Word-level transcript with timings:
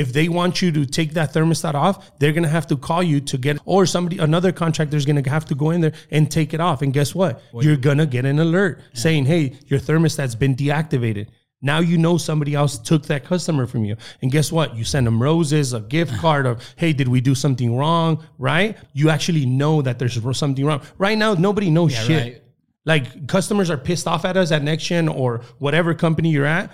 if 0.00 0.12
they 0.12 0.28
want 0.28 0.62
you 0.62 0.72
to 0.72 0.86
take 0.86 1.10
that 1.14 1.32
thermostat 1.34 1.74
off, 1.74 2.18
they're 2.18 2.32
gonna 2.32 2.48
have 2.58 2.66
to 2.68 2.76
call 2.76 3.02
you 3.02 3.20
to 3.20 3.36
get, 3.36 3.58
or 3.64 3.86
somebody, 3.86 4.18
another 4.18 4.52
contractor 4.52 4.96
is 4.96 5.04
gonna 5.04 5.28
have 5.28 5.44
to 5.46 5.54
go 5.54 5.70
in 5.70 5.80
there 5.82 5.92
and 6.10 6.30
take 6.30 6.54
it 6.54 6.60
off. 6.60 6.82
And 6.82 6.92
guess 6.92 7.14
what? 7.14 7.42
You're 7.64 7.76
gonna 7.76 8.06
get 8.06 8.24
an 8.24 8.38
alert 8.38 8.80
saying, 8.94 9.26
"Hey, 9.26 9.42
your 9.66 9.80
thermostat's 9.80 10.34
been 10.34 10.54
deactivated." 10.56 11.26
Now 11.62 11.80
you 11.80 11.98
know 11.98 12.16
somebody 12.16 12.54
else 12.54 12.78
took 12.78 13.02
that 13.08 13.24
customer 13.24 13.66
from 13.66 13.84
you. 13.84 13.96
And 14.22 14.32
guess 14.32 14.50
what? 14.50 14.74
You 14.76 14.84
send 14.84 15.06
them 15.06 15.22
roses, 15.22 15.74
a 15.74 15.80
gift 15.80 16.16
card 16.24 16.46
of, 16.46 16.62
hey, 16.76 16.94
did 16.94 17.06
we 17.06 17.20
do 17.20 17.34
something 17.34 17.76
wrong? 17.76 18.24
Right? 18.38 18.78
You 18.94 19.10
actually 19.10 19.44
know 19.44 19.82
that 19.82 19.98
there's 19.98 20.18
something 20.38 20.64
wrong. 20.64 20.80
Right 20.96 21.18
now, 21.18 21.34
nobody 21.34 21.70
knows 21.70 21.92
shit. 21.94 22.22
right. 22.22 22.42
Like 22.86 23.26
customers 23.28 23.68
are 23.68 23.76
pissed 23.76 24.06
off 24.06 24.24
at 24.24 24.38
us 24.38 24.52
at 24.52 24.62
NexGen 24.62 25.14
or 25.14 25.42
whatever 25.58 25.92
company 25.92 26.30
you're 26.30 26.46
at. 26.46 26.72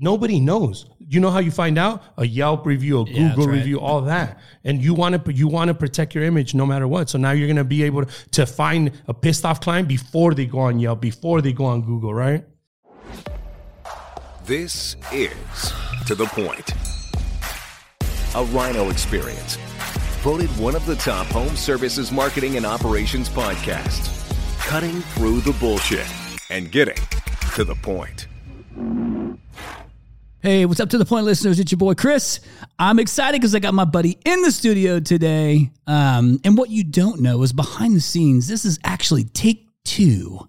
Nobody 0.00 0.38
knows. 0.38 0.86
You 1.00 1.18
know 1.18 1.30
how 1.30 1.40
you 1.40 1.50
find 1.50 1.76
out? 1.76 2.02
A 2.18 2.26
Yelp 2.26 2.64
review, 2.66 3.00
a 3.00 3.04
that's 3.04 3.18
Google 3.18 3.48
right. 3.48 3.54
review, 3.54 3.80
all 3.80 4.02
that. 4.02 4.38
And 4.62 4.82
you 4.82 4.94
want 4.94 5.24
to 5.24 5.32
you 5.32 5.48
want 5.48 5.68
to 5.68 5.74
protect 5.74 6.14
your 6.14 6.24
image 6.24 6.54
no 6.54 6.64
matter 6.64 6.86
what. 6.86 7.08
So 7.10 7.18
now 7.18 7.32
you're 7.32 7.48
gonna 7.48 7.64
be 7.64 7.82
able 7.82 8.04
to, 8.04 8.30
to 8.30 8.46
find 8.46 8.92
a 9.08 9.14
pissed 9.14 9.44
off 9.44 9.60
client 9.60 9.88
before 9.88 10.34
they 10.34 10.46
go 10.46 10.60
on 10.60 10.78
Yelp, 10.78 11.00
before 11.00 11.42
they 11.42 11.52
go 11.52 11.64
on 11.64 11.82
Google, 11.82 12.14
right? 12.14 12.44
This 14.44 14.96
is 15.12 15.72
To 16.06 16.14
The 16.14 16.26
Point. 16.26 16.72
A 18.34 18.44
Rhino 18.44 18.90
experience. 18.90 19.56
Voted 20.22 20.48
one 20.58 20.74
of 20.76 20.84
the 20.86 20.96
top 20.96 21.26
home 21.26 21.56
services 21.56 22.12
marketing 22.12 22.56
and 22.56 22.64
operations 22.64 23.28
podcasts. 23.28 24.14
Cutting 24.60 25.00
through 25.00 25.40
the 25.40 25.52
bullshit 25.54 26.06
and 26.50 26.70
getting 26.70 26.96
to 27.54 27.64
the 27.64 27.74
point. 27.76 28.26
Hey, 30.40 30.66
what's 30.66 30.78
up 30.78 30.90
to 30.90 30.98
the 30.98 31.04
point, 31.04 31.24
listeners? 31.24 31.58
It's 31.58 31.72
your 31.72 31.80
boy 31.80 31.94
Chris. 31.94 32.38
I'm 32.78 33.00
excited 33.00 33.40
because 33.40 33.56
I 33.56 33.58
got 33.58 33.74
my 33.74 33.84
buddy 33.84 34.20
in 34.24 34.40
the 34.42 34.52
studio 34.52 35.00
today. 35.00 35.72
Um, 35.88 36.38
and 36.44 36.56
what 36.56 36.70
you 36.70 36.84
don't 36.84 37.20
know 37.20 37.42
is 37.42 37.52
behind 37.52 37.96
the 37.96 38.00
scenes, 38.00 38.46
this 38.46 38.64
is 38.64 38.78
actually 38.84 39.24
take 39.24 39.66
two. 39.84 40.48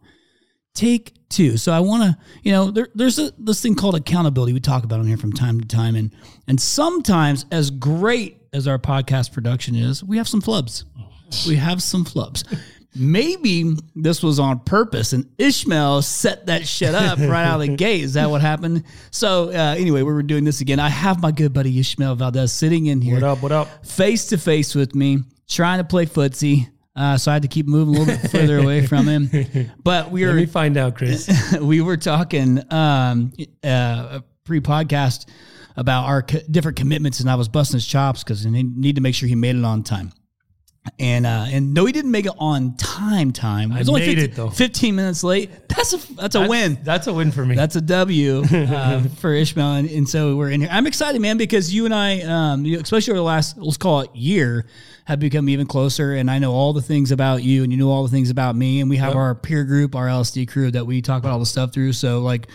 Take 0.76 1.28
two. 1.28 1.58
So 1.58 1.72
I 1.72 1.80
want 1.80 2.04
to, 2.04 2.17
you 2.44 2.52
know, 2.52 2.70
there, 2.70 2.90
there's 2.94 3.17
a, 3.17 3.32
this 3.40 3.64
thing 3.64 3.73
called 3.73 3.95
accountability. 3.95 4.54
We 4.54 4.60
talk 4.60 4.84
about 4.84 5.00
on 5.00 5.08
here 5.08 5.17
from 5.17 5.34
time 5.34 5.60
to 5.60 5.67
time, 5.67 5.95
and 5.95 6.14
and 6.48 6.62
sometimes, 6.62 7.48
as 7.52 7.72
great 7.72 8.38
as 8.54 8.67
our 8.67 8.78
podcast 8.78 9.34
production 9.34 9.73
is, 9.73 10.04
we 10.04 10.17
have 10.17 10.28
some 10.28 10.42
flubs. 10.42 10.84
We 11.48 11.56
have 11.56 11.82
some 11.82 12.06
flubs. 12.06 12.44
Maybe 12.95 13.76
this 13.95 14.23
was 14.23 14.40
on 14.40 14.59
purpose, 14.62 15.14
and 15.14 15.26
Ishmael 15.38 16.02
set 16.02 16.48
that 16.48 16.68
shit 16.68 16.95
up 16.95 17.20
right 17.20 17.45
out 17.45 17.62
of 17.62 17.68
the 17.68 17.76
gate. 17.76 18.04
Is 18.04 18.14
that 18.14 18.30
what 18.30 18.42
happened? 18.42 18.84
So 19.12 19.50
uh, 19.50 19.76
anyway, 19.78 20.02
we 20.02 20.12
were 20.12 20.23
doing 20.23 20.44
this 20.44 20.62
again. 20.62 20.80
I 20.80 20.90
have 20.90 21.22
my 21.22 21.32
good 21.32 21.54
buddy 21.54 21.78
Ishmael 21.80 22.16
Valdez 22.16 22.52
sitting 22.52 22.88
in 22.88 23.00
here 23.02 23.14
What 23.16 23.23
up? 23.23 23.42
What 23.44 23.52
up? 23.52 23.86
face 23.86 24.26
to 24.28 24.38
face 24.38 24.73
with 24.73 24.95
me, 24.95 25.20
trying 25.48 25.78
to 25.78 25.84
play 25.84 26.06
footsie. 26.08 26.67
Uh, 26.95 27.16
so 27.17 27.32
I 27.32 27.36
had 27.36 27.44
to 27.44 27.48
keep 27.48 27.66
moving 27.67 27.95
a 27.95 28.00
little 28.00 28.14
bit 28.17 28.30
further 28.32 28.58
away 28.58 28.86
from 28.86 29.08
him. 29.08 29.30
But 29.84 30.12
we 30.12 30.26
Let 30.26 30.34
were 30.34 30.40
me 30.40 30.45
find 30.48 30.76
out, 30.76 30.95
Chris. 30.95 31.30
we 31.62 31.80
were 31.82 31.95
talking 31.95 32.62
um, 32.73 33.32
uh, 33.64 34.20
pre-podcast 34.44 35.30
about 35.78 36.06
our 36.06 36.23
co- 36.23 36.40
different 36.52 36.76
commitments, 36.78 37.22
and 37.22 37.30
I 37.30 37.36
was 37.36 37.48
busting 37.48 37.78
his 37.78 37.86
chops 37.88 38.23
because 38.23 38.45
I 38.45 38.50
need 38.50 38.95
to 38.95 39.02
make 39.02 39.16
sure 39.16 39.30
he 39.30 39.36
made 39.36 39.56
it 39.56 39.64
on 39.64 39.84
time. 39.84 40.12
And 40.98 41.26
uh, 41.26 41.45
and 41.50 41.73
no, 41.73 41.86
he 41.86 41.92
didn't 41.92 42.12
make 42.12 42.26
it 42.26 42.34
on 42.38 42.76
time. 42.78 43.32
Time. 43.32 43.72
It 43.72 43.80
was 43.80 43.90
only 43.90 44.02
made 44.02 44.18
15, 44.18 44.23
it, 44.32 44.36
though. 44.36 44.50
Fifteen 44.50 44.95
minutes 44.95 45.23
late. 45.23 45.50
That's 45.70 45.94
a 45.94 46.14
that's 46.16 46.36
a 46.36 46.48
win. 46.48 46.80
That's 46.84 47.08
a 47.08 47.14
win 47.14 47.32
for 47.32 47.45
me. 47.45 47.56
That's 47.56 47.76
a 47.76 47.82
W 47.82 48.44
uh, 48.52 49.04
for 49.17 49.34
Ishmael, 49.34 49.73
and, 49.73 49.90
and 49.90 50.10
so 50.10 50.36
we're 50.36 50.50
in 50.52 50.62
here. 50.62 50.70
I'm 50.72 50.88
excited, 50.88 51.22
man, 51.22 51.38
because 51.38 51.73
you 51.73 51.86
and 51.86 51.94
I, 51.94 52.22
um, 52.22 52.66
you- 52.66 52.80
especially 52.80 53.12
over 53.12 53.20
the 53.20 53.23
last 53.23 53.58
let's 53.58 53.78
call 53.78 54.02
it 54.02 54.16
year, 54.16 54.66
have 55.06 55.20
become 55.20 55.48
even 55.50 55.67
closer. 55.67 56.14
And 56.16 56.30
I 56.30 56.40
know 56.40 56.52
all 56.54 56.73
the 56.73 56.82
things 56.82 57.12
about 57.12 57.44
you, 57.44 57.64
and 57.64 57.72
you 57.72 57.78
know 57.78 57.90
all 57.90 58.04
the 58.04 58.10
things 58.10 58.30
about 58.30 58.56
me. 58.56 58.82
And 58.82 58.90
we 58.90 58.98
have 58.98 59.16
our 59.16 59.36
peer 59.36 59.64
group, 59.64 59.95
our 59.95 60.08
LSD 60.08 60.48
crew 60.50 60.71
that 60.71 60.86
we 60.86 61.02
talk 61.02 61.20
about 61.20 61.32
all 61.32 61.39
the 61.39 61.45
stuff 61.45 61.73
through. 61.73 61.94
So 61.94 62.20
like, 62.20 62.48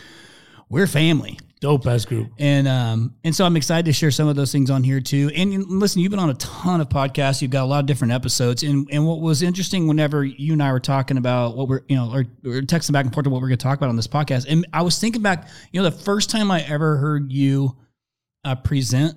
we're 0.69 0.87
family. 0.87 1.39
Dope 1.65 1.87
ass 1.87 2.05
group. 2.05 2.29
And 2.39 2.69
um 2.69 3.15
and 3.25 3.35
so 3.35 3.47
I'm 3.47 3.57
excited 3.57 3.87
to 3.87 3.93
share 3.95 4.11
some 4.11 4.29
of 4.29 4.37
those 4.37 4.53
things 4.53 4.71
on 4.71 4.85
here 4.85 5.01
too. 5.01 5.31
And 5.35 5.65
listen, 5.67 6.03
you've 6.03 6.11
been 6.11 6.21
on 6.21 6.29
a 6.29 6.35
ton 6.35 6.83
of 6.83 6.91
podcasts. 6.91 7.41
You've 7.41 7.51
got 7.51 7.63
a 7.63 7.65
lot 7.65 7.81
of 7.81 7.87
different 7.87 8.13
episodes. 8.13 8.63
And 8.63 8.87
and 8.93 9.07
what 9.07 9.23
was 9.23 9.41
interesting 9.41 9.89
whenever 9.89 10.23
you 10.23 10.53
and 10.53 10.63
I 10.63 10.71
were 10.73 10.79
talking 10.79 11.17
about 11.17 11.57
what 11.57 11.69
we're 11.69 11.81
you 11.89 11.97
know 11.97 12.13
or, 12.13 12.21
or 12.45 12.61
texting 12.61 12.93
back 12.93 13.07
and 13.07 13.15
forth 13.15 13.25
to 13.25 13.31
what 13.31 13.41
we're 13.41 13.49
going 13.49 13.59
to 13.59 13.63
talk 13.63 13.79
about 13.79 13.89
on 13.89 13.97
this 13.97 14.07
podcast. 14.07 14.45
And 14.47 14.67
I 14.75 14.83
was 14.83 14.99
thinking 14.99 15.23
back, 15.23 15.49
you 15.73 15.81
know, 15.81 15.89
the 15.89 15.97
first 15.97 16.29
time 16.29 16.51
I 16.51 16.61
ever 16.65 16.99
heard 16.99 17.33
you 17.33 17.75
uh, 18.45 18.57
present 18.57 19.17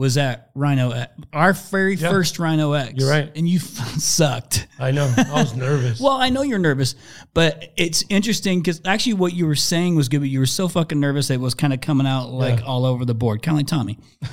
was 0.00 0.16
at 0.16 0.48
Rhino 0.54 0.92
X, 0.92 1.12
our 1.34 1.52
very 1.52 1.94
Yeah. 1.94 2.08
first 2.08 2.38
Rhino 2.38 2.72
X. 2.72 2.94
You're 2.96 3.10
right. 3.10 3.30
And 3.36 3.46
you 3.46 3.58
sucked. 3.98 4.66
I 4.78 4.92
know. 4.92 5.12
I 5.18 5.34
was 5.34 5.54
nervous. 5.54 6.00
Well, 6.00 6.14
I 6.14 6.30
know 6.30 6.40
you're 6.40 6.58
nervous, 6.58 6.94
but 7.34 7.74
it's 7.76 8.02
interesting 8.08 8.60
because 8.60 8.80
actually 8.86 9.12
what 9.14 9.34
you 9.34 9.46
were 9.46 9.54
saying 9.54 9.96
was 9.96 10.08
good, 10.08 10.20
but 10.20 10.30
you 10.30 10.38
were 10.38 10.46
so 10.46 10.68
fucking 10.68 10.98
nervous 10.98 11.28
that 11.28 11.34
it 11.34 11.40
was 11.40 11.52
kind 11.52 11.74
of 11.74 11.82
coming 11.82 12.06
out 12.06 12.30
like 12.30 12.62
all 12.64 12.86
over 12.86 13.04
the 13.04 13.14
board, 13.14 13.42
kind 13.42 13.56
of 13.56 13.58
like 13.58 13.66
Tommy. 13.66 13.98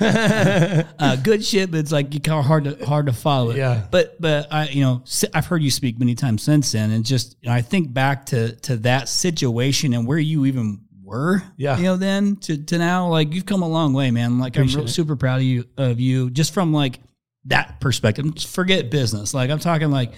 uh, 0.98 1.16
good 1.16 1.44
shit, 1.44 1.70
but 1.70 1.80
it's 1.80 1.92
like 1.92 2.14
you 2.14 2.20
kind 2.20 2.38
of 2.38 2.46
hard 2.46 2.64
to 2.64 2.86
hard 2.86 3.04
to 3.06 3.12
follow 3.12 3.50
it. 3.50 3.58
Yeah. 3.58 3.86
But 3.90 4.18
but 4.20 4.50
I 4.50 4.68
you 4.68 4.80
know 4.82 5.04
I've 5.34 5.46
heard 5.46 5.62
you 5.62 5.70
speak 5.70 5.98
many 5.98 6.14
times 6.14 6.42
since 6.42 6.72
then, 6.72 6.90
and 6.92 7.04
just 7.04 7.36
you 7.42 7.50
know, 7.50 7.54
I 7.54 7.60
think 7.60 7.92
back 7.92 8.24
to 8.26 8.56
to 8.62 8.76
that 8.78 9.10
situation 9.10 9.92
and 9.92 10.06
where 10.06 10.18
you 10.18 10.46
even 10.46 10.80
were. 11.08 11.42
Yeah. 11.56 11.76
You 11.78 11.82
know, 11.84 11.96
then 11.96 12.36
to 12.42 12.56
to 12.56 12.78
now, 12.78 13.08
like 13.08 13.32
you've 13.34 13.46
come 13.46 13.62
a 13.62 13.68
long 13.68 13.92
way, 13.94 14.10
man. 14.10 14.38
Like 14.38 14.56
I'm 14.56 14.66
real- 14.68 14.86
super 14.86 15.16
proud 15.16 15.36
of 15.38 15.42
you 15.42 15.64
of 15.76 15.98
you 15.98 16.30
just 16.30 16.54
from 16.54 16.72
like 16.72 17.00
that 17.46 17.80
perspective. 17.80 18.26
Forget 18.38 18.90
business. 18.90 19.34
Like 19.34 19.50
I'm 19.50 19.58
talking 19.58 19.90
like 19.90 20.12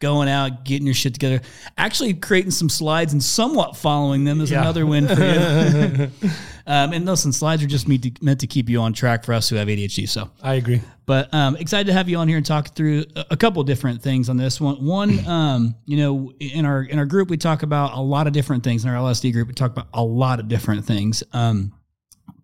going 0.00 0.28
out, 0.28 0.64
getting 0.64 0.86
your 0.86 0.94
shit 0.94 1.12
together, 1.14 1.40
actually 1.78 2.14
creating 2.14 2.50
some 2.50 2.68
slides 2.68 3.12
and 3.12 3.22
somewhat 3.22 3.76
following 3.76 4.24
them 4.24 4.40
is 4.40 4.50
Yeah. 4.50 4.62
another 4.62 4.84
win 4.84 5.06
for 5.06 5.22
you. 5.22 6.10
um, 6.66 6.92
and 6.92 7.04
listen, 7.04 7.32
slides 7.32 7.62
are 7.62 7.66
just 7.66 7.88
meant 7.88 8.02
to, 8.02 8.12
meant 8.24 8.40
to 8.40 8.46
keep 8.46 8.68
you 8.68 8.80
on 8.80 8.92
track 8.92 9.24
for 9.24 9.32
us 9.32 9.48
who 9.48 9.56
have 9.56 9.68
ADHD. 9.68 10.08
So, 10.08 10.30
I 10.42 10.54
agree. 10.54 10.80
but 11.06 11.32
um, 11.34 11.56
excited 11.56 11.86
to 11.88 11.92
have 11.92 12.08
you 12.08 12.16
on 12.18 12.28
here 12.28 12.36
and 12.36 12.46
talk 12.46 12.74
through 12.74 13.04
a, 13.16 13.24
a 13.32 13.36
couple 13.36 13.62
different 13.64 14.02
things 14.02 14.28
on 14.28 14.36
this 14.36 14.60
one. 14.60 14.84
One, 14.84 15.24
um, 15.28 15.74
you 15.86 15.96
know, 15.96 16.32
in 16.40 16.64
our 16.64 16.82
in 16.82 16.98
our 16.98 17.06
group 17.06 17.28
we 17.30 17.36
talk 17.36 17.62
about 17.62 17.94
a 17.94 18.00
lot 18.00 18.26
of 18.26 18.32
different 18.32 18.62
things. 18.64 18.84
In 18.84 18.90
our 18.90 18.96
LSD 18.96 19.32
group, 19.32 19.48
we 19.48 19.54
talk 19.54 19.72
about 19.72 19.88
a 19.94 20.02
lot 20.04 20.40
of 20.40 20.48
different 20.48 20.84
things. 20.84 21.22
Um, 21.32 21.72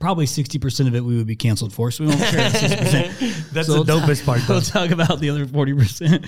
probably 0.00 0.26
sixty 0.26 0.58
percent 0.58 0.88
of 0.88 0.94
it 0.94 1.00
we 1.04 1.16
would 1.16 1.26
be 1.26 1.36
canceled 1.36 1.72
for, 1.72 1.90
so 1.90 2.04
we 2.04 2.10
won't 2.10 2.20
share 2.22 2.50
sixty 2.50 2.76
percent. 2.76 3.12
That's 3.52 3.66
So 3.68 3.82
the 3.82 3.92
we'll 3.94 4.00
dopest 4.00 4.24
part. 4.26 4.40
Though. 4.46 4.54
We'll 4.54 4.62
talk 4.62 4.90
about 4.90 5.20
the 5.20 5.30
other 5.30 5.46
forty 5.46 5.74
percent. 5.74 6.26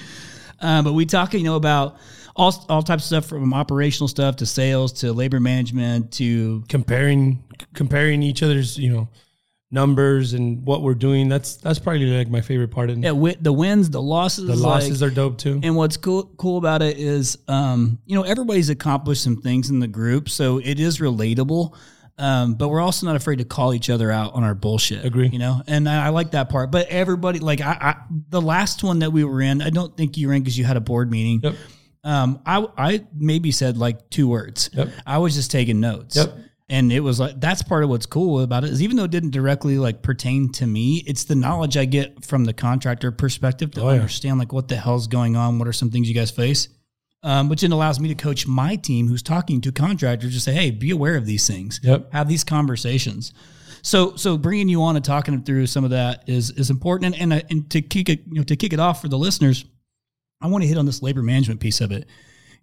Um, 0.61 0.85
but 0.85 0.93
we 0.93 1.07
talk, 1.07 1.35
you 1.35 1.43
know, 1.43 1.57
about 1.57 1.97
all 2.37 2.65
all 2.69 2.83
types 2.83 3.05
of 3.05 3.07
stuff 3.07 3.27
from 3.27 3.53
operational 3.55 4.09
stuff 4.09 4.37
to 4.37 4.47
sales 4.47 4.93
to 4.93 5.13
labor 5.13 5.41
management 5.41 6.13
to 6.13 6.65
comparing 6.69 7.43
comparing 7.75 8.23
each 8.23 8.43
other's 8.43 8.79
you 8.79 8.93
know 8.93 9.09
numbers 9.71 10.33
and 10.33 10.65
what 10.67 10.83
we're 10.83 10.95
doing. 10.95 11.29
That's 11.29 11.57
that's 11.57 11.79
probably 11.79 12.07
like 12.07 12.29
my 12.29 12.41
favorite 12.41 12.71
part. 12.71 12.91
And 12.91 13.03
yeah, 13.03 13.33
the 13.41 13.53
wins, 13.53 13.91
the 13.91 14.03
losses. 14.03 14.47
the 14.47 14.57
losses 14.57 15.03
like- 15.03 15.13
are 15.13 15.15
dope 15.15 15.39
too. 15.39 15.61
And 15.63 15.77
what's 15.77 15.97
cool 15.97 16.25
cool 16.37 16.59
about 16.59 16.83
it 16.83 16.99
is, 16.99 17.39
um, 17.49 17.99
you 18.07 18.17
know, 18.17 18.23
everybody's 18.23 18.71
accomplished 18.71 19.23
some 19.23 19.37
things 19.37 19.71
in 19.71 19.81
the 19.81 19.89
group, 19.89 20.29
so 20.29 20.59
it 20.59 20.81
is 20.81 20.99
relatable. 20.99 21.75
Um, 22.19 22.53
but 22.53 22.69
we're 22.69 22.83
also 22.83 23.07
not 23.07 23.17
afraid 23.17 23.39
to 23.39 23.47
call 23.47 23.73
each 23.73 23.89
other 23.89 24.11
out 24.11 24.35
on 24.35 24.45
our 24.45 24.55
bullshit. 24.55 25.07
Agree. 25.07 25.29
You 25.29 25.39
know, 25.39 25.63
and 25.67 25.89
I, 25.89 26.07
I 26.07 26.09
like 26.11 26.33
that 26.33 26.51
part. 26.51 26.71
But 26.71 26.89
everybody, 26.89 27.39
like, 27.39 27.63
I, 27.63 27.79
I 27.81 27.95
the 28.29 28.43
last 28.43 28.83
one 28.83 28.99
that 28.99 29.11
we 29.11 29.25
were 29.25 29.41
in, 29.41 29.63
I 29.63 29.71
don't 29.71 29.97
think 29.97 30.19
you 30.19 30.29
were 30.29 30.35
in 30.35 30.43
because 30.43 30.59
you 30.59 30.67
had 30.67 30.77
a 30.77 30.83
board 30.83 31.11
meeting. 31.11 31.41
Yep. 31.43 31.55
Um, 32.03 32.41
I 32.47 32.67
I 32.79 33.07
maybe 33.15 33.51
said 33.53 33.77
like 33.77 34.09
two 34.11 34.27
words. 34.29 34.71
Yep. 34.73 34.89
I 35.07 35.19
was 35.19 35.35
just 35.35 35.51
taking 35.51 35.81
notes. 35.81 36.17
Yep. 36.17 36.35
And 36.69 36.93
it 36.93 37.01
was 37.01 37.19
like 37.19 37.39
that's 37.41 37.63
part 37.63 37.83
of 37.85 37.91
what's 37.91 38.07
cool 38.07 38.41
about 38.41 38.63
it 38.65 38.71
is 38.71 38.81
even 38.81 38.97
though 38.97 39.05
it 39.05 39.11
didn't 39.11 39.31
directly 39.31 39.77
like 39.79 40.03
pertain 40.03 40.51
to 40.53 40.67
me, 40.67 41.03
it's 41.07 41.25
the 41.25 41.35
knowledge 41.35 41.77
I 41.77 41.85
get 41.85 42.25
from 42.25 42.45
the 42.45 42.53
contractor 42.53 43.11
perspective 43.11 43.73
to 43.73 43.81
Oh, 43.83 43.89
yeah. 43.89 43.95
understand 43.97 44.39
like 44.39 44.53
what 44.53 44.69
the 44.69 44.77
hell's 44.77 45.09
going 45.09 45.37
on, 45.37 45.59
what 45.59 45.67
are 45.69 45.73
some 45.73 45.91
things 45.91 46.09
you 46.09 46.15
guys 46.15 46.31
face. 46.31 46.69
Um, 47.23 47.51
which 47.51 47.61
then 47.61 47.73
allows 47.73 48.01
me 48.01 48.09
to 48.09 48.15
coach 48.15 48.47
my 48.47 48.77
team 48.77 49.07
who's 49.09 49.23
talking 49.23 49.61
to 49.61 49.73
contractors 49.73 50.33
to 50.33 50.41
say, 50.41 50.55
hey, 50.55 50.71
be 50.71 50.91
aware 50.91 51.17
of 51.17 51.27
these 51.27 51.47
things. 51.47 51.79
Yep. 51.83 52.13
Have 52.15 52.29
these 52.31 52.45
conversations. 52.45 53.35
So, 53.83 54.17
so 54.17 54.39
bringing 54.39 54.71
you 54.71 54.81
on 54.83 54.97
and 54.97 55.05
talking 55.05 55.43
through 55.43 55.67
some 55.67 55.85
of 55.85 55.91
that 55.91 56.25
is 56.29 56.51
is 56.53 56.71
important. 56.71 57.15
And 57.21 57.33
and, 57.33 57.45
and 57.51 57.71
to 57.73 57.83
kick 57.83 58.09
it, 58.09 58.21
you 58.27 58.37
know, 58.37 58.43
to 58.45 58.57
kick 58.57 58.73
it 58.73 58.81
off 58.81 59.03
for 59.03 59.09
the 59.09 59.19
listeners, 59.19 59.65
I 60.41 60.47
want 60.47 60.63
to 60.63 60.69
hit 60.69 60.79
on 60.79 60.87
this 60.87 61.03
labor 61.03 61.23
management 61.23 61.61
piece 61.61 61.81
of 61.81 61.93
it. 61.93 62.07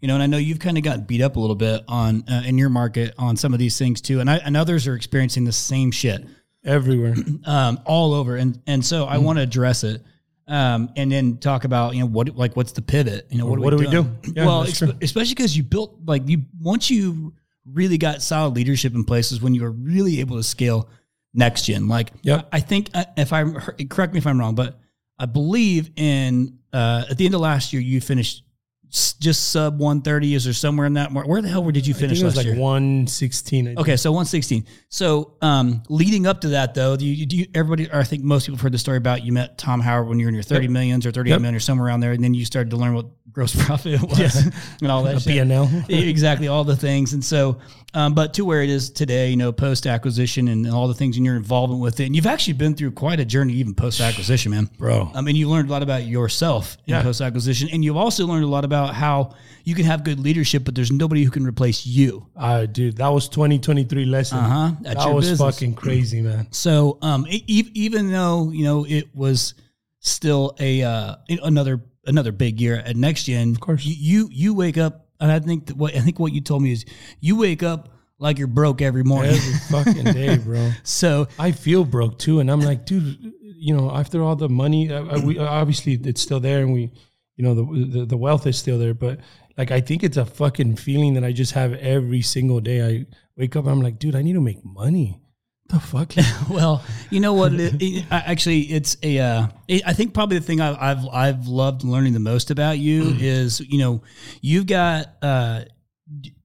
You 0.01 0.07
know, 0.07 0.13
and 0.13 0.21
I 0.23 0.27
know 0.27 0.37
you've 0.37 0.59
kind 0.59 0.77
of 0.77 0.83
gotten 0.83 1.05
beat 1.05 1.21
up 1.21 1.37
a 1.37 1.39
little 1.39 1.55
bit 1.55 1.83
on 1.87 2.23
uh, 2.29 2.43
in 2.45 2.57
your 2.57 2.69
market 2.69 3.15
on 3.17 3.35
some 3.35 3.53
of 3.53 3.59
these 3.59 3.77
things 3.79 3.99
too, 3.99 4.19
and 4.19 4.29
I 4.29 4.37
and 4.37 4.55
others 4.55 4.87
are 4.87 4.93
experiencing 4.93 5.43
the 5.45 5.51
same 5.51 5.91
shit 5.91 6.23
Everywhere. 6.63 7.15
um, 7.45 7.79
all 7.85 8.13
over, 8.13 8.35
and 8.35 8.61
and 8.67 8.85
so 8.85 9.05
I 9.05 9.17
want 9.17 9.37
to 9.39 9.43
address 9.43 9.83
it, 9.83 10.03
um, 10.47 10.89
and 10.95 11.11
then 11.11 11.37
talk 11.37 11.63
about 11.63 11.95
you 11.95 12.01
know 12.01 12.05
what 12.07 12.35
like 12.35 12.55
what's 12.55 12.73
the 12.73 12.81
pivot? 12.83 13.25
You 13.31 13.39
know 13.39 13.47
what, 13.47 13.59
What 13.59 13.73
are 13.73 13.77
do 13.77 13.85
we 13.85 13.89
do? 13.89 14.07
Yeah, 14.35 14.45
well, 14.45 14.65
true. 14.65 14.93
especially 15.01 15.33
because 15.33 15.57
you 15.57 15.63
built 15.63 15.95
like 16.05 16.27
you 16.27 16.43
once 16.61 16.91
you 16.91 17.33
really 17.65 17.97
got 17.97 18.21
solid 18.21 18.55
leadership 18.55 18.93
in 18.93 19.03
places 19.03 19.41
when 19.41 19.55
you 19.55 19.63
were 19.63 19.71
really 19.71 20.19
able 20.19 20.37
to 20.37 20.43
scale. 20.43 20.89
NexGen. 21.37 21.87
Like, 21.87 22.11
Yep. 22.23 22.49
I 22.51 22.59
think 22.61 22.89
uh, 22.95 23.05
if 23.15 23.31
I 23.31 23.43
correct 23.89 24.13
me 24.13 24.17
if 24.17 24.25
I'm 24.25 24.39
wrong, 24.39 24.55
but 24.55 24.79
I 25.19 25.27
believe 25.27 25.91
in 25.95 26.57
uh, 26.77 27.05
at 27.09 27.17
the 27.17 27.25
end 27.25 27.33
of 27.33 27.41
last 27.41 27.73
year 27.73 27.81
you 27.81 27.99
finished 27.99 28.43
just 28.89 29.49
sub 29.49 29.79
130s 29.79 30.47
or 30.49 30.53
somewhere 30.53 30.85
in 30.87 30.93
that. 30.93 31.11
mar- 31.11 31.25
Where 31.27 31.41
the 31.41 31.47
hell 31.49 31.63
where 31.63 31.71
did 31.73 31.85
you 31.85 31.93
I 31.93 31.97
think 31.97 32.09
finish 32.09 32.21
it 32.21 32.25
was 32.25 32.35
last 32.37 32.45
like 32.45 32.53
year? 32.53 32.61
116. 32.63 33.65
I 33.65 33.69
think. 33.69 33.79
Okay, 33.79 33.97
so 33.97 34.11
116. 34.11 34.65
So, 34.89 35.33
um, 35.41 35.83
leading 35.89 36.25
up 36.27 36.41
to 36.41 36.49
that, 36.49 36.73
though, 36.73 36.95
do 36.95 37.05
you, 37.05 37.25
do 37.25 37.35
you, 37.37 37.47
everybody, 37.53 37.89
or 37.91 37.99
I 37.99 38.03
think 38.03 38.23
most 38.23 38.45
people 38.45 38.55
have 38.57 38.61
heard 38.61 38.71
the 38.71 38.77
story 38.77 38.97
about 38.97 39.23
you 39.23 39.31
met 39.33 39.57
Tom 39.57 39.81
Howard 39.81 40.07
when 40.07 40.19
you 40.19 40.25
were 40.25 40.29
in 40.29 40.35
your 40.35 40.43
30 40.43 40.63
Yep. 40.65 40.71
millions 40.71 41.05
or 41.05 41.11
38 41.11 41.31
Yep. 41.33 41.41
million 41.41 41.55
or 41.55 41.59
somewhere 41.59 41.87
around 41.87 41.99
there, 41.99 42.11
and 42.13 42.23
then 42.23 42.33
you 42.33 42.45
started 42.45 42.69
to 42.69 42.77
learn 42.77 42.93
what 42.93 43.07
gross 43.31 43.53
profit 43.65 44.01
was 44.01 44.47
and 44.81 44.89
all 44.91 45.03
that. 45.03 45.21
P&L. 45.23 45.69
exactly, 45.89 46.47
all 46.47 46.63
the 46.63 46.75
things. 46.77 47.13
And 47.13 47.23
so, 47.23 47.57
um, 47.93 48.13
but 48.13 48.33
to 48.35 48.45
where 48.45 48.61
it 48.63 48.69
is 48.69 48.89
today, 48.89 49.29
you 49.29 49.35
know, 49.37 49.51
post 49.51 49.85
acquisition 49.87 50.47
and 50.47 50.69
all 50.69 50.87
the 50.87 50.93
things 50.93 51.17
and 51.17 51.25
your 51.25 51.35
involvement 51.35 51.81
with 51.81 51.99
it. 51.99 52.05
And 52.05 52.15
you've 52.15 52.25
actually 52.25 52.53
been 52.53 52.73
through 52.75 52.91
quite 52.91 53.19
a 53.19 53.25
journey, 53.25 53.53
even 53.53 53.73
post 53.75 53.99
acquisition, 54.01 54.51
man. 54.51 54.69
Bro. 54.77 55.11
I 55.13 55.21
mean, 55.21 55.35
you 55.35 55.49
learned 55.49 55.69
a 55.69 55.71
lot 55.71 55.83
about 55.83 56.05
yourself 56.05 56.77
in 56.85 56.93
Yeah. 56.93 57.01
post 57.03 57.21
acquisition, 57.21 57.69
and 57.71 57.83
you've 57.83 57.97
also 57.97 58.25
learned 58.27 58.43
a 58.43 58.47
lot 58.47 58.65
about 58.65 58.76
how 58.85 59.33
you 59.63 59.73
can 59.75 59.85
have 59.85 60.03
good 60.03 60.19
leadership, 60.19 60.63
but 60.63 60.75
there's 60.75 60.91
nobody 60.91 61.23
who 61.23 61.31
can 61.31 61.43
replace 61.45 61.85
you. 61.85 62.25
Uh, 62.35 62.65
dude, 62.67 62.97
that 62.97 63.09
was 63.09 63.27
2023 63.29 64.05
lesson. 64.05 64.37
Uh-huh. 64.37 64.71
That's 64.81 65.03
That 65.03 65.13
was 65.13 65.29
business. 65.29 65.55
fucking 65.55 65.73
crazy, 65.73 66.21
man. 66.21 66.47
So, 66.51 66.99
um, 67.01 67.25
e- 67.29 67.43
even 67.73 68.11
though 68.11 68.51
you 68.51 68.63
know 68.63 68.85
it 68.85 69.13
was 69.15 69.55
still 69.99 70.55
a 70.59 70.83
uh, 70.83 71.15
another 71.43 71.81
another 72.05 72.31
big 72.31 72.61
year 72.61 72.75
at 72.75 72.95
NexGen, 72.95 73.51
of 73.53 73.59
course. 73.59 73.83
you 73.85 74.29
you 74.31 74.53
wake 74.53 74.77
up, 74.77 75.07
and 75.19 75.31
I 75.31 75.39
think 75.39 75.69
what 75.71 75.95
I 75.95 75.99
think 75.99 76.19
what 76.19 76.31
you 76.31 76.41
told 76.41 76.61
me 76.61 76.71
is 76.71 76.85
you 77.19 77.37
wake 77.37 77.63
up 77.63 77.89
like 78.19 78.37
you're 78.37 78.47
broke 78.47 78.81
every 78.81 79.03
morning. 79.03 79.31
Every 79.33 79.53
fucking 79.69 80.13
day, 80.13 80.37
bro. 80.43 80.71
so 80.83 81.27
I 81.37 81.51
feel 81.51 81.83
broke 81.83 82.17
too, 82.19 82.39
and 82.39 82.49
I'm 82.49 82.61
like, 82.61 82.85
dude, 82.85 83.33
you 83.41 83.75
know, 83.75 83.91
after 83.91 84.23
all 84.23 84.35
the 84.35 84.49
money, 84.49 84.91
uh, 84.91 85.03
uh, 85.17 85.21
we 85.23 85.37
obviously 85.39 85.93
it's 85.93 86.21
still 86.21 86.39
there, 86.39 86.61
and 86.61 86.73
we, 86.73 86.91
you 87.37 87.43
know, 87.43 87.53
the, 87.53 87.85
the 87.99 88.05
the 88.05 88.17
wealth 88.17 88.45
is 88.47 88.57
still 88.57 88.77
there, 88.77 88.93
but 88.93 89.19
like 89.57 89.71
I 89.71 89.79
think 89.79 90.03
it's 90.03 90.17
a 90.17 90.25
fucking 90.25 90.75
feeling 90.75 91.13
that 91.13 91.23
I 91.23 91.31
just 91.31 91.53
have 91.53 91.73
every 91.73 92.21
single 92.21 92.59
day. 92.59 92.85
I 92.85 93.05
wake 93.37 93.55
up, 93.55 93.65
and 93.65 93.71
I'm 93.71 93.81
like, 93.81 93.99
dude, 93.99 94.15
I 94.15 94.21
need 94.23 94.33
to 94.33 94.41
make 94.41 94.63
money. 94.65 95.21
The 95.69 95.79
fuck? 95.79 96.13
well, 96.49 96.83
you 97.09 97.19
know 97.19 97.33
what? 97.33 97.53
It, 97.53 97.75
it, 97.79 98.05
actually, 98.09 98.61
it's 98.61 98.97
a. 99.03 99.19
Uh, 99.19 99.47
it, 99.67 99.83
I 99.85 99.93
think 99.93 100.13
probably 100.13 100.39
the 100.39 100.45
thing 100.45 100.61
I've, 100.61 100.77
I've 100.79 101.07
I've 101.07 101.47
loved 101.47 101.83
learning 101.83 102.13
the 102.13 102.19
most 102.19 102.51
about 102.51 102.79
you 102.79 103.15
is 103.19 103.59
you 103.59 103.77
know 103.77 104.01
you've 104.41 104.65
got 104.65 105.13
uh, 105.21 105.61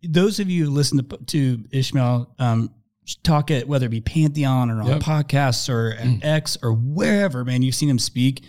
those 0.03 0.41
of 0.41 0.51
you 0.51 0.67
who 0.67 0.71
listen 0.71 1.09
to, 1.09 1.17
to 1.17 1.65
Ishmael 1.71 2.35
um, 2.39 2.75
talk 3.23 3.51
at 3.51 3.69
whether 3.69 3.87
it 3.87 3.91
be 3.91 4.01
Pantheon 4.01 4.71
or 4.71 4.81
on 4.81 4.89
Yep. 4.89 5.03
podcasts 5.03 5.69
or 5.69 5.93
at 5.93 6.25
X 6.25 6.59
or 6.63 6.73
wherever, 6.73 7.45
man, 7.45 7.63
you've 7.63 7.75
seen 7.75 7.89
him 7.89 7.99
speak. 7.99 8.45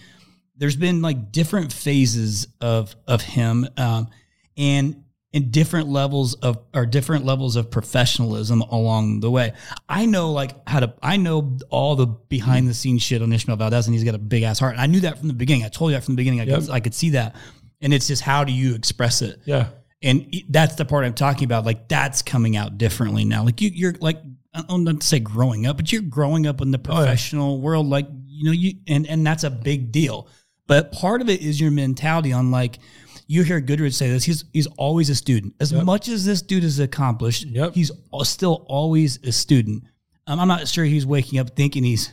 There's 0.63 0.77
been 0.77 1.01
like 1.01 1.33
different 1.33 1.73
phases 1.73 2.47
of 2.61 2.95
of 3.05 3.21
him, 3.21 3.67
um, 3.75 4.07
and 4.55 5.03
in 5.33 5.51
different 5.51 5.89
levels 5.89 6.35
of 6.35 6.57
or 6.73 6.85
different 6.85 7.25
levels 7.25 7.57
of 7.57 7.69
professionalism 7.69 8.61
along 8.61 9.19
the 9.19 9.29
way. 9.29 9.51
I 9.89 10.05
know 10.05 10.31
like 10.31 10.51
how 10.69 10.79
to 10.79 10.93
I 11.01 11.17
know 11.17 11.57
all 11.69 11.97
the 11.97 12.05
behind 12.07 12.69
the 12.69 12.73
scenes 12.73 13.01
shit 13.03 13.21
on 13.21 13.33
Ishmael 13.33 13.57
Valdez 13.57 13.87
and 13.87 13.93
he's 13.93 14.05
got 14.05 14.15
a 14.15 14.19
big 14.19 14.43
ass 14.43 14.59
heart. 14.59 14.71
And 14.75 14.81
I 14.81 14.85
knew 14.85 15.01
that 15.01 15.17
from 15.19 15.27
the 15.27 15.33
beginning. 15.33 15.65
I 15.65 15.67
told 15.67 15.91
you 15.91 15.97
that 15.97 16.03
from 16.05 16.13
the 16.13 16.17
beginning. 16.21 16.39
I, 16.39 16.45
could, 16.45 16.69
I 16.69 16.79
could 16.79 16.93
see 16.93 17.09
that. 17.09 17.35
And 17.81 17.93
it's 17.93 18.07
just 18.07 18.21
how 18.21 18.45
do 18.45 18.53
you 18.53 18.73
express 18.75 19.21
it? 19.21 19.41
yeah, 19.43 19.67
And 20.01 20.33
that's 20.49 20.75
the 20.75 20.85
part 20.85 21.03
I'm 21.03 21.13
talking 21.13 21.43
about. 21.43 21.65
Like 21.65 21.89
that's 21.89 22.21
coming 22.21 22.55
out 22.55 22.77
differently 22.77 23.25
now. 23.25 23.43
Like 23.43 23.59
you, 23.59 23.69
you're 23.73 23.95
like, 23.99 24.19
I 24.53 24.61
don't 24.61 24.85
want 24.85 25.01
to 25.01 25.05
say 25.07 25.19
growing 25.19 25.65
up, 25.65 25.75
but 25.77 25.91
you're 25.91 26.03
growing 26.03 26.47
up 26.47 26.61
in 26.61 26.71
the 26.71 26.79
Oh, 26.87 26.93
yeah. 26.93 26.99
professional 26.99 27.59
world. 27.59 27.87
Like, 27.89 28.07
you 28.27 28.45
know, 28.45 28.51
you, 28.51 28.73
and, 28.87 29.07
and 29.07 29.25
that's 29.25 29.43
a 29.43 29.49
big 29.49 29.91
deal. 29.91 30.27
But 30.67 30.91
part 30.91 31.21
of 31.21 31.29
it 31.29 31.41
is 31.41 31.59
your 31.59 31.71
mentality 31.71 32.31
on 32.33 32.51
like, 32.51 32.79
you 33.27 33.43
hear 33.43 33.59
Goodrich 33.61 33.93
say 33.93 34.09
this. 34.09 34.23
He's 34.23 34.45
he's 34.53 34.67
always 34.77 35.09
a 35.09 35.15
student. 35.15 35.53
As 35.59 35.71
much 35.73 36.07
as 36.07 36.25
this 36.25 36.41
dude 36.41 36.63
is 36.63 36.79
accomplished, 36.79 37.45
Yep. 37.47 37.73
he's 37.73 37.91
still 38.23 38.65
always 38.67 39.17
a 39.23 39.31
student. 39.31 39.83
Um, 40.27 40.39
I'm 40.39 40.47
not 40.47 40.67
sure 40.67 40.85
he's 40.85 41.05
waking 41.05 41.39
up 41.39 41.55
thinking 41.55 41.83
he's, 41.83 42.11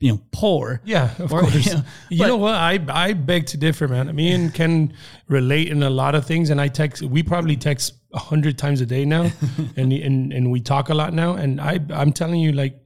you 0.00 0.12
know, 0.12 0.20
poor. 0.32 0.80
yeah, 0.84 1.10
of 1.18 1.32
Or, 1.32 1.40
course. 1.40 1.66
you 1.66 1.74
know, 1.74 1.82
You 2.10 2.18
but- 2.18 2.26
know 2.28 2.36
what? 2.36 2.54
I 2.54 2.78
I 2.88 3.12
beg 3.14 3.46
to 3.46 3.56
differ, 3.56 3.88
man. 3.88 4.14
Me 4.14 4.32
and 4.32 4.52
Ken 4.58 4.92
relate 5.28 5.68
in 5.68 5.82
a 5.82 5.90
lot 5.90 6.14
of 6.14 6.26
things, 6.26 6.50
and 6.50 6.60
I 6.60 6.68
text. 6.68 7.02
We 7.02 7.22
probably 7.22 7.56
text 7.56 7.94
a 8.12 8.18
hundred 8.18 8.56
times 8.58 8.80
a 8.80 8.86
day 8.86 9.04
now, 9.04 9.30
and 9.76 9.92
and 9.92 10.32
and 10.32 10.50
we 10.50 10.60
talk 10.60 10.88
a 10.90 10.94
lot 10.94 11.12
now. 11.14 11.34
And 11.34 11.60
I 11.60 11.80
I'm 11.90 12.12
telling 12.12 12.40
you, 12.40 12.52
like, 12.52 12.78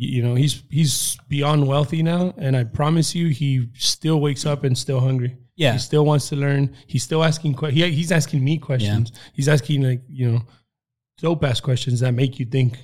you 0.00 0.22
know, 0.22 0.34
he's 0.36 0.62
he's 0.70 1.18
beyond 1.28 1.66
wealthy 1.66 2.02
now, 2.04 2.32
and 2.38 2.56
I 2.56 2.62
promise 2.64 3.14
you, 3.16 3.28
he 3.28 3.68
still 3.74 4.20
wakes 4.20 4.46
up 4.46 4.62
and 4.64 4.78
still 4.78 5.00
hungry. 5.00 5.36
Yeah. 5.56 5.72
he 5.72 5.78
still 5.80 6.04
wants 6.04 6.28
to 6.28 6.36
learn. 6.36 6.72
He's 6.86 7.02
still 7.02 7.24
asking. 7.24 7.54
que- 7.54 7.70
He, 7.72 7.90
he's 7.90 8.12
asking 8.12 8.44
me 8.44 8.58
questions. 8.58 9.10
He's 9.34 9.48
asking 9.48 9.82
like 9.82 10.02
you 10.08 10.30
know, 10.30 10.42
dope 11.18 11.42
ass 11.44 11.60
questions 11.60 11.98
that 12.00 12.12
make 12.12 12.38
you 12.38 12.46
think. 12.46 12.78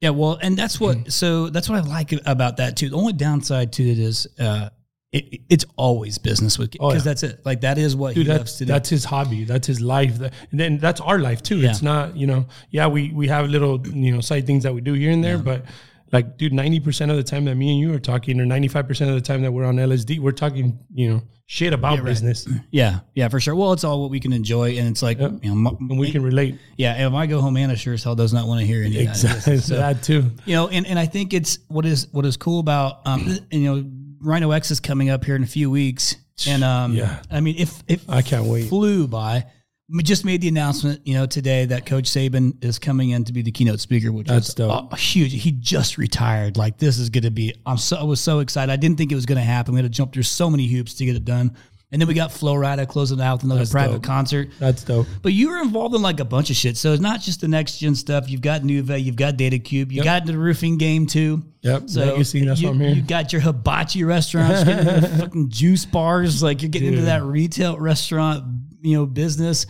Yeah, 0.00 0.10
well, 0.10 0.38
and 0.40 0.56
that's 0.56 0.80
what. 0.80 1.12
So 1.12 1.50
that's 1.50 1.68
what 1.68 1.84
I 1.84 1.86
like 1.86 2.12
about 2.26 2.56
that 2.56 2.76
too. 2.78 2.88
The 2.88 2.96
only 2.96 3.12
downside 3.12 3.72
to 3.74 3.82
it 3.82 3.98
is, 3.98 4.26
uh, 4.40 4.70
it, 5.12 5.42
it's 5.50 5.66
always 5.76 6.16
business 6.16 6.58
with 6.58 6.70
because 6.72 6.92
Oh, 6.92 6.96
yeah. 6.96 7.00
that's 7.02 7.22
it. 7.22 7.44
Like 7.44 7.60
that 7.60 7.76
is 7.76 7.94
what 7.94 8.14
dude 8.14 8.24
he 8.26 8.28
that's, 8.32 8.38
loves 8.38 8.52
to 8.56 8.64
do. 8.64 8.72
that's 8.72 8.88
his 8.88 9.04
hobby 9.04 9.44
that's 9.44 9.66
his 9.66 9.80
life 9.80 10.18
That- 10.18 10.32
and 10.50 10.58
then 10.58 10.78
that's 10.78 11.00
our 11.00 11.18
life 11.20 11.40
too 11.42 11.58
Yeah. 11.58 11.70
it's 11.70 11.82
not 11.82 12.16
you 12.16 12.26
know 12.26 12.46
yeah 12.70 12.88
we 12.88 13.10
we 13.12 13.28
have 13.28 13.48
little 13.48 13.86
you 13.86 14.10
know 14.12 14.20
side 14.20 14.44
things 14.46 14.64
that 14.64 14.74
we 14.74 14.80
do 14.80 14.94
here 14.94 15.12
and 15.12 15.22
there 15.22 15.38
but 15.38 15.66
like 16.14 16.38
dude 16.38 16.52
90% 16.52 17.10
of 17.10 17.16
the 17.16 17.22
time 17.22 17.44
that 17.44 17.56
me 17.56 17.70
and 17.72 17.80
you 17.80 17.92
are 17.92 17.98
talking 17.98 18.40
or 18.40 18.44
95% 18.46 19.08
of 19.08 19.14
the 19.14 19.20
time 19.20 19.42
that 19.42 19.52
we're 19.52 19.64
on 19.64 19.76
lsd 19.76 20.18
we're 20.20 20.30
talking 20.32 20.78
you 20.94 21.10
know 21.12 21.22
shit 21.46 21.72
about 21.74 22.02
business 22.04 22.48
yeah, 22.70 23.00
yeah, 23.14 23.28
for 23.28 23.38
sure. 23.38 23.54
Well, 23.54 23.74
it's 23.74 23.84
all 23.84 24.00
what 24.00 24.10
we 24.10 24.18
can 24.18 24.32
enjoy, 24.32 24.78
and 24.78 24.88
it's 24.88 25.02
like 25.02 25.18
Yep. 25.18 25.32
you 25.42 25.54
know, 25.54 25.76
and 25.78 25.98
we 25.98 26.10
can 26.10 26.22
relate 26.22 26.58
yeah. 26.78 26.94
And 26.94 27.08
if 27.08 27.12
I 27.12 27.26
go 27.26 27.40
home, 27.42 27.56
Anna 27.58 27.76
sure 27.76 27.92
as 27.92 28.02
hell 28.02 28.14
does 28.14 28.32
not 28.32 28.46
want 28.46 28.60
to 28.60 28.66
hear 28.66 28.82
any 28.82 29.04
of 29.04 29.20
that. 29.20 29.60
So, 29.60 29.76
that 29.76 30.02
too 30.02 30.30
you 30.46 30.54
know, 30.54 30.68
and, 30.68 30.86
and 30.86 30.98
I 30.98 31.04
think 31.04 31.34
it's 31.34 31.58
what 31.68 31.84
is 31.84 32.08
what 32.12 32.24
is 32.24 32.38
cool 32.38 32.60
about 32.60 33.06
um, 33.06 33.26
you 33.50 33.60
know, 33.60 33.84
Rhino 34.20 34.52
X 34.52 34.70
is 34.70 34.80
coming 34.80 35.10
up 35.10 35.22
here 35.24 35.36
in 35.36 35.42
a 35.42 35.46
few 35.46 35.70
weeks, 35.70 36.16
and 36.48 36.64
um, 36.64 36.94
Yeah. 36.94 37.20
I 37.30 37.40
mean, 37.40 37.56
if 37.58 37.82
if 37.88 38.08
I 38.08 38.22
can't 38.22 38.46
wait. 38.46 38.68
flew 38.70 39.06
by. 39.06 39.44
We 39.90 40.02
just 40.02 40.24
made 40.24 40.40
the 40.40 40.48
announcement, 40.48 41.06
you 41.06 41.12
know, 41.12 41.26
today 41.26 41.66
that 41.66 41.84
Coach 41.84 42.04
Saban 42.04 42.64
is 42.64 42.78
coming 42.78 43.10
in 43.10 43.24
to 43.24 43.34
be 43.34 43.42
the 43.42 43.52
keynote 43.52 43.80
speaker, 43.80 44.10
which 44.12 44.26
That's 44.26 44.48
is 44.48 44.54
dope. 44.54 44.92
uh, 44.92 44.96
huge. 44.96 45.32
He 45.34 45.52
just 45.52 45.98
retired. 45.98 46.56
Like 46.56 46.78
this 46.78 46.98
is 46.98 47.10
going 47.10 47.24
to 47.24 47.30
be. 47.30 47.54
I'm 47.66 47.76
so 47.76 47.98
I 47.98 48.04
was 48.04 48.18
so 48.20 48.38
excited. 48.38 48.72
I 48.72 48.76
didn't 48.76 48.96
think 48.96 49.12
it 49.12 49.14
was 49.14 49.26
going 49.26 49.36
to 49.36 49.44
happen. 49.44 49.74
We 49.74 49.78
had 49.80 49.84
to 49.84 49.94
jump 49.94 50.14
through 50.14 50.22
so 50.22 50.48
many 50.48 50.66
hoops 50.68 50.94
to 50.94 51.04
get 51.04 51.16
it 51.16 51.26
done, 51.26 51.54
and 51.94 52.00
then 52.02 52.08
we 52.08 52.12
got 52.14 52.32
Flo 52.32 52.54
Rida 52.54 52.88
closing 52.88 53.20
out 53.20 53.34
with 53.36 53.44
another 53.44 53.60
That's 53.60 53.70
private 53.70 53.92
dope. 53.94 54.02
concert. 54.02 54.50
that's 54.58 54.82
dope 54.82 55.06
But 55.22 55.32
you 55.32 55.48
were 55.50 55.60
involved 55.62 55.94
in 55.94 56.02
like 56.02 56.18
a 56.18 56.24
bunch 56.24 56.50
of 56.50 56.56
shit. 56.56 56.76
So 56.76 56.92
it's 56.92 57.00
not 57.00 57.20
just 57.20 57.40
the 57.40 57.46
NexGen 57.46 57.94
stuff. 57.96 58.28
You've 58.28 58.40
got 58.42 58.62
Nuve, 58.62 59.00
you've 59.02 59.14
got 59.16 59.36
Data 59.36 59.58
Cube, 59.60 59.92
you 59.92 59.98
Yep. 59.98 60.04
got 60.04 60.26
the 60.26 60.36
roofing 60.36 60.76
game 60.76 61.06
too. 61.06 61.42
Yep, 61.62 61.88
So 61.88 62.00
Legacy, 62.04 62.44
that's 62.44 62.60
you, 62.60 62.66
why 62.68 62.74
I'm 62.74 62.80
here. 62.80 62.90
You 62.90 63.02
got 63.02 63.32
your 63.32 63.40
hibachi 63.40 64.02
restaurants, 64.04 64.64
getting 64.64 64.88
into 64.88 65.00
the 65.08 65.08
fucking 65.18 65.48
juice 65.50 65.86
bars. 65.86 66.42
Like 66.42 66.60
you're 66.62 66.68
getting 66.68 66.88
into 66.88 67.02
that 67.04 67.22
retail 67.22 67.78
restaurant, 67.78 68.44
you 68.82 68.96
know, 68.98 69.06
business. 69.06 69.64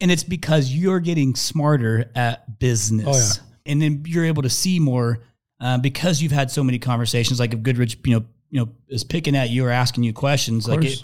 And 0.00 0.10
it's 0.10 0.24
because 0.24 0.72
you're 0.72 0.98
getting 1.00 1.34
smarter 1.36 2.10
at 2.16 2.58
business. 2.58 3.38
Oh, 3.38 3.44
And 3.64 3.80
then 3.80 4.02
you're 4.06 4.24
able 4.24 4.42
to 4.42 4.50
see 4.50 4.80
more 4.80 5.20
uh, 5.60 5.78
because 5.78 6.20
you've 6.20 6.32
had 6.32 6.50
so 6.50 6.64
many 6.64 6.78
conversations. 6.78 7.38
Like 7.38 7.52
if 7.54 7.62
Goodrich, 7.62 7.96
you 8.04 8.18
know, 8.18 8.24
you 8.50 8.60
know, 8.60 8.68
is 8.88 9.04
picking 9.04 9.36
at 9.36 9.50
you 9.50 9.64
or 9.64 9.70
asking 9.70 10.04
you 10.04 10.12
questions, 10.12 10.68
like 10.68 10.84
it 10.84 11.00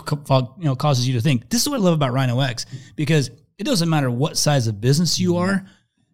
you 0.59 0.65
know 0.65 0.77
causes 0.77 1.07
you 1.07 1.15
to 1.15 1.21
think. 1.21 1.49
This 1.49 1.63
is 1.63 1.69
what 1.69 1.81
I 1.81 1.83
love 1.83 1.95
about 1.95 2.13
Rhino 2.13 2.41
X 2.41 2.67
because 2.97 3.31
it 3.59 3.65
doesn't 3.65 3.89
matter 3.89 4.11
what 4.11 4.37
size 4.37 4.67
of 4.67 4.81
business 4.81 5.19
you 5.19 5.35
mm-hmm. 5.35 5.51
are, 5.51 5.67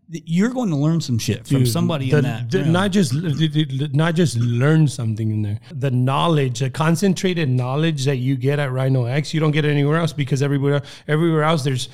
you're 0.09 0.51
going 0.51 0.69
to 0.69 0.77
learn 0.77 1.01
some 1.01 1.19
shit 1.19 1.47
from 1.47 1.59
Dude, 1.59 1.69
somebody 1.69 2.11
the- 2.11 2.19
in 2.19 2.25
that. 2.25 2.51
the- 2.51 2.67
not 2.67 2.93
just 2.93 3.15
not 3.15 4.15
just 4.15 4.37
learn 4.37 4.87
something 4.87 5.31
in 5.31 5.43
there. 5.43 5.61
The 5.73 5.91
knowledge, 5.91 6.61
the 6.61 6.71
concentrated 6.71 7.49
knowledge 7.49 8.05
that 8.05 8.17
you 8.17 8.37
get 8.37 8.59
at 8.59 8.71
Rhino 8.71 9.07
X, 9.07 9.33
you 9.33 9.41
don't 9.41 9.53
get 9.53 9.65
anywhere 9.65 9.99
else 9.99 10.13
because 10.13 10.43
everywhere 10.43 10.83
everywhere 11.09 11.45
else 11.45 11.65
there's. 11.65 11.89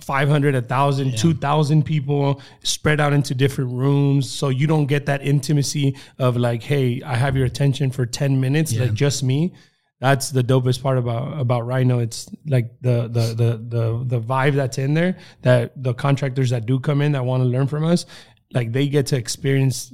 500 0.00 0.54
1000 0.54 1.18
2000 1.18 1.82
people 1.84 2.40
spread 2.62 3.00
out 3.00 3.12
into 3.12 3.34
different 3.34 3.72
rooms. 3.72 4.30
So 4.30 4.48
you 4.48 4.66
don't 4.66 4.86
get 4.86 5.06
that 5.06 5.22
intimacy 5.22 5.96
of 6.18 6.36
like 6.36 6.62
hey 6.62 7.02
i 7.02 7.14
have 7.14 7.36
your 7.36 7.46
attention 7.46 7.90
for 7.90 8.06
10 8.06 8.40
minutes 8.40 8.76
like 8.76 8.94
just 8.94 9.22
me. 9.22 9.52
That's 10.00 10.30
the 10.30 10.42
dopest 10.42 10.82
part 10.82 10.96
about 10.96 11.38
about 11.38 11.66
Rhino. 11.66 11.98
It's 11.98 12.30
like 12.46 12.70
the 12.80 13.02
the 13.08 13.34
the 13.34 13.50
the 13.68 14.04
the 14.06 14.20
vibe 14.20 14.54
that's 14.54 14.78
in 14.78 14.94
there 14.94 15.18
that 15.42 15.72
the 15.82 15.92
contractors 15.92 16.48
that 16.50 16.64
do 16.64 16.80
come 16.80 17.02
in 17.02 17.12
that 17.12 17.24
want 17.24 17.42
to 17.42 17.48
learn 17.48 17.66
from 17.66 17.84
us, 17.84 18.06
like 18.54 18.72
they 18.72 18.88
get 18.88 19.06
to 19.08 19.16
experience 19.16 19.92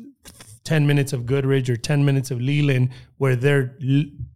10 0.62 0.86
minutes 0.86 1.12
of 1.12 1.26
Goodrich 1.26 1.70
or 1.70 1.76
10 1.76 2.04
minutes 2.04 2.30
of 2.30 2.40
Leland 2.40 2.90
where 3.18 3.36
they're 3.36 3.76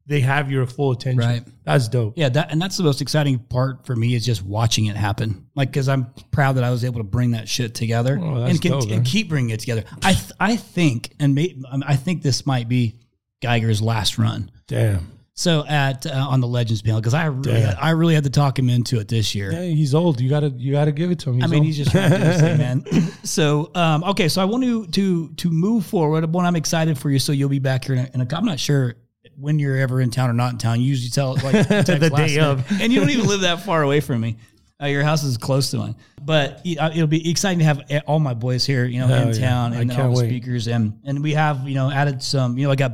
they 0.07 0.21
have 0.21 0.51
your 0.51 0.67
full 0.67 0.91
attention. 0.91 1.19
Right. 1.19 1.43
That's 1.65 1.89
dope. 1.89 2.15
Yeah, 2.17 2.31
that 2.31 2.51
and 2.51 2.61
that's 2.61 2.77
the 2.77 2.83
most 2.83 3.01
exciting 3.01 3.39
part 3.39 3.87
for 3.87 3.95
me 3.95 4.15
is 4.15 4.25
just 4.25 4.43
watching 4.43 4.87
it 4.87 4.97
happen. 4.97 5.47
Like 5.55 5.71
because 5.71 5.89
I'm 5.89 6.13
proud 6.31 6.57
that 6.57 6.65
I 6.65 6.71
was 6.71 6.85
able 6.85 6.99
to 7.01 7.05
bring 7.05 7.33
that 7.33 7.49
shit 7.49 7.75
together 7.75 8.19
Oh, 8.21 8.43
and, 8.43 8.61
can, 8.61 8.73
dope, 8.73 8.91
and 8.91 9.05
keep 9.05 9.29
bringing 9.29 9.51
it 9.51 9.61
together. 9.61 9.85
I 10.03 10.15
th- 10.15 10.33
I 10.41 10.57
think 10.57 11.13
and 11.21 11.35
may, 11.35 11.57
I 11.87 11.97
think 11.97 12.23
this 12.23 12.47
might 12.47 12.69
be 12.69 12.99
Geiger's 13.41 13.81
last 13.81 14.19
run. 14.19 14.51
Damn. 14.67 15.20
So 15.35 15.65
at 15.67 16.05
uh, 16.07 16.11
on 16.11 16.41
the 16.41 16.47
Legends 16.47 16.83
panel 16.83 17.01
because 17.01 17.15
I 17.15 17.27
really 17.27 17.61
Damn. 17.61 17.77
I 17.81 17.91
really 17.91 18.15
had 18.15 18.25
to 18.25 18.31
talk 18.31 18.59
him 18.59 18.69
into 18.69 18.99
it 18.99 19.09
this 19.09 19.35
year. 19.35 19.53
Yeah, 19.53 19.63
he's 19.63 19.95
old. 19.95 20.21
You 20.21 20.29
gotta 20.29 20.51
you 20.51 20.73
gotta 20.73 20.93
give 20.93 21.11
it 21.11 21.19
to 21.21 21.31
him. 21.31 21.37
He's 21.37 21.45
I 21.45 21.47
mean, 21.47 21.61
old. 21.61 21.67
he's 21.67 21.77
just 21.79 21.93
trying 21.93 22.11
to 22.11 22.19
do 22.19 22.25
his 22.25 22.41
thing, 22.41 22.59
man. 22.59 22.85
So, 23.23 23.71
um, 23.75 24.03
okay, 24.05 24.29
so 24.29 24.43
I 24.43 24.45
want 24.45 24.65
to 24.65 24.87
to 24.87 25.29
to 25.29 25.51
move 25.51 25.87
forward. 25.87 26.31
One, 26.33 26.45
I'm 26.45 26.57
excited 26.57 26.99
for 26.99 27.11
you. 27.11 27.19
So 27.19 27.33
you'll 27.33 27.49
be 27.49 27.59
back 27.59 27.85
here 27.85 27.95
in 27.95 28.07
a, 28.07 28.11
in 28.15 28.21
a 28.21 28.37
I'm 28.37 28.45
not 28.45 28.59
sure 28.59 28.97
when 29.37 29.59
you're 29.59 29.77
ever 29.77 30.01
in 30.01 30.11
town 30.11 30.31
or 30.31 30.33
not 30.33 30.53
in 30.53 30.59
town. 30.59 30.81
You 30.81 30.89
usually 30.89 31.11
tell 31.11 31.35
like 31.35 31.69
The 31.69 32.13
day 32.15 32.39
of. 32.41 32.65
and 32.81 32.93
you 32.93 33.01
don't 33.01 33.11
even 33.11 33.27
live 33.27 33.43
that 33.43 33.63
far 33.63 33.83
away 33.83 34.01
from 34.01 34.21
me. 34.21 34.37
Uh, 34.83 34.87
your 34.87 35.03
house 35.03 35.23
is 35.23 35.37
close 35.37 35.71
to 35.71 35.77
mine, 35.77 35.95
but 36.23 36.67
uh, 36.79 36.91
it'll 36.95 37.07
be 37.07 37.31
exciting 37.31 37.59
to 37.59 37.65
have 37.67 37.83
all 38.07 38.19
my 38.19 38.33
boys 38.33 38.65
here, 38.65 38.87
you 38.87 38.99
know, 38.99 39.07
Hell 39.07 39.29
in 39.29 39.35
yeah. 39.35 39.49
town, 39.49 39.73
and 39.75 39.93
all 39.93 40.15
the 40.15 40.21
wait. 40.23 40.29
speakers, 40.29 40.69
and 40.69 40.99
and 41.05 41.23
we 41.23 41.35
have 41.35 41.69
you 41.69 41.75
know 41.75 41.91
added 41.91 42.23
some, 42.23 42.57
you 42.57 42.65
know, 42.65 42.73
I 42.73 42.77
got 42.77 42.93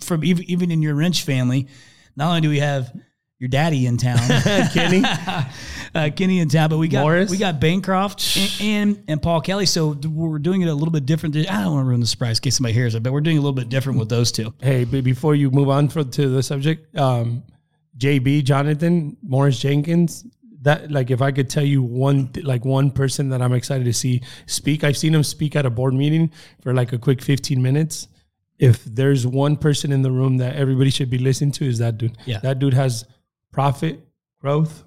from 0.00 0.24
even 0.24 0.44
even 0.44 0.70
in 0.70 0.82
your 0.82 0.94
wrench 0.94 1.22
family. 1.22 1.68
Not 2.16 2.28
only 2.28 2.40
do 2.40 2.48
we 2.48 2.58
have 2.58 2.92
your 3.38 3.48
daddy 3.48 3.86
in 3.86 3.96
town, 3.96 4.18
Kenny. 4.72 5.02
uh, 5.94 6.10
Kenny 6.14 6.40
in 6.40 6.48
town, 6.48 6.70
but 6.70 6.78
we 6.78 6.88
got 6.88 7.02
Morris. 7.02 7.30
we 7.30 7.36
got 7.36 7.60
Bancroft 7.60 8.36
and, 8.36 8.60
and 8.60 9.04
and 9.08 9.22
Paul 9.22 9.40
Kelly. 9.40 9.66
So 9.66 9.90
we're 9.92 10.40
doing 10.40 10.62
it 10.62 10.68
a 10.68 10.74
little 10.74 10.90
bit 10.90 11.06
different. 11.06 11.36
I 11.36 11.62
don't 11.62 11.74
want 11.74 11.84
to 11.84 11.88
ruin 11.88 12.00
the 12.00 12.06
surprise 12.06 12.38
in 12.38 12.42
case 12.42 12.56
somebody 12.56 12.74
hears 12.74 12.94
it, 12.94 13.02
but 13.02 13.12
we're 13.12 13.20
doing 13.20 13.38
a 13.38 13.40
little 13.40 13.54
bit 13.54 13.68
different 13.68 13.98
with 13.98 14.08
those 14.08 14.32
two. 14.32 14.52
Hey, 14.60 14.84
but 14.84 15.04
before 15.04 15.34
you 15.34 15.50
move 15.50 15.68
on 15.68 15.88
for, 15.88 16.02
to 16.02 16.28
the 16.28 16.42
subject, 16.42 16.96
um, 16.96 17.44
JB 17.96 18.44
Jonathan 18.44 19.16
Morris 19.22 19.58
Jenkins. 19.58 20.26
That 20.62 20.90
like 20.90 21.12
if 21.12 21.22
I 21.22 21.30
could 21.30 21.48
tell 21.48 21.62
you 21.62 21.84
one 21.84 22.30
like 22.42 22.64
one 22.64 22.90
person 22.90 23.28
that 23.28 23.40
I'm 23.40 23.52
excited 23.52 23.84
to 23.84 23.92
see 23.92 24.22
speak. 24.46 24.82
I've 24.82 24.96
seen 24.96 25.14
him 25.14 25.22
speak 25.22 25.54
at 25.54 25.64
a 25.64 25.70
board 25.70 25.94
meeting 25.94 26.32
for 26.62 26.74
like 26.74 26.92
a 26.92 26.98
quick 26.98 27.22
15 27.22 27.62
minutes. 27.62 28.08
If 28.58 28.84
there's 28.84 29.26
one 29.26 29.56
person 29.56 29.92
in 29.92 30.02
the 30.02 30.10
room 30.10 30.38
that 30.38 30.56
everybody 30.56 30.90
should 30.90 31.10
be 31.10 31.18
listening 31.18 31.52
to, 31.52 31.64
is 31.64 31.78
that 31.78 31.98
dude. 31.98 32.16
Yeah. 32.26 32.40
that 32.40 32.58
dude 32.58 32.74
has 32.74 33.04
profit 33.52 34.00
growth, 34.40 34.84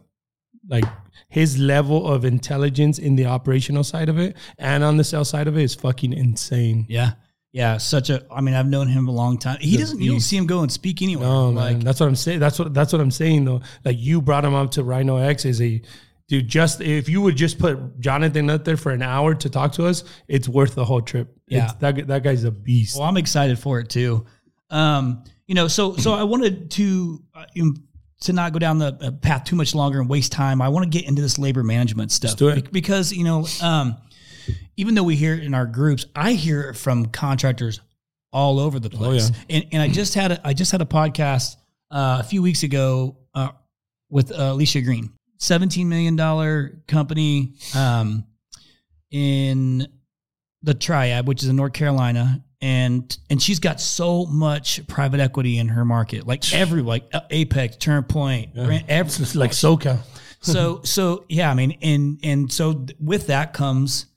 like 0.68 0.86
his 1.30 1.58
level 1.58 2.08
of 2.08 2.26
intelligence 2.26 3.00
in 3.00 3.16
the 3.16 3.26
operational 3.26 3.84
side 3.84 4.10
of 4.10 4.20
it 4.20 4.36
and 4.58 4.84
on 4.84 4.98
the 4.98 5.04
sales 5.04 5.30
side 5.30 5.48
of 5.48 5.58
it 5.58 5.64
is 5.64 5.76
fucking 5.76 6.14
insane. 6.14 6.86
Yeah, 6.90 7.14
yeah. 7.52 7.78
Such 7.78 8.10
a. 8.10 8.26
I 8.32 8.42
mean, 8.42 8.56
I've 8.56 8.68
known 8.68 8.88
him 8.88 9.08
a 9.08 9.12
long 9.12 9.38
time. 9.38 9.58
He 9.62 9.78
doesn't. 9.78 10.02
You 10.02 10.12
don't 10.12 10.20
see 10.20 10.38
him 10.38 10.46
go 10.46 10.62
and 10.62 10.72
speak 10.72 11.02
anywhere. 11.02 11.28
No, 11.28 11.50
like, 11.50 11.78
man. 11.78 11.80
That's 11.86 12.00
what 12.00 12.08
I'm 12.08 12.16
saying. 12.16 12.40
That's 12.40 12.60
what 12.60 12.74
that's 12.74 12.94
what 12.94 13.02
I'm 13.02 13.12
saying 13.12 13.46
though. 13.46 13.62
Like 13.86 13.98
you 14.00 14.22
brought 14.22 14.46
him 14.46 14.54
up 14.54 14.72
to 14.72 14.84
Rhino 14.84 15.18
X 15.18 15.46
is 15.46 15.62
a 15.62 15.82
dude. 16.32 16.48
Just 16.48 16.80
if 16.80 17.10
you 17.10 17.22
would 17.22 17.36
just 17.36 17.60
put 17.60 18.00
Jonathan 18.00 18.50
out 18.50 18.64
there 18.64 18.78
for 18.78 18.92
an 18.92 19.02
hour 19.02 19.36
to 19.36 19.50
talk 19.50 19.74
to 19.74 19.86
us, 19.86 20.06
it's 20.30 20.48
worth 20.48 20.76
the 20.76 20.86
whole 20.86 21.02
trip. 21.02 21.38
Yeah. 21.48 21.66
It's, 21.66 21.74
that 21.74 22.08
that 22.08 22.24
guy's 22.24 22.46
a 22.46 22.52
beast. 22.52 22.98
Well, 22.98 23.08
I'm 23.08 23.18
excited 23.18 23.60
for 23.60 23.80
it 23.80 23.90
too. 23.90 24.26
Um, 24.70 25.26
you 25.46 25.56
know, 25.56 25.68
so 25.68 25.98
so 25.98 26.14
I 26.14 26.24
wanted 26.24 26.72
to 26.72 27.22
uh, 27.36 27.46
to 28.22 28.34
not 28.34 28.54
go 28.54 28.60
down 28.60 28.78
the 28.78 28.98
uh, 29.02 29.12
path 29.12 29.44
too 29.44 29.58
much 29.58 29.76
longer 29.76 30.00
and 30.00 30.10
waste 30.10 30.32
time. 30.32 30.62
I 30.62 30.70
want 30.70 30.90
to 30.90 30.98
get 30.98 31.08
into 31.08 31.22
this 31.22 31.38
labor 31.38 31.64
management 31.64 32.14
stuff 32.14 32.38
do 32.38 32.48
it. 32.48 32.66
Be- 32.66 32.72
because 32.72 33.12
you 33.12 33.26
know, 33.26 33.46
um, 33.62 33.98
even 34.78 34.96
though 34.96 35.04
we 35.04 35.18
hear 35.18 35.34
it 35.34 35.44
in 35.44 35.54
our 35.54 35.66
groups, 35.66 36.06
I 36.16 36.32
hear 36.32 36.70
it 36.70 36.78
from 36.78 37.08
contractors 37.08 37.82
all 38.32 38.58
over 38.58 38.80
the 38.80 38.90
place. 38.90 39.30
Oh, 39.30 39.36
yeah. 39.50 39.56
And 39.58 39.68
and 39.74 39.82
I 39.84 39.90
just 39.90 40.14
had 40.14 40.32
a, 40.32 40.48
I 40.48 40.54
just 40.54 40.72
had 40.72 40.82
a 40.82 40.86
podcast 40.86 41.58
uh, 41.92 42.20
a 42.22 42.24
few 42.24 42.42
weeks 42.42 42.64
ago 42.64 43.18
uh, 43.36 43.50
with 44.10 44.32
uh, 44.32 44.54
Alicia 44.54 44.80
Green, 44.80 45.12
seventeen 45.42 45.90
million 45.90 46.16
dollar 46.16 46.82
company 46.88 47.56
um, 47.76 48.26
in 49.10 49.88
the 50.64 50.74
Triad, 50.74 51.28
which 51.28 51.44
is 51.44 51.50
in 51.50 51.56
North 51.56 51.74
Carolina, 51.74 52.44
and 52.62 53.18
and 53.30 53.42
she's 53.42 53.60
got 53.60 53.82
so 53.82 54.26
much 54.28 54.86
private 54.88 55.20
equity 55.20 55.58
in 55.58 55.68
her 55.70 55.84
market, 55.84 56.28
like 56.28 56.54
every 56.54 56.82
like 56.82 57.10
uh, 57.14 57.22
Apex, 57.30 57.78
TurnPoint, 57.78 58.54
Grant- 58.54 58.86
every, 58.88 59.24
It's 59.24 59.36
like 59.36 59.52
SoCal 59.52 60.00
so 60.42 60.82
so 60.84 61.26
yeah, 61.30 61.50
I 61.50 61.54
mean, 61.54 61.78
and 61.82 62.20
and 62.24 62.52
so 62.52 62.86
with 63.00 63.28
that 63.28 63.54
comes 63.54 64.08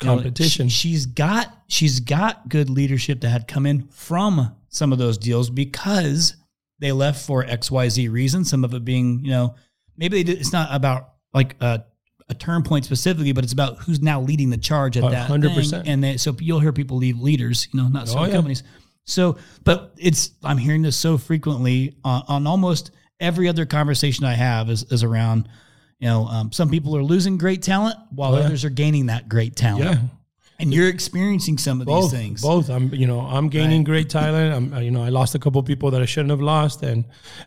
you 0.00 0.08
know, 0.08 0.16
competition. 0.16 0.68
she, 0.68 0.92
has 0.92 1.06
got 1.06 1.52
she's 1.68 2.00
got 2.00 2.48
good 2.48 2.70
leadership 2.70 3.20
that 3.20 3.28
had 3.28 3.48
come 3.48 3.66
in 3.66 3.88
from 3.88 4.54
some 4.68 4.92
of 4.92 4.98
those 4.98 5.18
deals 5.18 5.50
because 5.50 6.36
they 6.78 6.92
left 6.92 7.24
for 7.24 7.44
X 7.44 7.70
Y 7.70 7.88
Z 7.88 8.08
reasons. 8.08 8.50
Some 8.50 8.64
of 8.64 8.74
it 8.74 8.84
being 8.84 9.20
you 9.24 9.30
know 9.30 9.54
maybe 9.96 10.18
they 10.18 10.22
did, 10.24 10.38
it's 10.40 10.52
not 10.52 10.68
about 10.72 11.10
like 11.32 11.56
a, 11.60 11.84
a 12.28 12.34
TurnPoint 12.34 12.84
specifically, 12.84 13.32
but 13.32 13.44
it's 13.44 13.52
about 13.52 13.78
who's 13.78 14.00
now 14.00 14.20
leading 14.20 14.50
the 14.50 14.56
charge 14.56 14.96
at 14.96 15.10
that 15.10 15.26
hundred 15.26 15.48
thing. 15.48 15.56
percent. 15.58 15.88
And 15.88 16.02
they, 16.02 16.16
so 16.16 16.34
you'll 16.40 16.60
hear 16.60 16.72
people 16.72 16.96
leave 16.96 17.20
leaders, 17.20 17.68
you 17.72 17.80
know, 17.82 17.88
not 17.88 18.08
certain 18.08 18.22
Oh, 18.22 18.26
yeah. 18.26 18.32
companies. 18.32 18.62
So, 19.04 19.36
but 19.64 19.92
it's 19.98 20.30
I'm 20.42 20.56
hearing 20.56 20.80
this 20.82 20.96
so 20.96 21.18
frequently 21.18 21.96
on, 22.04 22.22
on 22.28 22.46
almost 22.46 22.90
every 23.20 23.48
other 23.48 23.66
conversation 23.66 24.24
I 24.24 24.32
have 24.34 24.70
is, 24.70 24.84
is 24.84 25.02
around, 25.02 25.48
you 25.98 26.08
know, 26.08 26.24
um, 26.26 26.52
some 26.52 26.70
people 26.70 26.96
are 26.96 27.02
losing 27.02 27.36
great 27.36 27.62
talent 27.62 27.96
while 28.10 28.34
Oh, 28.34 28.38
yeah. 28.38 28.44
others 28.46 28.64
are 28.64 28.70
gaining 28.70 29.06
that 29.06 29.28
great 29.28 29.56
talent. 29.56 29.84
yeah. 29.84 29.98
And 30.64 30.74
you're 30.74 30.88
experiencing 30.88 31.58
some 31.58 31.80
of 31.80 31.86
both 31.86 32.10
these 32.10 32.20
things. 32.20 32.42
both. 32.42 32.68
I'm 32.70 32.92
you 32.94 33.06
know 33.06 33.20
i'm 33.20 33.48
gaining 33.48 33.84
great 33.84 34.08
talent 34.08 34.54
i'm 34.54 34.72
uh, 34.72 34.80
you 34.80 34.90
know 34.90 35.02
i 35.02 35.10
lost 35.10 35.34
a 35.34 35.38
couple 35.38 35.62
people 35.62 35.90
that 35.92 36.02
i 36.02 36.04
shouldn't 36.06 36.30
have 36.30 36.40
lost. 36.40 36.82
And 36.82 37.04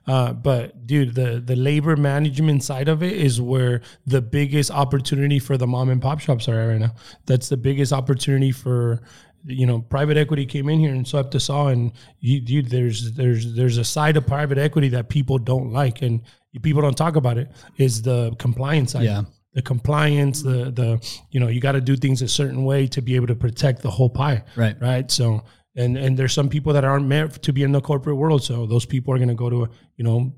uh 0.08 0.34
but 0.34 0.86
dude 0.88 1.16
the 1.16 1.40
the 1.40 1.56
labor 1.56 1.96
management 1.96 2.64
side 2.64 2.88
of 2.88 3.02
it 3.04 3.14
is 3.14 3.42
where 3.42 3.82
the 4.06 4.22
biggest 4.22 4.70
opportunity 4.72 5.40
for 5.40 5.58
the 5.58 5.68
mom 5.68 5.90
and 5.90 6.02
pop 6.02 6.20
shops 6.20 6.48
are 6.48 6.68
right 6.70 6.80
now. 6.80 6.94
That's 7.26 7.50
the 7.50 7.58
biggest 7.58 7.92
opportunity 7.92 8.52
for 8.52 9.02
you 9.46 9.66
know 9.66 9.80
private 9.80 10.18
equity 10.18 10.46
came 10.46 10.70
in 10.70 10.80
here 10.80 10.94
and 10.94 11.08
swept 11.08 11.34
us 11.36 11.50
all. 11.50 11.68
And 11.68 11.92
you 12.20 12.40
dude 12.40 12.70
there's 12.70 13.14
there's 13.14 13.56
there's 13.56 13.78
a 13.78 13.84
side 13.84 14.18
of 14.18 14.28
private 14.28 14.58
equity 14.58 14.90
that 14.90 15.10
people 15.10 15.38
don't 15.38 15.72
like. 15.72 16.02
And 16.02 16.22
people 16.62 16.82
don't 16.82 16.98
talk 16.98 17.16
about 17.16 17.38
it 17.38 17.52
is 17.78 18.02
the 18.02 18.36
compliance 18.40 18.92
side. 18.92 19.04
Yeah. 19.04 19.24
The 19.58 19.64
compliance, 19.64 20.44
the 20.44 20.70
the 20.70 21.20
you 21.32 21.40
know, 21.40 21.48
you 21.48 21.60
got 21.60 21.72
to 21.72 21.82
do 21.82 21.96
things 21.96 22.22
a 22.22 22.28
certain 22.28 22.64
way 22.64 22.86
to 22.86 23.02
be 23.02 23.16
able 23.16 23.26
to 23.26 23.34
protect 23.34 23.82
the 23.82 23.90
whole 23.90 24.08
pie. 24.08 24.44
Right. 24.56 24.80
Right. 24.80 25.10
So 25.10 25.44
and 25.76 25.98
and 25.98 26.16
there's 26.16 26.32
some 26.32 26.48
people 26.48 26.74
that 26.74 26.86
aren't 26.86 27.08
meant 27.08 27.42
to 27.42 27.52
be 27.52 27.64
in 27.64 27.72
the 27.72 27.82
corporate 27.82 28.18
world. 28.18 28.44
So 28.44 28.68
those 28.68 28.86
people 28.86 29.16
are 29.16 29.18
going 29.18 29.30
to 29.30 29.34
go 29.34 29.50
to 29.50 29.68
you 29.96 30.04
know 30.04 30.32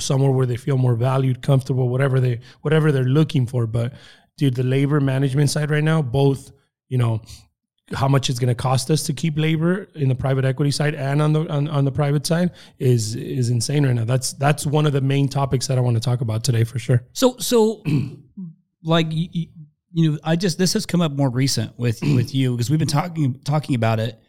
somewhere 0.00 0.32
where 0.32 0.46
they 0.46 0.56
feel 0.56 0.78
more 0.78 0.96
valued, 0.96 1.42
comfortable, 1.42 1.88
whatever 1.88 2.18
they 2.18 2.40
whatever 2.62 2.90
they're 2.90 3.04
looking 3.04 3.46
for. 3.46 3.68
But 3.68 3.92
dude, 4.36 4.56
the 4.56 4.64
labor 4.64 4.98
management 4.98 5.48
side 5.48 5.70
right 5.70 5.84
now, 5.84 6.02
both 6.02 6.50
you 6.88 6.98
know 6.98 7.20
how 7.94 8.08
much 8.08 8.28
it's 8.28 8.40
going 8.40 8.48
to 8.48 8.54
cost 8.54 8.90
us 8.90 9.04
to 9.04 9.12
keep 9.12 9.38
labor 9.38 9.88
in 9.94 10.08
the 10.08 10.14
private 10.14 10.44
equity 10.44 10.72
side 10.72 10.96
and 10.96 11.22
on 11.22 11.32
the 11.32 11.48
on, 11.48 11.68
on 11.68 11.84
the 11.84 11.92
private 11.92 12.26
side 12.26 12.50
is 12.80 13.14
is 13.14 13.48
insane 13.50 13.86
right 13.86 13.94
now. 13.94 14.04
That's 14.04 14.32
that's 14.32 14.66
one 14.66 14.86
of 14.86 14.92
the 14.92 15.00
main 15.00 15.28
topics 15.28 15.68
that 15.68 15.78
I 15.78 15.80
want 15.80 15.96
to 15.96 16.00
talk 16.00 16.20
about 16.20 16.42
today 16.42 16.64
for 16.64 16.80
sure. 16.80 17.04
So, 17.12 17.36
so 17.38 17.84
like 18.86 19.06
you, 19.10 19.28
you- 19.32 19.48
know, 20.10 20.18
I 20.24 20.36
just 20.36 20.58
this 20.58 20.72
has 20.74 20.84
come 20.84 21.00
up 21.00 21.12
more 21.12 21.30
recent 21.30 21.78
with 21.78 22.00
with 22.14 22.34
you 22.34 22.52
because 22.52 22.70
we've 22.70 22.78
been 22.78 22.88
talking 22.88 23.38
talking 23.44 23.74
about 23.74 23.98
it. 24.00 24.20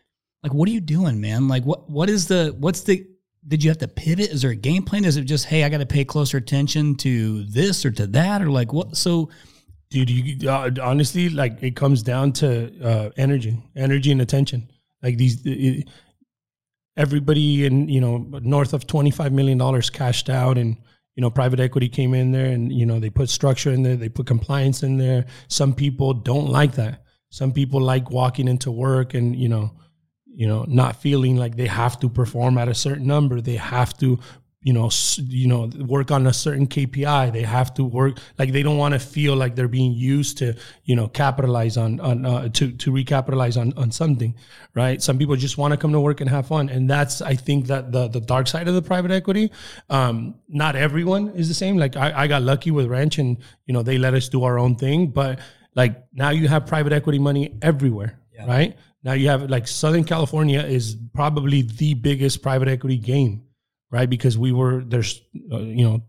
Like, 0.44 0.54
what 0.54 0.70
are 0.70 0.72
you 0.72 0.82
doing, 0.82 1.20
man? 1.20 1.48
Like, 1.48 1.64
what 1.64 1.90
what 1.90 2.10
is 2.10 2.28
the 2.28 2.56
what's 2.60 2.82
the 2.82 3.06
did 3.48 3.64
you 3.64 3.70
have 3.70 3.78
to 3.80 3.88
pivot? 3.88 4.30
Is 4.30 4.42
there 4.42 4.52
a 4.52 4.56
game 4.56 4.84
plan? 4.84 5.06
Is 5.06 5.18
it 5.18 5.24
just 5.26 5.46
hey, 5.46 5.64
I 5.64 5.70
got 5.70 5.80
to 5.80 5.86
pay 5.86 6.06
closer 6.06 6.38
attention 6.38 6.96
to 6.96 7.44
this 7.46 7.86
or 7.86 7.92
to 7.92 8.08
that 8.08 8.42
or 8.42 8.50
like 8.50 8.72
what? 8.74 8.96
So, 8.98 9.30
dude 9.90 10.10
you 10.10 10.50
uh, 10.50 10.70
honestly 10.82 11.30
like 11.30 11.62
it 11.62 11.76
comes 11.76 12.04
down 12.04 12.34
to 12.34 12.72
uh, 12.84 13.10
energy 13.18 13.58
energy 13.76 14.12
and 14.12 14.22
attention 14.22 14.70
like 15.02 15.18
these 15.18 15.42
it, 15.46 15.88
everybody 16.98 17.66
in 17.66 17.88
you 17.88 18.02
know 18.02 18.18
north 18.42 18.74
of 18.74 18.88
25 18.88 19.32
million 19.32 19.58
dollars 19.58 19.90
cashed 19.90 20.30
out 20.30 20.58
and 20.58 20.78
you 21.18 21.22
know 21.22 21.32
private 21.32 21.60
equity 21.60 21.90
came 21.90 22.14
in 22.14 22.32
there 22.32 22.46
and 22.46 22.72
you 22.72 22.86
know 22.86 23.00
they 23.00 23.10
put 23.10 23.28
structure 23.28 23.72
in 23.72 23.82
there 23.82 23.96
they 23.96 24.08
put 24.08 24.28
compliance 24.28 24.84
in 24.84 24.98
there. 24.98 25.26
Some 25.50 25.74
people 25.74 26.14
don't 26.14 26.48
like 26.48 26.76
that. 26.76 27.04
Some 27.30 27.52
people 27.52 27.82
like 27.82 28.12
walking 28.12 28.48
into 28.48 28.72
work 28.72 29.16
and 29.16 29.36
you 29.36 29.50
know 29.50 29.72
you 30.28 30.48
know 30.48 30.64
not 30.68 31.02
feeling 31.02 31.36
like 31.36 31.58
they 31.58 31.66
have 31.66 32.00
to 32.02 32.08
perform 32.08 32.60
at 32.60 32.70
a 32.70 32.76
certain 32.76 33.08
number. 33.08 33.42
They 33.42 33.56
have 33.56 33.98
to 33.98 34.20
you 34.68 34.74
know 34.74 34.90
you 35.18 35.48
know 35.48 35.70
work 35.96 36.12
on 36.12 36.28
a 36.28 36.34
certain 36.34 36.68
KPI 36.68 37.32
they 37.32 37.44
have 37.44 37.74
to 37.76 37.86
work 37.86 38.18
like 38.38 38.52
they 38.52 38.64
don't 38.64 38.78
want 38.78 38.94
to 38.94 39.00
feel 39.00 39.34
like 39.34 39.56
they're 39.56 39.70
being 39.70 39.94
used 39.94 40.38
to 40.40 40.56
you 40.84 40.94
know 40.94 41.08
capitalize 41.08 41.78
on 41.78 42.02
on 42.02 42.26
uh, 42.26 42.50
to 42.50 42.72
to 42.72 42.92
recapitalize 42.92 43.56
on 43.60 43.72
on 43.78 43.92
something 43.92 44.36
right? 44.74 45.02
Some 45.02 45.18
people 45.18 45.38
just 45.38 45.58
want 45.58 45.72
to 45.72 45.78
come 45.78 45.94
to 45.94 46.02
work 46.02 46.20
and 46.20 46.30
have 46.30 46.48
fun 46.48 46.68
and 46.68 46.90
that's 46.90 47.22
I 47.22 47.36
think 47.36 47.68
that 47.68 47.94
the 47.94 48.10
the 48.10 48.20
dark 48.20 48.48
side 48.48 48.68
of 48.68 48.76
the 48.76 48.82
private 48.82 49.12
equity 49.12 49.52
um 49.90 50.36
not 50.50 50.76
everyone 50.76 51.30
is 51.30 51.48
the 51.48 51.54
same. 51.64 51.78
Like 51.78 51.96
I, 51.96 52.24
I 52.24 52.28
got 52.28 52.42
lucky 52.42 52.72
with 52.72 52.88
Wrench 52.88 53.20
and 53.20 53.38
you 53.68 53.74
know 53.74 53.84
they 53.84 53.98
let 53.98 54.14
us 54.16 54.28
do 54.28 54.44
our 54.44 54.60
own 54.60 54.76
thing 54.76 55.08
but 55.08 55.40
like 55.76 56.04
now 56.12 56.32
you 56.32 56.50
have 56.50 56.66
private 56.66 56.92
equity 56.92 57.20
money 57.20 57.58
everywhere 57.62 58.20
right? 58.46 58.78
Now 59.04 59.14
you 59.14 59.30
have 59.30 59.50
like 59.50 59.68
Southern 59.68 60.04
California 60.04 60.62
is 60.62 60.98
probably 61.14 61.62
the 61.62 61.94
biggest 61.94 62.42
private 62.42 62.68
equity 62.68 62.98
game, 62.98 63.47
right? 63.92 64.10
Because 64.10 64.38
we 64.38 64.52
were 64.52 64.84
there's 64.84 65.22
uh, 65.52 65.60
you 65.60 65.84
know 65.88 66.04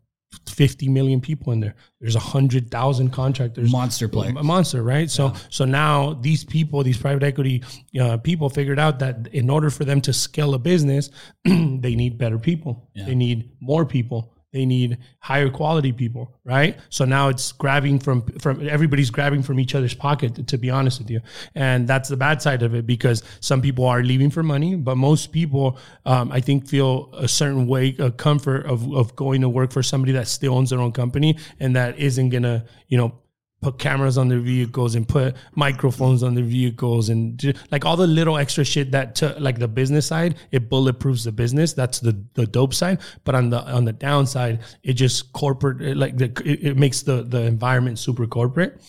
50 0.49 0.89
million 0.89 1.21
people 1.21 1.53
in 1.53 1.61
there. 1.61 1.75
There's 2.01 2.17
a 2.17 2.21
hundred 2.21 2.71
thousand 2.71 3.11
contractors. 3.11 3.71
Monster 3.71 4.09
player. 4.09 4.35
A 4.37 4.43
monster, 4.43 4.83
right? 4.83 5.11
So 5.11 5.33
so 5.49 5.65
now 5.65 6.15
these 6.15 6.45
people, 6.45 6.83
these 6.83 6.99
private 6.99 7.23
equity 7.23 7.63
uh, 7.99 8.19
people, 8.19 8.49
figured 8.49 8.79
out 8.79 8.99
that 8.99 9.29
in 9.33 9.49
order 9.51 9.71
for 9.71 9.85
them 9.85 10.01
to 10.03 10.13
scale 10.13 10.55
a 10.55 10.59
business, 10.59 11.11
they 11.45 11.95
need 11.95 12.19
better 12.19 12.39
people. 12.39 12.91
They 12.95 13.15
need 13.15 13.51
more 13.61 13.87
people. 13.87 14.35
They 14.52 14.64
need 14.64 14.97
higher 15.19 15.50
quality 15.50 15.93
people, 15.93 16.35
right? 16.43 16.78
So 16.88 17.05
now 17.05 17.28
it's 17.28 17.52
grabbing 17.52 17.99
from 17.99 18.23
from 18.38 18.67
everybody's 18.67 19.11
grabbing 19.11 19.43
from 19.43 19.61
each 19.61 19.75
other's 19.75 19.93
pocket. 19.93 20.47
To 20.47 20.57
be 20.57 20.71
honest 20.71 21.00
with 21.00 21.11
you, 21.11 21.21
and 21.55 21.87
that's 21.87 22.09
the 22.09 22.17
bad 22.17 22.40
side 22.40 22.62
of 22.62 22.75
it 22.75 22.87
because 22.87 23.23
some 23.40 23.61
people 23.61 23.85
are 23.85 24.02
leaving 24.02 24.31
for 24.31 24.43
money, 24.43 24.75
but 24.75 24.97
most 24.97 25.33
people, 25.33 25.78
um, 26.07 26.33
I 26.33 26.40
think, 26.40 26.67
feel 26.67 27.11
a 27.12 27.28
certain 27.28 27.67
way, 27.67 27.95
a 27.99 28.11
comfort 28.11 28.64
of 28.64 28.90
of 28.95 29.14
going 29.17 29.43
to 29.43 29.50
work 29.50 29.71
for 29.71 29.83
somebody 29.83 30.12
that 30.12 30.28
still 30.28 30.55
owns 30.55 30.71
their 30.71 30.81
own 30.81 30.93
company 30.93 31.37
and 31.61 31.76
that 31.76 31.99
isn't 31.99 32.31
gonna, 32.31 32.64
you 32.88 32.97
know 32.97 33.12
put 33.61 33.79
cameras 33.79 34.17
on 34.17 34.29
their 34.29 34.38
vehicles 34.38 34.95
and 34.95 35.09
put 35.09 35.35
microphones 35.55 36.23
on 36.23 36.35
their 36.35 36.45
vehicles 36.45 37.09
and 37.09 37.38
ju- 37.38 37.53
like 37.71 37.85
all 37.85 37.97
the 37.97 38.07
little 38.07 38.38
extra 38.38 38.65
shit 38.65 38.93
that 38.93 39.21
like 39.41 39.59
the 39.59 39.69
business 39.69 40.07
side 40.07 40.37
it 40.53 40.71
bulletproofs 40.71 41.25
the 41.25 41.33
business. 41.33 41.73
That's 41.73 42.00
the 42.00 42.17
the 42.35 42.47
dope 42.47 42.75
side. 42.75 43.00
But 43.25 43.35
on 43.35 43.50
the 43.50 43.61
on 43.62 43.85
the 43.85 43.93
downside 43.93 44.61
it 44.83 44.95
just 44.95 45.33
corporate 45.33 45.83
it, 45.83 45.97
like 45.97 46.17
the 46.17 46.27
it, 46.45 46.69
it 46.69 46.77
makes 46.77 47.03
the 47.03 47.23
the 47.23 47.43
environment 47.43 47.99
super 47.99 48.27
corporate 48.27 48.81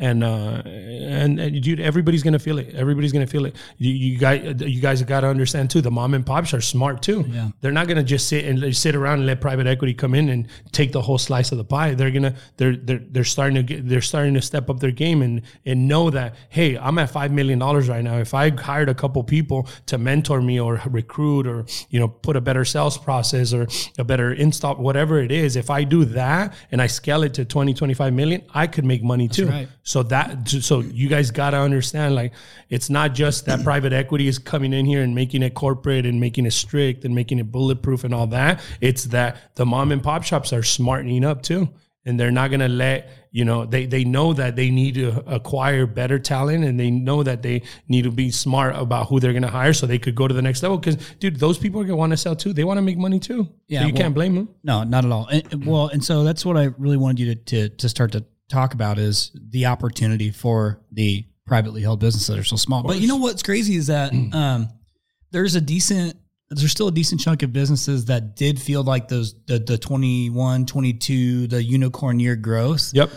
and 0.00 0.24
uh 0.24 0.62
and, 0.64 1.38
and 1.38 1.62
dude 1.62 1.78
everybody's 1.78 2.22
gonna 2.22 2.38
feel 2.38 2.58
it. 2.58 2.74
Everybody's 2.74 3.12
gonna 3.12 3.26
feel 3.26 3.44
it. 3.46 3.54
You, 3.78 3.92
you 3.92 4.18
guys 4.18 4.60
you 4.60 4.80
guys 4.80 5.02
got 5.02 5.20
to 5.20 5.28
understand 5.28 5.70
too 5.70 5.80
the 5.80 5.90
mom 5.90 6.14
and 6.14 6.24
pops 6.26 6.52
are 6.54 6.60
smart 6.60 7.02
too. 7.02 7.24
Yeah. 7.28 7.50
they're 7.60 7.70
not 7.70 7.86
gonna 7.86 8.02
just 8.02 8.28
sit 8.28 8.44
and 8.44 8.74
sit 8.74 8.96
around 8.96 9.18
and 9.18 9.26
let 9.26 9.40
private 9.40 9.66
equity 9.66 9.94
come 9.94 10.14
in 10.14 10.28
and 10.30 10.48
take 10.72 10.92
the 10.92 11.02
whole 11.02 11.18
slice 11.18 11.52
of 11.52 11.58
the 11.58 11.64
pie. 11.64 11.94
They're 11.94 12.10
gonna 12.10 12.34
they're 12.56 12.76
they're 12.76 13.02
they're 13.10 13.24
starting 13.24 13.54
to 13.56 13.62
get 13.62 13.88
they're 13.88 14.00
starting 14.00 14.34
to 14.34 14.42
step 14.42 14.70
up 14.70 14.80
their 14.80 14.90
game 14.90 15.22
and 15.22 15.42
and 15.66 15.86
know 15.86 16.10
that 16.10 16.34
hey 16.48 16.78
i'm 16.78 16.98
at 16.98 17.10
five 17.10 17.30
million 17.30 17.58
dollars 17.58 17.88
right 17.88 18.02
now. 18.02 18.18
If 18.18 18.34
i 18.34 18.50
hired 18.50 18.88
a 18.88 18.94
couple 18.94 19.22
people 19.22 19.68
to 19.86 19.98
mentor 19.98 20.40
me 20.40 20.58
or 20.58 20.80
recruit 20.86 21.46
or 21.46 21.66
you 21.90 22.00
know 22.00 22.08
put 22.08 22.36
a 22.36 22.40
better 22.40 22.64
sales 22.64 22.96
process 22.96 23.52
or 23.52 23.66
a 23.98 24.04
better 24.04 24.32
install 24.32 24.76
whatever 24.76 25.20
it 25.20 25.30
is 25.30 25.56
if 25.56 25.70
i 25.70 25.84
do 25.84 26.04
that 26.04 26.54
and 26.72 26.80
i 26.80 26.86
scale 26.86 27.22
it 27.22 27.34
to 27.34 27.44
20 27.44 27.74
25 27.74 28.12
million 28.12 28.42
i 28.54 28.66
could 28.66 28.84
make 28.84 29.02
money 29.02 29.28
too. 29.28 29.46
right. 29.48 29.68
So 29.90 30.04
that 30.04 30.48
so 30.48 30.78
you 30.80 31.08
guys 31.08 31.32
got 31.32 31.50
to 31.50 31.56
understand 31.56 32.14
like 32.14 32.32
it's 32.68 32.88
not 32.88 33.12
just 33.12 33.46
that 33.46 33.64
private 33.64 33.92
equity 33.92 34.28
is 34.28 34.38
coming 34.38 34.72
in 34.72 34.86
here 34.86 35.02
and 35.02 35.16
making 35.16 35.42
it 35.42 35.54
corporate 35.54 36.06
and 36.06 36.20
making 36.20 36.46
it 36.46 36.52
strict 36.52 37.04
and 37.04 37.12
making 37.12 37.40
it 37.40 37.50
bulletproof 37.50 38.04
and 38.04 38.14
all 38.14 38.28
that. 38.28 38.60
It's 38.80 39.06
that 39.06 39.56
the 39.56 39.66
mom 39.66 39.90
and 39.90 40.00
pop 40.00 40.22
shops 40.22 40.52
are 40.52 40.62
smartening 40.62 41.24
up 41.24 41.42
too. 41.42 41.68
And 42.06 42.20
they're 42.20 42.30
not 42.30 42.52
gonna 42.52 42.68
let 42.68 43.10
you 43.32 43.44
know 43.44 43.66
they 43.66 43.84
they 43.86 44.04
know 44.04 44.32
that 44.32 44.54
they 44.54 44.70
need 44.70 44.94
to 44.94 45.24
acquire 45.26 45.86
better 45.86 46.20
talent 46.20 46.64
and 46.64 46.78
they 46.78 46.92
know 46.92 47.24
that 47.24 47.42
they 47.42 47.62
need 47.88 48.04
to 48.04 48.12
be 48.12 48.30
smart 48.30 48.76
about 48.76 49.08
who 49.08 49.18
they're 49.18 49.32
gonna 49.32 49.50
hire 49.50 49.72
so 49.72 49.88
they 49.88 49.98
could 49.98 50.14
go 50.14 50.28
to 50.28 50.34
the 50.34 50.40
next 50.40 50.62
level. 50.62 50.78
Because 50.78 50.98
dude, 51.18 51.40
those 51.40 51.58
people 51.58 51.80
are 51.80 51.84
gonna 51.84 51.96
want 51.96 52.12
to 52.12 52.16
sell 52.16 52.36
too. 52.36 52.52
They 52.52 52.62
want 52.62 52.78
to 52.78 52.82
make 52.82 52.96
money 52.96 53.18
too. 53.18 53.48
Yeah, 53.66 53.80
so 53.80 53.86
you 53.88 53.92
well- 53.92 54.02
can't 54.02 54.14
blame 54.14 54.36
them. 54.36 54.50
No, 54.62 54.84
not 54.84 55.04
at 55.04 55.10
all. 55.10 55.26
And- 55.26 55.66
well, 55.66 55.88
and 55.88 56.04
so 56.04 56.22
that's 56.22 56.46
what 56.46 56.56
I 56.56 56.66
really 56.78 56.96
wanted 56.96 57.18
you 57.18 57.34
to, 57.34 57.40
to 57.50 57.68
to 57.70 57.88
start 57.88 58.12
to 58.12 58.24
talk 58.50 58.74
about 58.74 58.98
is 58.98 59.30
the 59.50 59.66
opportunity 59.66 60.30
for 60.30 60.80
the 60.92 61.24
privately 61.46 61.82
held 61.82 62.00
businesses 62.00 62.28
that 62.28 62.38
are 62.38 62.44
so 62.44 62.56
small. 62.56 62.82
But 62.82 62.98
you 63.00 63.08
know 63.08 63.16
what's 63.16 63.42
crazy 63.42 63.76
is 63.76 63.86
that 63.86 64.12
um, 64.32 64.68
there's 65.30 65.54
a 65.54 65.60
decent 65.60 66.16
there's 66.50 66.72
still 66.72 66.88
a 66.88 66.92
decent 66.92 67.20
chunk 67.20 67.44
of 67.44 67.52
businesses 67.52 68.06
that 68.06 68.34
did 68.34 68.60
feel 68.60 68.82
like 68.82 69.08
those 69.08 69.34
the 69.46 69.58
the 69.58 69.78
21, 69.78 70.66
22, 70.66 71.46
the 71.46 71.62
unicorn 71.62 72.18
year 72.20 72.36
growth. 72.36 72.90
Yep. 72.92 73.10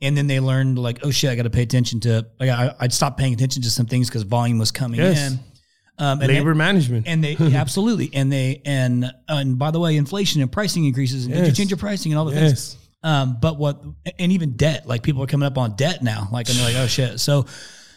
And 0.00 0.16
then 0.16 0.26
they 0.28 0.38
learned 0.38 0.78
like, 0.78 1.00
oh 1.02 1.10
shit, 1.10 1.30
I 1.30 1.34
got 1.34 1.42
to 1.42 1.50
pay 1.50 1.62
attention 1.62 2.00
to 2.00 2.26
like 2.38 2.50
I, 2.50 2.74
I'd 2.80 2.92
stop 2.92 3.16
paying 3.16 3.32
attention 3.34 3.62
to 3.62 3.70
some 3.70 3.86
things 3.86 4.08
because 4.08 4.22
volume 4.22 4.58
was 4.58 4.70
coming 4.70 5.00
Yes. 5.00 5.32
in. 5.32 5.38
Um, 6.00 6.20
and 6.20 6.28
Labor 6.32 6.50
then- 6.50 6.58
management. 6.58 7.08
and 7.08 7.24
they 7.24 7.36
absolutely 7.54 8.10
and 8.14 8.30
they 8.30 8.62
and 8.64 9.10
and 9.26 9.58
by 9.58 9.70
the 9.72 9.80
way 9.80 9.96
inflation 9.96 10.40
and 10.42 10.52
pricing 10.52 10.84
increases 10.84 11.24
and 11.24 11.34
did 11.34 11.46
you 11.48 11.52
change 11.52 11.70
your 11.70 11.78
pricing 11.78 12.12
and 12.12 12.18
all 12.20 12.24
the 12.26 12.34
yes. 12.34 12.74
things 12.74 12.87
um 13.02 13.38
but 13.40 13.58
what 13.58 13.82
and 14.18 14.32
even 14.32 14.56
debt 14.56 14.86
like 14.88 15.02
people 15.02 15.22
are 15.22 15.26
coming 15.26 15.46
up 15.46 15.56
on 15.56 15.76
debt 15.76 16.02
now 16.02 16.28
like 16.32 16.48
and 16.48 16.58
they're 16.58 16.66
like 16.66 16.76
oh 16.76 16.86
shit. 16.86 17.20
So 17.20 17.46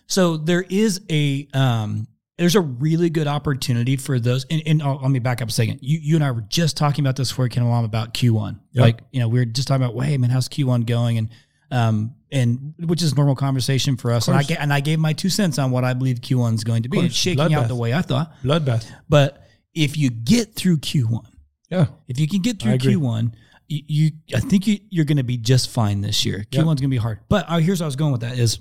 so 0.08 0.38
there 0.38 0.62
is 0.70 1.02
a 1.10 1.48
um 1.54 2.08
there's 2.38 2.56
a 2.56 2.62
really 2.62 3.10
good 3.10 3.28
opportunity 3.28 3.98
for 3.98 4.20
those 4.20 4.46
and, 4.50 4.62
and 4.66 4.82
oh, 4.82 5.00
let 5.02 5.12
me 5.12 5.20
back 5.20 5.42
up 5.42 5.50
a 5.50 5.52
second. 5.52 5.80
You 5.82 6.00
you 6.02 6.16
and 6.16 6.24
I 6.24 6.32
were 6.32 6.42
just 6.42 6.78
talking 6.78 7.04
about 7.04 7.16
this 7.16 7.30
before 7.32 7.44
we 7.44 7.50
came 7.50 7.64
along 7.64 7.86
about 7.86 8.14
Q1 8.14 8.60
Yep. 8.74 8.82
like 8.82 9.00
you 9.12 9.20
know 9.20 9.28
we 9.28 9.40
were 9.40 9.46
just 9.46 9.68
talking 9.68 9.84
about 9.84 9.96
well, 9.96 10.08
hey 10.08 10.18
man 10.18 10.30
how's 10.30 10.48
Q1 10.50 10.86
going? 10.86 11.18
And 11.18 11.30
um 11.72 12.16
and 12.32 12.74
which 12.86 13.02
is 13.02 13.16
normal 13.16 13.36
conversation 13.36 13.98
for 13.98 14.12
us. 14.12 14.28
And 14.28 14.38
I 14.38 14.44
and 14.60 14.72
I 14.72 14.80
gave 14.82 15.00
my 15.00 15.14
two 15.14 15.30
cents 15.30 15.58
on 15.60 15.72
what 15.72 15.84
I 15.84 15.94
believe 15.94 16.18
Q1 16.22 16.54
is 16.56 16.64
going 16.64 16.84
to 16.84 16.90
be. 16.90 17.00
It's 17.00 17.16
shaking 17.16 17.54
out 17.54 17.68
the 17.68 17.76
way 17.76 17.94
I 17.94 18.02
thought. 18.02 18.34
Bloodbath. 18.44 18.90
but 19.10 19.48
if 19.74 19.98
you 19.98 20.10
get 20.10 20.54
through 20.56 20.78
Q1, 20.78 21.26
Yeah. 21.70 21.86
if 22.08 22.20
you 22.20 22.28
can 22.28 22.42
get 22.42 22.62
through. 22.62 22.78
Q1, 22.78 23.34
you, 23.72 23.84
you 23.88 24.12
I 24.36 24.40
think 24.40 24.68
you, 24.68 24.80
you're 24.90 25.06
going 25.06 25.18
to 25.18 25.24
be 25.24 25.38
just 25.38 25.70
fine 25.70 26.02
this 26.02 26.26
year. 26.26 26.46
Q1's 26.52 26.64
going 26.64 26.78
to 26.78 26.88
be 26.88 26.98
hard. 26.98 27.20
But 27.30 27.46
uh, 27.48 27.58
here's 27.60 27.80
where 27.80 27.86
I 27.86 27.88
was 27.88 27.96
going 27.96 28.12
with 28.12 28.22
that 28.22 28.38
is 28.38 28.60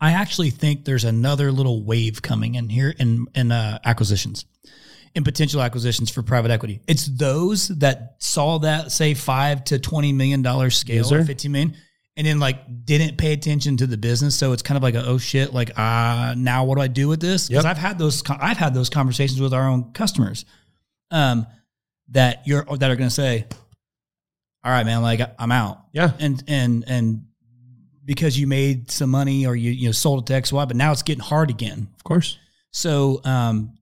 I 0.00 0.12
actually 0.12 0.50
think 0.50 0.84
there's 0.84 1.04
another 1.04 1.50
little 1.50 1.84
wave 1.84 2.22
coming 2.22 2.54
in 2.54 2.68
here 2.68 2.94
in 2.98 3.26
in 3.34 3.52
uh, 3.52 3.78
acquisitions. 3.84 4.44
In 5.12 5.24
potential 5.24 5.60
acquisitions 5.60 6.08
for 6.08 6.22
private 6.22 6.52
equity, 6.52 6.82
it's 6.86 7.06
those 7.06 7.66
that 7.78 8.14
saw 8.18 8.60
that 8.60 8.92
say 8.92 9.14
five 9.14 9.64
to 9.64 9.78
twenty 9.80 10.12
million 10.12 10.42
dollar 10.42 10.70
scale, 10.70 11.12
or 11.12 11.24
fifteen 11.24 11.50
million, 11.50 11.76
and 12.16 12.26
then 12.26 12.38
like 12.38 12.84
didn't 12.84 13.18
pay 13.18 13.32
attention 13.32 13.76
to 13.78 13.88
the 13.88 13.96
business. 13.96 14.36
So 14.36 14.52
it's 14.52 14.62
kind 14.62 14.76
of 14.76 14.84
like 14.84 14.94
a 14.94 15.04
oh 15.04 15.18
shit, 15.18 15.52
like 15.52 15.72
ah 15.76 16.34
now 16.36 16.64
what 16.64 16.76
do 16.76 16.82
I 16.82 16.86
do 16.86 17.08
with 17.08 17.20
this? 17.20 17.48
Because 17.48 17.64
Yep. 17.64 17.70
I've 17.70 17.78
had 17.78 17.98
those 17.98 18.22
I've 18.28 18.56
had 18.56 18.72
those 18.72 18.88
conversations 18.88 19.40
with 19.40 19.52
our 19.52 19.66
own 19.66 19.92
customers, 19.92 20.44
um, 21.10 21.44
that 22.10 22.46
you're 22.46 22.64
that 22.64 22.88
are 22.90 22.96
going 22.96 23.08
to 23.08 23.14
say, 23.14 23.46
all 24.64 24.70
right, 24.72 24.84
man, 24.84 25.02
like 25.02 25.20
I'm 25.38 25.52
out, 25.52 25.78
Yeah. 25.92 26.12
and 26.18 26.42
and 26.46 26.84
and 26.86 27.24
because 28.04 28.38
you 28.38 28.46
made 28.46 28.90
some 28.90 29.10
money 29.10 29.46
or 29.46 29.54
you 29.56 29.70
you 29.70 29.86
know 29.86 29.92
sold 29.92 30.22
it 30.24 30.26
to 30.26 30.34
X 30.34 30.52
Y, 30.52 30.64
but 30.64 30.76
now 30.76 30.92
it's 30.92 31.02
getting 31.02 31.22
hard 31.22 31.50
again. 31.50 31.88
Of 31.96 32.04
course. 32.04 32.38
So 32.70 33.20
um, 33.24 33.74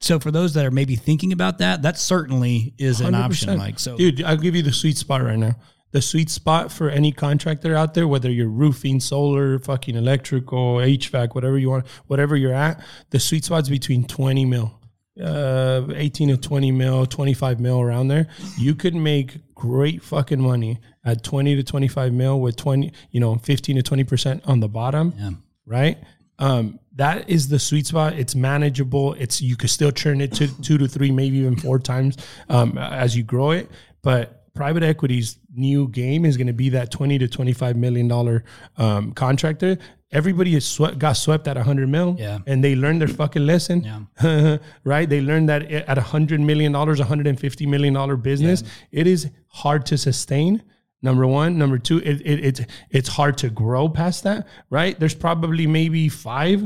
so 0.00 0.18
for 0.20 0.30
those 0.30 0.54
that 0.54 0.64
are 0.66 0.70
maybe 0.70 0.96
thinking 0.96 1.32
about 1.32 1.58
that, 1.58 1.82
that 1.82 1.98
certainly 1.98 2.74
is 2.78 3.00
an 3.00 3.14
option. 3.14 3.50
100%. 3.50 3.58
Like 3.58 3.78
so, 3.78 3.96
Dude, 3.96 4.22
I'll 4.22 4.36
give 4.36 4.54
you 4.54 4.62
the 4.62 4.72
sweet 4.72 4.96
spot 4.98 5.22
right 5.22 5.38
now. 5.38 5.56
The 5.92 6.02
sweet 6.02 6.28
spot 6.28 6.70
for 6.72 6.90
any 6.90 7.12
contractor 7.12 7.74
out 7.74 7.94
there, 7.94 8.06
whether 8.06 8.30
you're 8.30 8.48
roofing, 8.48 9.00
solar, 9.00 9.58
fucking 9.60 9.94
electrical, 9.96 10.76
HVAC, 10.76 11.34
whatever 11.34 11.56
you 11.56 11.70
want, 11.70 11.86
whatever 12.08 12.36
you're 12.36 12.52
at, 12.52 12.84
the 13.10 13.20
sweet 13.20 13.44
spot's 13.44 13.68
between 13.70 14.04
20 14.06 14.44
mil, 14.44 14.78
uh, 15.22 15.86
18 15.94 16.28
to 16.28 16.36
20 16.36 16.72
mil, 16.72 17.06
25 17.06 17.60
mil 17.60 17.80
around 17.80 18.08
there. 18.08 18.28
You 18.58 18.74
could 18.74 18.94
make 18.94 19.54
great 19.54 20.02
fucking 20.02 20.40
money 20.40 20.78
at 21.04 21.22
20 21.22 21.56
to 21.56 21.62
25 21.62 22.12
mil 22.12 22.40
with 22.40 22.56
20, 22.56 22.92
you 23.10 23.20
know, 23.20 23.36
15 23.36 23.82
to 23.82 23.82
20% 23.82 24.46
on 24.46 24.60
the 24.60 24.68
bottom 24.68 25.14
yeah, 25.16 25.30
right? 25.64 25.98
Um, 26.38 26.78
that 26.96 27.28
is 27.28 27.48
the 27.48 27.58
sweet 27.58 27.86
spot. 27.86 28.14
It's 28.14 28.34
manageable. 28.34 29.14
It's 29.14 29.40
you 29.40 29.56
could 29.56 29.70
still 29.70 29.90
churn 29.90 30.20
it 30.20 30.32
to 30.34 30.48
two 30.62 30.78
to 30.78 30.88
three, 30.88 31.10
maybe 31.10 31.38
even 31.38 31.56
four 31.56 31.78
times 31.78 32.16
um, 32.48 32.76
as 32.78 33.16
you 33.16 33.22
grow 33.22 33.52
it. 33.52 33.70
But 34.02 34.52
private 34.54 34.82
equity's 34.82 35.38
new 35.54 35.88
game 35.88 36.24
is 36.24 36.36
going 36.36 36.46
to 36.46 36.52
be 36.52 36.70
that 36.70 36.90
twenty 36.90 37.18
to 37.18 37.28
twenty 37.28 37.52
five 37.52 37.76
million 37.76 38.08
dollar 38.08 38.44
um, 38.76 39.12
contractor. 39.12 39.78
Everybody 40.20 40.52
is 40.60 40.64
swept, 40.76 40.98
got 40.98 41.14
swept 41.24 41.46
at 41.48 41.56
a 41.56 41.62
hundred 41.70 41.88
mil, 41.96 42.16
Yeah. 42.18 42.38
and 42.50 42.64
they 42.64 42.74
learned 42.74 43.00
their 43.02 43.08
fucking 43.20 43.44
lesson, 43.52 43.78
right? 44.92 45.08
They 45.08 45.20
learned 45.30 45.48
that 45.52 45.62
at 45.92 45.98
a 45.98 46.06
hundred 46.14 46.40
million 46.40 46.72
dollars, 46.72 47.00
a 47.00 47.04
hundred 47.04 47.26
and 47.26 47.38
fifty 47.46 47.66
million 47.66 47.92
dollar 47.94 48.16
business, 48.16 48.62
it 48.90 49.06
is 49.06 49.28
hard 49.48 49.84
to 49.86 49.96
sustain. 49.98 50.62
Number 51.02 51.26
one, 51.26 51.58
number 51.58 51.78
two, 51.78 51.98
it, 51.98 52.16
it 52.32 52.38
it's 52.48 52.60
it's 52.90 53.08
hard 53.18 53.34
to 53.38 53.48
grow 53.50 53.88
past 53.88 54.24
that, 54.24 54.46
right? 54.70 54.98
There's 54.98 55.14
probably 55.26 55.66
maybe 55.66 56.08
five, 56.08 56.58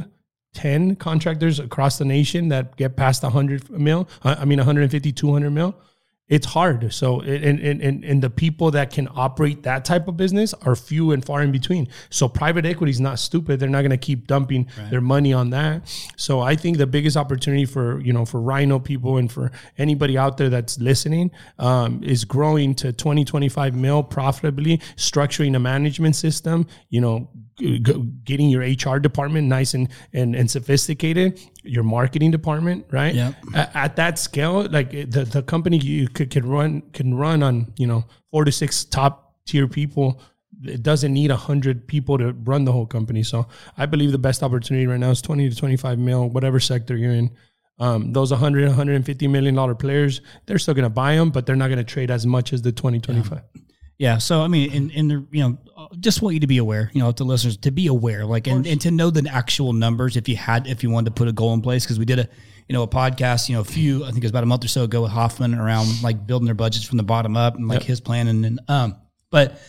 10 0.55 0.97
contractors 0.97 1.59
across 1.61 1.99
the 1.99 2.05
nation 2.05 2.49
that 2.49 2.77
get 2.77 2.97
past 2.97 3.23
100 3.23 3.71
mil. 3.71 4.09
uh, 4.23 4.37
I 4.39 4.45
mean, 4.45 4.59
150, 4.59 5.13
200 5.13 5.51
mil. 5.51 5.75
It's 6.31 6.47
hard. 6.47 6.95
So, 6.95 7.21
and, 7.21 7.59
and, 7.59 7.83
and, 7.83 8.05
and 8.05 8.23
the 8.23 8.31
people 8.31 8.71
that 8.71 8.93
can 8.93 9.09
operate 9.15 9.65
that 9.65 9.85
type 9.85 10.07
of 10.07 10.17
business 10.17 10.55
are 10.55 10.77
few 10.77 11.11
and 11.11 11.25
far 11.25 11.43
in 11.43 11.51
between. 11.51 11.89
So, 12.09 12.29
private 12.29 12.65
equity 12.65 12.93
is 12.93 13.01
not 13.01 13.19
stupid. 13.19 13.59
They're 13.59 13.69
not 13.69 13.81
going 13.81 13.91
to 13.91 13.97
keep 13.97 14.29
dumping 14.29 14.69
their 14.91 15.01
money 15.01 15.33
on 15.33 15.51
that. 15.51 15.89
So, 16.17 16.41
I 16.41 16.55
think 16.55 16.79
the 16.79 16.87
biggest 16.87 17.17
opportunity 17.17 17.65
for, 17.65 18.01
you 18.01 18.13
know, 18.13 18.25
for 18.25 18.41
Rhino 18.41 18.79
people 18.79 19.17
and 19.17 19.31
for 19.31 19.51
anybody 19.77 20.17
out 20.17 20.37
there 20.37 20.49
that's 20.49 20.79
listening 20.79 21.33
um, 21.59 22.03
is 22.05 22.25
growing 22.25 22.77
to 22.77 22.93
20, 22.93 23.25
25 23.25 23.75
mil 23.75 24.05
profitably, 24.05 24.79
structuring 24.97 25.57
a 25.57 25.59
management 25.59 26.15
system, 26.15 26.69
you 26.91 27.01
know, 27.01 27.29
getting 28.25 28.49
your 28.49 28.63
HR 28.63 28.99
department 28.99 29.49
nice 29.49 29.75
and, 29.75 29.89
and 30.13 30.35
and 30.35 30.51
sophisticated, 30.51 31.41
your 31.63 31.85
marketing 31.85 32.31
department, 32.31 32.87
right? 32.91 33.15
Yep. 33.15 33.35
At, 33.55 33.77
at 33.77 33.97
that 33.97 34.19
scale, 34.19 34.67
like 34.71 34.91
the, 34.91 35.29
the 35.31 35.43
company 35.43 35.79
you 35.79 36.09
could, 36.09 36.31
could 36.31 36.45
run 36.45 36.83
can 36.93 37.15
run 37.15 37.43
on 37.43 37.73
you 37.77 37.87
know 37.87 38.05
four 38.31 38.45
to 38.45 38.53
six 38.53 38.85
top 38.85 39.35
tier 39.47 39.69
people. 39.69 40.21
It 40.63 40.83
doesn't 40.83 41.13
need 41.13 41.31
a 41.31 41.37
hundred 41.37 41.87
people 41.87 42.19
to 42.19 42.33
run 42.33 42.65
the 42.65 42.73
whole 42.73 42.87
company. 42.87 43.23
So 43.23 43.47
I 43.79 43.87
believe 43.87 44.13
the 44.13 44.19
best 44.19 44.43
opportunity 44.43 44.87
right 44.87 45.01
now 45.01 45.11
is 45.11 45.23
twenty 45.23 45.49
to 45.49 45.57
twenty 45.57 45.77
five 45.77 45.99
mil, 45.99 46.29
whatever 46.29 46.61
sector 46.61 46.97
you're 46.97 47.13
in. 47.13 47.31
Um, 47.79 48.13
those 48.13 48.31
100, 48.31 48.67
150 48.67 49.27
million 49.27 49.55
dollar 49.55 49.75
players, 49.75 50.21
they're 50.45 50.59
still 50.59 50.75
going 50.75 50.83
to 50.83 50.91
buy 50.91 51.17
them, 51.17 51.31
but 51.31 51.47
they're 51.47 51.57
not 51.57 51.69
going 51.69 51.79
to 51.79 51.85
trade 51.85 52.11
as 52.11 52.27
much 52.27 52.53
as 52.53 52.61
the 52.61 52.73
2025. 52.73 53.41
Yeah. 53.55 53.63
So 54.19 54.41
I 54.43 54.49
mean, 54.49 54.73
and 54.73 54.91
in 54.91 55.09
the 55.09 55.27
you 55.31 55.43
know, 55.43 55.59
just 56.01 56.23
want 56.23 56.35
you 56.35 56.41
to 56.41 56.47
be 56.47 56.59
aware, 56.59 56.91
you 56.95 57.01
know, 57.03 57.13
to 57.13 57.25
listeners 57.25 57.57
to 57.59 57.71
be 57.71 57.87
aware, 57.87 58.25
like 58.25 58.47
and, 58.47 58.67
and 58.67 58.81
to 58.81 58.91
know 58.91 59.11
the 59.11 59.29
actual 59.31 59.73
numbers 59.73 60.17
if 60.17 60.29
you 60.29 60.37
had 60.37 60.67
if 60.67 60.83
you 60.83 60.91
wanted 60.91 61.15
to 61.15 61.19
put 61.19 61.29
a 61.29 61.33
goal 61.33 61.53
in 61.55 61.61
place 61.61 61.85
because 61.85 61.99
we 61.99 62.05
did 62.07 62.19
a 62.19 62.29
you 62.69 62.73
know 62.73 62.83
a 62.83 62.89
podcast 62.89 63.49
you 63.49 63.55
know 63.57 63.61
a 63.61 63.65
few 63.65 64.03
I 64.05 64.07
think 64.07 64.19
it 64.19 64.23
was 64.25 64.31
about 64.31 64.45
a 64.45 64.47
month 64.47 64.65
or 64.65 64.69
so 64.69 64.85
ago 64.85 65.03
with 65.03 65.11
Hoffman 65.11 65.55
around 65.55 66.03
like 66.03 66.27
building 66.27 66.47
their 66.47 66.55
budgets 66.55 66.85
from 66.85 66.99
the 66.99 67.03
bottom 67.03 67.37
up 67.37 67.57
and 67.57 67.67
like 67.69 67.81
Yep. 67.81 67.89
his 67.89 68.01
plan 68.01 68.29
and, 68.29 68.47
and 68.47 68.61
um 68.69 68.97
but 69.31 69.61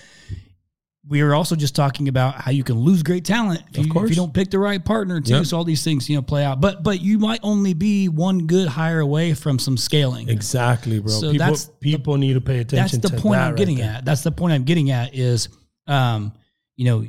we 1.08 1.24
were 1.24 1.34
also 1.34 1.56
just 1.56 1.76
talking 1.76 2.08
about 2.08 2.36
how 2.36 2.52
you 2.52 2.64
can 2.64 2.78
lose 2.78 3.02
great 3.02 3.26
talent 3.26 3.62
if, 3.74 3.80
Of 3.80 3.88
you, 3.88 4.04
if 4.04 4.10
you 4.12 4.16
don't 4.16 4.34
pick 4.34 4.52
the 4.52 4.60
right 4.60 4.84
partner 4.84 5.20
too. 5.20 5.34
Yep. 5.36 5.46
So 5.46 5.58
all 5.58 5.64
these 5.64 5.84
things 5.84 6.08
you 6.10 6.16
know 6.16 6.22
play 6.22 6.44
out, 6.44 6.62
but 6.62 6.84
but 6.84 7.02
you 7.02 7.18
might 7.18 7.40
only 7.44 7.74
be 7.74 8.08
one 8.08 8.46
good 8.46 8.68
hire 8.68 9.00
away 9.00 9.34
from 9.34 9.58
some 9.58 9.78
scaling. 9.78 10.30
Exactly, 10.30 11.00
bro. 11.00 11.12
So 11.12 11.32
people 11.32 11.48
that's 11.48 11.66
the- 11.66 11.74
people 11.80 12.18
need 12.18 12.34
to 12.34 12.42
pay 12.42 12.60
attention. 12.60 13.02
that's 13.02 13.12
the 13.16 13.20
point 13.22 13.40
that 13.40 13.46
I'm 13.46 13.52
right 13.52 13.58
getting 13.58 13.78
there. 13.78 13.92
at. 13.92 14.06
That's 14.06 14.22
the 14.22 14.32
point 14.32 14.54
I'm 14.54 14.64
getting 14.64 14.92
at 14.92 15.16
is, 15.16 15.50
um, 15.88 16.34
you 16.76 16.86
know, 16.86 17.06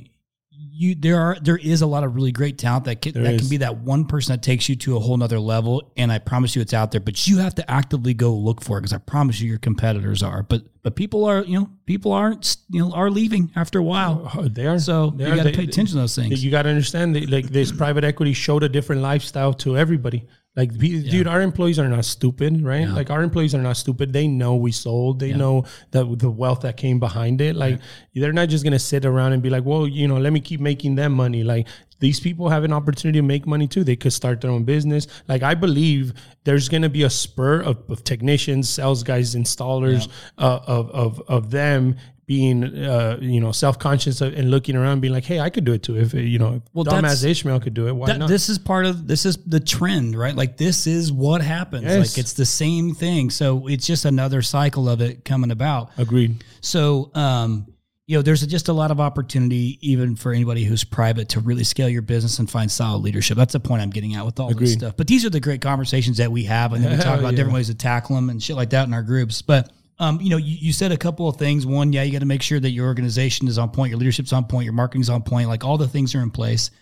you 0.75 0.95
there 0.95 1.21
are 1.21 1.37
there 1.41 1.59
is 1.59 1.83
a 1.83 1.87
lot 1.87 2.03
of 2.03 2.15
really 2.15 2.33
great 2.33 2.57
talent 2.57 2.87
that 2.87 3.03
can, 3.03 3.13
There 3.13 3.23
that 3.25 3.35
is. 3.35 3.41
can 3.43 3.51
be 3.51 3.57
that 3.59 3.79
one 3.79 4.07
person 4.07 4.33
that 4.33 4.43
takes 4.43 4.69
you 4.69 4.77
to 4.77 4.97
a 4.97 5.01
whole 5.01 5.17
nother 5.17 5.39
level. 5.39 5.93
And 5.97 6.11
I 6.11 6.19
promise 6.19 6.57
you, 6.57 6.63
it's 6.63 6.73
out 6.73 6.91
there. 6.93 7.01
But 7.01 7.27
you 7.27 7.39
have 7.39 7.55
to 7.57 7.71
actively 7.71 8.15
go 8.15 8.33
look 8.35 8.63
for 8.63 8.79
it 8.79 8.81
because 8.81 8.95
I 8.95 8.99
promise 8.99 9.41
you, 9.41 9.49
your 9.49 9.59
competitors 9.59 10.23
are. 10.23 10.43
But 10.43 10.63
but 10.83 10.97
people 10.97 11.25
are 11.25 11.45
you 11.45 11.61
know 11.61 11.71
people 11.85 12.13
aren't 12.13 12.57
you 12.71 12.81
know 12.81 12.93
are 12.93 13.11
leaving 13.11 13.51
after 13.55 13.79
a 13.79 13.83
while. 13.83 14.31
Oh, 14.35 14.41
oh 14.41 14.49
They 14.49 14.67
are. 14.67 14.79
So 14.79 15.11
They 15.11 15.29
you 15.29 15.37
got 15.37 15.45
to 15.45 15.53
pay 15.53 15.65
attention 15.65 15.97
to 15.97 16.01
those 16.01 16.17
things. 16.17 16.43
You 16.43 16.51
got 16.51 16.63
to 16.63 16.71
understand 16.71 17.15
that 17.17 17.29
like 17.29 17.47
this 17.47 17.71
private 17.71 18.05
equity 18.05 18.33
showed 18.33 18.63
a 18.63 18.69
different 18.69 19.03
lifestyle 19.03 19.53
to 19.55 19.77
everybody. 19.77 20.27
Like, 20.55 20.77
be- 20.77 21.03
dude, 21.03 21.27
our 21.27 21.41
employees 21.41 21.79
are 21.79 21.89
not 21.89 22.05
stupid, 22.05 22.63
right? 22.63 22.87
Like, 22.87 23.09
our 23.11 23.23
employees 23.23 23.55
are 23.55 23.63
not 23.63 23.79
stupid. 23.79 24.13
They 24.13 24.29
know 24.29 24.55
we 24.57 24.71
sold. 24.71 25.19
They 25.19 25.33
know 25.39 25.65
that 25.93 26.19
the 26.19 26.31
wealth 26.31 26.61
that 26.61 26.77
came 26.77 27.01
behind 27.01 27.41
it. 27.41 27.57
Like, 27.57 27.81
they're 28.15 28.35
not 28.35 28.51
just 28.51 28.63
gonna 28.63 28.79
sit 28.79 29.07
around 29.07 29.33
and 29.33 29.43
be 29.43 29.49
like, 29.49 29.65
well, 29.65 29.89
you 29.89 30.07
know, 30.07 30.19
let 30.19 30.31
me 30.33 30.41
keep 30.41 30.61
making 30.61 30.97
them 30.97 31.13
money. 31.13 31.43
Like, 31.43 31.69
these 32.01 32.21
people 32.21 32.51
have 32.51 32.65
an 32.65 32.73
opportunity 32.73 33.19
to 33.19 33.23
make 33.23 33.47
money 33.47 33.67
too. 33.67 33.83
They 33.83 33.97
could 33.97 34.13
start 34.13 34.41
their 34.43 34.51
own 34.51 34.65
business. 34.65 35.07
Like, 35.27 35.43
I 35.43 35.55
believe 35.55 36.13
there's 36.45 36.69
gonna 36.69 36.91
be 36.91 37.05
a 37.05 37.11
spur 37.11 37.61
of, 37.63 37.79
of 37.89 38.05
technicians, 38.05 38.69
sales 38.69 39.03
guys, 39.05 39.35
installers, 39.35 40.09
uh, 40.37 40.59
of 40.67 40.91
of 40.91 41.23
of 41.29 41.51
them 41.51 41.97
being 42.25 42.65
uh, 42.65 43.19
you 43.21 43.41
know 43.41 43.53
self-conscious 43.53 44.21
and 44.21 44.51
looking 44.51 44.77
around 44.77 45.01
being 45.01 45.13
like 45.13 45.25
hey 45.25 45.41
i 45.41 45.51
could 45.51 45.65
do 45.65 45.73
it 45.73 45.83
too 45.83 45.99
if 45.99 46.15
you 46.15 46.39
know 46.39 46.63
Well, 46.73 46.85
dumbass 46.85 47.25
ishmael 47.25 47.59
could 47.61 47.75
do 47.75 47.89
it 47.89 47.93
why 47.93 48.07
That, 48.07 48.19
not 48.19 48.29
this 48.29 48.49
is 48.49 48.59
part 48.59 48.87
of 48.87 49.07
this 49.07 49.27
is 49.27 49.37
the 49.39 49.61
trend, 49.61 50.17
right? 50.17 50.35
Like 50.35 50.57
this 50.57 50.87
is 50.87 51.13
what 51.13 51.43
happens. 51.43 51.85
Yes. 51.85 51.99
Like 51.99 52.19
it's 52.19 52.33
the 52.35 52.47
same 52.47 52.95
thing. 52.95 53.31
So 53.31 53.67
it's 53.69 53.87
just 53.87 54.05
another 54.05 54.43
cycle 54.43 54.89
of 54.89 55.01
it 55.01 55.25
coming 55.25 55.51
about. 55.51 55.91
agreed 55.99 56.45
So, 56.61 57.11
um, 57.15 57.67
you 58.07 58.19
know, 58.19 58.23
there's 58.23 58.45
just 58.47 58.69
a 58.69 58.73
lot 58.73 58.91
of 58.91 59.01
opportunity, 59.01 59.79
even 59.81 60.17
for 60.17 60.33
anybody 60.33 60.65
who's 60.65 60.85
private, 60.85 61.31
to 61.31 61.41
really 61.41 61.65
scale 61.65 61.89
your 61.89 62.03
business 62.03 62.39
and 62.39 62.51
find 62.51 62.71
solid 62.71 62.99
leadership. 62.99 63.37
That's 63.37 63.53
the 63.53 63.61
point 63.61 63.81
I'm 63.81 63.91
getting 63.91 64.15
at 64.15 64.27
with 64.27 64.41
all 64.41 64.49
this 64.49 64.57
Agreed. 64.57 64.79
stuff. 64.79 64.97
But 64.97 65.07
these 65.07 65.25
are 65.25 65.31
the 65.31 65.41
great 65.41 65.61
conversations 65.61 66.17
that 66.19 66.31
we 66.31 66.45
have, 66.45 66.73
and 66.73 66.85
then 66.85 66.99
we 66.99 67.03
talk 67.03 67.19
about 67.21 67.33
yeah. 67.33 67.37
different 67.37 67.55
ways 67.55 67.69
to 67.69 67.75
tackle 67.75 68.17
them 68.17 68.29
and 68.29 68.43
shit 68.43 68.57
like 68.57 68.71
that 68.71 68.87
in 68.87 68.93
our 68.93 69.03
groups. 69.03 69.41
But 69.41 69.71
um, 70.03 70.21
you 70.21 70.31
know, 70.31 70.37
you, 70.37 70.57
you 70.61 70.73
said 70.73 70.91
a 70.91 70.97
couple 70.97 71.29
of 71.29 71.37
things. 71.37 71.65
One, 71.65 71.93
yeah, 71.93 72.03
you 72.03 72.11
got 72.11 72.19
to 72.19 72.27
make 72.27 72.43
sure 72.43 72.59
that 72.59 72.71
your 72.71 72.87
organization 72.87 73.47
is 73.47 73.57
on 73.57 73.71
point, 73.71 73.91
your 73.91 73.99
leadership's 74.01 74.33
on 74.33 74.45
point, 74.47 74.65
your 74.65 74.73
marketing's 74.75 75.09
on 75.09 75.23
point, 75.23 75.49
like 75.49 75.63
all 75.65 75.79
the 75.79 75.87
things 75.87 76.15
are 76.17 76.23
in 76.23 76.31
place. 76.31 76.73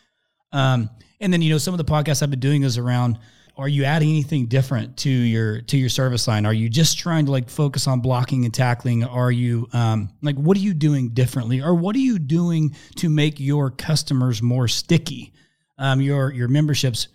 Um, 0.52 0.88
and 1.20 1.30
then 1.30 1.42
you 1.42 1.50
know, 1.50 1.58
some 1.58 1.74
of 1.74 1.78
the 1.78 1.84
podcasts 1.84 2.22
I've 2.22 2.30
been 2.30 2.40
doing 2.40 2.62
is 2.62 2.78
around 2.78 3.18
are 3.58 3.68
you 3.68 3.84
adding 3.84 4.08
anything 4.08 4.46
different 4.46 4.96
to 4.98 5.10
your 5.10 5.60
to 5.60 5.76
your 5.76 5.90
service 5.90 6.26
line? 6.26 6.46
Are 6.46 6.54
you 6.54 6.70
just 6.70 6.98
trying 6.98 7.26
to 7.26 7.30
like 7.30 7.50
focus 7.50 7.86
on 7.86 8.00
blocking 8.00 8.46
and 8.46 8.54
tackling? 8.54 9.04
Are 9.04 9.30
you 9.30 9.68
um 9.74 10.08
like 10.22 10.36
what 10.36 10.56
are 10.56 10.60
you 10.60 10.72
doing 10.72 11.10
differently? 11.10 11.60
Or 11.60 11.74
what 11.74 11.94
are 11.96 12.00
you 12.00 12.18
doing 12.18 12.74
to 12.96 13.10
make 13.10 13.38
your 13.38 13.70
customers 13.70 14.40
more 14.40 14.66
sticky? 14.66 15.34
Um 15.76 16.00
your 16.00 16.32
your 16.32 16.48
memberships 16.48 17.08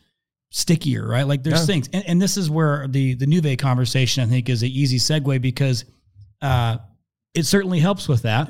stickier, 0.52 1.08
right? 1.08 1.26
Like 1.28 1.42
there's 1.42 1.62
Yeah. 1.62 1.66
things. 1.66 1.90
And, 1.94 2.06
and 2.08 2.22
this 2.22 2.38
is 2.38 2.48
where 2.48 2.88
the 2.88 3.16
the 3.16 3.26
Nuve 3.26 3.58
conversation 3.58 4.24
I 4.24 4.28
think 4.28 4.48
is 4.48 4.62
an 4.62 4.70
easy 4.70 5.00
segue 5.00 5.42
because 5.42 5.84
uh 6.46 6.78
it 7.34 7.46
certainly 7.46 7.80
helps 7.80 8.08
with 8.08 8.22
that. 8.22 8.50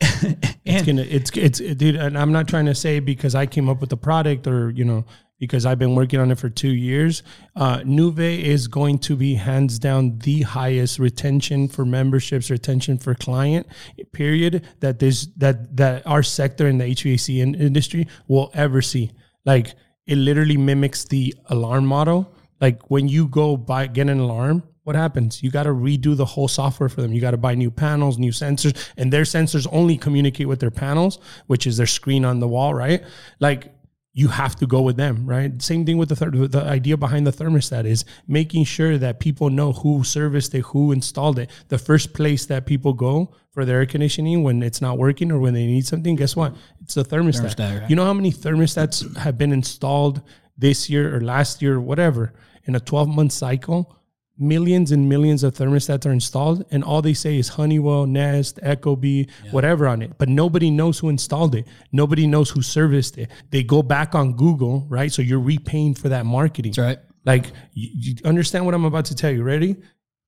it's 0.00 0.56
and 0.66 0.86
gonna 0.86 1.02
it's 1.02 1.30
it's 1.36 1.58
dude 1.58 1.96
and 1.96 2.16
i'm 2.18 2.32
not 2.32 2.48
trying 2.48 2.66
to 2.66 2.74
say 2.74 3.00
because 3.00 3.34
i 3.34 3.46
came 3.46 3.68
up 3.68 3.80
with 3.80 3.90
the 3.90 3.96
product 3.96 4.46
or 4.46 4.70
you 4.70 4.84
know 4.84 5.04
because 5.38 5.64
i've 5.64 5.78
been 5.78 5.94
working 5.94 6.20
on 6.20 6.30
it 6.30 6.38
for 6.38 6.48
two 6.48 6.72
years 6.72 7.22
uh 7.56 7.78
nuve 7.78 8.42
is 8.42 8.68
going 8.68 8.98
to 8.98 9.16
be 9.16 9.34
hands 9.34 9.78
down 9.78 10.18
the 10.18 10.42
highest 10.42 10.98
retention 10.98 11.68
for 11.68 11.84
memberships 11.84 12.50
retention 12.50 12.98
for 12.98 13.14
client 13.14 13.66
period 14.12 14.66
that 14.80 14.98
this 14.98 15.26
that 15.36 15.76
that 15.76 16.06
our 16.06 16.22
sector 16.22 16.68
in 16.68 16.78
the 16.78 16.84
hvac 16.84 17.40
in, 17.40 17.54
industry 17.54 18.06
will 18.28 18.50
ever 18.54 18.82
see 18.82 19.10
like 19.44 19.74
it 20.06 20.16
literally 20.16 20.56
mimics 20.56 21.04
the 21.04 21.34
alarm 21.46 21.86
model 21.86 22.34
like 22.60 22.90
when 22.90 23.08
you 23.08 23.26
go 23.28 23.56
buy 23.56 23.86
get 23.86 24.08
an 24.08 24.20
alarm 24.20 24.62
what 24.84 24.96
happens? 24.96 25.42
You 25.42 25.50
got 25.50 25.64
to 25.64 25.70
redo 25.70 26.16
the 26.16 26.24
whole 26.24 26.48
software 26.48 26.88
for 26.88 27.02
them. 27.02 27.12
You 27.12 27.20
got 27.20 27.30
to 27.32 27.36
buy 27.36 27.54
new 27.54 27.70
panels, 27.70 28.18
new 28.18 28.32
sensors, 28.32 28.90
and 28.96 29.12
their 29.12 29.22
sensors 29.22 29.66
only 29.70 29.96
communicate 29.96 30.48
with 30.48 30.60
their 30.60 30.70
panels, 30.70 31.18
which 31.46 31.66
is 31.66 31.76
their 31.76 31.86
screen 31.86 32.24
on 32.24 32.40
the 32.40 32.48
wall, 32.48 32.74
right? 32.74 33.04
Like 33.38 33.72
you 34.14 34.28
have 34.28 34.56
to 34.56 34.66
go 34.66 34.82
with 34.82 34.96
them, 34.96 35.24
right? 35.24 35.62
Same 35.62 35.86
thing 35.86 35.96
with 35.96 36.08
the 36.08 36.16
third. 36.16 36.34
The 36.34 36.62
idea 36.62 36.96
behind 36.96 37.26
the 37.26 37.30
thermostat 37.30 37.86
is 37.86 38.04
making 38.26 38.64
sure 38.64 38.98
that 38.98 39.20
people 39.20 39.48
know 39.48 39.72
who 39.72 40.04
serviced 40.04 40.54
it, 40.54 40.60
who 40.60 40.92
installed 40.92 41.38
it. 41.38 41.50
The 41.68 41.78
first 41.78 42.12
place 42.12 42.44
that 42.46 42.66
people 42.66 42.92
go 42.92 43.34
for 43.52 43.64
their 43.64 43.78
air 43.78 43.86
conditioning 43.86 44.42
when 44.42 44.62
it's 44.62 44.80
not 44.80 44.98
working 44.98 45.30
or 45.30 45.38
when 45.38 45.54
they 45.54 45.64
need 45.64 45.86
something, 45.86 46.16
guess 46.16 46.36
what? 46.36 46.54
It's 46.82 46.94
the 46.94 47.04
thermostat. 47.04 47.54
Thermostat, 47.54 47.80
right. 47.80 47.90
You 47.90 47.96
know 47.96 48.04
how 48.04 48.12
many 48.12 48.32
thermostats 48.32 49.16
have 49.16 49.38
been 49.38 49.52
installed 49.52 50.22
this 50.58 50.90
year 50.90 51.16
or 51.16 51.20
last 51.20 51.62
year, 51.62 51.76
or 51.76 51.80
whatever, 51.80 52.34
in 52.64 52.74
a 52.74 52.80
12 52.80 53.08
month 53.08 53.32
cycle? 53.32 53.96
Millions 54.38 54.90
and 54.92 55.08
millions 55.08 55.44
of 55.44 55.54
thermostats 55.54 56.06
are 56.06 56.12
installed 56.12 56.64
and 56.70 56.82
all 56.82 57.02
they 57.02 57.14
say 57.14 57.38
is 57.38 57.48
honeywell 57.48 58.06
nest 58.06 58.58
Echo, 58.62 58.96
ecobee 58.96 59.30
whatever 59.50 59.86
on 59.86 60.02
it. 60.02 60.12
But 60.18 60.28
nobody 60.28 60.70
knows 60.70 60.98
who 60.98 61.08
installed 61.08 61.54
it. 61.54 61.66
Nobody 61.92 62.26
knows 62.26 62.50
who 62.50 62.62
serviced 62.62 63.18
it. 63.18 63.30
They 63.50 63.62
go 63.62 63.82
back 63.82 64.14
on 64.14 64.34
google 64.34 64.86
right? 64.88 65.12
So 65.12 65.22
you're 65.22 65.40
repaying 65.40 65.94
for 65.94 66.08
that 66.08 66.26
marketing. 66.26 66.72
That's 66.72 66.78
right. 66.78 66.98
like 67.24 67.46
you, 67.74 67.90
you 67.92 68.14
understand 68.24 68.64
what 68.64 68.74
i'm 68.74 68.84
about 68.84 69.06
to 69.06 69.14
tell 69.14 69.30
you. 69.30 69.42
Ready? 69.42 69.76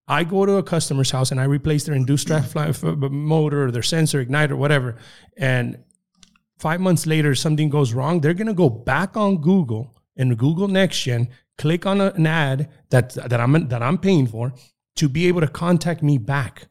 I 0.06 0.24
go 0.24 0.44
to 0.44 0.56
a 0.56 0.62
customer's 0.62 1.10
house 1.10 1.30
and 1.30 1.40
i 1.40 1.44
replace 1.44 1.84
their 1.84 1.94
induced 1.94 2.26
draft 2.26 2.54
motor 2.54 3.64
or 3.64 3.70
their 3.70 3.82
sensor 3.82 4.24
igniter 4.24 4.56
whatever. 4.56 4.96
And 5.36 5.78
five 6.58 6.80
months 6.80 7.06
later 7.06 7.34
something 7.34 7.70
goes 7.70 7.94
wrong, 7.94 8.20
they're 8.20 8.34
gonna 8.34 8.54
go 8.54 8.68
back 8.68 9.16
on 9.16 9.38
Google 9.40 9.93
and 10.16 10.38
Google 10.38 10.68
NexGen, 10.68 11.28
click 11.58 11.86
on 11.86 12.00
an 12.00 12.26
ad 12.26 12.70
that 12.90 13.10
that 13.14 13.40
I'm 13.40 13.68
that 13.68 13.82
I'm 13.82 13.98
paying 13.98 14.26
for 14.26 14.52
to 14.96 15.08
be 15.08 15.26
able 15.26 15.40
to 15.40 15.48
contact 15.48 16.02
me 16.02 16.18
back. 16.18 16.68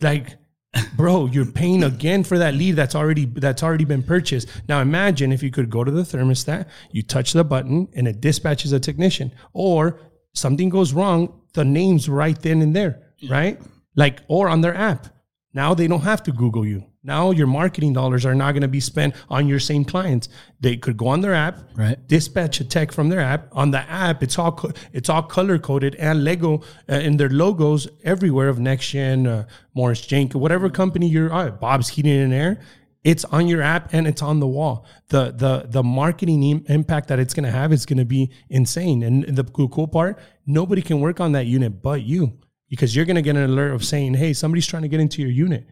Like, 0.00 0.36
bro, 0.96 1.26
you're 1.26 1.46
paying 1.46 1.84
again 1.84 2.24
for 2.24 2.38
that 2.38 2.54
lead 2.54 2.76
that's 2.76 2.94
already 2.94 3.26
that's 3.26 3.62
already 3.62 3.84
been 3.84 4.02
purchased. 4.02 4.48
Now 4.68 4.80
imagine 4.80 5.32
if 5.32 5.42
you 5.42 5.50
could 5.50 5.70
go 5.70 5.84
to 5.84 5.90
the 5.90 6.02
thermostat, 6.02 6.68
you 6.90 7.02
touch 7.02 7.32
the 7.32 7.44
button, 7.44 7.88
and 7.94 8.08
it 8.08 8.20
dispatches 8.20 8.72
a 8.72 8.80
technician, 8.80 9.32
or 9.52 10.00
something 10.34 10.68
goes 10.68 10.92
wrong, 10.92 11.40
the 11.54 11.64
name's 11.64 12.08
right 12.08 12.40
then 12.40 12.62
and 12.62 12.74
there, 12.74 13.02
right? 13.28 13.60
Like, 13.94 14.20
or 14.28 14.48
on 14.48 14.62
their 14.62 14.74
app. 14.74 15.08
Now 15.54 15.74
they 15.74 15.86
don't 15.86 16.00
have 16.02 16.22
to 16.24 16.32
Google 16.32 16.64
you. 16.64 16.84
Now 17.04 17.30
your 17.32 17.46
marketing 17.48 17.92
dollars 17.92 18.24
are 18.24 18.34
not 18.34 18.52
going 18.52 18.62
to 18.62 18.68
be 18.68 18.80
spent 18.80 19.14
on 19.28 19.46
your 19.48 19.58
same 19.58 19.84
clients. 19.84 20.28
They 20.60 20.76
could 20.76 20.96
go 20.96 21.08
on 21.08 21.20
their 21.20 21.34
app, 21.34 21.58
Right. 21.76 21.98
dispatch 22.06 22.60
a 22.60 22.64
tech 22.64 22.92
from 22.92 23.08
their 23.08 23.20
app. 23.20 23.48
On 23.52 23.70
the 23.70 23.80
app, 23.80 24.22
it's 24.22 24.38
all 24.38 24.52
co- 24.52 24.72
it's 24.92 25.08
all 25.08 25.22
color 25.22 25.58
coded 25.58 25.94
and 25.96 26.24
Lego 26.24 26.62
uh, 26.88 26.94
in 26.94 27.16
their 27.16 27.28
logos 27.28 27.88
everywhere 28.04 28.48
of 28.48 28.58
NexGen, 28.58 29.26
uh, 29.26 29.44
Morris 29.74 30.00
Jenk, 30.06 30.32
whatever 30.34 30.70
company 30.70 31.08
you're 31.08 31.32
at, 31.34 31.60
Bob's 31.60 31.88
Heating 31.88 32.18
and 32.22 32.32
Air. 32.32 32.60
It's 33.04 33.24
on 33.26 33.48
your 33.48 33.62
app 33.62 33.92
and 33.92 34.06
it's 34.06 34.22
on 34.22 34.38
the 34.38 34.46
wall. 34.46 34.86
The 35.08 35.32
the 35.36 35.66
the 35.68 35.82
marketing 35.82 36.42
im- 36.44 36.64
impact 36.68 37.08
that 37.08 37.18
it's 37.18 37.34
going 37.34 37.44
to 37.44 37.50
have 37.50 37.72
is 37.72 37.84
going 37.84 37.98
to 37.98 38.04
be 38.04 38.30
insane. 38.48 39.02
And 39.02 39.24
the 39.36 39.42
cool, 39.42 39.68
cool 39.68 39.88
part, 39.88 40.20
nobody 40.46 40.80
can 40.82 41.00
work 41.00 41.18
on 41.20 41.32
that 41.32 41.46
unit 41.46 41.82
but 41.82 42.02
you 42.02 42.38
because 42.72 42.96
you're 42.96 43.04
going 43.04 43.22
to 43.22 43.28
get 43.28 43.36
an 43.36 43.50
alert 43.50 43.72
of 43.74 43.84
saying, 43.84 44.14
"Hey, 44.14 44.32
somebody's 44.32 44.66
trying 44.66 44.82
to 44.82 44.88
get 44.88 45.00
into 45.00 45.20
your 45.20 45.30
unit." 45.30 45.66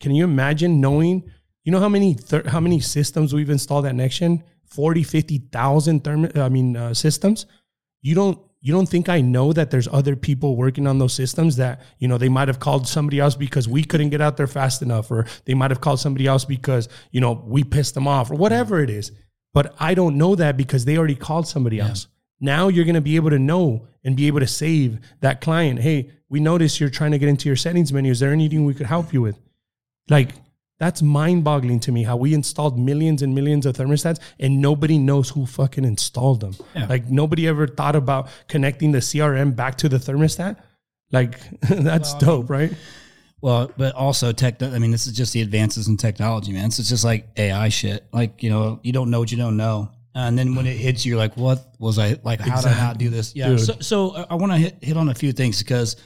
Can 0.00 0.14
you 0.14 0.24
imagine 0.24 0.80
knowing 0.80 1.16
You 1.66 1.72
know 1.72 1.80
how 1.80 1.88
many 1.88 2.14
thir- 2.14 2.48
how 2.54 2.60
many 2.60 2.78
systems 2.80 3.34
we've 3.34 3.50
installed 3.50 3.86
at 3.86 3.94
NexGen? 3.94 4.42
40, 4.66 5.02
50,000 5.02 6.04
therm- 6.04 6.36
I 6.36 6.48
mean 6.48 6.76
uh, 6.76 6.94
systems. 6.94 7.46
You 8.02 8.14
don't 8.14 8.38
you 8.60 8.72
don't 8.72 8.88
think 8.88 9.08
I 9.08 9.20
know 9.20 9.52
that 9.52 9.70
there's 9.70 9.88
other 9.88 10.16
people 10.16 10.56
working 10.56 10.86
on 10.86 10.98
those 10.98 11.12
systems 11.12 11.56
that 11.56 11.82
you 11.98 12.08
know 12.08 12.18
they 12.18 12.28
might 12.28 12.48
have 12.48 12.60
called 12.60 12.86
somebody 12.86 13.18
else 13.18 13.36
because 13.36 13.68
we 13.68 13.82
couldn't 13.84 14.10
get 14.10 14.20
out 14.20 14.36
there 14.36 14.46
fast 14.46 14.80
enough, 14.80 15.10
or 15.10 15.26
they 15.44 15.54
might 15.54 15.72
have 15.72 15.80
called 15.80 16.00
somebody 16.00 16.26
else 16.26 16.44
because 16.44 16.88
you 17.10 17.20
know 17.20 17.32
we 17.54 17.64
pissed 17.64 17.94
them 17.94 18.08
off, 18.08 18.30
or 18.30 18.36
whatever 18.36 18.80
it 18.80 18.90
is. 18.90 19.12
But 19.52 19.74
I 19.78 19.94
don't 19.94 20.16
know 20.22 20.36
that 20.36 20.56
because 20.56 20.84
they 20.84 20.96
already 20.98 21.16
called 21.16 21.46
somebody 21.48 21.80
else. 21.80 22.06
Now 22.40 22.68
you're 22.68 22.84
going 22.84 23.02
to 23.02 23.10
be 23.12 23.16
able 23.16 23.30
to 23.30 23.38
know 23.38 23.88
and 24.06 24.16
be 24.16 24.28
able 24.28 24.40
to 24.40 24.46
save 24.46 25.00
that 25.20 25.40
client. 25.42 25.80
Hey, 25.80 26.10
we 26.28 26.38
noticed 26.40 26.80
you're 26.80 26.88
trying 26.88 27.10
to 27.10 27.18
get 27.18 27.28
into 27.28 27.48
your 27.48 27.56
settings 27.56 27.92
menu. 27.92 28.12
Is 28.12 28.20
there 28.20 28.32
anything 28.32 28.64
we 28.64 28.72
could 28.72 28.86
help 28.86 29.12
you 29.12 29.20
with? 29.20 29.38
Like 30.08 30.30
that's 30.78 31.02
mind 31.02 31.42
boggling 31.42 31.80
to 31.80 31.92
me 31.92 32.04
how 32.04 32.16
we 32.16 32.32
installed 32.32 32.78
millions 32.78 33.20
and 33.20 33.34
millions 33.34 33.66
of 33.66 33.74
thermostats 33.76 34.20
and 34.38 34.62
nobody 34.62 34.96
knows 34.96 35.30
who 35.30 35.44
fucking 35.44 35.84
installed 35.84 36.40
them. 36.40 36.54
Yeah. 36.74 36.86
Like 36.86 37.10
nobody 37.10 37.48
ever 37.48 37.66
thought 37.66 37.96
about 37.96 38.28
connecting 38.46 38.92
the 38.92 38.98
CRM 38.98 39.56
back 39.56 39.76
to 39.78 39.88
the 39.88 39.98
thermostat. 39.98 40.56
Like 41.10 41.38
that's 41.68 42.14
dope, 42.14 42.48
right? 42.48 42.72
Well, 43.40 43.70
but 43.76 43.94
also 43.94 44.32
tech. 44.32 44.62
I 44.62 44.78
mean, 44.78 44.92
this 44.92 45.06
is 45.06 45.12
just 45.14 45.32
the 45.32 45.42
advances 45.42 45.88
in 45.88 45.96
technology, 45.96 46.52
man. 46.52 46.70
So 46.70 46.80
it's 46.80 46.88
just 46.88 47.04
like 47.04 47.28
AI 47.36 47.68
shit. 47.68 48.06
Like 48.12 48.42
you 48.42 48.50
know, 48.50 48.80
you 48.82 48.92
don't 48.92 49.10
know 49.10 49.18
what 49.18 49.30
you 49.30 49.36
don't 49.36 49.56
know, 49.56 49.90
and 50.16 50.38
then 50.38 50.54
when 50.54 50.66
it 50.66 50.76
hits 50.76 51.04
you, 51.04 51.10
you're 51.10 51.18
like, 51.18 51.36
"What 51.36 51.66
was 51.78 51.98
I 51.98 52.16
like? 52.24 52.40
How 52.40 52.60
did 52.60 52.72
I 52.72 52.78
not 52.78 52.98
do 52.98 53.10
this?" 53.10 53.34
Yeah. 53.36 53.48
Dude. 53.50 53.60
So, 53.60 53.74
so 53.80 54.16
I- 54.16 54.26
I 54.30 54.34
want 54.34 54.52
to 54.52 54.58
hit 54.58 54.78
hit 54.82 54.96
on 54.96 55.08
a 55.08 55.14
few 55.14 55.32
things 55.32 55.62
because 55.62 55.96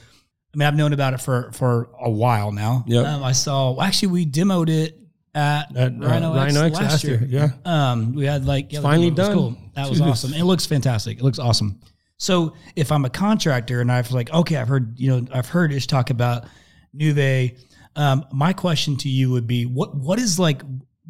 I 0.53 0.57
mean 0.57 0.67
I've 0.67 0.75
known 0.75 0.93
about 0.93 1.13
it 1.13 1.21
for 1.21 1.51
for 1.53 1.89
a 1.99 2.09
while 2.09 2.51
now. 2.51 2.83
Yeah. 2.87 3.01
Um, 3.15 3.23
I 3.23 3.31
saw. 3.31 3.71
well, 3.71 3.81
Actually, 3.81 4.09
we 4.09 4.25
demoed 4.25 4.69
it 4.69 4.97
at, 5.33 5.75
At, 5.77 5.93
uh, 5.93 5.95
X 5.95 6.05
Rhino 6.05 6.33
X 6.35 6.53
last, 6.55 6.81
last 6.81 7.03
year. 7.05 7.23
year, 7.25 7.53
yeah. 7.65 7.91
Um, 7.91 8.13
we 8.13 8.25
had 8.25 8.45
like 8.45 8.73
yeah, 8.73 8.81
finally 8.81 9.11
demo 9.11 9.17
was 9.21 9.27
done. 9.27 9.37
Cool. 9.37 9.57
That 9.75 9.89
was 9.89 10.01
awesome. 10.01 10.33
It 10.33 10.43
looks 10.43 10.65
fantastic. 10.65 11.19
It 11.19 11.23
looks 11.23 11.39
awesome. 11.39 11.79
So 12.17 12.53
if 12.75 12.91
I'm 12.91 13.05
a 13.05 13.09
contractor 13.09 13.79
and 13.81 13.89
I've 13.91 14.11
like, 14.11 14.31
okay, 14.31 14.57
I've 14.57 14.67
heard, 14.67 14.99
you 14.99 15.09
know, 15.09 15.25
I've 15.33 15.47
heard 15.47 15.71
Ish 15.73 15.87
talk 15.87 16.09
about 16.11 16.45
Nuve. 16.95 17.57
Um, 17.95 18.25
my 18.31 18.53
question 18.53 18.95
to 18.97 19.09
you 19.09 19.31
would 19.31 19.47
be, 19.47 19.65
what 19.65 19.95
what 19.95 20.19
is 20.19 20.37
like, 20.37 20.61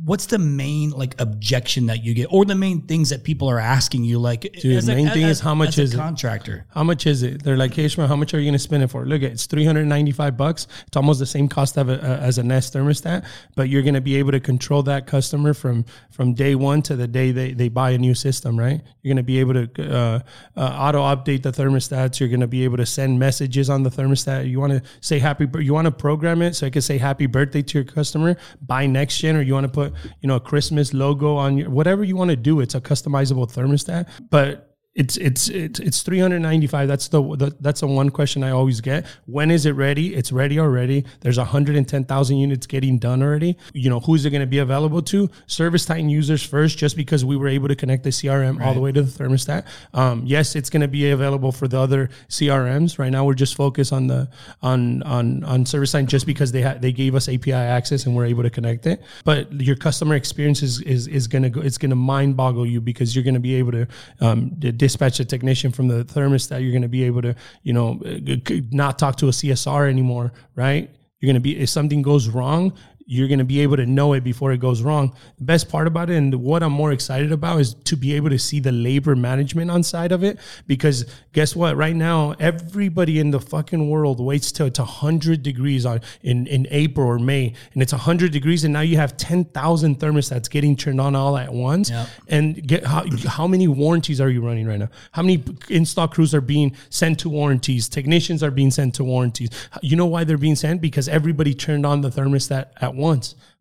what's 0.03 0.25
the 0.27 0.39
main 0.39 0.89
like 0.89 1.19
objection 1.19 1.85
that 1.87 2.03
you 2.03 2.13
get, 2.13 2.27
or 2.31 2.45
the 2.45 2.55
main 2.55 2.81
things 2.81 3.09
that 3.09 3.23
people 3.23 3.47
are 3.49 3.59
asking 3.59 4.03
you? 4.03 4.19
Like, 4.19 4.41
Dude, 4.41 4.81
the 4.83 4.95
main 4.95 5.09
thing 5.09 5.23
is 5.23 5.39
how 5.39 5.53
much 5.53 5.69
as 5.69 5.79
a 5.79 5.81
is 5.83 5.93
it? 5.93 5.97
contractor? 5.97 6.65
How 6.73 6.83
much 6.83 7.05
is 7.05 7.23
it? 7.23 7.43
They're 7.43 7.57
like, 7.57 7.73
hey, 7.73 7.85
Ishmael, 7.85 8.07
how 8.07 8.15
much 8.15 8.33
are 8.33 8.39
you 8.39 8.45
going 8.45 8.53
to 8.53 8.59
spend 8.59 8.83
it 8.83 8.87
for? 8.87 9.05
Look, 9.05 9.21
it's 9.21 9.45
395 9.45 10.37
bucks. 10.37 10.67
It's 10.87 10.97
almost 10.97 11.19
the 11.19 11.25
same 11.25 11.47
cost 11.47 11.77
of 11.77 11.89
a, 11.89 11.99
as 12.01 12.37
a 12.37 12.43
Nest 12.43 12.73
thermostat, 12.73 13.25
but 13.55 13.69
you're 13.69 13.83
going 13.83 13.93
to 13.93 14.01
be 14.01 14.15
able 14.15 14.31
to 14.31 14.39
control 14.39 14.83
that 14.83 15.07
customer 15.07 15.53
from 15.53 15.85
from 16.09 16.33
day 16.33 16.55
one 16.55 16.81
to 16.83 16.95
the 16.95 17.07
day 17.07 17.31
they, 17.31 17.53
they 17.53 17.69
buy 17.69 17.91
a 17.91 17.97
new 17.97 18.13
system, 18.13 18.57
right? 18.57 18.81
You're 19.01 19.09
going 19.13 19.17
to 19.17 19.23
be 19.23 19.39
able 19.39 19.53
to 19.53 19.95
uh, 19.95 20.19
uh, 20.55 20.61
auto 20.61 20.99
update 21.01 21.43
the 21.43 21.51
thermostats. 21.51 22.19
You're 22.19 22.29
going 22.29 22.41
to 22.41 22.47
be 22.47 22.63
able 22.63 22.77
to 22.77 22.85
send 22.85 23.17
messages 23.17 23.69
on 23.69 23.83
the 23.83 23.89
thermostat. 23.89 24.49
You 24.49 24.59
want 24.59 24.73
to 24.73 24.83
say 24.99 25.19
happy, 25.19 25.47
you 25.59 25.73
want 25.73 25.85
to 25.85 25.91
program 25.91 26.41
it 26.41 26.55
so 26.55 26.65
it 26.65 26.73
can 26.73 26.81
say 26.81 26.97
happy 26.97 27.25
birthday 27.25 27.61
to 27.61 27.77
your 27.79 27.85
customer 27.85 28.37
by 28.61 28.85
NexGen, 28.85 29.35
or 29.35 29.41
you 29.41 29.53
want 29.53 29.65
to 29.65 29.71
put, 29.71 29.90
you 30.21 30.27
know, 30.27 30.35
a 30.35 30.39
Christmas 30.39 30.93
logo 30.93 31.35
on 31.35 31.57
your, 31.57 31.69
whatever 31.69 32.03
you 32.03 32.15
want 32.15 32.29
to 32.29 32.35
do. 32.35 32.59
It's 32.59 32.75
a 32.75 32.81
customizable 32.81 33.51
thermostat, 33.51 34.07
but 34.29 34.70
it's 34.93 35.15
it's 35.15 35.47
it's 35.47 35.79
it's 35.79 36.01
395 36.01 36.85
that's 36.85 37.07
the, 37.07 37.21
the 37.37 37.55
that's 37.61 37.79
the 37.79 37.87
one 37.87 38.09
question 38.09 38.43
i 38.43 38.49
always 38.49 38.81
get. 38.81 39.05
When 39.25 39.49
is 39.49 39.65
it 39.65 39.71
ready? 39.71 40.13
It's 40.13 40.33
ready 40.33 40.59
already. 40.59 41.05
There's 41.21 41.37
110000 41.37 42.37
units 42.37 42.67
getting 42.67 42.97
done 42.97 43.23
already. 43.23 43.57
You 43.73 43.89
know 43.89 44.01
who's 44.01 44.25
it 44.25 44.31
going 44.31 44.41
to 44.41 44.47
be 44.47 44.57
available 44.57 45.01
to? 45.03 45.29
ServiceTitan 45.47 46.09
users 46.09 46.43
first 46.43 46.77
just 46.77 46.97
because 46.97 47.23
we 47.23 47.37
were 47.37 47.47
able 47.47 47.69
to 47.69 47.75
connect 47.75 48.03
the 48.03 48.09
crm 48.09 48.63
all 48.63 48.73
the 48.73 48.81
way 48.81 48.91
to 48.91 49.01
the 49.01 49.23
thermostat. 49.23 49.65
Um, 49.93 50.23
yes 50.25 50.57
it's 50.57 50.69
going 50.69 50.81
to 50.81 50.89
be 50.89 51.09
available 51.11 51.53
for 51.53 51.69
the 51.69 51.79
other 51.79 52.09
crms 52.27 52.99
right 52.99 53.11
now 53.11 53.23
we're 53.23 53.33
just 53.33 53.55
focused 53.55 53.93
on 53.93 54.07
the 54.07 54.29
on 54.61 55.03
on 55.03 55.43
on 55.45 55.63
ServiceTitan 55.63 56.07
just 56.07 56.25
because 56.25 56.51
they 56.51 56.61
had 56.61 56.81
they 56.81 56.91
gave 56.91 57.15
us 57.15 57.29
api 57.29 57.53
access 57.53 58.05
and 58.05 58.15
we're 58.15 58.25
able 58.25 58.43
to 58.43 58.49
connect 58.49 58.85
it. 58.87 59.01
But 59.23 59.53
your 59.53 59.77
customer 59.77 60.15
experience 60.15 60.61
is 60.61 60.81
is, 60.81 61.07
is 61.07 61.27
going 61.27 61.43
to 61.43 61.49
go 61.49 61.61
it's 61.61 61.77
going 61.77 61.91
to 61.91 61.95
mind 61.95 62.35
boggle 62.35 62.65
you 62.65 62.81
because 62.81 63.15
you're 63.15 63.23
going 63.23 63.35
to 63.35 63.39
be 63.39 63.55
able 63.55 63.71
to 63.71 63.87
um, 64.19 64.51
dispatch 64.81 65.19
a 65.19 65.25
technician 65.33 65.69
from 65.71 65.87
the 65.93 65.99
thermostat 66.13 66.57
you're 66.61 66.75
going 66.77 66.89
to 66.91 66.95
be 66.99 67.03
able 67.09 67.21
to 67.21 67.33
you 67.67 67.73
know 67.77 67.87
eh, 68.05 68.37
g- 68.47 68.63
not 68.71 68.93
talk 69.03 69.13
to 69.21 69.27
a 69.27 69.35
csr 69.39 69.83
anymore 69.95 70.27
right? 70.55 70.85
You're 71.17 71.31
going 71.31 71.41
to 71.43 71.47
be 71.49 71.53
if 71.65 71.69
something 71.69 72.01
goes 72.11 72.25
wrong 72.35 72.63
you're 73.11 73.27
going 73.27 73.39
to 73.39 73.43
be 73.43 73.59
able 73.59 73.75
to 73.75 73.85
know 73.85 74.13
it 74.13 74.23
before 74.23 74.53
it 74.53 74.61
goes 74.61 74.81
wrong. 74.81 75.13
The 75.37 75.43
best 75.43 75.67
part 75.67 75.85
about 75.85 76.09
it 76.09 76.15
and 76.15 76.33
what 76.35 76.63
I'm 76.63 76.71
more 76.71 76.93
excited 76.93 77.33
about 77.33 77.59
is 77.59 77.73
to 77.73 77.97
be 77.97 78.13
able 78.13 78.29
to 78.29 78.39
see 78.39 78.61
the 78.61 78.71
labor 78.71 79.17
management 79.17 79.69
on 79.69 79.83
side 79.83 80.13
of 80.13 80.23
it 80.23 80.39
because 80.65 81.05
guess 81.33 81.53
what? 81.53 81.75
Right 81.75 81.93
now 81.93 82.35
everybody 82.39 83.19
in 83.19 83.31
the 83.31 83.41
fucking 83.41 83.89
world 83.89 84.21
waits 84.21 84.53
till 84.53 84.67
it's 84.67 84.79
100 84.79 85.43
degrees 85.43 85.85
on 85.85 85.99
in 86.23 86.47
in 86.47 86.67
April 86.71 87.05
or 87.05 87.19
May 87.19 87.53
and 87.73 87.83
it's 87.83 87.91
100 87.91 88.31
degrees 88.31 88.63
and 88.63 88.71
now 88.71 88.79
you 88.79 88.95
have 88.95 89.17
10,000 89.17 89.99
thermostats 89.99 90.49
getting 90.49 90.77
turned 90.77 91.01
on 91.01 91.13
all 91.13 91.35
at 91.35 91.51
once. 91.51 91.89
Yep. 91.89 92.07
and 92.29 92.65
get 92.65 92.85
how, 92.85 93.03
how 93.27 93.45
many 93.45 93.67
warranties 93.67 94.21
are 94.21 94.29
you 94.29 94.39
running 94.39 94.65
right 94.65 94.79
now? 94.79 94.89
How 95.11 95.21
many 95.21 95.43
install 95.67 96.07
crews 96.07 96.33
are 96.33 96.39
being 96.39 96.77
sent 96.89 97.19
to 97.19 97.29
warranties? 97.29 97.89
Technicians 97.89 98.41
are 98.41 98.51
being 98.51 98.71
sent 98.71 98.95
to 98.95 99.03
warranties. 99.03 99.49
You 99.81 99.97
know 99.97 100.05
why 100.05 100.23
they're 100.23 100.37
being 100.37 100.55
sent? 100.55 100.79
Because 100.79 101.09
everybody 101.09 101.53
turned 101.53 101.85
on 101.85 101.99
the 101.99 102.09
thermostat 102.09 102.67
at 102.79 102.95
once 102.95 103.00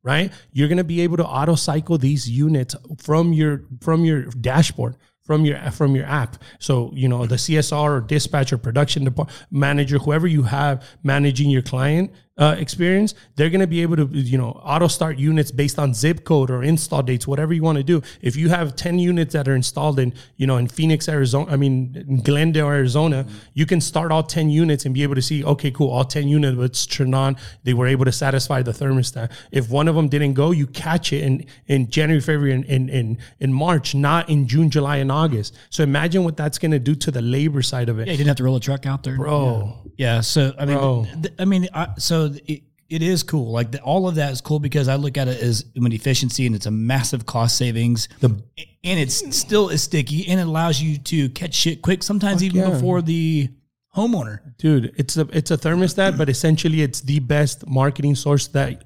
right? 0.03 0.33
You're 0.53 0.69
going 0.69 0.79
to 0.79 0.85
be 0.85 1.01
able 1.01 1.17
to 1.19 1.27
auto 1.27 1.55
cycle 1.55 1.99
these 1.99 2.29
units 2.29 2.75
from 2.99 3.33
your 3.33 3.65
from 3.81 4.05
your 4.05 4.25
dashboard 4.25 4.97
from 5.31 5.45
your 5.45 5.59
from 5.71 5.95
your 5.95 6.07
app. 6.07 6.43
So 6.59 6.91
you 6.93 7.09
know 7.09 7.25
the 7.27 7.37
csr 7.37 7.91
or 7.91 8.01
dispatcher 8.01 8.59
production 8.59 9.05
depart- 9.05 9.31
manager 9.51 9.99
whoever 9.99 10.27
you 10.27 10.43
have 10.43 10.85
managing 11.03 11.51
your 11.51 11.63
client 11.63 12.13
uh, 12.41 12.57
experience, 12.59 13.15
they're 13.37 13.51
going 13.51 13.61
to 13.61 13.67
be 13.67 13.83
able 13.83 13.97
to, 13.97 14.07
you 14.07 14.39
know, 14.39 14.53
auto 14.65 14.89
start 14.89 15.19
units 15.19 15.51
based 15.51 15.79
on 15.79 15.93
zip 15.93 16.25
code 16.25 16.51
or 16.51 16.63
install 16.63 17.03
dates, 17.03 17.27
whatever 17.27 17.53
you 17.53 17.63
want 17.63 17.77
to 17.77 17.85
do. 17.85 18.01
If 18.23 18.35
you 18.35 18.49
have 18.49 18.75
10 18.75 18.99
units 18.99 19.35
that 19.35 19.47
are 19.47 19.55
installed 19.55 19.99
in, 19.99 20.15
you 20.37 20.47
know, 20.47 20.57
in 20.57 20.67
Phoenix, 20.67 21.07
Arizona, 21.07 21.53
I 21.53 21.57
mean, 21.57 21.95
in 22.09 22.23
Glendale, 22.23 22.69
Arizona, 22.69 23.27
you 23.53 23.67
can 23.67 23.81
start 23.81 24.11
all 24.11 24.23
10 24.23 24.49
units 24.49 24.87
and 24.87 24.95
be 24.95 25.03
able 25.03 25.17
to 25.17 25.23
see, 25.23 25.45
okay, 25.45 25.71
cool, 25.71 25.91
all 25.91 26.05
10 26.05 26.29
units 26.29 26.87
turned 26.87 27.15
on. 27.15 27.37
They 27.65 27.75
were 27.75 27.87
able 27.87 28.07
to 28.07 28.13
satisfy 28.13 28.63
the 28.63 28.73
thermostat. 28.73 29.31
If 29.53 29.69
one 29.69 29.87
of 29.87 29.95
them 29.95 30.09
didn't 30.09 30.33
go, 30.33 30.51
you 30.51 30.67
catch 30.67 31.13
it 31.13 31.23
in, 31.23 31.45
in 31.67 31.91
January, 31.91 32.23
February, 32.23 32.55
and 32.55 32.65
in, 32.65 32.89
in, 32.89 33.19
in 33.39 33.53
March, 33.53 33.95
not 33.95 34.31
in 34.31 34.49
June, 34.49 34.71
July, 34.71 34.97
and 34.97 35.13
August. 35.13 35.55
So 35.69 35.83
imagine 35.83 36.25
what 36.25 36.39
that's 36.39 36.57
going 36.57 36.73
to 36.73 36.79
do 36.79 36.95
to 36.95 37.11
the 37.11 37.21
labor 37.21 37.61
side 37.61 37.91
of 37.91 37.99
it. 37.99 38.07
Yeah, 38.07 38.13
you 38.13 38.17
didn't 38.17 38.29
have 38.29 38.37
to 38.39 38.45
roll 38.45 38.57
a 38.57 38.61
truck 38.61 38.87
out 38.87 39.03
there, 39.03 39.17
Bro, 39.17 39.77
Yeah. 39.99 40.23
So 40.23 40.55
I 40.59 40.65
mean, 40.65 41.23
th- 41.23 41.35
I 41.39 41.45
mean, 41.45 41.69
I, 41.75 41.89
so 41.99 42.30
it, 42.47 42.63
it 42.89 43.03
is 43.03 43.23
cool. 43.23 43.53
Like 43.53 43.71
the, 43.73 43.81
all 43.83 44.09
of 44.09 44.17
that 44.17 44.33
is 44.33 44.41
cool 44.41 44.59
because 44.59 44.89
I 44.89 44.97
look 44.97 45.17
at 45.17 45.29
it 45.29 45.41
as 45.43 45.65
an 45.77 45.93
efficiency 45.93 46.47
and 46.47 46.55
it's 46.55 46.67
a 46.67 46.71
massive 46.71 47.25
cost 47.27 47.57
savings. 47.57 48.09
The- 48.21 48.43
and 48.83 48.99
it's 48.99 49.37
still 49.37 49.69
is 49.69 49.83
sticky 49.83 50.27
and 50.29 50.41
it 50.41 50.47
allows 50.47 50.81
you 50.81 50.99
to 50.99 51.29
catch 51.31 51.55
shit 51.55 51.83
quick. 51.83 52.03
Sometimes 52.03 52.43
even 52.43 52.61
yeah. 52.61 52.71
before 52.71 53.03
the 53.03 53.51
homeowner. 53.95 54.39
dude 54.57 54.95
it's 54.97 55.17
a 55.17 55.27
it's 55.33 55.51
a 55.51 55.59
thermostat 55.59 56.17
but 56.17 56.29
essentially 56.29 56.81
it's 56.81 57.01
the 57.01 57.19
best 57.19 57.67
marketing 57.67 58.15
source 58.15 58.47
that 58.47 58.85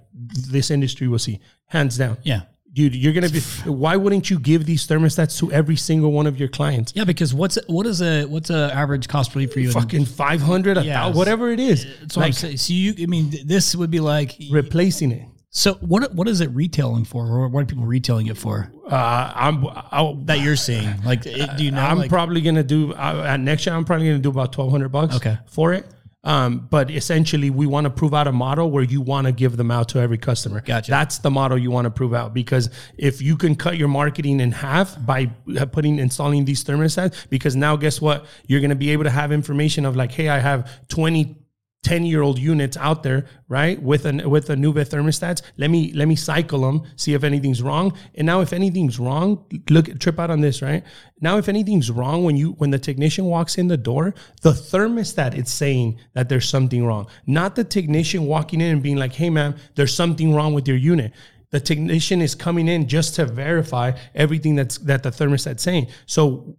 this 0.49 0.71
industry 0.71 1.07
will 1.09 1.19
see 1.19 1.39
hands 1.67 1.99
down 1.99 2.17
Yeah. 2.23 2.43
Dude 2.75 2.95
you're 2.95 3.13
gonna 3.13 3.29
be 3.31 3.41
why 3.65 3.97
wouldn't 3.97 4.29
you 4.31 4.39
give 4.39 4.67
these 4.67 4.87
thermostats 4.87 5.39
to 5.39 5.51
every 5.53 5.77
single 5.77 6.13
one 6.13 6.27
of 6.27 6.39
your 6.39 6.49
clients 6.49 6.93
Yeah, 6.95 7.05
because 7.05 7.33
what's 7.33 7.57
what 7.69 7.87
is 7.87 8.03
a 8.03 8.25
what's 8.27 8.51
a 8.51 8.71
average 8.75 9.09
cost 9.09 9.33
per 9.33 9.39
lead 9.41 9.53
for 9.53 9.61
you? 9.61 9.71
fucking 9.71 10.05
500 10.05 10.79
a 10.79 10.85
Yeah. 10.85 11.09
whatever 11.09 11.51
it 11.51 11.61
is 11.61 11.87
That's 12.01 12.17
what 12.17 12.27
I'm 12.27 12.33
saying. 12.33 12.57
So 12.59 12.73
you, 12.73 12.95
I 13.03 13.07
mean, 13.07 13.33
this 13.47 13.75
would 13.77 13.91
be 13.91 14.01
like. 14.01 14.37
replacing 14.51 15.13
it 15.13 15.27
So 15.51 15.75
what 15.75 16.13
what 16.15 16.27
is 16.29 16.41
it 16.41 16.51
retailing 16.51 17.05
for, 17.05 17.27
or 17.27 17.49
what 17.49 17.63
are 17.63 17.67
people 17.67 17.87
retailing 17.87 18.27
it 18.27 18.37
for? 18.37 18.71
uh 18.91 19.33
i'm 19.35 19.65
I'll, 19.93 20.15
That 20.29 20.41
you're 20.41 20.57
seeing, 20.57 20.89
like, 21.05 21.25
it- 21.27 21.57
do 21.57 21.65
you 21.65 21.71
know? 21.71 21.81
i'm 21.81 21.99
like, 21.99 22.11
probably 22.11 22.41
gonna 22.43 22.63
do 22.77 22.93
uh, 22.93 23.25
at 23.33 23.41
next 23.41 23.65
year 23.65 23.75
i'm 23.77 23.85
probably 23.85 24.07
gonna 24.09 24.19
do 24.19 24.31
about 24.31 24.51
1200 24.57 24.89
bucks 24.91 25.17
Okay. 25.17 25.39
for 25.47 25.73
it 25.73 25.87
um, 26.25 26.67
but 26.71 26.91
essentially, 26.91 27.51
we 27.51 27.67
want 27.67 27.85
to 27.85 27.91
prove 27.91 28.15
out 28.15 28.27
a 28.27 28.33
model 28.33 28.71
where 28.71 28.83
you 28.83 29.03
want 29.03 29.27
to 29.27 29.33
give 29.33 29.57
them 29.59 29.71
out 29.71 29.89
to 29.91 29.99
every 29.99 30.17
customer. 30.17 30.61
Gotcha. 30.63 30.91
That's 30.91 31.19
the 31.19 31.31
model 31.31 31.59
you 31.59 31.71
want 31.71 31.85
to 31.85 31.91
prove 31.91 32.15
out 32.15 32.33
because 32.33 32.71
if 32.97 33.21
you 33.21 33.37
can 33.37 33.55
cut 33.55 33.77
your 33.77 33.89
marketing 33.89 34.41
in 34.41 34.51
half 34.51 35.05
by 35.05 35.27
putting 35.73 35.99
installing 35.99 36.47
these 36.47 36.65
thermostats, 36.65 37.29
because 37.29 37.55
now 37.55 37.77
guess 37.77 38.01
what? 38.01 38.25
You're 38.47 38.61
going 38.61 38.71
to 38.71 38.77
be 38.77 38.91
able 38.91 39.05
to 39.05 39.11
have 39.11 39.33
information 39.33 39.85
of 39.85 39.97
like, 39.97 40.13
hey, 40.13 40.31
I 40.31 40.39
have 40.39 40.89
20 40.89 41.37
10 41.85 42.07
year 42.07 42.23
old 42.23 42.39
units 42.39 42.77
out 42.77 43.03
there, 43.03 43.27
right? 43.49 43.81
With 43.81 44.07
an 44.07 44.29
with 44.29 44.51
a 44.51 44.57
Nuve 44.57 44.89
thermostats. 44.89 45.43
Let 45.57 45.71
me 45.71 45.93
let 45.93 46.09
me 46.09 46.17
cycle 46.17 46.63
them, 46.63 46.83
see 46.97 47.15
if 47.15 47.23
anything's 47.23 47.63
wrong. 47.63 47.97
And 48.15 48.27
now 48.27 48.41
if 48.41 48.53
anything's 48.53 48.99
wrong, 48.99 49.45
look 49.71 49.99
trip 50.01 50.19
out 50.19 50.31
on 50.31 50.41
this, 50.41 50.63
right? 50.63 50.83
Now 51.21 51.39
if 51.39 51.49
anything's 51.49 51.91
wrong 51.91 52.25
when 52.25 52.37
you 52.37 52.53
when 52.53 52.71
the 52.71 52.79
technician 52.79 53.27
walks 53.27 53.59
in 53.59 53.69
the 53.69 53.77
door, 53.77 54.15
the 54.43 54.53
thermostat 54.53 55.37
is 55.37 55.51
saying 55.51 55.99
that 56.15 56.29
there's 56.29 56.49
something 56.49 56.85
wrong. 56.85 57.07
Not 57.27 57.55
the 57.55 57.65
technician 57.65 58.27
walking 58.27 58.61
in 58.61 58.73
and 58.73 58.83
being 58.83 58.97
like, 58.97 59.13
"Hey 59.13 59.31
man, 59.31 59.55
there's 59.75 59.95
something 59.95 60.35
wrong 60.35 60.55
with 60.55 60.67
your 60.67 60.79
unit." 60.79 61.13
the 61.51 61.61
technician 61.61 62.21
is 62.21 62.35
coming 62.35 62.67
in 62.67 62.89
just 62.89 63.15
to 63.15 63.25
verify 63.25 63.93
everything 64.13 64.57
that's 64.57 64.77
that 64.79 65.05
the 65.05 65.11
thermostat's 65.11 65.63
saying. 65.63 65.87
So 66.05 66.57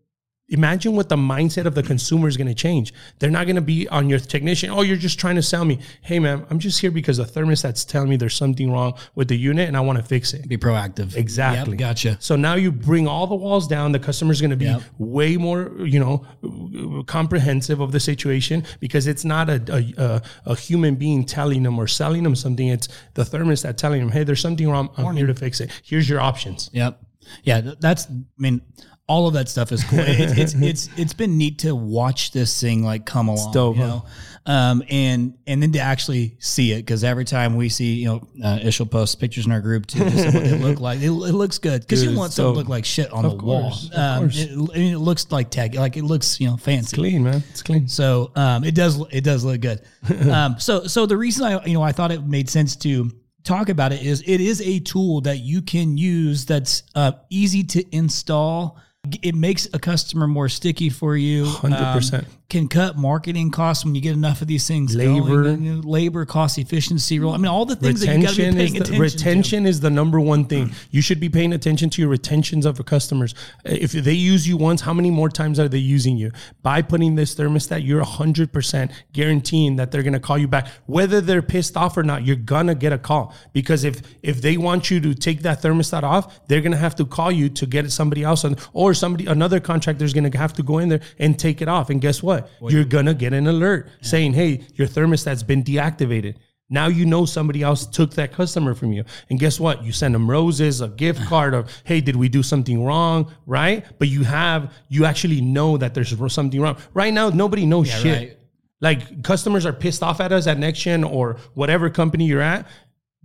imagine 0.49 0.95
what 0.95 1.09
the 1.09 1.15
mindset 1.15 1.65
of 1.65 1.73
the 1.73 1.81
consumer 1.81 2.27
is 2.27 2.37
going 2.37 2.47
to 2.47 2.53
change. 2.53 2.93
They're 3.19 3.31
not 3.31 3.45
going 3.45 3.55
to 3.55 3.61
be 3.61 3.87
on 3.89 4.09
your 4.09 4.19
technician. 4.19 4.69
Oh, 4.69 4.81
you're 4.83 4.95
just 4.97 5.19
trying 5.19 5.35
to 5.35 5.41
sell 5.41 5.65
me. 5.65 5.79
Hey, 6.01 6.19
man, 6.19 6.45
I'm 6.49 6.59
just 6.59 6.79
here 6.79 6.91
because 6.91 7.17
the 7.17 7.23
thermostat's 7.23 7.83
telling 7.83 8.09
me 8.09 8.15
there's 8.15 8.35
something 8.35 8.71
wrong 8.71 8.93
with 9.15 9.27
the 9.27 9.37
unit 9.37 9.67
and 9.67 9.75
I 9.75 9.79
want 9.79 9.97
to 9.97 10.03
fix 10.03 10.33
it. 10.33 10.47
Be 10.47 10.57
proactive. 10.57 11.15
Exactly. 11.15 11.71
Yep, 11.73 11.79
gotcha. 11.79 12.17
So 12.19 12.35
now 12.35 12.53
you 12.55 12.71
bring 12.71 13.07
all 13.07 13.25
the 13.27 13.35
walls 13.35 13.67
down. 13.67 13.91
The 13.91 13.99
customer's 13.99 14.39
going 14.39 14.51
to 14.51 14.57
be 14.57 14.65
Yep. 14.65 14.81
way 14.99 15.37
more, 15.37 15.71
you 15.85 15.99
know, 15.99 17.03
comprehensive 17.07 17.79
of 17.79 17.91
the 17.91 17.99
situation 17.99 18.63
because 18.79 19.07
it's 19.07 19.25
not 19.25 19.49
a, 19.49 19.61
a, 19.69 20.03
a, 20.03 20.21
a 20.51 20.55
human 20.55 20.95
being 20.95 21.25
telling 21.25 21.63
them 21.63 21.79
or 21.79 21.87
selling 21.87 22.23
them 22.23 22.35
something. 22.35 22.67
It's 22.67 22.87
the 23.13 23.23
thermostat 23.23 23.77
telling 23.77 24.01
them, 24.01 24.09
hey, 24.11 24.23
there's 24.23 24.41
something 24.41 24.69
wrong. 24.69 24.89
I'm 24.97 25.15
here 25.15 25.27
to 25.27 25.33
fix 25.35 25.59
it. 25.59 25.71
Here's 25.83 26.09
your 26.09 26.19
options. 26.21 26.69
Yep. 26.73 27.01
Yeah, 27.43 27.61
that's. 27.79 28.05
I 28.07 28.11
mean, 28.37 28.61
all 29.07 29.27
of 29.27 29.33
that 29.35 29.47
stuff 29.49 29.71
is 29.71 29.83
cool. 29.83 29.99
It's 29.99 30.33
it's 30.37 30.53
it's, 30.61 30.89
it's 30.97 31.13
been 31.13 31.37
neat 31.37 31.59
to 31.59 31.75
watch 31.75 32.31
this 32.31 32.59
thing 32.59 32.83
like 32.83 33.05
come 33.05 33.27
along. 33.27 33.51
dope, 33.53 33.75
you 33.77 33.83
huh? 33.83 33.87
know, 33.87 34.05
um, 34.47 34.83
and 34.89 35.37
and 35.45 35.61
then 35.61 35.71
to 35.73 35.79
actually 35.79 36.35
see 36.39 36.71
it 36.71 36.77
because 36.77 37.03
every 37.03 37.23
time 37.25 37.55
we 37.55 37.69
see, 37.69 37.93
you 37.95 38.05
know, 38.07 38.27
uh, 38.43 38.59
Ish'll 38.63 38.87
post 38.87 39.19
pictures 39.19 39.45
in 39.45 39.51
our 39.51 39.61
group 39.61 39.85
too, 39.85 39.99
just 40.09 40.33
what 40.33 40.43
they 40.43 40.57
look 40.57 40.79
like. 40.79 40.99
It, 41.01 41.05
it 41.09 41.11
looks 41.11 41.59
good 41.59 41.81
because 41.81 42.03
you 42.03 42.15
want 42.17 42.29
it's 42.29 42.35
something 42.37 42.53
to 42.53 42.59
look 42.59 42.67
like 42.69 42.83
shit 42.85 43.11
on 43.11 43.25
Of 43.25 43.37
the 43.37 43.43
wall. 43.45 43.69
course, 43.69 43.89
of 43.91 43.97
Um, 43.99 44.19
course. 44.23 44.37
it, 44.43 44.49
I 44.51 44.77
mean, 44.79 44.93
it 44.95 44.99
looks 44.99 45.31
like 45.31 45.51
tech, 45.51 45.75
like 45.75 45.97
it 45.97 46.03
looks 46.03 46.39
you 46.39 46.47
know 46.47 46.57
fancy. 46.57 46.95
Clean, 46.95 47.23
man. 47.23 47.43
It's 47.51 47.61
clean. 47.61 47.87
So 47.87 48.31
um, 48.35 48.63
it 48.63 48.73
does 48.73 48.99
it 49.11 49.23
does 49.23 49.43
look 49.43 49.61
good. 49.61 49.81
um, 50.31 50.59
so 50.59 50.87
so 50.87 51.05
the 51.05 51.17
reason 51.17 51.43
I 51.45 51.63
you 51.65 51.75
know 51.75 51.83
I 51.83 51.91
thought 51.91 52.11
it 52.11 52.25
made 52.25 52.49
sense 52.49 52.75
to 52.77 53.11
talk 53.43 53.69
about 53.69 53.91
it 53.93 54.01
is 54.03 54.23
it 54.25 54.41
is 54.41 54.59
a 54.61 54.79
tool 54.79 55.21
that 55.21 55.37
you 55.41 55.61
can 55.61 55.95
use 55.99 56.45
that's 56.45 56.81
uh, 56.95 57.11
easy 57.29 57.63
to 57.63 57.83
install. 57.95 58.79
It 59.21 59.35
makes 59.35 59.67
a 59.73 59.79
customer 59.79 60.27
more 60.27 60.49
sticky 60.49 60.89
for 60.89 61.15
you. 61.15 61.45
100%. 61.45 62.19
Um, 62.19 62.25
can 62.47 62.67
cut 62.67 62.95
marketing 62.95 63.49
costs 63.49 63.83
when 63.83 63.95
you 63.95 64.01
get 64.01 64.13
enough 64.13 64.41
of 64.41 64.47
these 64.47 64.67
things. 64.67 64.95
Labor. 64.95 65.43
going, 65.43 65.63
you 65.63 65.75
know, 65.75 65.81
labor, 65.81 66.25
cost 66.25 66.57
efficiency. 66.59 67.17
I 67.17 67.19
mean, 67.19 67.47
all 67.47 67.65
the 67.65 67.75
things 67.75 68.01
that 68.01 68.15
you 68.15 68.21
got 68.21 68.35
to 68.35 68.37
be 68.37 68.43
retention 68.43 68.55
paying 68.55 68.67
is 68.67 68.73
the, 68.73 68.79
attention 68.79 69.01
retention 69.01 69.65
is 69.65 69.79
the 69.79 69.89
number 69.89 70.19
one 70.19 70.45
thing. 70.45 70.69
Mm. 70.69 70.87
You 70.91 71.01
should 71.01 71.19
be 71.19 71.29
paying 71.29 71.53
attention 71.53 71.89
to 71.89 72.01
your 72.01 72.09
retentions 72.09 72.65
of 72.65 72.77
your 72.77 72.83
customers. 72.83 73.33
If 73.63 73.93
they 73.93 74.13
use 74.13 74.47
you 74.47 74.57
once, 74.57 74.81
how 74.81 74.93
many 74.93 75.09
more 75.09 75.29
times 75.29 75.59
are 75.59 75.67
they 75.67 75.79
using 75.79 76.17
you? 76.17 76.31
By 76.61 76.81
putting 76.83 77.15
this 77.15 77.33
thermostat, 77.33 77.85
you're 77.85 78.03
hundred 78.03 78.53
percent 78.53 78.91
guaranteeing 79.13 79.77
that 79.77 79.91
they're 79.91 80.03
gonna 80.03 80.19
call 80.19 80.37
you 80.37 80.47
back, 80.47 80.67
whether 80.85 81.21
they're 81.21 81.41
pissed 81.41 81.75
off 81.75 81.97
or 81.97 82.03
not. 82.03 82.25
You're 82.25 82.35
gonna 82.35 82.75
get 82.75 82.93
a 82.93 82.99
call 82.99 83.33
because 83.53 83.83
if 83.83 84.01
if 84.21 84.41
they 84.41 84.57
want 84.57 84.91
you 84.91 84.99
to 85.01 85.15
take 85.15 85.41
that 85.41 85.61
thermostat 85.63 86.03
off, 86.03 86.47
they're 86.47 86.61
gonna 86.61 86.77
have 86.77 86.95
to 86.95 87.05
call 87.05 87.31
you 87.31 87.49
to 87.49 87.65
get 87.65 87.91
somebody 87.91 88.23
else 88.23 88.45
on, 88.45 88.55
or 88.73 88.93
somebody 88.93 89.25
another 89.25 89.59
contractor 89.59 90.05
is 90.05 90.13
gonna 90.13 90.35
have 90.37 90.53
to 90.53 90.63
go 90.63 90.77
in 90.77 90.89
there 90.89 91.01
and 91.17 91.39
take 91.39 91.61
it 91.61 91.67
off. 91.67 91.89
And 91.89 91.99
guess 91.99 92.21
what? 92.21 92.44
You're 92.61 92.85
gonna 92.85 93.13
get 93.13 93.33
an 93.33 93.47
alert 93.47 93.89
saying, 94.01 94.33
"Hey, 94.33 94.61
your 94.75 94.87
thermostat's 94.87 95.43
been 95.43 95.63
deactivated." 95.63 96.35
Now 96.69 96.87
you 96.87 97.05
know 97.05 97.25
somebody 97.25 97.61
else 97.61 97.85
took 97.85 98.15
that 98.15 98.31
customer 98.31 98.73
from 98.73 98.91
you. 98.91 99.03
And 99.29 99.39
guess 99.39 99.59
what? 99.59 99.83
You 99.83 99.91
send 99.91 100.15
them 100.15 100.29
roses, 100.29 100.81
a 100.81 100.87
gift 100.87 101.23
card 101.27 101.53
of, 101.53 101.71
hey, 101.83 102.01
did 102.01 102.15
we 102.15 102.27
do 102.27 102.41
something 102.41 102.83
wrong? 102.83 103.31
Right? 103.45 103.85
But 103.99 104.07
you 104.07 104.23
have, 104.23 104.73
you 104.89 105.05
actually 105.05 105.41
know 105.41 105.77
that 105.77 105.93
there's 105.93 106.13
something 106.33 106.59
wrong. 106.59 106.77
Right 106.93 107.13
now, 107.13 107.29
nobody 107.29 107.65
knows 107.65 107.87
shit. 107.87 108.17
right. 108.17 108.37
Like 108.81 109.23
customers 109.23 109.65
are 109.65 109.73
pissed 109.73 110.03
off 110.03 110.19
at 110.19 110.31
us 110.31 110.47
at 110.47 110.57
NexGen 110.57 111.09
or 111.09 111.37
whatever 111.53 111.89
company 111.89 112.25
you're 112.25 112.41
at. 112.41 112.67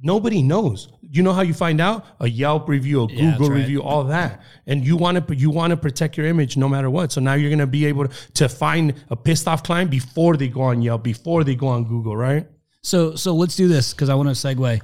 Nobody 0.03 0.43
knows. 0.43 0.89
You 1.03 1.23
know 1.23 1.33
how 1.33 1.43
you 1.43 1.53
find 1.53 1.81
out? 1.81 2.07
A 2.21 2.29
Yelp 2.29 2.69
review, 2.69 3.03
a 3.03 3.07
Yeah, 3.13 3.33
Google 3.33 3.51
right. 3.51 3.57
review, 3.59 3.83
all 3.83 4.05
that. 4.05 4.41
And 4.67 4.85
you 4.85 4.97
want 4.97 5.27
to 5.29 5.37
you 5.37 5.51
want 5.51 5.73
to 5.73 5.77
protect 5.77 6.17
your 6.17 6.27
image 6.27 6.57
no 6.57 6.69
matter 6.69 6.89
what. 6.89 7.13
So 7.13 7.21
now 7.21 7.35
you're 7.35 7.51
gonna 7.51 7.67
be 7.67 7.85
able 7.87 8.09
to, 8.09 8.33
to 8.35 8.49
find 8.49 8.95
a 9.11 9.17
pissed 9.17 9.47
off 9.47 9.63
client 9.63 9.91
before 9.91 10.37
they 10.37 10.49
go 10.49 10.63
on 10.63 10.81
Yelp, 10.83 11.03
before 11.03 11.45
they 11.45 11.55
go 11.55 11.69
on 11.69 11.85
Google, 11.85 12.17
right? 12.17 12.47
So 12.83 13.15
so 13.15 13.35
let's 13.35 13.57
do 13.57 13.69
this 13.69 13.93
because 13.93 14.09
I 14.09 14.15
want 14.15 14.29
to 14.29 14.35
segue. 14.35 14.81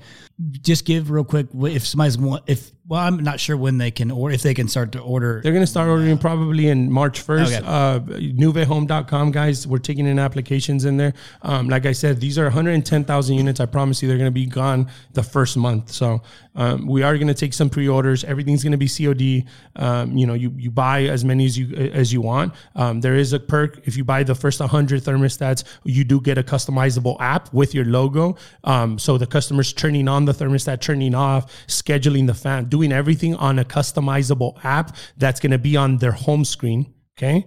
Just 0.51 0.85
give 0.85 1.11
real 1.11 1.25
quick 1.25 1.46
if 1.62 1.87
somebody's 1.87 2.18
want 2.18 2.44
if 2.46 2.70
well 2.87 3.01
I'm 3.01 3.16
not 3.16 3.40
sure 3.40 3.57
when 3.57 3.79
they 3.79 3.90
can 3.90 4.11
or 4.11 4.31
if 4.31 4.42
they 4.42 4.53
can 4.53 4.68
start 4.68 4.92
to 4.92 5.01
order. 5.01 5.40
They're 5.42 5.53
going 5.53 5.64
to 5.64 5.70
start 5.70 5.88
ordering 5.88 6.18
probably 6.18 6.68
in 6.68 6.92
March 6.92 7.27
1st. 7.27 7.57
Okay. 7.59 7.66
Uh, 7.66 8.01
NuveHome.com, 8.01 9.31
guys. 9.31 9.66
We're 9.66 9.79
taking 9.79 10.07
in 10.07 10.18
applications 10.18 10.85
in 10.85 10.99
there. 10.99 11.14
Um, 11.40 11.68
like 11.68 11.87
I 11.87 11.92
said, 11.92 12.20
these 12.20 12.38
are 12.38 12.44
110,000 12.44 13.35
units. 13.35 13.61
I 13.61 13.66
promise 13.66 14.03
you 14.03 14.09
they're 14.09 14.18
going 14.18 14.29
to 14.29 14.31
be 14.31 14.44
gone 14.44 14.90
the 15.14 15.22
first 15.22 15.57
month. 15.57 15.90
So 15.90 16.20
um, 16.55 16.87
we 16.87 17.03
are 17.03 17.16
going 17.16 17.29
to 17.29 17.35
take 17.35 17.55
some 17.55 17.70
pre-orders. 17.70 18.22
Everything's 18.25 18.62
going 18.62 18.72
to 18.72 18.79
be 18.79 18.88
COD. 18.88 19.49
Um, 19.77 20.16
you 20.16 20.27
know, 20.27 20.35
you, 20.35 20.53
you 20.57 20.70
buy 20.70 21.05
as 21.05 21.25
many 21.25 21.46
as 21.46 21.59
you 21.59 21.75
as 21.77 22.12
you 22.12 22.20
want. 22.20 22.55
Um, 22.75 23.01
there 23.01 23.14
is 23.14 23.33
a 23.33 23.40
perk. 23.40 23.81
If 23.87 23.96
you 23.96 24.05
buy 24.05 24.22
the 24.22 24.35
first 24.35 24.61
100 24.61 25.03
thermostats, 25.03 25.64
you 25.85 26.05
do 26.05 26.20
get 26.20 26.37
a 26.37 26.42
customizable 26.42 27.16
app 27.20 27.53
with 27.55 27.75
your 27.75 27.87
logo. 27.87 28.37
Um, 28.64 28.99
so 28.99 29.16
the 29.18 29.27
customer's 29.27 29.72
turning 29.72 30.09
on 30.09 30.26
the 30.27 30.33
thermostat, 30.33 30.81
turning 30.81 31.15
off, 31.15 31.53
scheduling 31.67 32.27
the 32.27 32.35
fan, 32.35 32.67
doing 32.67 32.93
everything 32.93 33.35
on 33.37 33.59
a 33.59 33.65
customizable 33.65 34.62
app 34.65 34.97
that's 35.17 35.41
going 35.41 35.53
to 35.53 35.59
be 35.59 35.77
on 35.77 35.99
their 35.99 36.12
home 36.12 36.45
screen. 36.45 36.93
Okay. 37.19 37.47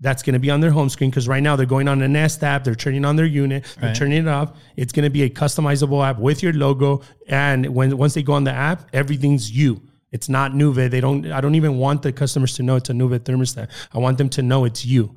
That's 0.00 0.22
going 0.22 0.34
to 0.34 0.38
be 0.38 0.50
on 0.50 0.60
their 0.60 0.70
home 0.70 0.88
screen 0.88 1.10
because 1.10 1.26
right 1.26 1.42
now 1.42 1.56
they're 1.56 1.66
going 1.66 1.88
on 1.88 2.00
a 2.02 2.06
Nest 2.06 2.44
app, 2.44 2.62
they're 2.62 2.76
turning 2.76 3.04
on 3.04 3.16
their 3.16 3.26
unit, 3.26 3.64
they're 3.80 3.94
turning 3.94 4.26
it 4.26 4.28
off. 4.28 4.56
It's 4.76 4.92
going 4.92 5.02
to 5.02 5.10
be 5.10 5.24
a 5.24 5.28
customizable 5.28 6.06
app 6.08 6.20
with 6.20 6.40
your 6.40 6.52
logo, 6.52 7.02
and 7.26 7.66
when 7.74 7.98
once 7.98 8.14
they 8.14 8.22
go 8.22 8.34
on 8.34 8.44
the 8.44 8.52
app, 8.52 8.88
everything's 8.92 9.50
you. 9.50 9.82
It's 10.12 10.28
not 10.28 10.52
Nuve. 10.52 10.88
They 10.88 11.00
don't. 11.00 11.26
I 11.32 11.40
don't 11.40 11.56
even 11.56 11.78
want 11.78 12.02
the 12.02 12.12
customers 12.12 12.54
to 12.56 12.62
know 12.62 12.76
it's 12.76 12.90
a 12.90 12.92
Nuve 12.92 13.18
thermostat. 13.18 13.70
I 13.92 13.98
want 13.98 14.18
them 14.18 14.28
to 14.30 14.42
know 14.42 14.64
it's 14.64 14.84
you. 14.84 15.16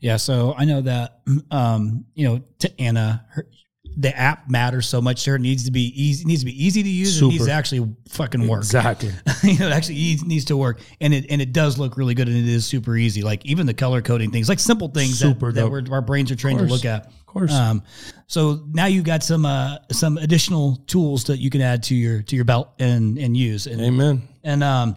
Yeah, 0.00 0.16
so 0.16 0.54
I 0.56 0.64
know 0.64 0.80
that 0.82 1.20
um, 1.50 2.06
you 2.14 2.28
know, 2.28 2.42
to 2.60 2.80
Anna, 2.80 3.24
her, 3.30 3.46
the 3.96 4.16
app 4.16 4.50
matters 4.50 4.86
so 4.86 5.00
much 5.00 5.24
to 5.24 5.30
her. 5.30 5.36
It 5.36 5.40
needs 5.40 5.64
to 5.64 5.70
be 5.70 5.92
easy. 6.00 6.22
It 6.22 6.26
needs 6.26 6.40
to 6.42 6.46
be 6.46 6.64
easy 6.64 6.82
to 6.82 6.88
use. 6.88 7.20
It 7.20 7.26
needs 7.26 7.46
to 7.46 7.52
actually 7.52 7.94
fucking 8.08 8.46
work. 8.46 8.60
Exactly. 8.60 9.10
you 9.42 9.58
know, 9.58 9.68
it 9.68 9.72
actually 9.72 9.96
needs- 9.96 10.24
needs 10.24 10.44
to 10.46 10.56
work, 10.56 10.80
and 11.00 11.12
it 11.12 11.26
and 11.30 11.40
it 11.42 11.52
does 11.52 11.78
look 11.78 11.96
really 11.96 12.14
good, 12.14 12.28
and 12.28 12.36
it 12.36 12.48
is 12.48 12.64
super 12.64 12.96
easy. 12.96 13.22
Like 13.22 13.44
even 13.46 13.66
the 13.66 13.74
color 13.74 14.02
coding 14.02 14.30
things, 14.30 14.48
like 14.48 14.58
simple 14.58 14.88
things 14.88 15.18
Super 15.18 15.52
that, 15.52 15.62
that 15.62 15.70
we're, 15.70 15.84
our 15.90 16.02
brains 16.02 16.30
are 16.30 16.36
trained 16.36 16.58
to 16.58 16.64
look 16.64 16.84
at. 16.84 17.06
Of 17.06 17.26
course. 17.26 17.52
Um, 17.52 17.82
so 18.26 18.64
now 18.72 18.86
you've 18.86 19.04
got 19.04 19.22
some 19.22 19.46
uh, 19.46 19.78
some 19.90 20.18
additional 20.18 20.76
tools 20.86 21.24
that 21.24 21.38
you 21.38 21.50
can 21.50 21.60
add 21.60 21.82
to 21.84 21.94
your 21.94 22.22
to 22.22 22.36
your 22.36 22.44
belt 22.44 22.72
and 22.78 23.18
and 23.18 23.36
use. 23.36 23.66
And 23.66 23.80
Amen. 23.80 24.28
and 24.44 24.62
um, 24.62 24.96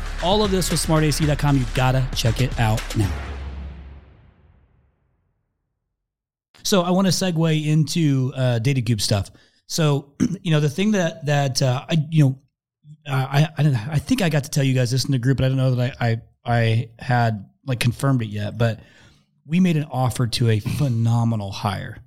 all 0.23 0.43
of 0.43 0.51
this 0.51 0.71
with 0.71 0.79
smartac.com. 0.79 1.57
You 1.57 1.65
gotta 1.73 2.07
check 2.15 2.41
it 2.41 2.59
out 2.59 2.81
now. 2.95 3.11
So 6.63 6.81
I 6.81 6.91
want 6.91 7.07
to 7.07 7.13
segue 7.13 7.65
into 7.65 8.31
uh, 8.35 8.59
DataCube 8.61 9.01
stuff. 9.01 9.31
So 9.67 10.13
you 10.41 10.51
know 10.51 10.59
the 10.59 10.69
thing 10.69 10.91
that 10.91 11.25
that 11.25 11.61
uh, 11.61 11.85
I 11.89 11.97
you 12.09 12.23
know 12.23 12.39
I 13.07 13.49
I, 13.57 13.87
I 13.91 13.99
think 13.99 14.21
I 14.21 14.29
got 14.29 14.43
to 14.43 14.49
tell 14.49 14.63
you 14.63 14.73
guys 14.73 14.91
this 14.91 15.05
in 15.05 15.11
the 15.11 15.19
group, 15.19 15.37
but 15.37 15.45
I 15.45 15.47
don't 15.49 15.57
know 15.57 15.75
that 15.75 15.97
I 15.99 16.09
I, 16.09 16.21
I 16.45 16.89
had 16.99 17.49
like 17.65 17.79
confirmed 17.79 18.21
it 18.21 18.27
yet. 18.27 18.57
But 18.57 18.79
we 19.45 19.59
made 19.59 19.77
an 19.77 19.85
offer 19.91 20.27
to 20.27 20.49
a 20.49 20.59
phenomenal 20.59 21.51
hire. 21.51 21.97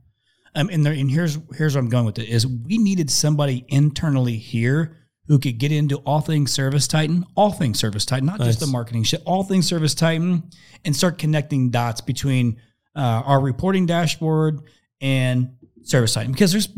Um, 0.54 0.70
and 0.70 0.86
there, 0.86 0.92
and 0.92 1.10
here's 1.10 1.38
here's 1.56 1.74
where 1.74 1.82
I'm 1.82 1.88
going 1.88 2.04
with 2.04 2.18
it 2.18 2.28
is 2.28 2.46
we 2.46 2.78
needed 2.78 3.10
somebody 3.10 3.64
internally 3.68 4.36
here 4.36 5.03
who 5.26 5.38
could 5.38 5.58
get 5.58 5.72
into 5.72 5.96
all 5.98 6.20
things 6.20 6.54
ServiceTitan, 6.56 7.24
all 7.34 7.50
things 7.50 7.80
ServiceTitan, 7.80 8.22
not 8.22 8.40
just 8.40 8.60
the 8.60 8.66
marketing 8.66 9.02
shit, 9.04 9.22
all 9.24 9.42
things 9.44 9.70
ServiceTitan, 9.70 10.52
and 10.84 10.94
start 10.94 11.18
connecting 11.18 11.70
dots 11.70 12.00
between 12.00 12.56
uh, 12.96 13.22
our 13.24 13.40
reporting 13.40 13.86
dashboard 13.86 14.60
and 15.00 15.56
ServiceTitan 15.82 16.28
because 16.32 16.52
there's 16.52 16.68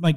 like 0.00 0.16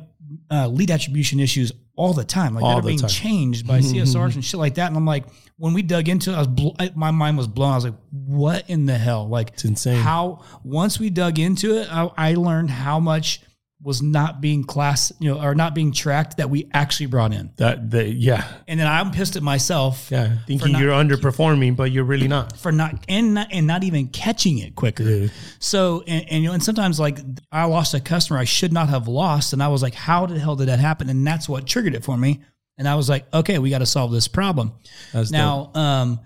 uh, 0.52 0.68
lead 0.68 0.92
attribution 0.92 1.40
issues 1.40 1.72
all 1.96 2.14
the 2.14 2.24
time, 2.24 2.54
like 2.54 2.64
All 2.64 2.76
that 2.76 2.84
are 2.84 2.88
being 2.88 3.00
time. 3.00 3.10
changed 3.10 3.66
by 3.66 3.80
CSRs 3.80 4.36
and 4.36 4.46
shit 4.46 4.60
like 4.60 4.76
that. 4.76 4.88
And 4.88 4.96
I'm 4.98 5.06
like, 5.06 5.26
when 5.58 5.74
we 5.74 5.82
dug 5.82 6.10
into 6.10 6.32
it, 6.32 6.36
I 6.36 6.40
was 6.40 6.48
bl- 6.48 6.70
my 6.96 7.10
mind 7.10 7.38
was 7.38 7.48
blown. 7.48 7.72
I 7.72 7.76
was 7.76 7.86
like, 7.86 7.96
what 8.12 8.70
in 8.70 8.86
the 8.86 8.98
hell? 8.98 9.28
Like, 9.28 9.50
It's 9.54 9.66
insane. 9.66 9.96
how 10.00 10.44
once 10.64 11.00
we 11.00 11.10
dug 11.10 11.40
into 11.40 11.76
it, 11.78 11.88
I, 11.92 12.12
I 12.16 12.34
learned 12.36 12.70
how 12.70 13.00
much 13.00 13.42
was 13.88 14.02
not 14.02 14.42
being 14.42 14.66
class, 14.66 15.14
you 15.18 15.34
know, 15.34 15.42
or 15.42 15.56
not 15.56 15.74
being 15.74 15.94
tracked 15.94 16.36
that 16.38 16.50
we 16.50 16.70
actually 16.74 17.06
brought 17.06 17.32
in. 17.34 17.50
That 17.56 17.90
the 17.90 18.06
yeah 18.06 18.46
And 18.68 18.78
then 18.78 18.86
I'm 18.86 19.12
pissed 19.12 19.38
at 19.38 19.44
myself 19.44 20.10
yeah 20.12 20.40
thinking 20.46 20.74
not- 20.74 20.82
you're 20.82 20.92
underperforming, 20.92 21.78
but 21.78 21.90
you're 21.92 22.04
really 22.04 22.28
not. 22.28 22.58
for 22.58 22.74
not 22.74 23.06
and 23.08 23.34
not 23.34 23.48
and 23.50 23.66
not 23.66 23.86
even 23.86 24.10
catching 24.10 24.58
it 24.58 24.76
quicker. 24.76 25.30
So 25.60 26.04
and, 26.06 26.30
and 26.30 26.44
you 26.44 26.50
know 26.50 26.54
and 26.54 26.62
sometimes 26.62 27.00
like 27.00 27.18
I 27.50 27.64
lost 27.64 27.94
a 27.94 28.02
customer 28.02 28.38
I 28.38 28.44
should 28.44 28.74
not 28.74 28.90
have 28.90 29.08
lost, 29.08 29.54
and 29.54 29.64
I 29.64 29.70
was 29.70 29.82
like, 29.82 29.94
how 29.94 30.26
the 30.26 30.38
hell 30.38 30.58
did 30.58 30.68
that 30.68 30.80
happen? 30.80 31.10
And 31.10 31.26
that's 31.26 31.48
what 31.48 31.66
triggered 31.66 31.96
it 31.96 32.04
for 32.04 32.18
me. 32.18 32.42
And 32.78 32.90
I 32.90 32.96
was 32.96 33.08
like, 33.08 33.26
okay, 33.34 33.58
we 33.58 33.70
got 33.70 33.80
to 33.80 33.86
solve 33.86 34.12
this 34.12 34.28
problem. 34.28 34.74
That's 35.14 35.32
now, 35.32 35.72
um, 35.74 36.20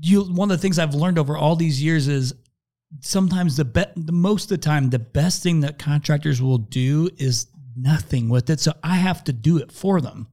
you 0.00 0.22
one 0.24 0.50
of 0.50 0.56
the 0.56 0.62
things 0.62 0.78
I've 0.78 0.94
learned 0.94 1.18
over 1.18 1.36
all 1.36 1.54
these 1.54 1.82
years 1.82 2.08
is 2.08 2.34
sometimes 3.00 3.56
the 3.56 3.64
be- 3.64 3.84
the 3.96 4.12
most 4.12 4.44
of 4.44 4.48
the 4.60 4.64
time 4.64 4.90
the 4.90 4.98
best 4.98 5.42
thing 5.42 5.60
that 5.60 5.78
contractors 5.78 6.40
will 6.40 6.58
do 6.58 7.08
is 7.18 7.46
nothing 7.76 8.28
with 8.28 8.50
it. 8.50 8.60
So 8.60 8.72
I 8.82 8.96
have 8.96 9.24
to 9.24 9.32
do 9.32 9.58
it 9.58 9.72
for 9.72 10.00
them. 10.00 10.28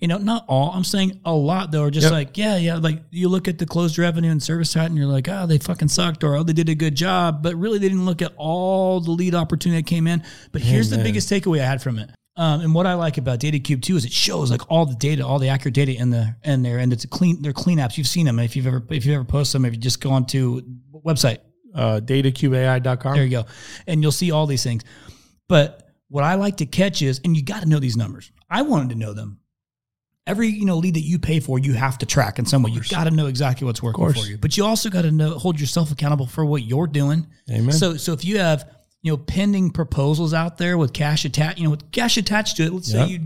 You 0.00 0.08
know, 0.08 0.18
not 0.18 0.44
all. 0.48 0.70
I'm 0.72 0.84
saying 0.84 1.20
a 1.24 1.32
lot 1.32 1.72
though 1.72 1.82
are 1.84 1.90
just 1.90 2.04
Yep. 2.04 2.12
like, 2.12 2.36
yeah, 2.36 2.56
yeah. 2.56 2.76
Like 2.76 3.02
you 3.10 3.28
look 3.28 3.48
at 3.48 3.58
the 3.58 3.66
closed 3.66 3.98
revenue 3.98 4.30
and 4.30 4.42
service 4.42 4.70
side, 4.70 4.86
and 4.90 4.96
you're 4.96 5.06
like, 5.06 5.28
oh, 5.28 5.46
they 5.46 5.58
fucking 5.58 5.88
sucked, 5.88 6.22
or 6.22 6.36
oh, 6.36 6.42
they 6.42 6.52
did 6.52 6.68
a 6.68 6.74
good 6.74 6.94
job, 6.94 7.42
but 7.42 7.54
really 7.56 7.78
they 7.78 7.88
didn't 7.88 8.04
look 8.04 8.22
at 8.22 8.32
all 8.36 9.00
the 9.00 9.10
lead 9.10 9.34
opportunity 9.34 9.80
that 9.80 9.88
came 9.88 10.06
in. 10.06 10.22
But 10.52 10.62
here's 10.62 10.90
the 10.90 10.98
biggest 10.98 11.28
takeaway 11.30 11.60
I 11.60 11.66
had 11.66 11.82
from 11.82 11.98
it. 11.98 12.10
Um, 12.38 12.60
and 12.60 12.74
what 12.74 12.86
I 12.86 12.92
like 12.94 13.16
about 13.16 13.40
DataCube 13.40 13.80
too 13.80 13.96
is 13.96 14.04
it 14.04 14.12
shows 14.12 14.50
like 14.50 14.70
all 14.70 14.84
the 14.84 14.94
data, 14.94 15.26
all 15.26 15.38
the 15.38 15.48
accurate 15.48 15.74
data 15.74 15.92
in 15.96 16.10
the 16.10 16.36
in 16.44 16.62
there, 16.62 16.78
and 16.78 16.92
it's 16.92 17.04
a 17.04 17.08
clean. 17.08 17.40
They're 17.40 17.54
clean 17.54 17.78
apps. 17.78 17.96
You've 17.96 18.06
seen 18.06 18.26
them 18.26 18.38
if 18.38 18.54
you've 18.54 18.66
ever 18.66 18.84
if 18.90 19.06
you've 19.06 19.14
ever 19.14 19.24
posted 19.24 19.58
them. 19.58 19.64
If 19.64 19.72
you 19.72 19.80
just 19.80 20.02
go 20.02 20.10
onto 20.10 20.60
website, 21.04 21.38
Uh, 21.76 22.00
datacubeai.com. 22.00 23.14
there 23.14 23.24
you 23.24 23.30
go, 23.30 23.44
and 23.86 24.02
you'll 24.02 24.10
see 24.12 24.30
all 24.30 24.46
these 24.46 24.62
things. 24.64 24.82
But 25.48 25.88
what 26.08 26.24
I 26.24 26.34
like 26.34 26.56
to 26.58 26.66
catch 26.66 27.02
is, 27.02 27.20
and 27.24 27.36
you 27.36 27.42
got 27.42 27.62
to 27.62 27.68
know 27.68 27.78
these 27.78 27.96
numbers. 27.96 28.32
I 28.50 28.62
wanted 28.62 28.90
to 28.90 28.94
know 28.96 29.12
them. 29.12 29.38
Every 30.26 30.48
you 30.48 30.64
know 30.64 30.78
lead 30.78 30.94
that 30.94 31.02
you 31.02 31.20
pay 31.20 31.38
for, 31.38 31.58
you 31.58 31.74
have 31.74 31.98
to 31.98 32.06
track 32.06 32.38
in 32.40 32.46
some 32.46 32.62
way. 32.64 32.72
You 32.72 32.80
got 32.90 33.04
to 33.04 33.12
know 33.12 33.26
exactly 33.26 33.64
what's 33.64 33.80
working 33.82 34.12
for 34.12 34.26
you, 34.26 34.38
but 34.38 34.56
you 34.56 34.64
also 34.64 34.90
got 34.90 35.02
to 35.02 35.12
know 35.12 35.38
hold 35.38 35.60
yourself 35.60 35.92
accountable 35.92 36.26
for 36.26 36.44
what 36.44 36.62
you're 36.62 36.88
doing. 36.88 37.26
Amen. 37.50 37.72
So 37.72 37.96
so 37.96 38.12
if 38.12 38.24
you 38.24 38.38
have 38.38 38.68
you 39.02 39.12
know 39.12 39.18
pending 39.18 39.70
proposals 39.70 40.34
out 40.34 40.58
there 40.58 40.78
with 40.78 40.92
cash 40.92 41.24
attached, 41.24 41.58
you 41.58 41.64
know 41.64 41.70
with 41.70 41.92
cash 41.92 42.16
attached 42.16 42.56
to 42.56 42.64
it, 42.64 42.72
let's 42.72 42.92
Yep. 42.92 43.06
say 43.06 43.12
you 43.12 43.20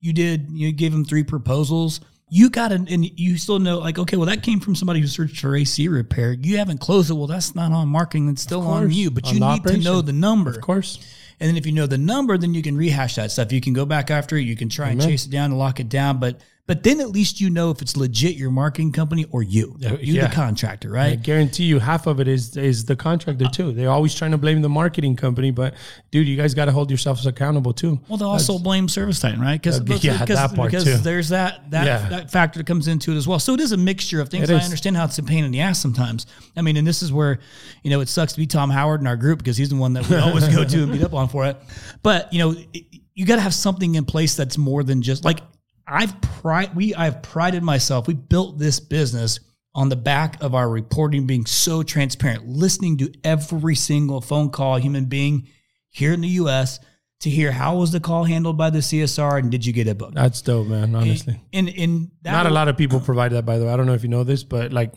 you 0.00 0.12
did 0.12 0.48
you 0.50 0.72
gave 0.72 0.92
them 0.92 1.06
three 1.06 1.22
proposals. 1.24 2.00
You 2.34 2.48
got 2.48 2.68
to, 2.68 2.76
and 2.76 3.20
you 3.20 3.36
still 3.36 3.58
know, 3.58 3.78
like, 3.78 3.98
okay, 3.98 4.16
well, 4.16 4.24
that 4.24 4.42
came 4.42 4.58
from 4.58 4.74
somebody 4.74 5.00
who 5.00 5.06
searched 5.06 5.38
for 5.38 5.54
AC 5.54 5.86
repair. 5.88 6.32
You 6.32 6.56
haven't 6.56 6.78
closed 6.78 7.10
it. 7.10 7.12
Well, 7.12 7.26
that's 7.26 7.54
not 7.54 7.72
on 7.72 7.88
marketing. 7.88 8.30
It's 8.30 8.40
still 8.40 8.62
on 8.62 8.90
you, 8.90 9.10
but 9.10 9.26
On 9.26 9.34
you 9.34 9.40
need 9.40 9.64
to 9.64 9.76
know 9.76 10.00
the 10.00 10.14
number. 10.14 10.48
Of 10.48 10.62
course. 10.62 11.06
And 11.40 11.50
then 11.50 11.58
if 11.58 11.66
you 11.66 11.72
know 11.72 11.86
the 11.86 11.98
number, 11.98 12.38
then 12.38 12.54
you 12.54 12.62
can 12.62 12.74
rehash 12.74 13.16
that 13.16 13.32
stuff. 13.32 13.52
You 13.52 13.60
can 13.60 13.74
go 13.74 13.84
back 13.84 14.10
after 14.10 14.38
it. 14.38 14.44
You 14.44 14.56
can 14.56 14.70
try 14.70 14.88
and 14.88 15.02
chase 15.02 15.26
it 15.26 15.30
down 15.30 15.50
and 15.50 15.58
lock 15.58 15.78
it 15.78 15.90
down. 15.90 16.20
But 16.20 16.40
but 16.72 16.82
then 16.84 17.00
at 17.00 17.10
least 17.10 17.38
you 17.38 17.50
know 17.50 17.68
if 17.68 17.82
it's 17.82 17.98
legit 17.98 18.34
your 18.34 18.50
marketing 18.50 18.92
company 18.92 19.26
or 19.30 19.42
you, 19.42 19.76
you 19.78 20.14
yeah. 20.14 20.26
the 20.26 20.34
contractor, 20.34 20.88
right? 20.88 21.12
I 21.12 21.16
guarantee 21.16 21.64
you 21.64 21.78
half 21.78 22.06
of 22.06 22.18
it 22.18 22.26
is 22.26 22.56
is 22.56 22.86
the 22.86 22.96
contractor 22.96 23.46
too. 23.46 23.72
They're 23.72 23.90
always 23.90 24.14
trying 24.14 24.30
to 24.30 24.38
blame 24.38 24.62
the 24.62 24.70
marketing 24.70 25.14
company, 25.16 25.50
but 25.50 25.74
dude, 26.10 26.26
you 26.26 26.34
guys 26.34 26.54
got 26.54 26.64
to 26.64 26.72
hold 26.72 26.90
yourselves 26.90 27.26
accountable 27.26 27.74
too. 27.74 28.00
Well, 28.08 28.16
they 28.16 28.24
also 28.24 28.58
blame 28.58 28.86
ServiceTitan, 28.86 29.38
right? 29.38 29.60
Because 29.60 29.80
yeah, 30.02 30.24
that 30.24 30.54
part 30.54 30.70
because 30.70 30.84
too. 30.84 30.96
there's 30.96 31.28
that 31.28 31.70
that, 31.72 31.84
Yeah. 31.84 32.08
that 32.08 32.30
factor 32.30 32.58
that 32.58 32.66
comes 32.66 32.88
into 32.88 33.12
it 33.12 33.16
as 33.16 33.28
well. 33.28 33.38
So 33.38 33.52
it 33.52 33.60
is 33.60 33.72
a 33.72 33.76
mixture 33.76 34.22
of 34.22 34.30
things. 34.30 34.50
I 34.50 34.54
understand 34.54 34.96
how 34.96 35.04
it's 35.04 35.18
a 35.18 35.22
pain 35.22 35.44
in 35.44 35.50
the 35.50 35.60
ass 35.60 35.78
sometimes. 35.78 36.24
I 36.56 36.62
mean, 36.62 36.78
and 36.78 36.86
this 36.86 37.02
is 37.02 37.12
where 37.12 37.40
you 37.82 37.90
know 37.90 38.00
it 38.00 38.08
sucks 38.08 38.32
to 38.32 38.38
be 38.38 38.46
Tom 38.46 38.70
Howard 38.70 39.02
in 39.02 39.06
our 39.06 39.18
group 39.18 39.40
because 39.40 39.58
he's 39.58 39.68
the 39.68 39.76
one 39.76 39.92
that 39.92 40.08
we 40.08 40.16
always 40.16 40.48
go 40.48 40.64
to 40.64 40.82
and 40.84 40.90
beat 40.90 41.02
up 41.02 41.12
on 41.12 41.28
for 41.28 41.44
it. 41.44 41.58
But 42.02 42.32
you 42.32 42.38
know, 42.38 42.54
it- 42.72 42.86
you 43.14 43.26
got 43.26 43.36
to 43.36 43.42
have 43.42 43.54
something 43.54 43.94
in 43.94 44.04
place 44.04 44.36
that's 44.36 44.56
more 44.56 44.82
than 44.82 45.02
just 45.02 45.22
like 45.22 45.40
I've 45.86 46.20
pride. 46.20 46.74
We 46.74 46.94
I've 46.94 47.22
prided 47.22 47.62
myself. 47.62 48.06
We 48.06 48.14
built 48.14 48.58
this 48.58 48.80
business 48.80 49.40
on 49.74 49.88
the 49.88 49.96
back 49.96 50.42
of 50.42 50.54
our 50.54 50.68
reporting 50.68 51.26
being 51.26 51.46
so 51.46 51.82
transparent, 51.82 52.46
listening 52.46 52.98
to 52.98 53.12
every 53.24 53.74
single 53.74 54.20
phone 54.20 54.50
call 54.50 54.76
human 54.76 55.06
being 55.06 55.48
here 55.88 56.12
in 56.12 56.20
the 56.20 56.28
U.S. 56.28 56.78
to 57.20 57.30
hear 57.30 57.52
how 57.52 57.76
was 57.76 57.90
the 57.90 58.00
call 58.00 58.24
handled 58.24 58.58
by 58.58 58.70
the 58.70 58.80
CSR 58.80 59.38
and 59.38 59.50
did 59.50 59.64
you 59.64 59.72
get 59.72 59.86
it 59.86 59.96
booked? 59.98 60.14
That's 60.14 60.42
dope, 60.42 60.66
man. 60.66 60.94
Honestly, 60.94 61.40
And 61.52 61.68
and 61.68 62.10
that 62.22 62.32
not 62.32 62.46
a 62.46 62.50
lot 62.50 62.68
of 62.68 62.76
people 62.76 63.00
provide 63.00 63.32
that. 63.32 63.46
By 63.46 63.58
the 63.58 63.64
way, 63.64 63.72
I 63.72 63.76
don't 63.76 63.86
know 63.86 63.94
if 63.94 64.02
you 64.02 64.08
know 64.08 64.24
this, 64.24 64.44
but 64.44 64.72
like. 64.72 64.94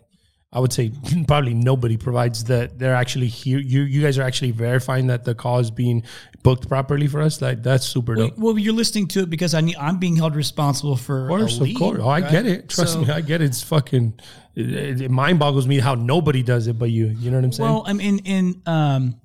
I 0.55 0.59
would 0.59 0.71
say 0.71 0.91
probably 1.27 1.53
nobody 1.53 1.97
provides 1.97 2.45
that. 2.45 2.79
They're 2.79 2.95
actually 2.95 3.27
here. 3.27 3.59
You 3.59 3.81
you 3.81 4.01
guys 4.01 4.17
are 4.17 4.23
actually 4.23 4.51
verifying 4.51 5.07
that 5.07 5.25
the 5.25 5.35
call 5.35 5.59
is 5.59 5.69
being 5.69 6.03
booked 6.43 6.69
properly 6.69 7.07
for 7.07 7.21
us. 7.21 7.41
Like 7.41 7.61
that's 7.61 7.85
super 7.85 8.15
dope. 8.15 8.37
Well, 8.37 8.57
you're 8.57 8.73
listening 8.73 9.07
to 9.09 9.19
it 9.23 9.29
because 9.29 9.53
I 9.53 9.59
need, 9.61 9.75
I'm 9.75 9.99
being 9.99 10.15
held 10.15 10.33
responsible 10.35 10.95
for. 10.95 11.23
Of 11.23 11.27
course, 11.27 11.59
a 11.59 11.63
of 11.63 11.75
course. 11.75 11.99
Oh, 12.01 12.07
I 12.07 12.21
right? 12.21 12.31
get 12.31 12.45
it. 12.45 12.69
Trust 12.69 12.93
So- 12.93 13.01
me, 13.01 13.09
I 13.09 13.19
get 13.21 13.41
it. 13.41 13.45
It's 13.45 13.61
fucking. 13.63 14.17
It, 14.55 15.01
it 15.01 15.11
mind 15.11 15.39
boggles 15.39 15.67
me 15.67 15.79
how 15.79 15.95
nobody 15.95 16.41
does 16.41 16.67
it, 16.67 16.79
but 16.79 16.89
you. 16.89 17.07
You 17.07 17.31
know 17.31 17.37
what 17.37 17.43
I'm 17.43 17.51
saying? 17.51 17.69
Well, 17.69 17.83
I 17.85 17.91
mean, 17.91 18.19
in 18.19 18.61
um, 18.65 19.19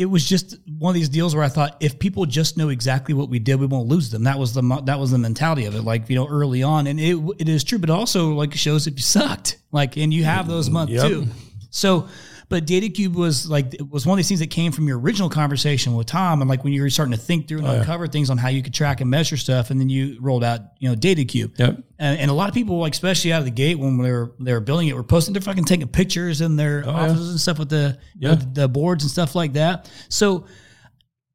it, 0.00 0.06
was 0.06 0.28
just 0.28 0.56
one 0.78 0.90
of 0.90 0.94
these 0.94 1.08
deals 1.08 1.34
where 1.34 1.44
I 1.44 1.48
thought 1.48 1.76
if 1.80 1.98
people 1.98 2.26
just 2.26 2.56
know 2.56 2.68
exactly 2.70 3.14
what 3.14 3.28
we 3.28 3.38
did, 3.38 3.60
we 3.60 3.66
won't 3.66 3.88
lose 3.88 4.10
them. 4.10 4.24
That 4.24 4.38
was 4.38 4.54
the 4.54 4.62
that 4.86 4.98
was 4.98 5.10
the 5.10 5.18
mentality 5.18 5.66
of 5.66 5.74
it. 5.74 5.82
Like 5.82 6.08
you 6.08 6.16
know, 6.16 6.26
early 6.26 6.62
on, 6.62 6.86
and 6.86 6.98
it 6.98 7.16
it 7.38 7.48
is 7.48 7.64
true, 7.64 7.78
but 7.78 7.90
also 7.90 8.32
like 8.32 8.54
shows 8.54 8.86
if 8.86 8.94
you 8.94 9.02
sucked. 9.02 9.58
Like, 9.72 9.96
and 9.96 10.12
you 10.12 10.24
have 10.24 10.48
those 10.48 10.68
months 10.70 10.92
Yep. 10.92 11.06
too. 11.08 11.26
So. 11.70 12.08
But 12.50 12.66
DataCube 12.66 13.14
was 13.14 13.48
like 13.48 13.72
it 13.74 13.88
was 13.88 14.04
one 14.04 14.14
of 14.14 14.16
these 14.18 14.28
things 14.28 14.40
that 14.40 14.50
came 14.50 14.72
from 14.72 14.86
your 14.86 14.98
original 14.98 15.30
conversation 15.30 15.94
with 15.94 16.08
Tom, 16.08 16.42
and 16.42 16.50
like 16.50 16.62
when 16.64 16.72
you 16.74 16.82
were 16.82 16.90
starting 16.90 17.12
to 17.12 17.18
think 17.18 17.48
through 17.48 17.58
and 17.60 17.66
Oh, 17.68 17.70
uncover 17.78 18.06
things 18.08 18.28
on 18.28 18.36
how 18.38 18.48
you 18.48 18.60
could 18.62 18.74
track 18.74 19.00
and 19.00 19.08
measure 19.08 19.36
stuff, 19.38 19.70
and 19.70 19.80
then 19.80 19.88
you 19.88 20.18
rolled 20.20 20.44
out, 20.44 20.60
you 20.78 20.88
know, 20.88 20.94
DataCube. 20.96 21.58
Yep. 21.58 21.82
And, 21.98 22.18
and 22.20 22.30
a 22.30 22.34
lot 22.34 22.48
of 22.48 22.54
people, 22.54 22.78
like 22.78 22.92
especially 22.92 23.32
out 23.32 23.38
of 23.38 23.44
the 23.44 23.50
gate 23.52 23.78
when 23.78 23.96
they 24.02 24.10
were 24.10 24.32
they 24.40 24.52
were 24.52 24.60
building 24.60 24.88
it, 24.88 24.96
were 24.96 25.02
posting. 25.04 25.32
They're 25.32 25.40
fucking 25.40 25.64
taking 25.64 25.88
pictures 25.88 26.40
in 26.40 26.56
their 26.56 26.82
Oh, 26.84 26.90
yeah. 26.90 26.96
offices 27.04 27.30
and 27.30 27.40
stuff 27.40 27.58
with 27.60 27.68
the 27.70 27.98
Yeah. 28.18 28.30
with 28.30 28.54
the 28.54 28.68
boards 28.68 29.04
and 29.04 29.10
stuff 29.10 29.34
like 29.34 29.52
that. 29.54 29.88
So 30.08 30.46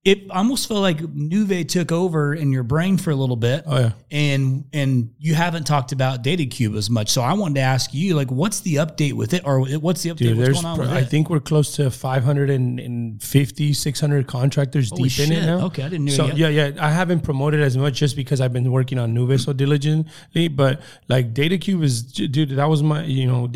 it 0.06 0.30
almost 0.30 0.68
felt 0.68 0.82
like 0.82 1.00
Nuve 1.00 1.68
took 1.68 1.92
over 1.92 2.36
in 2.36 2.52
your 2.52 2.62
brain 2.62 2.96
for 2.98 3.10
a 3.10 3.16
little 3.16 3.36
bit, 3.36 3.64
Oh 3.66 3.80
yeah. 3.80 3.92
and 4.12 4.64
and 4.72 5.10
you 5.18 5.34
haven't 5.34 5.66
talked 5.66 5.92
about 5.92 6.24
DataCube 6.24 6.78
as 6.78 6.92
much. 6.92 7.10
So 7.10 7.24
I 7.24 7.34
wanted 7.34 7.56
to 7.56 7.62
ask 7.62 7.92
you, 7.92 8.16
like, 8.16 8.30
what's 8.30 8.60
the 8.60 8.76
update 8.76 9.14
with 9.14 9.34
it, 9.34 9.42
or 9.46 9.62
what's 9.80 10.04
the 10.04 10.12
update? 10.12 10.18
Dude, 10.18 10.38
what's 10.38 10.54
going 10.62 10.66
on 10.66 10.78
with 10.78 10.90
I 10.90 11.00
it? 11.00 11.06
think 11.10 11.32
we're 11.32 11.40
close 11.40 11.76
to 11.78 11.90
550, 11.90 13.74
600 13.74 14.28
contractors 14.28 14.90
Holy 14.92 15.10
deep 15.10 15.20
in 15.28 15.32
it 15.32 15.46
now. 15.46 15.66
Okay, 15.66 15.82
I 15.84 15.90
didn't 15.90 16.06
know 16.06 16.12
So 16.12 16.28
yeah, 16.28 16.50
yeah, 16.50 16.72
I 16.80 16.92
haven't 16.92 17.22
promoted 17.22 17.62
as 17.62 17.76
much 17.76 17.96
just 17.96 18.16
because 18.16 18.42
I've 18.42 18.54
been 18.54 18.72
working 18.72 19.00
on 19.00 19.16
Nuve 19.16 19.40
so 19.44 19.54
diligently. 19.54 20.48
But 20.50 20.82
like 21.08 21.34
DataCube 21.34 21.84
is, 21.84 22.04
dude, 22.04 22.50
that 22.52 22.70
was 22.70 22.84
my, 22.84 23.04
you 23.06 23.26
know, 23.26 23.48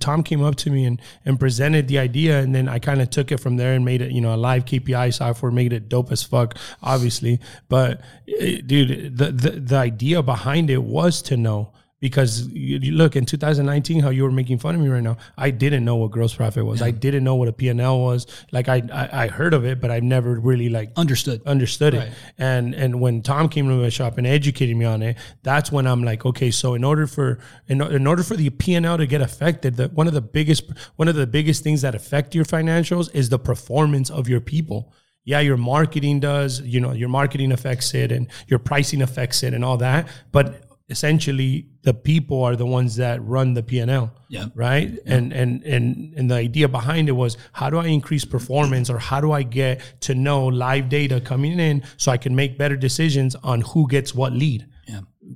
Tom 0.00 0.22
came 0.22 0.42
up 0.42 0.56
to 0.56 0.70
me 0.70 0.86
and 0.86 1.00
and 1.26 1.38
presented 1.38 1.88
the 1.88 1.98
idea, 1.98 2.40
and 2.40 2.54
then 2.54 2.66
I 2.68 2.78
kind 2.78 3.02
of 3.02 3.10
took 3.10 3.30
it 3.30 3.40
from 3.40 3.56
there 3.58 3.74
and 3.74 3.84
made 3.84 4.00
it, 4.00 4.12
you 4.12 4.22
know, 4.22 4.34
a 4.34 4.36
live 4.36 4.64
KPI 4.64 5.12
software, 5.12 5.52
made 5.52 5.74
it 5.74 5.88
dope 5.90 5.97
as 6.12 6.22
fuck, 6.22 6.56
obviously. 6.82 7.40
But 7.68 8.00
eh, 8.28 8.60
dude, 8.64 9.16
the 9.16 9.32
the, 9.32 9.50
the 9.50 9.76
idea 9.76 10.22
behind 10.22 10.70
it 10.70 10.82
was 10.82 11.20
to 11.22 11.36
know 11.36 11.72
because 12.00 12.46
you, 12.48 12.78
you 12.78 12.92
look 12.92 13.16
in 13.16 13.24
2019 13.24 14.00
how 14.00 14.08
you 14.10 14.22
were 14.22 14.30
making 14.30 14.56
fun 14.58 14.72
of 14.74 14.80
me 14.80 14.86
right 14.88 15.02
now 15.02 15.16
i 15.36 15.50
didn't 15.50 15.84
know 15.84 15.96
what 15.96 16.12
gross 16.12 16.32
profit 16.32 16.64
was 16.64 16.80
i 16.80 16.92
didn't 16.92 17.24
know 17.24 17.34
what 17.34 17.48
a 17.48 17.52
p&l 17.52 18.00
was 18.00 18.24
like 18.52 18.68
I, 18.68 18.82
I 18.92 19.24
i 19.24 19.26
heard 19.26 19.52
of 19.52 19.64
it 19.64 19.80
but 19.80 19.90
i've 19.90 20.04
never 20.04 20.38
really 20.38 20.68
like 20.68 20.92
Understood. 20.96 21.42
understood 21.44 21.94
Right. 21.94 22.06
it 22.08 22.12
and 22.38 22.74
and 22.74 23.00
when 23.00 23.22
tom 23.22 23.48
came 23.48 23.68
to 23.68 23.74
my 23.74 23.88
shop 23.88 24.16
and 24.16 24.28
educated 24.28 24.76
me 24.76 24.84
on 24.84 25.02
it 25.02 25.16
that's 25.42 25.72
when 25.72 25.88
i'm 25.88 26.04
like 26.04 26.24
okay 26.24 26.52
so 26.52 26.74
in 26.74 26.84
order 26.84 27.08
for 27.08 27.40
in, 27.66 27.82
in 27.82 28.06
order 28.06 28.22
for 28.22 28.36
the 28.36 28.48
p&l 28.50 28.96
to 28.96 29.06
get 29.06 29.20
affected 29.20 29.76
the, 29.76 29.88
one 29.88 30.06
of 30.06 30.14
the 30.14 30.20
biggest 30.22 30.70
one 30.94 31.08
of 31.08 31.16
the 31.16 31.26
biggest 31.26 31.64
things 31.64 31.82
that 31.82 31.96
affect 31.96 32.32
your 32.32 32.44
financials 32.44 33.12
is 33.12 33.28
the 33.28 33.40
performance 33.40 34.08
of 34.08 34.28
your 34.28 34.40
people 34.40 34.92
yeah 35.30 35.40
your 35.48 35.58
marketing 35.74 36.16
does 36.30 36.52
you 36.74 36.80
know 36.84 36.92
your 37.02 37.10
marketing 37.20 37.50
affects 37.58 37.88
it 38.02 38.08
and 38.16 38.24
your 38.50 38.60
pricing 38.70 39.00
affects 39.08 39.38
it 39.46 39.52
and 39.56 39.62
all 39.68 39.76
that 39.88 40.00
but 40.36 40.46
essentially 40.88 41.66
the 41.82 41.92
people 42.10 42.42
are 42.42 42.56
the 42.56 42.66
ones 42.78 42.96
that 42.96 43.16
run 43.34 43.48
the 43.58 43.62
P&L 43.62 44.06
Yeah. 44.36 44.46
right 44.54 44.88
and 45.14 45.32
and 45.40 45.62
and 45.74 45.86
and 46.18 46.30
the 46.30 46.34
idea 46.48 46.66
behind 46.68 47.04
it 47.12 47.16
was 47.24 47.36
how 47.60 47.68
do 47.72 47.76
i 47.78 47.86
increase 47.98 48.24
performance 48.36 48.88
or 48.94 48.98
how 49.10 49.20
do 49.26 49.30
i 49.40 49.42
get 49.60 49.80
to 50.06 50.12
know 50.26 50.40
live 50.46 50.88
data 50.88 51.20
coming 51.32 51.58
in 51.68 51.82
so 52.02 52.06
i 52.16 52.18
can 52.24 52.34
make 52.42 52.50
better 52.62 52.76
decisions 52.88 53.32
on 53.52 53.58
who 53.70 53.86
gets 53.96 54.10
what 54.20 54.32
lead 54.32 54.60
Yeah. 54.62 54.77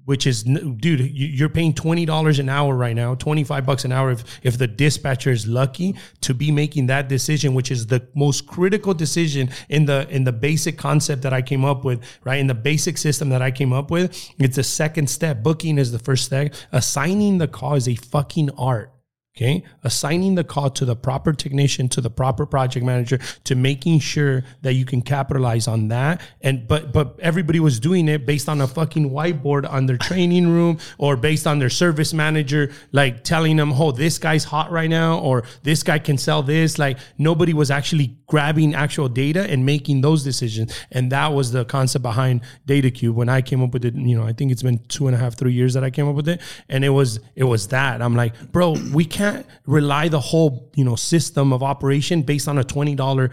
Which 0.05 0.27
is 0.27 0.43
dude 0.43 1.01
you- 1.01 1.27
you're 1.27 1.49
paying 1.49 1.73
$20 1.73 2.39
an 2.39 2.49
hour 2.49 2.75
right 2.75 2.97
now 2.97 3.15
25 3.15 3.67
bucks 3.67 3.85
an 3.85 3.93
hour 3.93 4.11
if 4.11 4.25
if 4.43 4.59
the 4.59 4.67
dispatcher 4.67 5.31
is 5.31 5.47
lucky 5.47 5.95
to 6.21 6.35
be 6.35 6.51
making 6.51 6.87
that 6.87 7.09
decision 7.09 7.55
which 7.55 7.71
is 7.71 7.87
the 7.87 8.03
most 8.15 8.47
critical 8.47 8.95
decision 8.95 9.51
in 9.69 9.85
the 9.87 10.07
in 10.11 10.25
the 10.25 10.33
basic 10.33 10.79
concept 10.79 11.23
that 11.23 11.33
I 11.33 11.43
came 11.43 11.65
up 11.65 11.85
with 11.85 12.01
right? 12.25 12.41
In 12.41 12.47
the 12.47 12.55
basic 12.55 12.99
system 12.99 13.29
that 13.31 13.43
I 13.43 13.51
came 13.51 13.73
up 13.73 13.91
with 13.91 14.13
it's 14.39 14.57
the 14.57 14.63
second 14.63 15.09
step. 15.09 15.43
Booking 15.43 15.79
is 15.79 15.93
the 15.93 15.99
first 15.99 16.25
step. 16.25 16.55
Assigning 16.73 17.39
the 17.39 17.49
call 17.49 17.75
is 17.75 17.89
a 17.89 17.95
fucking 17.95 18.51
art 18.59 18.92
Okay. 19.35 19.65
Assigning 19.83 20.35
the 20.35 20.45
call 20.45 20.69
to 20.69 20.85
the 20.85 20.95
proper 20.95 21.33
technician, 21.33 21.89
to 21.89 22.03
the 22.03 22.11
proper 22.11 22.45
project 22.45 22.85
manager, 22.85 23.19
to 23.45 23.55
making 23.55 24.01
sure 24.01 24.45
that 24.61 24.75
you 24.75 24.85
can 24.85 25.01
capitalize 25.01 25.67
on 25.67 25.89
that. 25.89 26.21
And, 26.43 26.69
but, 26.69 26.93
but 26.93 27.19
everybody 27.19 27.59
was 27.59 27.81
doing 27.81 28.09
it 28.09 28.27
based 28.27 28.47
on 28.47 28.61
a 28.61 28.67
fucking 28.67 29.09
whiteboard 29.09 29.67
on 29.71 29.87
their 29.87 29.97
training 29.97 30.49
room 30.49 30.79
or 30.99 31.17
based 31.17 31.47
on 31.47 31.61
their 31.61 31.71
service 31.71 32.13
manager, 32.13 32.73
like 32.93 33.25
telling 33.25 33.57
them, 33.57 33.73
oh, 33.73 33.91
this 33.91 34.19
guy's 34.19 34.45
hot 34.45 34.71
right 34.71 34.91
now, 34.91 35.19
or 35.21 35.45
this 35.63 35.83
guy 35.83 35.99
can 35.99 36.19
sell 36.19 36.43
this. 36.43 36.79
Like 36.79 36.99
nobody 37.17 37.55
was 37.55 37.71
actually 37.71 38.19
grabbing 38.27 38.75
actual 38.75 39.09
data 39.09 39.51
and 39.51 39.65
making 39.65 40.03
those 40.03 40.23
decisions. 40.23 40.79
And 40.91 41.11
that 41.11 41.33
was 41.33 41.53
the 41.53 41.65
concept 41.65 42.03
behind 42.03 42.43
DataCube. 42.67 43.15
When 43.15 43.31
I 43.31 43.41
came 43.41 43.63
up 43.63 43.73
with 43.73 43.87
it, 43.87 43.95
you 43.95 44.15
know, 44.15 44.27
I 44.27 44.35
think 44.35 44.53
it's 44.53 44.63
been 44.63 44.81
two 44.89 45.07
and 45.07 45.17
a 45.17 45.19
half, 45.19 45.39
three 45.39 45.55
years 45.55 45.73
that 45.73 45.85
I 45.85 45.89
came 45.89 46.07
up 46.07 46.17
with 46.17 46.29
it. 46.29 46.43
And 46.69 46.85
it 46.85 46.91
was, 46.91 47.19
it 47.35 47.45
was 47.45 47.69
that. 47.69 48.03
I'm 48.03 48.15
like, 48.15 48.53
bro, 48.53 48.77
we 48.93 49.07
can't 49.07 49.22
can't 49.23 49.47
rely 49.67 50.09
the 50.09 50.21
whole 50.21 50.71
you 50.75 50.85
know 50.85 50.97
system 50.97 51.53
of 51.53 51.63
operation 51.63 52.23
based 52.23 52.49
on 52.49 52.59
a 52.59 52.65
twenty 52.65 52.95
dollar 52.95 53.31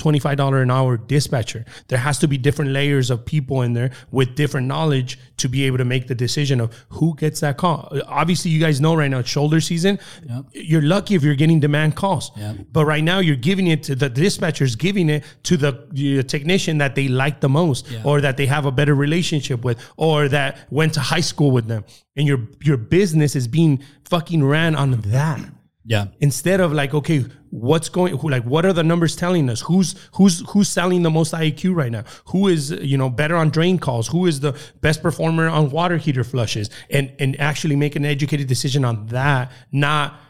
$25 0.00 0.62
an 0.62 0.70
hour 0.70 0.96
dispatcher. 0.96 1.64
There 1.88 1.98
has 1.98 2.18
to 2.18 2.28
be 2.28 2.38
different 2.38 2.70
layers 2.72 3.10
of 3.10 3.24
people 3.24 3.62
in 3.62 3.72
there 3.72 3.90
with 4.10 4.34
different 4.34 4.66
knowledge 4.66 5.18
to 5.38 5.48
be 5.48 5.64
able 5.64 5.78
to 5.78 5.84
make 5.84 6.06
the 6.08 6.14
decision 6.14 6.60
of 6.60 6.74
who 6.90 7.14
gets 7.16 7.40
that 7.40 7.56
call. 7.56 7.92
Obviously, 8.06 8.50
you 8.50 8.60
guys 8.60 8.80
know 8.80 8.94
right 8.94 9.10
now 9.10 9.18
it's 9.18 9.28
shoulder 9.28 9.60
season. 9.60 9.98
Yep. 10.28 10.44
You're 10.52 10.82
lucky 10.82 11.14
if 11.14 11.22
you're 11.22 11.34
getting 11.34 11.60
demand 11.60 11.96
calls. 11.96 12.30
Yep. 12.36 12.56
But 12.72 12.84
right 12.84 13.04
now 13.04 13.18
you're 13.18 13.36
giving 13.36 13.66
it 13.66 13.82
to 13.84 13.94
the 13.94 14.10
dispatchers, 14.10 14.78
giving 14.78 15.08
it 15.08 15.24
to 15.44 15.56
the, 15.56 15.86
the 15.90 16.22
technician 16.22 16.78
that 16.78 16.94
they 16.94 17.08
like 17.08 17.40
the 17.40 17.48
most 17.48 17.86
or 18.04 18.20
that 18.20 18.36
they 18.36 18.46
have 18.46 18.66
a 18.66 18.72
better 18.72 18.94
relationship 18.94 19.64
with 19.64 19.78
or 19.96 20.28
that 20.28 20.58
went 20.70 20.94
to 20.94 21.00
high 21.00 21.20
school 21.20 21.50
with 21.50 21.66
them. 21.66 21.84
And 22.16 22.26
your 22.26 22.40
your 22.62 22.76
business 22.76 23.34
is 23.36 23.48
being 23.48 23.82
fucking 24.04 24.44
ran 24.44 24.74
on 24.74 25.00
that. 25.02 25.40
Yeah. 25.84 26.06
Instead 26.20 26.60
of 26.60 26.72
like, 26.72 26.92
okay, 26.94 27.24
what's 27.50 27.88
going 27.88 28.16
Who, 28.18 28.28
like 28.28 28.44
what 28.44 28.64
are 28.64 28.72
the 28.72 28.82
numbers 28.82 29.16
telling 29.16 29.48
us? 29.48 29.60
Who's 29.62 29.94
who's 30.14 30.48
who's 30.50 30.68
selling 30.68 31.02
the 31.02 31.10
most 31.10 31.32
IAQ 31.32 31.74
right 31.74 31.90
now? 31.90 32.04
Who 32.26 32.48
is, 32.48 32.70
you 32.70 32.98
know, 32.98 33.08
better 33.08 33.36
on 33.36 33.50
drain 33.50 33.78
calls? 33.78 34.08
Who 34.08 34.26
is 34.26 34.40
the 34.40 34.58
best 34.80 35.02
performer 35.02 35.48
on 35.48 35.70
water 35.70 35.96
heater 35.96 36.24
flushes? 36.24 36.70
And 36.90 37.12
and 37.18 37.38
actually 37.40 37.76
make 37.76 37.96
an 37.96 38.04
educated 38.04 38.46
decision 38.46 38.84
on 38.84 39.06
that, 39.06 39.52
not 39.72 40.20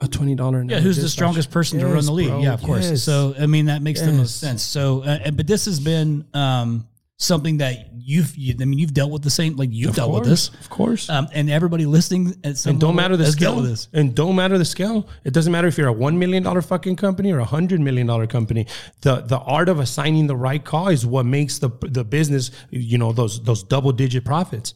a 0.00 0.08
twenty 0.08 0.34
dollar. 0.34 0.62
Yeah, 0.64 0.80
who's 0.80 0.96
the 0.96 1.08
strongest 1.08 1.50
person 1.50 1.78
yes, 1.78 1.88
to 1.88 1.94
run 1.94 2.04
the 2.04 2.12
league? 2.12 2.28
Bro, 2.28 2.42
yeah, 2.42 2.52
of 2.52 2.62
course. 2.62 2.90
Yes. 2.90 3.02
So 3.02 3.34
I 3.38 3.46
mean 3.46 3.66
that 3.66 3.82
makes 3.82 4.00
yes. 4.00 4.10
the 4.10 4.16
most 4.16 4.40
sense. 4.40 4.62
So, 4.62 5.02
uh, 5.04 5.30
but 5.30 5.46
this 5.46 5.66
has 5.66 5.78
been 5.78 6.26
um, 6.34 6.88
something 7.18 7.58
that 7.58 7.90
you've 7.94 8.36
you, 8.36 8.54
I 8.60 8.64
mean 8.64 8.78
you've 8.78 8.94
dealt 8.94 9.10
with 9.10 9.22
the 9.22 9.30
same 9.30 9.56
like 9.56 9.68
you've 9.72 9.90
of 9.90 9.96
dealt 9.96 10.10
course, 10.10 10.20
with 10.20 10.28
this. 10.28 10.48
of 10.48 10.70
course. 10.70 11.08
Um, 11.08 11.28
and 11.32 11.48
everybody 11.50 11.86
listening 11.86 12.34
at 12.42 12.58
some 12.58 12.70
and 12.70 12.80
don't 12.80 12.96
matter 12.96 13.16
the 13.16 13.26
scale. 13.26 13.60
this. 13.60 13.88
and 13.92 14.14
don't 14.14 14.34
matter 14.34 14.58
the 14.58 14.64
scale. 14.64 15.08
It 15.24 15.32
doesn't 15.32 15.52
matter 15.52 15.68
if 15.68 15.78
you're 15.78 15.88
a 15.88 15.92
one 15.92 16.18
million 16.18 16.42
dollar 16.42 16.62
fucking 16.62 16.96
company 16.96 17.32
or 17.32 17.38
a 17.38 17.44
hundred 17.44 17.80
million 17.80 18.06
dollar 18.06 18.26
company. 18.26 18.66
The 19.02 19.20
the 19.20 19.38
art 19.38 19.68
of 19.68 19.78
assigning 19.78 20.26
the 20.26 20.36
right 20.36 20.62
call 20.64 20.88
is 20.88 21.06
what 21.06 21.24
makes 21.26 21.58
the 21.58 21.70
the 21.82 22.04
business 22.04 22.50
you 22.70 22.98
know 22.98 23.12
those 23.12 23.42
those 23.44 23.62
double 23.62 23.92
digit 23.92 24.24
profits. 24.24 24.74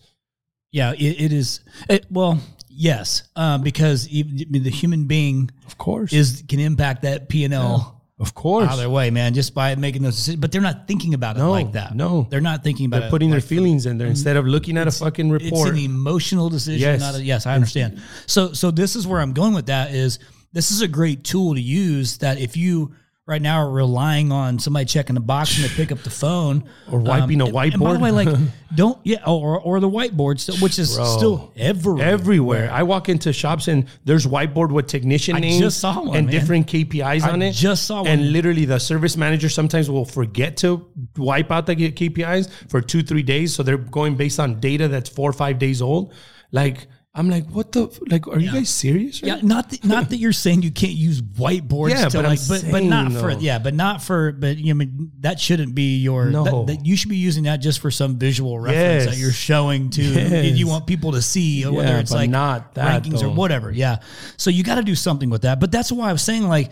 Yeah 0.70 0.93
it, 0.93 1.20
it 1.20 1.32
is 1.32 1.61
it, 1.89 2.07
well 2.11 2.39
yes 2.68 3.22
um, 3.34 3.62
because 3.62 4.09
even, 4.09 4.62
the 4.62 4.70
human 4.70 5.07
being 5.07 5.51
of 5.66 5.78
course. 5.78 6.12
is 6.12 6.45
can 6.49 6.61
impact 6.61 7.03
that 7.03 7.28
P 7.28 7.45
and 7.45 7.55
L 7.55 7.96
of 8.19 8.35
course. 8.35 8.69
Either 8.71 8.89
way, 8.89 9.11
man, 9.11 9.35
just 9.35 9.55
by 9.55 9.75
making 9.75 10.03
those 10.03 10.17
decisions. 10.17 10.41
But 10.41 10.51
they're 10.51 10.62
not 10.62 10.89
thinking 10.89 11.12
about 11.12 11.37
it 11.37 11.41
no, 11.41 11.51
like 11.51 11.73
that. 11.73 11.95
No. 11.95 12.27
They're 12.31 12.41
not 12.41 12.64
thinking 12.64 12.87
about 12.87 13.01
they're 13.01 13.09
it. 13.09 13.11
putting 13.11 13.31
like 13.31 13.43
their 13.43 13.49
feelings 13.49 13.85
in 13.85 13.99
there 13.99 14.09
instead 14.09 14.37
of 14.37 14.47
looking 14.47 14.79
at 14.79 14.89
a 14.89 14.91
fucking 14.91 15.31
report. 15.31 15.53
It's 15.53 15.79
an 15.79 15.85
emotional 15.85 16.49
decision. 16.49 16.81
Yes. 16.81 17.01
Not 17.01 17.17
a, 17.17 17.23
yes, 17.23 17.47
I 17.47 17.55
understand. 17.55 18.01
So 18.27 18.53
so 18.53 18.71
this 18.71 18.97
is 18.97 19.07
where 19.07 19.21
I'm 19.21 19.33
going 19.33 19.53
with 19.53 19.67
that 19.67 19.93
is 19.93 20.19
this 20.53 20.71
is 20.71 20.81
a 20.81 20.89
great 20.89 21.25
tool 21.25 21.55
to 21.55 21.61
use 21.61 22.19
that 22.19 22.39
if 22.39 22.57
you 22.57 22.95
right 23.27 23.43
now 23.43 23.59
are 23.59 23.70
relying 23.70 24.31
on 24.31 24.57
somebody 24.61 24.85
checking 24.85 25.14
the 25.14 25.20
box 25.20 25.57
and 25.57 25.68
they 25.68 25.74
pick 25.74 25.91
up 25.91 25.99
the 26.05 26.11
phone 26.11 26.62
or 26.91 27.01
wiping 27.01 27.43
um, 27.43 27.49
a 27.49 27.51
whiteboard. 27.51 27.72
And 27.72 27.83
by 27.83 27.93
the 27.95 27.99
way, 27.99 28.11
like 28.12 28.29
don't 28.74 28.99
yeah, 29.05 29.24
or 29.27 29.61
or 29.61 29.81
the 29.81 29.91
whiteboard, 29.91 30.62
which 30.62 30.79
is 30.79 30.95
Bro, 30.95 31.16
still 31.16 31.53
everywhere. 31.57 32.07
Everywhere. 32.07 32.70
I 32.70 32.85
walk 32.85 33.09
into 33.09 33.33
shops 33.33 33.66
and 33.66 33.87
there's 34.05 34.27
whiteboard 34.27 34.70
with 34.70 34.87
technician 34.87 35.37
I 35.37 35.41
names 35.41 35.83
one, 35.83 36.16
and 36.16 36.27
man. 36.27 36.33
different 36.33 36.66
KPIs 36.68 37.22
I 37.22 37.31
on 37.31 37.43
it. 37.43 37.53
Just 37.53 37.87
saw 37.87 38.03
one, 38.03 38.12
and 38.12 38.33
literally 38.33 38.64
the 38.64 38.79
service 38.79 39.16
manager 39.16 39.49
sometimes 39.49 39.91
will 39.91 40.05
forget 40.05 40.57
to 40.59 40.87
wipe 41.16 41.51
out 41.51 41.66
the 41.66 41.74
KPIs 41.74 42.49
for 42.68 42.81
two 42.81 43.03
three 43.03 43.24
days, 43.24 43.55
so 43.55 43.62
they're 43.62 43.77
going 43.77 44.14
based 44.16 44.39
on 44.39 44.61
data 44.61 44.87
that's 44.87 45.11
four 45.11 45.29
or 45.29 45.35
five 45.35 45.59
days 45.59 45.83
old. 45.83 46.14
Like 46.53 46.87
I'm 47.19 47.31
like, 47.31 47.49
what 47.49 47.73
the 47.73 47.87
like? 48.11 48.29
Are 48.29 48.39
yeah. 48.39 48.53
you 48.53 48.59
guys 48.59 48.69
serious? 48.69 49.23
Right? 49.23 49.29
Yeah, 49.29 49.41
not 49.43 49.71
that, 49.71 49.85
not 49.85 50.11
that 50.11 50.19
you're 50.19 50.35
saying 50.35 50.61
you 50.61 50.71
can't 50.71 50.93
use 50.93 51.23
whiteboards. 51.23 51.91
Yeah, 51.91 52.11
to 52.11 52.19
but 52.19 52.25
like, 52.27 52.41
but, 52.47 52.64
but 52.71 52.83
not 52.83 53.11
though. 53.11 53.21
for 53.21 53.31
yeah, 53.31 53.59
but 53.59 53.73
not 53.73 54.03
for 54.03 54.33
but 54.33 54.59
you 54.59 54.75
know 54.75 54.85
that 55.21 55.41
shouldn't 55.41 55.75
be 55.75 55.97
your 55.97 56.27
no. 56.27 56.45
That, 56.45 56.67
that, 56.67 56.87
you 56.87 56.95
should 56.95 57.09
be 57.09 57.17
using 57.17 57.45
that 57.45 57.57
just 57.57 57.81
for 57.81 57.91
some 57.91 58.19
visual 58.19 58.61
reference 58.61 59.05
yes. 59.05 59.14
that 59.14 59.17
you're 59.17 59.33
showing 59.33 59.89
to 59.91 60.03
yes. 60.03 60.59
you 60.59 60.69
want 60.69 60.87
people 60.87 61.12
to 61.12 61.23
see 61.23 61.62
yeah, 61.62 61.71
whether 61.71 61.97
it's 61.97 62.12
like 62.12 62.29
not 62.29 62.75
that, 62.75 63.03
rankings 63.03 63.21
though. 63.21 63.29
or 63.29 63.35
whatever. 63.35 63.71
Yeah, 63.71 64.01
so 64.37 64.51
you 64.51 64.62
got 64.62 64.75
to 64.75 64.83
do 64.83 64.95
something 64.95 65.31
with 65.31 65.43
that. 65.43 65.59
But 65.59 65.73
that's 65.73 65.91
why 65.91 66.11
I 66.11 66.12
was 66.12 66.23
saying 66.23 66.43
like 66.43 66.71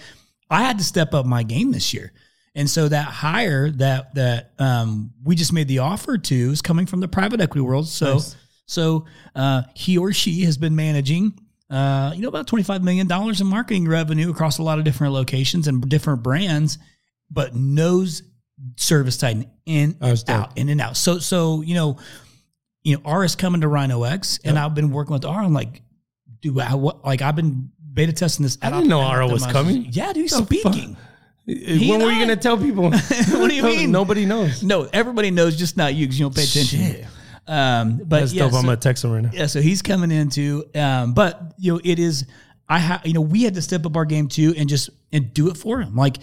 I 0.51 0.63
had 0.63 0.77
to 0.77 0.85
step 0.85 1.15
up 1.15 1.25
my 1.25 1.43
game 1.43 1.73
this 1.73 1.95
year. 1.95 2.13
And 2.55 2.69
so 2.69 2.87
that 2.89 3.07
hire 3.07 3.71
that 3.71 4.15
that 4.15 4.53
um, 4.59 5.13
we 5.25 5.37
just 5.37 5.55
made 5.55 5.69
the 5.69 5.79
offer 5.79 6.19
to 6.19 6.35
is 6.53 6.61
coming 6.61 6.85
from 6.85 7.01
the 7.01 7.09
private 7.09 7.41
equity 7.41 7.63
world. 7.63 7.89
So 7.89 8.13
nice. 8.13 8.37
So 8.67 9.07
uh, 9.35 9.63
he 9.75 9.99
or 9.99 10.13
she 10.13 10.43
has 10.43 10.57
been 10.57 10.75
managing, 10.75 11.39
uh, 11.71 12.13
you 12.15 12.23
know, 12.23 12.29
about 12.29 12.47
$25 12.47 12.83
million 12.83 13.11
in 13.11 13.47
marketing 13.47 13.89
revenue 13.89 14.31
across 14.31 14.59
a 14.59 14.63
lot 14.63 14.79
of 14.79 14.85
different 14.85 15.13
locations 15.13 15.69
and 15.69 15.87
different 15.89 16.23
brands, 16.23 16.79
but 17.31 17.55
knows 17.55 18.23
ServiceTitan 18.77 19.49
in 19.67 19.97
and 20.01 20.25
out, 20.31 20.57
in 20.57 20.69
and 20.69 20.81
out. 20.81 20.97
So, 20.97 21.19
so, 21.19 21.63
you 21.63 21.75
know, 21.75 21.99
you 22.83 22.97
know, 22.97 23.03
R 23.05 23.25
is 23.25 23.35
coming 23.35 23.63
to 23.63 23.69
Rhino 23.69 24.05
X 24.05 24.41
yep. 24.43 24.51
and 24.51 24.59
I've 24.59 24.75
been 24.75 24.91
working 24.91 25.15
with 25.15 25.25
R. 25.25 25.43
I'm 25.43 25.55
like, 25.55 25.83
do 26.41 26.61
I, 26.61 26.75
what, 26.75 27.05
like 27.05 27.23
I've 27.23 27.37
been 27.37 27.71
beta 27.95 28.13
testing 28.13 28.43
this. 28.43 28.59
I 28.61 28.71
didn't 28.71 28.89
know 28.89 29.01
R 29.01 29.27
was 29.31 29.47
coming. 29.47 29.87
Yeah, 29.91 30.13
dude, 30.13 30.31
speaking. 30.31 30.97
He 31.47 31.91
when 31.91 32.01
were 32.01 32.11
you 32.11 32.17
going 32.17 32.29
to 32.29 32.37
tell 32.37 32.57
people? 32.57 32.91
what 32.91 33.49
do 33.49 33.55
you 33.55 33.63
mean? 33.65 33.91
Nobody 33.91 34.25
knows. 34.25 34.63
No, 34.63 34.89
everybody 34.93 35.31
knows, 35.31 35.57
just 35.57 35.77
not 35.77 35.95
you 35.95 36.07
because 36.07 36.19
you 36.19 36.25
don't 36.25 36.35
pay 36.35 36.45
attention. 36.45 36.81
Shit. 36.81 37.07
Um, 37.47 37.99
but 37.99 38.21
That's 38.21 38.33
yeah, 38.33 38.45
dope. 38.45 38.53
So, 38.53 38.59
I'm 38.59 38.65
gonna 38.65 38.77
text 38.77 39.05
him 39.05 39.13
right 39.13 39.23
now. 39.23 39.31
Yeah, 39.33 39.47
so 39.47 39.61
he's 39.61 39.83
coming 39.83 40.11
into. 40.11 40.65
Um, 40.75 41.13
but 41.15 41.55
you 41.59 41.75
know, 41.75 41.81
it 41.85 41.99
is. 41.99 42.27
I 42.69 42.79
have. 42.79 43.07
You 43.07 43.13
know, 43.13 43.21
we 43.21 43.43
had 43.43 43.55
to 43.55 43.63
step 43.63 43.85
up 43.85 43.97
our 43.97 44.05
game 44.05 44.29
too 44.29 44.55
and 44.57 44.69
just 44.69 44.91
and 45.13 45.33
do 45.35 45.51
it 45.51 45.57
for 45.57 45.81
him. 45.81 45.95
Like, 45.95 46.17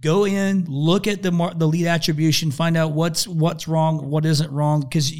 go 0.00 0.26
in, 0.26 0.66
look 0.68 1.06
at 1.06 1.22
the 1.22 1.32
mar- 1.32 1.54
the 1.54 1.66
lead 1.66 1.86
attribution, 1.86 2.50
find 2.50 2.76
out 2.76 2.92
what's 2.92 3.26
what's 3.26 3.66
wrong, 3.66 4.10
what 4.10 4.26
isn't 4.26 4.50
wrong, 4.52 4.82
because 4.82 5.12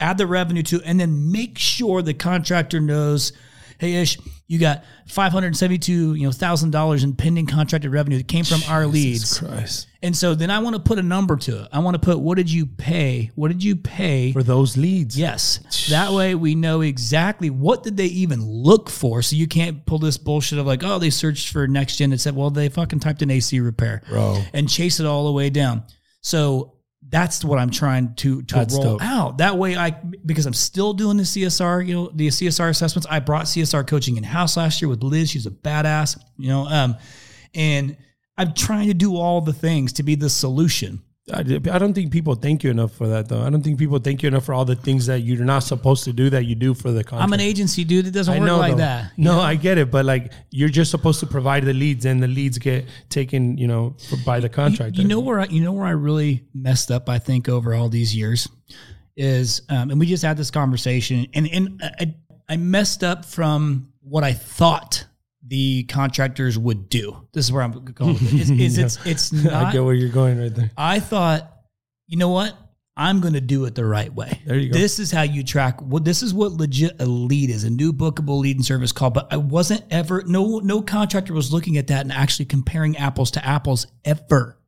add 0.00 0.18
the 0.18 0.26
revenue 0.26 0.62
to, 0.62 0.80
and 0.84 1.00
then 1.00 1.32
make 1.32 1.58
sure 1.58 2.02
the 2.02 2.14
contractor 2.14 2.80
knows. 2.80 3.32
Hey, 3.78 3.94
Ish, 3.94 4.18
you 4.46 4.60
got 4.60 4.84
five 5.08 5.32
hundred 5.32 5.56
seventy-two, 5.56 6.14
you 6.14 6.24
know, 6.24 6.32
thousand 6.32 6.70
dollars 6.70 7.02
in 7.02 7.14
pending 7.14 7.46
contracted 7.46 7.90
revenue 7.90 8.18
that 8.18 8.28
came 8.28 8.44
from 8.44 8.58
Jesus 8.58 8.70
our 8.70 8.86
leads. 8.86 9.38
Christ. 9.40 9.88
And 10.02 10.16
so 10.16 10.34
then 10.34 10.50
I 10.50 10.58
want 10.58 10.74
to 10.74 10.82
put 10.82 10.98
a 10.98 11.02
number 11.02 11.36
to 11.36 11.62
it. 11.62 11.68
I 11.72 11.78
want 11.78 11.94
to 11.94 12.00
put 12.00 12.18
what 12.18 12.36
did 12.36 12.50
you 12.50 12.66
pay? 12.66 13.30
What 13.36 13.48
did 13.48 13.62
you 13.62 13.76
pay 13.76 14.32
for 14.32 14.42
those 14.42 14.76
leads? 14.76 15.16
Yes. 15.16 15.86
That 15.90 16.12
way 16.12 16.34
we 16.34 16.56
know 16.56 16.80
exactly 16.80 17.50
what 17.50 17.84
did 17.84 17.96
they 17.96 18.06
even 18.06 18.44
look 18.44 18.90
for. 18.90 19.22
So 19.22 19.36
you 19.36 19.46
can't 19.46 19.86
pull 19.86 20.00
this 20.00 20.18
bullshit 20.18 20.58
of 20.58 20.66
like, 20.66 20.82
oh, 20.82 20.98
they 20.98 21.10
searched 21.10 21.52
for 21.52 21.68
NexGen 21.68 22.06
and 22.06 22.20
said, 22.20 22.34
well, 22.34 22.50
they 22.50 22.68
fucking 22.68 22.98
typed 22.98 23.22
in 23.22 23.30
AC 23.30 23.60
repair, 23.60 24.02
bro, 24.08 24.42
and 24.52 24.68
chase 24.68 24.98
it 24.98 25.06
all 25.06 25.26
the 25.26 25.32
way 25.32 25.50
down. 25.50 25.84
So 26.20 26.74
that's 27.08 27.44
what 27.44 27.58
I'm 27.58 27.70
trying 27.70 28.14
to 28.16 28.42
to 28.42 28.54
that's 28.54 28.74
roll 28.74 28.84
dope. 28.84 29.02
out. 29.02 29.38
That 29.38 29.56
way, 29.56 29.76
I 29.76 29.90
because 29.90 30.46
I'm 30.46 30.54
still 30.54 30.94
doing 30.94 31.16
the 31.16 31.24
CSR, 31.24 31.86
you 31.86 31.94
know, 31.94 32.10
the 32.12 32.28
CSR 32.28 32.70
assessments. 32.70 33.06
I 33.08 33.20
brought 33.20 33.44
CSR 33.44 33.86
coaching 33.86 34.16
in 34.16 34.24
house 34.24 34.56
last 34.56 34.82
year 34.82 34.88
with 34.88 35.02
Liz. 35.02 35.30
She's 35.30 35.46
a 35.46 35.50
badass, 35.50 36.18
you 36.38 36.48
know, 36.48 36.66
um, 36.66 36.96
and 37.54 37.96
I'm 38.42 38.54
trying 38.54 38.88
to 38.88 38.94
do 38.94 39.16
all 39.16 39.40
the 39.40 39.52
things 39.52 39.92
to 39.94 40.02
be 40.02 40.14
the 40.14 40.28
solution. 40.28 41.02
I, 41.32 41.42
don't 41.44 41.94
think 41.94 42.10
people 42.10 42.34
thank 42.34 42.64
you 42.64 42.70
enough 42.70 42.92
for 42.92 43.06
that, 43.06 43.28
though. 43.28 43.40
I 43.40 43.48
don't 43.48 43.62
think 43.62 43.78
people 43.78 44.00
thank 44.00 44.24
you 44.24 44.26
enough 44.26 44.44
for 44.44 44.54
all 44.54 44.64
the 44.64 44.74
things 44.74 45.06
that 45.06 45.20
you're 45.20 45.44
not 45.44 45.60
supposed 45.60 46.02
to 46.04 46.12
do 46.12 46.28
that 46.30 46.46
you 46.46 46.56
do 46.56 46.74
for 46.74 46.90
the 46.90 47.04
contract. 47.04 47.22
I'm 47.22 47.32
an 47.32 47.40
agency 47.40 47.84
dude. 47.84 48.08
It 48.08 48.10
doesn't 48.10 48.34
I 48.34 48.40
work 48.40 48.46
know, 48.46 48.58
like 48.58 48.72
though. 48.72 48.78
that. 48.78 49.12
No, 49.16 49.36
know? 49.36 49.40
I 49.40 49.54
get 49.54 49.78
it, 49.78 49.92
but 49.92 50.04
like 50.04 50.32
you're 50.50 50.68
just 50.68 50.90
supposed 50.90 51.20
to 51.20 51.26
provide 51.26 51.64
the 51.64 51.72
leads, 51.72 52.06
and 52.06 52.20
the 52.20 52.26
leads 52.26 52.58
get 52.58 52.86
taken, 53.08 53.56
you 53.56 53.68
know, 53.68 53.96
by 54.26 54.40
the 54.40 54.48
contractor. 54.48 54.96
You, 54.96 55.02
you 55.02 55.08
know 55.08 55.20
where 55.20 55.38
I, 55.38 55.44
you 55.44 55.62
know 55.62 55.72
where 55.72 55.86
I 55.86 55.90
really 55.90 56.42
messed 56.54 56.90
up. 56.90 57.08
I 57.08 57.20
think 57.20 57.48
over 57.48 57.72
all 57.72 57.88
these 57.88 58.16
years 58.16 58.48
is, 59.16 59.62
um, 59.68 59.92
and 59.92 60.00
we 60.00 60.06
just 60.06 60.24
had 60.24 60.36
this 60.36 60.50
conversation, 60.50 61.28
and 61.34 61.46
and 61.46 61.80
I, 62.00 62.14
I 62.48 62.56
messed 62.56 63.04
up 63.04 63.24
from 63.24 63.92
what 64.00 64.24
I 64.24 64.32
thought 64.32 65.04
the 65.46 65.84
contractors 65.84 66.58
would 66.58 66.88
do. 66.88 67.28
This 67.32 67.46
is 67.46 67.52
where 67.52 67.62
I'm 67.62 67.84
going. 67.84 68.14
With 68.14 68.34
it. 68.34 68.40
Is, 68.40 68.50
is 68.78 68.78
it's 68.78 69.06
it's 69.06 69.32
not. 69.32 69.52
I 69.52 69.72
get 69.72 69.84
where 69.84 69.94
you're 69.94 70.08
going 70.08 70.38
right 70.38 70.54
there. 70.54 70.70
I 70.76 71.00
thought, 71.00 71.52
you 72.06 72.16
know 72.16 72.28
what? 72.28 72.56
I'm 72.94 73.20
going 73.20 73.32
to 73.32 73.40
do 73.40 73.64
it 73.64 73.74
the 73.74 73.86
right 73.86 74.12
way. 74.12 74.42
There 74.44 74.58
you 74.58 74.70
go. 74.70 74.78
This 74.78 74.98
is 74.98 75.10
how 75.10 75.22
you 75.22 75.42
track. 75.42 75.80
Well, 75.80 76.02
this 76.02 76.22
is 76.22 76.34
what 76.34 76.52
legit 76.52 77.00
a 77.00 77.06
lead 77.06 77.48
is, 77.48 77.64
a 77.64 77.70
new 77.70 77.90
bookable 77.92 78.38
lead 78.38 78.56
and 78.56 78.64
service 78.64 78.92
call. 78.92 79.08
But 79.08 79.32
I 79.32 79.38
wasn't 79.38 79.82
ever 79.90 80.22
no 80.26 80.58
no 80.58 80.82
contractor 80.82 81.32
was 81.32 81.52
looking 81.52 81.78
at 81.78 81.86
that 81.86 82.02
and 82.02 82.12
actually 82.12 82.44
comparing 82.46 82.96
apples 82.96 83.30
to 83.32 83.46
apples 83.46 83.86
ever. 84.04 84.58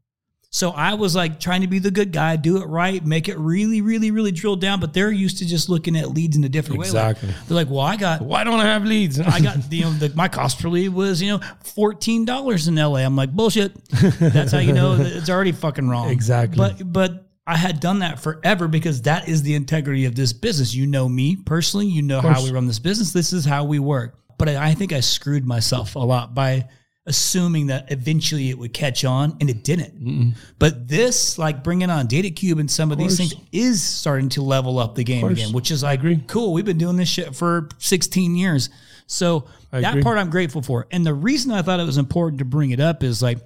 So 0.55 0.71
I 0.71 0.95
was 0.95 1.17
like 1.17 1.41
trying 1.41 1.63
to 1.63 1.67
be 1.67 1.81
the 1.81 1.91
good 1.91 2.13
guy, 2.13 2.37
do 2.37 2.63
it 2.63 2.67
right, 2.67 3.05
make 3.05 3.29
it 3.29 3.37
really, 3.37 3.81
really, 3.81 4.13
really 4.13 4.31
drill 4.31 4.55
down. 4.55 4.79
But 4.79 4.95
they're 4.95 5.11
used 5.11 5.39
to 5.39 5.47
just 5.47 5.69
looking 5.69 5.97
at 5.97 6.11
leads 6.11 6.37
in 6.37 6.45
a 6.45 6.49
different 6.49 6.81
Exactly. 6.81 7.29
way. 7.29 7.35
Like, 7.35 7.47
they're 7.49 7.57
like, 7.57 7.69
well, 7.69 7.81
I 7.81 7.97
got 7.97 8.23
Why 8.23 8.45
don't 8.45 8.61
I 8.61 8.67
have 8.67 8.85
leads? 8.85 9.19
I 9.19 9.41
got 9.41 9.57
you 9.73 9.83
know 9.83 9.91
the, 9.91 10.13
my 10.15 10.29
cost 10.29 10.63
per 10.63 10.69
lead 10.69 10.91
was 10.91 11.21
you 11.21 11.33
know 11.33 11.41
fourteen 11.65 12.25
dollars 12.25 12.69
in 12.69 12.77
LA. 12.77 12.99
I'm 12.99 13.17
like 13.17 13.33
bullshit. 13.33 13.73
That's 14.21 14.53
how 14.53 14.61
you 14.61 14.73
know 14.73 14.95
it's 14.97 15.29
already 15.29 15.51
fucking 15.51 15.89
wrong. 15.89 16.11
Exactly. 16.11 16.57
But 16.57 16.93
but 16.93 17.27
I 17.49 17.57
had 17.57 17.81
done 17.81 17.99
that 17.99 18.21
forever 18.21 18.69
because 18.69 19.03
that 19.03 19.29
is 19.29 19.43
the 19.43 19.57
integrity 19.57 20.05
of 20.05 20.15
this 20.15 20.33
business. 20.33 20.73
You 20.73 20.87
know 20.87 21.09
me 21.09 21.35
personally. 21.35 21.89
You 21.89 22.03
know 22.03 22.21
how 22.21 22.45
we 22.45 22.53
run 22.53 22.69
this 22.69 22.79
business. 22.79 23.13
This 23.13 23.33
is 23.33 23.45
how 23.45 23.65
we 23.65 23.81
work. 23.81 24.21
But 24.39 24.51
I, 24.51 24.69
I 24.69 24.75
think 24.75 24.93
I 24.93 25.01
screwed 25.01 25.45
myself 25.45 25.97
a 25.97 25.99
lot 25.99 26.33
by 26.33 26.69
assuming 27.07 27.67
that 27.67 27.93
eventually 27.93 28.49
it 28.49 28.59
would 28.59 28.73
catch 28.73 29.05
on 29.05 29.37
and 29.41 29.51
it 29.51 29.63
didn't. 29.63 30.35
But 30.59 30.89
this, 30.89 31.39
like 31.39 31.63
bringing 31.63 31.91
on 31.91 32.09
DataCube 32.09 32.59
and 32.59 32.71
some 32.71 32.91
of, 32.91 32.99
these 32.99 33.19
things, 33.19 33.35
is 33.53 33.83
starting 33.83 34.31
to 34.31 34.43
level 34.43 34.79
up 34.79 34.95
the 34.95 35.05
game 35.05 35.25
again, 35.27 35.53
which 35.53 35.71
is 35.71 35.83
like 35.83 36.01
agree. 36.01 36.23
cool. 36.27 36.53
We've 36.53 36.65
been 36.65 36.79
doing 36.79 36.97
this 36.97 37.09
shit 37.09 37.37
for 37.37 37.69
16 37.79 38.37
years. 38.37 38.71
So 39.07 39.47
I 39.73 39.81
that 39.81 39.91
agree. 39.91 40.03
part 40.03 40.19
I'm 40.19 40.31
grateful 40.31 40.63
for. 40.63 40.87
And 40.91 41.05
the 41.05 41.13
reason 41.13 41.53
I 41.53 41.61
thought 41.61 41.79
it 41.79 41.85
was 41.85 41.99
important 41.99 42.39
to 42.39 42.47
bring 42.47 42.71
it 42.71 42.81
up 42.81 43.03
is 43.03 43.21
like, 43.21 43.39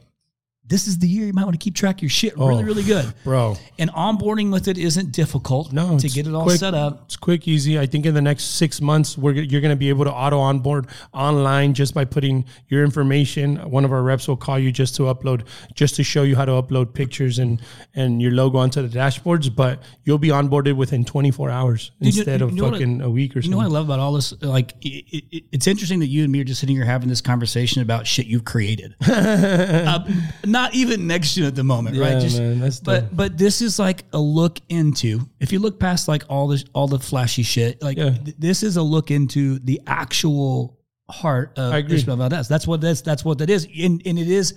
this 0.68 0.86
is 0.86 0.98
the 0.98 1.08
year 1.08 1.26
you 1.26 1.32
might 1.32 1.44
want 1.44 1.54
to 1.58 1.62
keep 1.64 1.74
track 1.74 1.96
of 1.96 2.02
your 2.02 2.10
shit 2.10 2.36
really, 2.36 2.62
Oh, 2.62 2.66
really 2.66 2.82
good. 2.82 3.12
Bro, 3.24 3.56
And 3.78 3.90
onboarding 3.92 4.52
with 4.52 4.68
it 4.68 4.76
isn't 4.78 5.12
difficult 5.12 5.72
no, 5.72 5.98
to 5.98 6.08
get 6.08 6.26
it 6.26 6.34
all 6.34 6.44
quick. 6.44 6.58
set 6.58 6.74
up. 6.74 7.02
It's 7.06 7.16
quick, 7.16 7.48
easy. 7.48 7.78
I 7.78 7.86
think 7.86 8.04
in 8.06 8.14
the 8.14 8.20
next 8.22 8.44
six 8.56 8.80
months, 8.80 9.16
we're 9.16 9.32
you're 9.32 9.60
going 9.60 9.70
to 9.72 9.76
be 9.76 9.88
able 9.88 10.04
to 10.04 10.12
auto 10.12 10.38
onboard 10.38 10.88
online 11.14 11.74
just 11.74 11.94
by 11.94 12.04
putting 12.04 12.44
your 12.68 12.84
information. 12.84 13.56
One 13.70 13.84
of 13.84 13.92
our 13.92 14.02
reps 14.02 14.28
will 14.28 14.36
call 14.36 14.58
you 14.58 14.70
just 14.70 14.94
to 14.96 15.02
upload, 15.02 15.46
just 15.74 15.96
to 15.96 16.02
show 16.04 16.22
you 16.22 16.36
how 16.36 16.44
to 16.44 16.52
upload 16.52 16.92
pictures 16.94 17.38
and 17.38 17.60
and 17.94 18.20
your 18.20 18.32
logo 18.32 18.58
onto 18.58 18.86
the 18.86 18.88
dashboards. 18.98 19.54
But 19.54 19.82
you'll 20.04 20.18
be 20.18 20.28
onboarded 20.28 20.76
within 20.76 21.04
24 21.04 21.50
hours 21.50 21.90
Dude, 22.00 22.14
instead 22.14 22.40
you 22.40 22.46
of 22.46 22.52
know 22.54 22.70
fucking 22.70 23.00
a 23.00 23.10
week 23.10 23.36
or 23.36 23.42
so. 23.42 23.46
You 23.46 23.50
know 23.52 23.56
what 23.58 23.66
I 23.66 23.68
love 23.70 23.86
about 23.86 24.00
all 24.00 24.12
this? 24.12 24.34
Like, 24.42 24.74
it, 24.82 25.04
it, 25.32 25.44
it's 25.52 25.66
interesting 25.66 26.00
that 26.00 26.06
you 26.08 26.22
and 26.24 26.32
me 26.32 26.40
are 26.40 26.44
just 26.44 26.60
sitting 26.60 26.76
here 26.76 26.84
having 26.84 27.08
this 27.08 27.20
conversation 27.20 27.82
about 27.82 28.06
shit 28.06 28.26
you've 28.26 28.44
created. 28.44 28.94
uh, 29.08 30.04
not 30.60 30.74
even 30.74 31.06
next 31.06 31.34
to 31.34 31.42
at 31.50 31.54
the 31.54 31.64
moment, 31.74 31.96
right? 32.04 32.20
Just, 32.20 32.38
man, 32.38 32.70
but 32.84 33.02
but 33.20 33.30
this 33.44 33.56
is 33.66 33.78
like 33.78 34.00
a 34.12 34.18
look 34.38 34.56
into. 34.68 35.10
If 35.40 35.48
you 35.52 35.58
look 35.60 35.76
past 35.78 36.08
like 36.08 36.24
all 36.28 36.46
the 36.52 36.58
all 36.76 36.88
the 36.88 36.98
flashy 37.10 37.42
shit, 37.54 37.82
like 37.82 37.96
Yeah. 37.98 38.10
th- 38.24 38.36
this 38.38 38.62
is 38.68 38.76
a 38.76 38.82
look 38.94 39.10
into 39.10 39.58
the 39.70 39.80
actual 39.86 40.78
heart 41.20 41.48
of. 41.58 41.72
Ismael 41.90 42.16
Valdez. 42.16 42.48
That's 42.48 42.66
what 42.66 42.80
that's 42.80 43.00
that's 43.02 43.24
what 43.24 43.38
that 43.38 43.50
is, 43.50 43.66
and 43.86 44.02
and 44.08 44.18
it 44.18 44.28
is. 44.40 44.54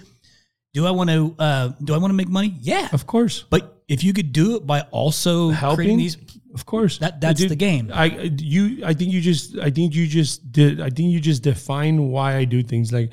Do 0.74 0.88
I 0.88 0.92
want 0.92 1.10
to? 1.10 1.36
Uh, 1.38 1.66
do 1.84 1.94
I 1.94 1.98
want 1.98 2.12
to 2.12 2.18
make 2.22 2.30
money? 2.30 2.52
Yeah, 2.62 2.88
Of 2.94 3.04
course. 3.06 3.44
but 3.50 3.64
if 3.90 4.04
you 4.06 4.14
could 4.14 4.32
do 4.32 4.56
it 4.56 4.66
by 4.66 4.80
also 4.92 5.52
creating 5.52 5.56
helping 5.60 5.98
these 5.98 6.18
of 6.54 6.66
course 6.66 6.98
That- 7.00 7.20
that's 7.24 7.44
the 7.54 7.56
game. 7.68 7.92
i 7.94 8.06
you 8.56 8.64
i 8.86 8.94
think 8.94 9.12
you 9.16 9.20
just 9.32 9.58
i 9.68 9.70
think 9.76 9.94
you 9.96 10.06
just 10.20 10.34
did 10.52 10.80
i 10.88 10.90
think 10.96 11.12
you 11.14 11.20
just 11.32 11.44
define 11.44 11.96
why 12.14 12.30
i 12.42 12.46
do 12.46 12.60
things 12.64 12.92
like 12.98 13.10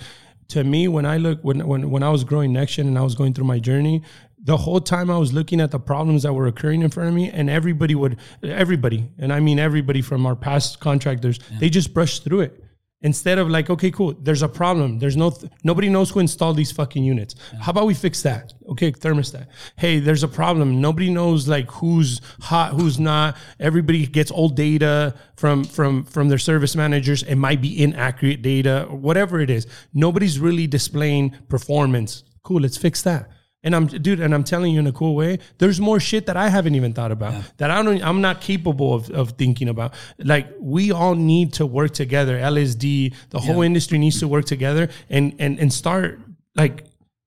to 0.48 0.64
me 0.64 0.88
when 0.88 1.04
i 1.04 1.16
look 1.16 1.38
when 1.42 1.66
when, 1.66 1.90
when 1.90 2.02
i 2.02 2.08
was 2.08 2.24
growing 2.24 2.52
next 2.52 2.78
and 2.78 2.98
i 2.98 3.02
was 3.02 3.14
going 3.14 3.34
through 3.34 3.44
my 3.44 3.58
journey 3.58 4.02
the 4.44 4.56
whole 4.56 4.80
time 4.80 5.10
i 5.10 5.18
was 5.18 5.32
looking 5.32 5.60
at 5.60 5.70
the 5.70 5.78
problems 5.78 6.22
that 6.22 6.32
were 6.32 6.46
occurring 6.46 6.82
in 6.82 6.90
front 6.90 7.08
of 7.08 7.14
me 7.14 7.30
and 7.30 7.50
everybody 7.50 7.94
would 7.94 8.18
everybody 8.42 9.10
and 9.18 9.32
i 9.32 9.40
mean 9.40 9.58
everybody 9.58 10.00
from 10.00 10.24
our 10.24 10.34
past 10.34 10.80
contractors 10.80 11.38
they 11.58 11.68
just 11.68 11.92
brushed 11.92 12.24
through 12.24 12.40
it 12.40 12.64
instead 13.02 13.38
of 13.38 13.48
like 13.48 13.70
okay 13.70 13.90
cool 13.90 14.14
there's 14.20 14.42
a 14.42 14.48
problem. 14.48 14.98
There's 14.98 15.16
no 15.16 15.36
nobody 15.64 15.88
knows 15.88 16.10
who 16.10 16.20
installed 16.20 16.56
these 16.56 16.72
fucking 16.72 17.04
units. 17.04 17.34
How 17.60 17.70
about 17.70 17.86
we 17.86 17.94
fix 17.94 18.22
that? 18.22 18.52
Okay 18.68 18.92
thermostat. 18.92 19.46
Hey 19.76 20.00
there's 20.00 20.22
a 20.22 20.28
problem. 20.28 20.80
Nobody 20.80 21.10
knows 21.10 21.48
like 21.48 21.70
who's 21.70 22.20
hot 22.40 22.72
who's 22.72 22.98
not. 22.98 23.36
Everybody 23.60 24.06
gets 24.06 24.30
old 24.30 24.56
data 24.56 25.14
from 25.36 25.64
from 25.64 26.04
from 26.04 26.28
their 26.28 26.38
service 26.38 26.74
managers. 26.74 27.22
It 27.22 27.36
might 27.36 27.60
be 27.60 27.82
inaccurate 27.82 28.42
data 28.42 28.86
or 28.90 28.96
whatever 28.96 29.40
it 29.40 29.50
is. 29.50 29.66
Nobody's 29.94 30.38
really 30.38 30.66
displaying 30.66 31.36
performance. 31.48 32.24
Cool 32.42 32.62
let's 32.62 32.76
fix 32.76 33.02
that 33.02 33.30
and 33.64 33.74
I'm 33.74 33.86
dude, 33.86 34.20
and 34.20 34.34
I'm 34.34 34.44
telling 34.44 34.72
you 34.72 34.78
in 34.78 34.86
a 34.86 34.92
cool 34.92 35.14
way, 35.16 35.38
there's 35.58 35.80
more 35.80 35.98
shit 35.98 36.26
that 36.26 36.36
I 36.36 36.48
haven't 36.48 36.74
even 36.74 36.92
thought 36.92 37.10
about 37.10 37.34
that 37.56 37.70
I 37.70 37.82
don't 37.82 38.02
I'm 38.02 38.20
not 38.20 38.40
capable 38.40 38.94
of, 38.94 39.10
of 39.10 39.32
thinking 39.32 39.68
about. 39.68 39.94
Like 40.18 40.48
we 40.60 40.92
all 40.92 41.14
need 41.14 41.54
to 41.54 41.66
work 41.66 41.92
together. 41.92 42.38
LSD, 42.38 43.14
the 43.30 43.40
whole 43.40 43.62
industry 43.62 43.98
needs 43.98 44.20
to 44.20 44.28
work 44.28 44.44
together 44.44 44.88
and 45.10 45.34
and 45.38 45.58
and 45.58 45.72
start 45.72 46.20
like 46.54 46.84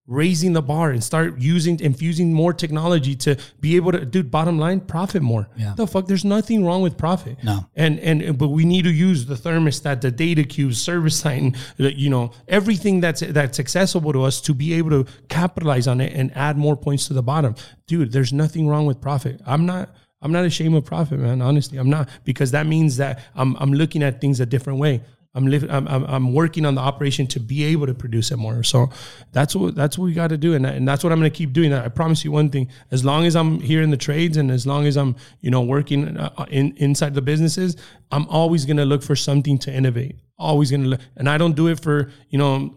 raising 0.07 0.53
the 0.53 0.61
bar 0.61 0.89
and 0.89 1.03
start 1.03 1.37
using 1.39 1.79
infusing 1.79 2.33
more 2.33 2.53
technology 2.53 3.15
to 3.15 3.37
be 3.59 3.75
able 3.75 3.91
to 3.91 4.03
dude 4.03 4.31
bottom 4.31 4.57
line 4.59 4.79
profit 4.79 5.21
more. 5.21 5.47
Yeah. 5.55 5.73
the 5.75 5.85
fuck 5.87 6.07
there's 6.07 6.25
nothing 6.25 6.65
wrong 6.65 6.81
with 6.81 6.97
profit. 6.97 7.37
No. 7.43 7.65
and 7.75 7.99
and 7.99 8.37
but 8.37 8.49
we 8.49 8.65
need 8.65 8.83
to 8.83 8.91
use 8.91 9.25
the 9.25 9.35
thermostat 9.35 10.01
the 10.01 10.11
data 10.11 10.43
cubes 10.43 10.81
service 10.81 11.21
the- 11.21 11.53
you 11.95 12.09
know 12.09 12.31
everything 12.47 12.99
that's 12.99 13.21
that's 13.21 13.59
accessible 13.59 14.11
to 14.13 14.23
us 14.23 14.41
to 14.41 14.53
be 14.53 14.73
able 14.73 14.89
to 14.89 15.05
capitalize 15.29 15.87
on 15.87 16.01
it 16.01 16.13
and 16.13 16.35
add 16.35 16.57
more 16.57 16.75
points 16.75 17.07
to 17.07 17.13
the 17.13 17.23
bottom. 17.23 17.55
Dude 17.87 18.11
there's 18.11 18.33
nothing 18.33 18.67
wrong 18.67 18.85
with 18.85 18.99
profit. 19.01 19.39
I'm 19.45 19.65
not 19.65 19.89
i'm 20.23 20.31
not 20.31 20.45
ashamed 20.45 20.75
of 20.75 20.85
profit 20.85 21.19
man 21.19 21.41
honestly. 21.41 21.77
I'm 21.77 21.89
not 21.89 22.07
because 22.25 22.51
that 22.51 22.67
means 22.67 22.97
that 22.97 23.19
i'm, 23.35 23.55
I'm 23.57 23.73
looking 23.73 24.03
at 24.03 24.21
things 24.21 24.39
a 24.39 24.45
different 24.45 24.79
way 24.79 25.01
I'm, 25.33 25.47
living, 25.47 25.71
I'm, 25.71 25.87
I'm 25.87 26.03
I'm 26.05 26.33
working 26.33 26.65
on 26.65 26.75
the 26.75 26.81
operation 26.81 27.25
to 27.27 27.39
be 27.39 27.63
able 27.63 27.87
to 27.87 27.93
produce 27.93 28.31
it 28.31 28.37
more. 28.37 28.63
So 28.63 28.89
that's 29.31 29.55
what 29.55 29.75
that's 29.75 29.97
what 29.97 30.05
we 30.05 30.13
got 30.13 30.27
to 30.27 30.37
do, 30.37 30.53
and, 30.53 30.65
and 30.65 30.85
that's 30.85 31.03
what 31.03 31.13
I'm 31.13 31.19
going 31.19 31.31
to 31.31 31.37
keep 31.37 31.53
doing. 31.53 31.73
I 31.73 31.87
promise 31.87 32.25
you 32.25 32.31
one 32.31 32.49
thing: 32.49 32.67
as 32.91 33.05
long 33.05 33.25
as 33.25 33.35
I'm 33.35 33.61
here 33.61 33.81
in 33.81 33.91
the 33.91 33.97
trades, 33.97 34.35
and 34.35 34.51
as 34.51 34.67
long 34.67 34.85
as 34.85 34.97
I'm 34.97 35.15
you 35.39 35.49
know 35.49 35.61
working 35.61 36.17
uh, 36.17 36.45
in 36.49 36.75
inside 36.77 37.13
the 37.13 37.21
businesses, 37.21 37.77
I'm 38.11 38.27
always 38.27 38.65
going 38.65 38.77
to 38.77 38.85
look 38.85 39.03
for 39.03 39.15
something 39.15 39.57
to 39.59 39.73
innovate. 39.73 40.17
Always 40.37 40.69
going 40.69 40.83
to 40.83 40.89
look, 40.89 41.01
and 41.15 41.29
I 41.29 41.37
don't 41.37 41.55
do 41.55 41.67
it 41.67 41.79
for 41.79 42.11
you 42.29 42.37
know 42.37 42.75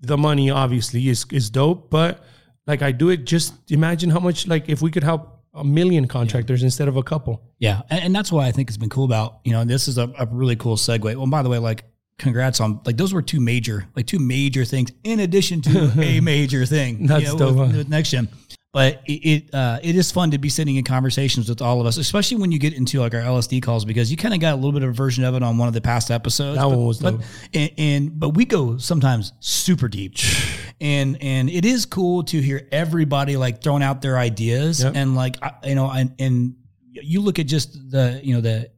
the 0.00 0.18
money. 0.18 0.50
Obviously, 0.50 1.08
is 1.08 1.24
is 1.30 1.50
dope, 1.50 1.88
but 1.88 2.24
like 2.66 2.82
I 2.82 2.90
do 2.90 3.10
it. 3.10 3.24
Just 3.26 3.54
imagine 3.70 4.10
how 4.10 4.20
much 4.20 4.48
like 4.48 4.68
if 4.68 4.82
we 4.82 4.90
could 4.90 5.04
help 5.04 5.38
a 5.54 5.62
million 5.62 6.08
contractors 6.08 6.62
instead 6.62 6.88
of 6.88 6.96
a 6.96 7.02
couple. 7.02 7.42
Yeah, 7.58 7.82
and, 7.90 8.04
and 8.04 8.14
that's 8.14 8.32
why 8.32 8.46
I 8.46 8.52
think 8.52 8.70
it's 8.70 8.76
been 8.76 8.88
cool 8.88 9.04
about 9.04 9.38
you 9.44 9.52
know 9.52 9.64
this 9.64 9.86
is 9.86 9.98
a, 9.98 10.12
a 10.18 10.26
really 10.26 10.56
cool 10.56 10.76
segue. 10.76 11.14
Well, 11.14 11.26
by 11.26 11.42
the 11.42 11.48
way, 11.48 11.58
like 11.58 11.84
congrats 12.22 12.60
on 12.60 12.80
like 12.86 12.96
those 12.96 13.12
were 13.12 13.22
two 13.22 13.40
major 13.40 13.86
like 13.96 14.06
two 14.06 14.18
major 14.18 14.64
things 14.64 14.90
in 15.04 15.20
addition 15.20 15.60
to 15.62 15.92
a 16.00 16.20
major 16.32 16.64
thing. 16.64 17.06
That's 17.06 17.24
you 17.32 17.36
know, 17.36 17.52
with, 17.52 17.76
with 17.76 17.90
NexGen. 17.90 18.28
But 18.72 19.02
it 19.04 19.12
it, 19.12 19.54
uh, 19.54 19.80
it 19.82 19.96
is 19.96 20.10
fun 20.10 20.30
to 20.30 20.38
be 20.38 20.48
sitting 20.48 20.76
in 20.76 20.84
conversations 20.84 21.46
with 21.50 21.60
all 21.60 21.78
of 21.82 21.86
us, 21.86 21.98
especially 21.98 22.38
when 22.38 22.50
you 22.52 22.58
get 22.58 22.72
into 22.72 23.00
like 23.00 23.12
our 23.12 23.20
LSD 23.20 23.62
calls 23.62 23.84
because 23.84 24.10
you 24.10 24.16
kind 24.16 24.32
of 24.32 24.40
got 24.40 24.54
a 24.54 24.56
little 24.56 24.72
bit 24.72 24.82
of 24.82 24.88
a 24.88 24.92
version 24.94 25.24
of 25.24 25.34
it 25.34 25.42
on 25.42 25.58
one 25.58 25.68
of 25.68 25.74
the 25.74 25.82
past 25.82 26.10
episodes. 26.10 26.56
That 26.56 26.64
but, 26.64 26.70
one 26.70 26.86
was 26.86 26.98
but, 27.00 27.10
dope. 27.10 27.20
and, 27.52 27.70
and 27.76 28.18
but 28.18 28.30
we 28.30 28.46
go 28.46 28.78
sometimes 28.78 29.34
super 29.40 29.88
deep, 29.88 30.14
and 30.80 31.18
and 31.20 31.50
it 31.50 31.66
is 31.66 31.84
cool 31.84 32.22
to 32.24 32.40
hear 32.40 32.66
everybody 32.72 33.36
like 33.36 33.62
throwing 33.62 33.82
out 33.82 34.00
their 34.00 34.16
ideas 34.16 34.82
Yep. 34.82 34.94
and 34.96 35.14
like 35.14 35.36
I- 35.42 35.68
you 35.68 35.74
know 35.74 35.90
and 35.90 36.14
and 36.18 36.54
you 36.94 37.20
look 37.20 37.38
at 37.38 37.46
just 37.46 37.90
the 37.90 38.20
you 38.22 38.34
know 38.34 38.40
the 38.40 38.70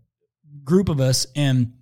group 0.64 0.88
of 0.88 0.98
us 1.00 1.26
and 1.36 1.72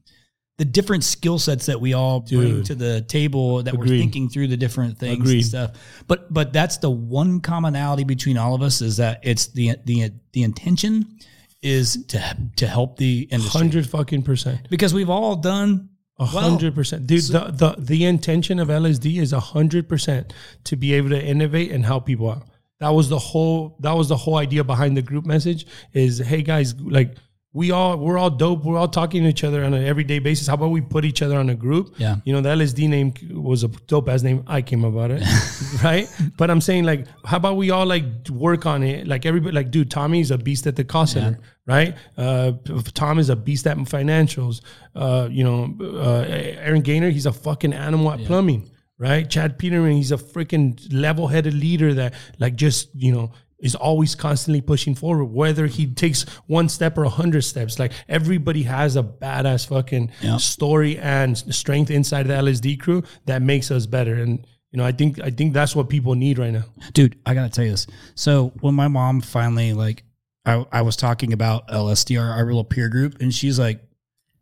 the 0.63 0.67
different 0.67 1.03
skill 1.03 1.41
sets 1.41 1.67
that 1.67 1.81
we 1.81 1.93
all 1.93 2.21
bring 2.21 2.63
to 2.63 2.77
the 2.77 3.01
table 3.09 3.65
that 3.65 3.75
we're 3.77 3.89
thinking 3.89 4.29
through 4.29 4.47
the 4.47 4.57
different 4.57 4.97
things 4.97 5.19
Agreed. 5.19 5.39
and 5.39 5.45
stuff. 5.45 5.71
But 6.07 6.33
but 6.33 6.53
that's 6.53 6.77
the 6.77 6.89
one 6.89 7.41
commonality 7.41 8.05
between 8.05 8.39
all 8.39 8.55
of 8.55 8.63
us 8.63 8.81
is 8.81 8.99
that 8.99 9.19
it's 9.25 9.49
the 9.49 9.75
the 9.87 10.13
the 10.31 10.45
intention 10.45 11.19
is 11.63 12.05
to 12.07 12.37
to 12.55 12.69
help 12.69 12.97
the 12.97 13.27
industry 13.33 13.59
Hundred 13.59 13.89
fucking 13.89 14.23
percent. 14.23 14.69
because 14.71 14.95
we've 14.95 15.11
all 15.11 15.35
done 15.35 15.89
A 16.21 16.27
hundred 16.27 16.77
percent, 16.77 17.09
dude. 17.09 17.23
the, 17.23 17.41
the 17.63 17.75
the 17.79 18.05
intention 18.05 18.61
of 18.61 18.69
LSD 18.69 19.21
is 19.21 19.33
a 19.33 19.41
hundred 19.41 19.89
percent 19.89 20.33
to 20.63 20.77
be 20.77 20.95
able 20.95 21.09
to 21.09 21.21
innovate 21.21 21.73
and 21.73 21.85
help 21.85 22.07
people 22.07 22.31
out. 22.31 22.45
That 22.79 22.91
was 22.91 23.09
the 23.09 23.19
whole. 23.19 23.77
That 23.81 23.97
was 23.97 24.09
the 24.09 24.17
whole 24.17 24.37
idea 24.37 24.63
behind 24.63 24.97
the 24.97 25.03
group 25.03 25.27
message. 25.27 25.67
Is 25.93 26.19
hey 26.19 26.43
guys, 26.43 26.81
like 26.81 27.17
we 27.55 27.71
all 27.71 27.99
we're 27.99 28.17
all 28.17 28.31
dope. 28.31 28.65
We're 28.65 28.79
all 28.79 28.89
talking 28.89 29.25
to 29.25 29.29
each 29.29 29.45
other 29.45 29.63
on 29.63 29.75
an 29.75 29.85
everyday 29.85 30.19
basis. 30.21 30.47
How 30.47 30.55
about 30.55 30.69
we 30.69 30.81
put 30.81 31.05
each 31.05 31.21
other 31.21 31.37
on 31.37 31.51
a 31.51 31.55
group? 31.55 31.95
Yeah. 31.99 32.17
You 32.25 32.33
know, 32.33 32.41
the 32.41 32.49
LSD 32.49 32.89
name 32.89 33.13
was 33.31 33.63
a 33.63 33.69
dope 33.69 34.09
ass 34.09 34.23
name. 34.23 34.43
I 34.47 34.63
came 34.63 34.85
about 34.85 35.11
it, 35.11 35.23
right? 35.85 36.09
But 36.39 36.51
I'm 36.51 36.63
saying 36.63 36.85
like, 36.85 37.07
how 37.27 37.37
about 37.37 37.57
we 37.57 37.71
all 37.71 37.85
like 37.85 38.05
work 38.31 38.65
on 38.65 38.83
it? 38.83 39.07
Like 39.07 39.27
everybody, 39.27 39.55
like 39.55 39.71
dude, 39.71 39.91
Tommy's 39.91 40.31
a 40.31 40.39
beast 40.39 40.67
at 40.67 40.77
the 40.77 40.85
cost 40.85 41.13
center, 41.13 41.41
right? 41.67 41.95
Uh, 42.17 42.53
Tom 42.95 43.19
is 43.19 43.29
a 43.29 43.37
beast 43.37 43.67
at 43.67 43.77
financials. 43.79 44.63
Uh, 44.95 45.29
you 45.31 45.45
know, 45.45 45.77
uh, 45.81 46.25
Aaron 46.27 46.81
Gaynor, 46.81 47.11
he's 47.11 47.27
a 47.27 47.33
fucking 47.33 47.75
animal 47.75 48.13
at 48.13 48.25
plumbing, 48.25 48.71
right? 48.97 49.29
Chad 49.29 49.59
Peterman, 49.59 49.93
he's 49.93 50.13
a 50.13 50.17
freaking 50.17 50.81
level-headed 50.91 51.53
leader 51.53 51.93
that 51.95 52.15
like 52.39 52.57
just 52.57 52.89
you 52.95 53.13
know 53.13 53.33
is 53.63 53.75
always 53.75 54.15
constantly 54.15 54.61
pushing 54.61 54.95
forward, 54.95 55.25
whether 55.27 55.67
he 55.67 55.87
takes 55.87 56.25
one 56.47 56.69
step 56.69 56.99
or 56.99 57.05
a 57.05 57.09
hundred 57.09 57.43
steps. 57.43 57.79
Like 57.79 57.93
everybody 58.09 58.65
has 58.65 58.97
a 58.97 59.03
badass 59.03 59.67
fucking 59.69 60.11
Yeah. 60.21 60.37
story 60.37 60.99
and 60.99 61.39
strength 61.39 61.91
inside 61.91 62.25
the 62.27 62.35
LSD 62.35 62.79
crew 62.79 63.03
that 63.27 63.41
makes 63.41 63.71
us 63.71 63.87
better. 63.87 64.15
And 64.15 64.45
you 64.73 64.79
know, 64.79 64.85
I 64.85 64.93
think 64.93 65.21
I 65.21 65.31
think 65.31 65.53
that's 65.53 65.77
what 65.77 65.89
people 65.89 66.15
need 66.15 66.39
right 66.39 66.51
now. 66.53 66.65
dude 66.93 67.17
i 67.27 67.35
gotta 67.35 67.51
tell 67.51 67.65
you 67.65 67.71
this 67.73 67.87
so 68.15 68.53
when 68.61 68.75
my 68.75 68.89
mom 68.89 69.21
finally 69.21 69.75
like 69.75 70.03
i, 70.47 70.65
I 70.73 70.81
was 70.83 70.97
talking 70.97 71.33
about 71.35 71.69
lsd 71.69 72.19
our, 72.19 72.31
our 72.31 72.45
little 72.47 72.65
peer 72.65 72.89
group 72.89 73.21
and 73.21 73.33
she's 73.35 73.59
like 73.59 73.81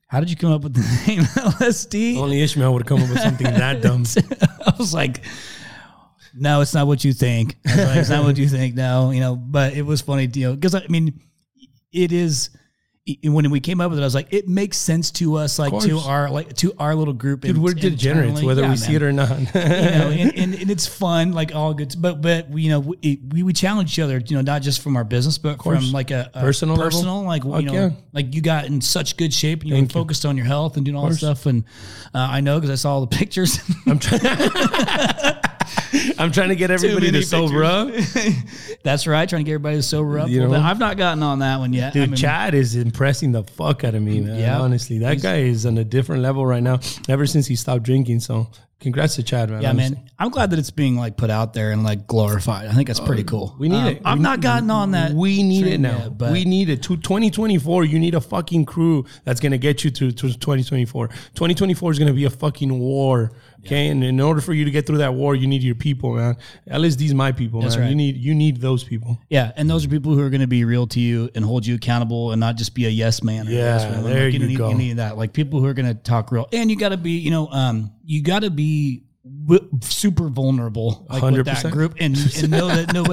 how 0.07 0.21
did 0.21 0.31
you 0.31 0.37
come 0.37 0.53
up 0.53 0.63
with 0.63 0.75
the 0.75 0.81
name 1.09 1.23
lsd 1.23 2.17
Only 2.17 2.41
Ismael 2.43 2.73
would 2.73 2.83
have 2.83 2.89
come 2.89 3.03
up 3.03 3.11
with 3.11 3.19
something 3.21 3.45
that 3.47 3.83
dumb. 3.87 4.05
i 4.67 4.73
was 4.79 4.95
like 4.95 5.23
no 6.35 6.61
it's 6.61 6.75
not 6.75 6.87
what 6.87 7.05
you 7.05 7.13
think 7.13 7.57
like, 7.65 7.97
it's 7.97 8.11
not 8.11 8.25
what 8.25 8.37
you 8.37 8.49
think 8.49 8.75
no 8.75 9.11
you 9.11 9.21
know 9.21 9.37
but 9.37 9.75
it 9.75 9.83
was 9.83 10.01
funny 10.01 10.29
you 10.35 10.49
know 10.49 10.55
because 10.55 10.75
i 10.75 10.87
mean 10.89 11.21
it 11.93 12.13
is 12.13 12.51
when 13.25 13.51
we 13.51 13.61
came 13.61 13.81
up 13.81 13.91
with 13.91 13.99
it, 13.99 14.03
I 14.03 14.05
was 14.05 14.15
like, 14.15 14.33
it 14.33 14.47
makes 14.47 14.77
sense 14.77 15.11
to 15.13 15.37
us, 15.37 15.59
like 15.59 15.77
to 15.85 15.99
our 15.99 16.31
like 16.31 16.55
to 16.57 16.75
our 16.79 16.95
little 16.95 17.15
group. 17.15 17.41
Dude, 17.41 17.59
we're 17.59 17.73
degenerates, 17.73 18.43
whether 18.43 18.69
we 18.69 18.77
see 18.77 18.95
it 18.95 19.03
or 19.03 19.13
not. 19.13 19.39
you 19.39 19.45
know, 19.45 20.11
and, 20.11 20.37
and, 20.37 20.55
and 20.55 20.71
it's 20.71 20.87
fun, 20.87 21.33
like 21.33 21.55
all 21.55 21.73
good. 21.75 21.95
But 21.99 22.21
but 22.21 22.51
we, 22.51 22.63
you 22.63 22.71
know, 22.71 22.81
we, 22.81 23.21
we 23.33 23.43
we 23.43 23.53
challenge 23.53 23.93
each 23.93 23.99
other, 23.99 24.19
you 24.19 24.37
know, 24.37 24.43
not 24.43 24.63
just 24.63 24.83
from 24.83 24.97
our 24.97 25.05
business, 25.05 25.39
but 25.39 25.63
from 25.63 25.93
like 25.93 26.11
a, 26.11 26.31
a 26.35 26.41
Personal 26.41 26.77
level? 26.77 26.91
personal, 26.91 27.23
like 27.23 27.43
Fuck 27.43 27.63
you 27.63 27.71
know, 27.71 27.97
like 28.13 28.35
you 28.35 28.43
got 28.43 28.67
in 28.67 28.81
such 28.81 29.17
good 29.17 29.33
shape 29.33 29.61
and 29.63 29.71
you 29.71 29.75
were 29.75 29.81
Thank 29.81 29.95
you. 29.95 30.01
focused 30.01 30.27
on 30.27 30.37
your 30.37 30.47
health 30.47 30.77
and 30.77 30.85
doing 30.85 30.97
all 30.97 31.09
that 31.09 31.17
stuff. 31.17 31.47
And 31.47 31.65
uh, 32.15 32.19
I 32.19 32.41
know 32.41 32.61
because 32.61 32.71
I 32.71 32.77
saw 32.77 32.95
all 32.95 33.01
the 33.07 33.17
pictures. 33.17 33.59
I'm 33.87 33.99
trying. 33.99 34.21
I'm 36.19 36.31
trying 36.33 36.49
to 36.51 36.57
get 36.57 36.71
everybody 36.71 37.07
to 37.07 37.13
many 37.13 37.25
sober 37.25 37.65
up. 37.65 37.89
That's 38.83 39.07
right, 39.07 39.29
trying 39.29 39.41
to 39.41 39.45
get 39.45 39.55
everybody 39.55 39.77
to 39.77 39.83
sober 39.83 40.19
up. 40.19 40.29
You 40.29 40.43
Well, 40.43 40.51
know? 40.51 40.61
I've 40.61 40.79
not 40.79 40.97
gotten 40.97 41.23
on 41.23 41.41
that 41.41 41.59
one 41.59 41.73
yet. 41.73 41.93
Dude, 41.93 42.03
I 42.05 42.07
mean, 42.07 42.17
Chad 42.17 42.55
is 42.55 42.77
impressing 42.77 43.33
the 43.33 43.43
fuck 43.45 43.85
out 43.85 43.95
of 43.95 44.03
me, 44.03 44.21
man. 44.21 44.39
Yeah. 44.39 44.61
honestly, 44.61 44.99
that 44.99 45.21
guy 45.23 45.39
is 45.39 45.67
on 45.67 45.79
a 45.79 45.85
different 45.85 46.23
level 46.23 46.47
right 46.47 46.63
now. 46.63 46.81
Ever 47.09 47.27
since 47.27 47.47
he 47.47 47.57
stopped 47.57 47.83
drinking, 47.83 48.21
so 48.21 48.49
congrats 48.81 49.17
to 49.17 49.23
Chad, 49.23 49.51
man. 49.51 49.63
yeah, 49.63 49.71
honestly. 49.71 49.97
man. 49.97 50.11
I'm 50.19 50.31
glad 50.31 50.51
that 50.51 50.59
it's 50.59 50.71
being 50.71 50.97
like 50.97 51.17
put 51.17 51.29
out 51.31 51.53
there 51.55 51.71
and 51.73 51.83
like 51.85 52.07
glorified. 52.07 52.69
I 52.69 52.73
think 52.73 52.87
that's 52.87 53.01
pretty 53.01 53.25
cool. 53.25 53.53
Oh, 53.55 53.57
We 53.59 53.69
need 53.69 53.77
Um, 53.77 53.87
it. 53.89 54.03
I've 54.05 54.19
We- 54.19 54.23
not 54.23 54.41
gotten 54.41 54.71
on 54.71 54.93
that. 54.93 55.13
We 55.13 55.43
need 55.43 55.67
it 55.67 55.79
now. 55.81 55.99
yet, 55.99 56.19
but 56.19 56.33
we 56.33 56.45
need 56.45 56.71
it. 56.71 56.83
To 56.85 56.97
2024, 56.97 57.85
you 57.85 57.99
need 57.99 58.15
a 58.15 58.21
fucking 58.21 58.65
crew 58.65 59.05
that's 59.25 59.41
gonna 59.41 59.59
get 59.59 59.85
you 59.85 59.91
through 59.91 60.13
to 60.13 60.33
2024. 60.33 61.09
2024 61.35 61.91
is 61.93 61.99
gonna 61.99 62.13
be 62.15 62.25
a 62.25 62.31
fucking 62.31 62.79
war. 62.79 63.33
Okay, 63.67 63.89
and 63.89 64.03
in 64.03 64.21
order 64.21 64.41
for 64.41 64.53
you 64.55 64.65
to 64.65 64.71
get 64.71 64.87
through 64.87 64.99
that 64.99 65.15
war, 65.15 65.35
you 65.35 65.47
need 65.47 65.63
your 65.63 65.75
people, 65.75 66.15
man. 66.15 66.37
LSD's 66.69 67.15
my 67.15 67.33
people, 67.33 67.61
That's 67.61 67.77
man. 67.77 67.85
right. 67.85 67.91
You 67.91 67.97
need 67.97 68.17
you 68.17 68.35
need 68.35 68.59
those 68.61 68.85
people. 68.85 69.19
Yeah, 69.29 69.53
and 69.57 69.69
those 69.69 69.85
are 69.85 69.89
people 69.89 70.15
who 70.15 70.21
are 70.23 70.31
going 70.31 70.41
to 70.41 70.47
be 70.47 70.65
real 70.65 70.87
to 70.89 71.01
you 71.01 71.31
and 71.35 71.45
hold 71.45 71.67
you 71.67 71.75
accountable 71.75 72.33
and 72.33 72.41
not 72.41 72.57
just 72.57 72.75
be 72.75 72.87
a 72.87 72.89
yes 72.89 73.23
man. 73.23 73.49
Or 73.49 73.51
Yeah, 73.51 73.59
yes 73.79 73.85
woman. 73.97 74.11
there 74.13 74.25
Like, 74.25 74.33
you 74.33 74.47
need, 74.47 74.57
go. 74.59 74.69
You 74.71 74.75
need 74.75 74.97
that, 74.97 75.17
like 75.19 75.33
people 75.33 75.61
who 75.61 75.67
are 75.67 75.75
going 75.75 75.89
to 75.89 75.95
talk 75.95 76.33
real, 76.33 76.49
and 76.53 76.71
you 76.71 76.77
got 76.77 76.91
to 76.91 76.97
be, 76.97 77.13
you 77.13 77.31
know, 77.31 77.49
um, 77.49 77.93
you 78.05 78.23
got 78.23 78.41
to 78.43 78.51
be 78.51 79.05
w- 79.25 79.69
super 79.83 80.29
vulnerable, 80.29 81.07
like 81.09 81.23
with 81.23 81.45
that 81.47 81.71
group, 81.73 81.95
and, 82.01 82.17
and 82.17 82.51
know 82.51 82.69
that 82.69 82.93
know, 82.93 83.05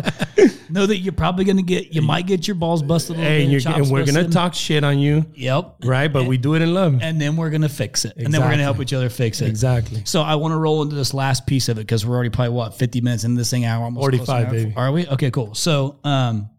know 0.69 0.85
that 0.85 0.97
you're 0.97 1.13
probably 1.13 1.45
going 1.45 1.57
to 1.57 1.63
get, 1.63 1.93
you 1.93 2.01
might 2.01 2.27
get 2.27 2.47
your 2.47 2.55
balls 2.55 2.81
busted. 2.81 3.15
A 3.15 3.19
little 3.19 3.31
Hey, 3.31 3.47
bit, 3.47 3.65
and, 3.65 3.75
and 3.75 3.91
we're 3.91 4.05
gonna 4.05 4.29
talk 4.29 4.53
shit 4.53 4.83
on 4.83 4.99
you, 4.99 5.25
Yep. 5.35 5.75
right? 5.85 6.07
But 6.11 6.25
we 6.25 6.37
do 6.37 6.55
it 6.55 6.61
in 6.61 6.73
love. 6.73 6.99
And 7.01 7.19
then 7.19 7.35
we're 7.35 7.49
gonna 7.49 7.69
fix 7.69 8.05
it, 8.05 8.13
and 8.17 8.33
then 8.33 8.41
we're 8.41 8.49
gonna 8.49 8.63
help 8.63 8.79
each 8.79 8.93
other 8.93 9.09
fix 9.09 9.41
it. 9.41 9.47
Exactly. 9.47 10.01
So 10.05 10.21
I 10.21 10.35
want 10.35 10.53
to 10.53 10.57
roll 10.57 10.81
into 10.81 10.95
this 10.95 11.13
last 11.13 11.45
piece 11.45 11.69
of 11.69 11.77
it 11.77 11.81
because 11.81 12.05
we're 12.05 12.15
already 12.15 12.29
probably 12.29 12.53
what 12.53 12.73
fifty 12.73 13.01
minutes 13.01 13.23
into 13.23 13.37
this 13.37 13.49
thing. 13.49 13.65
Hour 13.65 13.83
almost 13.85 14.01
45, 14.03 14.49
baby. 14.49 14.73
Are 14.75 14.91
we 14.91 15.07
okay? 15.07 15.31
Cool. 15.31 15.55
So 15.55 15.99
um, 16.03 16.49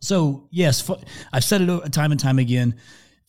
so 0.00 0.46
yes, 0.50 0.88
i've 1.32 1.42
said 1.44 1.62
it 1.62 1.92
time 1.92 2.12
and 2.12 2.20
time 2.20 2.38
again. 2.38 2.74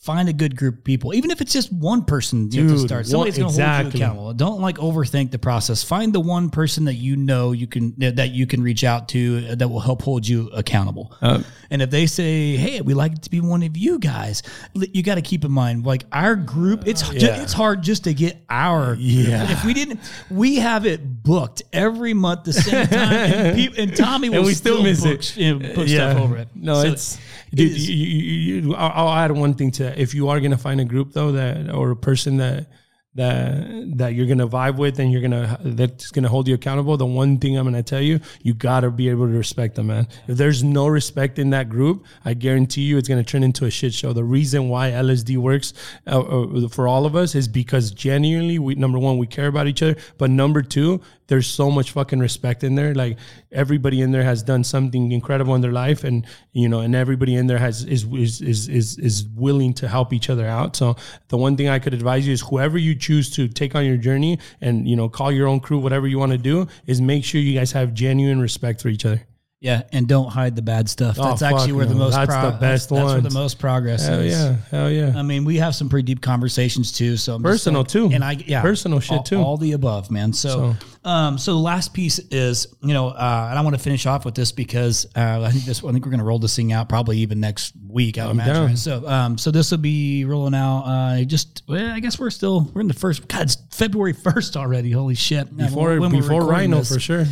Find 0.02 0.30
a 0.30 0.34
good 0.34 0.56
group 0.56 0.78
of 0.78 0.84
people, 0.86 1.14
even 1.14 1.30
if 1.30 1.42
it's 1.42 1.52
just 1.52 1.74
one 1.74 2.06
person 2.06 2.50
you 2.54 2.64
know, 2.64 2.70
to 2.70 2.76
Dude, 2.78 2.88
start. 2.88 3.06
Somebody's 3.06 3.38
going 3.38 3.54
to 3.54 3.62
hold 3.82 3.94
you 3.94 4.00
accountable. 4.00 4.34
Don't 4.34 4.62
like 4.62 4.78
overthink 4.78 5.32
the 5.32 5.40
process. 5.40 5.84
Find 5.84 6.14
the 6.14 6.22
one 6.22 6.50
person 6.50 6.86
that 6.86 6.94
you 6.94 7.18
know 7.18 7.52
you 7.52 7.68
can 7.68 7.94
that 7.98 8.32
you 8.32 8.48
can 8.48 8.64
reach 8.64 8.86
out 8.86 9.10
to 9.10 9.46
uh, 9.50 9.56
that 9.56 9.68
will 9.68 9.82
help 9.82 10.02
hold 10.02 10.26
you 10.26 10.48
accountable. 10.52 11.14
Uh, 11.22 11.44
And 11.70 11.82
if 11.82 11.90
they 11.90 12.06
say, 12.06 12.56
"Hey, 12.56 12.80
we 12.80 12.94
like 12.94 13.12
it 13.12 13.24
to 13.24 13.30
be 13.30 13.42
one 13.42 13.62
of 13.62 13.76
you 13.76 14.00
guys," 14.00 14.42
you 14.74 15.04
got 15.04 15.16
to 15.16 15.22
keep 15.22 15.44
in 15.44 15.52
mind, 15.52 15.86
like 15.86 16.06
our 16.14 16.38
group, 16.38 16.88
it's 16.88 17.08
ju- 17.10 17.18
Yeah. 17.26 17.42
it's 17.44 17.52
hard 17.54 17.82
just 17.84 18.06
to 18.06 18.14
get 18.14 18.38
our. 18.50 18.96
Yeah. 18.98 19.52
If 19.52 19.66
we 19.66 19.74
didn't, 19.74 20.00
we 20.32 20.56
have 20.56 20.86
it 20.86 21.24
booked 21.24 21.62
every 21.74 22.14
month 22.14 22.46
the 22.46 22.54
same 22.54 22.88
time, 22.88 23.14
and, 23.14 23.56
peop 23.58 23.74
and 23.78 23.94
Tommy 23.94 24.30
will 24.30 24.38
and 24.38 24.46
we 24.46 24.54
still, 24.54 24.82
miss 24.82 25.02
book, 25.04 25.20
it. 25.20 25.36
You 25.38 25.60
know, 25.60 25.76
book 25.76 25.90
stuff 25.90 26.18
over 26.18 26.38
it. 26.38 26.48
No, 26.56 26.76
So 26.82 26.88
it's 26.88 27.20
dude. 27.54 27.78
You, 27.78 27.96
you, 27.96 28.62
you, 28.62 28.76
I'll, 28.76 29.10
add 29.10 29.32
one 29.32 29.54
thing 29.54 29.72
to 29.72 29.84
that. 29.84 29.98
If 29.98 30.14
you 30.14 30.30
are 30.30 30.40
gonna 30.40 30.58
find 30.58 30.80
a 30.80 30.86
group 30.86 31.14
though 31.14 31.32
that 31.34 31.74
or 31.74 31.92
a 31.92 31.96
person 31.96 32.38
that 32.38 32.68
that 33.16 33.98
that 33.98 34.14
you're 34.14 34.28
gonna 34.28 34.48
vibe 34.48 34.78
with 34.78 35.00
and 35.00 35.12
you're 35.12 35.22
gonna 35.22 35.60
that's 35.64 36.12
gonna 36.12 36.30
hold 36.30 36.48
you 36.48 36.54
accountable, 36.54 36.96
the 36.96 37.06
one 37.06 37.38
thing 37.38 37.58
I'm 37.58 37.66
gonna 37.66 37.82
tell 37.82 38.02
you, 38.02 38.20
you 38.44 38.54
gotta 38.54 38.92
be 38.92 39.10
able 39.10 39.26
to 39.26 39.34
respect 39.34 39.76
them, 39.76 39.88
man. 39.88 40.08
If 40.28 40.38
there's 40.38 40.64
no 40.64 40.88
respect 40.88 41.40
in 41.40 41.50
that 41.50 41.70
group, 41.70 42.06
I 42.24 42.36
guarantee 42.36 42.84
you 42.84 42.98
it's 42.98 43.10
gonna 43.10 43.24
turn 43.24 43.44
into 43.44 43.66
a 43.66 43.72
shit 43.72 43.94
show. 43.94 44.14
The 44.14 44.24
reason 44.24 44.70
why 44.70 44.92
LSD 44.92 45.38
works 45.38 45.74
uh, 46.06 46.20
uh, 46.20 46.70
for 46.70 46.88
all 46.88 47.06
of 47.06 47.16
us 47.16 47.34
is 47.34 47.48
because 47.48 47.92
genuinely, 47.92 48.60
we 48.60 48.76
number 48.76 49.00
one, 49.00 49.18
we 49.18 49.28
care 49.28 49.48
about 49.48 49.68
each 49.68 49.82
other, 49.82 49.96
but 50.18 50.30
number 50.30 50.62
two, 50.62 51.02
there's 51.30 51.48
so 51.48 51.72
much 51.72 51.92
fucking 51.92 52.20
respect 52.20 52.64
in 52.64 52.76
there. 52.76 52.94
Like 52.94 53.18
everybody 53.52 54.02
in 54.02 54.12
there 54.12 54.24
has 54.24 54.44
done 54.44 54.64
something 54.64 55.12
incredible 55.12 55.56
in 55.56 55.62
their 55.62 55.72
life, 55.72 56.04
and 56.04 56.26
you 56.52 56.68
know, 56.68 56.82
and 56.82 56.94
everybody 56.96 57.36
in 57.36 57.48
there 57.48 57.60
has 57.60 57.86
is 57.86 58.04
is 58.04 58.42
is 58.42 58.68
is, 58.68 58.98
is 58.98 59.28
willing 59.36 59.74
to 59.76 59.88
help 59.88 60.12
each 60.12 60.30
other 60.30 60.46
out. 60.46 60.76
So 60.76 60.98
the 61.30 61.38
one 61.38 61.56
thing 61.56 61.70
I 61.70 61.80
could 61.80 61.94
advise 61.94 62.28
you 62.28 62.34
is 62.34 62.42
whoever 62.42 62.78
you 62.78 62.96
choose 62.96 63.30
to 63.36 63.48
take 63.48 63.76
on 63.76 63.86
your 63.86 63.98
journey, 63.98 64.40
and 64.60 64.88
you 64.88 64.96
know, 64.96 65.08
call 65.08 65.32
your 65.32 65.48
own 65.48 65.60
crew, 65.60 65.80
whatever 65.80 66.08
you 66.08 66.20
want 66.20 66.32
to 66.34 66.38
do, 66.38 66.68
is 66.86 67.00
make 67.00 67.24
sure 67.24 67.40
you 67.40 67.58
guys 67.58 67.72
have 67.72 67.94
genuine 67.94 68.42
respect 68.42 68.82
for 68.82 68.90
each 68.90 69.06
other. 69.06 69.29
Yeah, 69.62 69.82
and 69.92 70.08
don't 70.08 70.30
hide 70.30 70.56
the 70.56 70.62
bad 70.62 70.90
stuff. 70.90 71.18
Oh, 71.20 71.24
That's 71.24 71.42
actually 71.42 71.74
where 71.74 71.86
the 71.86 71.94
no. 71.94 72.00
most. 72.06 72.14
That's 72.16 72.30
the 72.34 72.42
that's, 72.52 72.60
best 72.62 72.90
that's 72.92 73.06
where 73.12 73.20
the 73.20 73.30
most 73.30 73.60
progress 73.60 74.08
Hell 74.08 74.22
is. 74.22 74.32
yeah, 74.32 74.56
hell 74.72 74.90
yeah. 74.90 75.12
I 75.18 75.22
mean, 75.22 75.44
we 75.44 75.58
have 75.58 75.76
some 75.76 75.90
pretty 75.90 76.06
deep 76.06 76.22
conversations 76.22 76.94
too. 76.94 77.18
So 77.18 77.36
I'm 77.36 77.44
Personal, 77.44 77.86
saying- 77.86 78.10
too. 78.10 78.16
and 78.16 78.24
I 78.24 78.32
yeah, 78.34 78.62
Personal 78.62 79.02
shit, 79.02 79.18
all, 79.18 79.24
too. 79.24 79.36
All 79.38 79.58
the 79.58 79.74
above, 79.74 80.12
man. 80.12 80.32
So, 80.32 80.76
um, 81.04 81.38
so 81.38 81.52
the 81.52 81.60
last 81.60 81.94
piece 81.94 82.20
is 82.32 82.68
you 82.82 82.94
know, 82.94 83.10
uh, 83.10 83.48
and 83.50 83.60
I 83.60 83.62
want 83.62 83.76
to 83.76 83.82
finish 83.82 84.06
off 84.06 84.24
with 84.24 84.34
this 84.34 84.54
because 84.54 85.06
uh, 85.18 85.42
I 85.44 85.52
think 85.52 85.66
this 85.66 85.84
I 85.84 85.92
think 85.92 86.06
we're 86.06 86.12
gonna 86.12 86.24
roll 86.24 86.40
this 86.40 86.56
thing 86.56 86.72
out 86.72 86.88
probably 86.88 87.18
even 87.18 87.42
next 87.42 87.74
week. 87.86 88.18
I 88.18 88.28
would 88.28 88.32
imagine. 88.32 88.54
down. 88.54 88.78
So, 88.78 89.06
um, 89.10 89.38
so 89.38 89.52
this 89.52 89.72
will 89.72 89.78
be 89.80 90.24
rolling 90.24 90.56
out. 90.56 90.84
Uh, 90.84 91.24
just 91.26 91.64
well, 91.68 91.92
I 91.94 92.00
guess 92.00 92.18
we're 92.18 92.30
still 92.30 92.72
we're 92.74 92.80
in 92.80 92.88
the 92.88 92.94
first. 92.94 93.28
God, 93.28 93.42
it's 93.42 93.58
February 93.72 94.14
first 94.24 94.56
already. 94.56 94.92
Holy 94.92 95.16
shit! 95.16 95.54
Before 95.58 96.00
before 96.10 96.46
Rhino 96.46 96.78
this. 96.78 96.94
for 96.94 97.00
sure. 97.02 97.26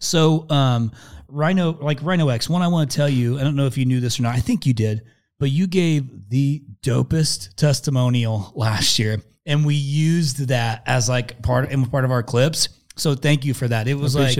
So, 0.00 0.46
um, 0.50 0.92
Rhino, 1.32 1.72
like 1.80 1.98
Rhino 2.02 2.28
X, 2.28 2.48
one 2.48 2.62
I 2.62 2.68
want 2.68 2.90
to 2.90 2.96
tell 2.96 3.08
you, 3.08 3.38
I 3.38 3.42
don't 3.42 3.56
know 3.56 3.66
if 3.66 3.78
you 3.78 3.84
knew 3.86 4.00
this 4.00 4.18
or 4.20 4.22
not. 4.22 4.34
I 4.34 4.40
think 4.40 4.66
you 4.66 4.74
did, 4.74 5.02
but 5.38 5.50
you 5.50 5.66
gave 5.66 6.28
the 6.28 6.62
dopest 6.82 7.54
testimonial 7.56 8.52
last 8.54 8.98
year, 8.98 9.22
and 9.46 9.64
we 9.64 9.74
used 9.74 10.48
that 10.48 10.82
as 10.86 11.08
like 11.08 11.42
part 11.42 11.70
in 11.70 11.84
part 11.86 12.04
of 12.04 12.10
our 12.10 12.22
clips. 12.22 12.68
So 12.96 13.14
thank 13.14 13.44
you 13.44 13.54
for 13.54 13.66
that. 13.68 13.88
It 13.88 13.94
was 13.94 14.14
like 14.14 14.38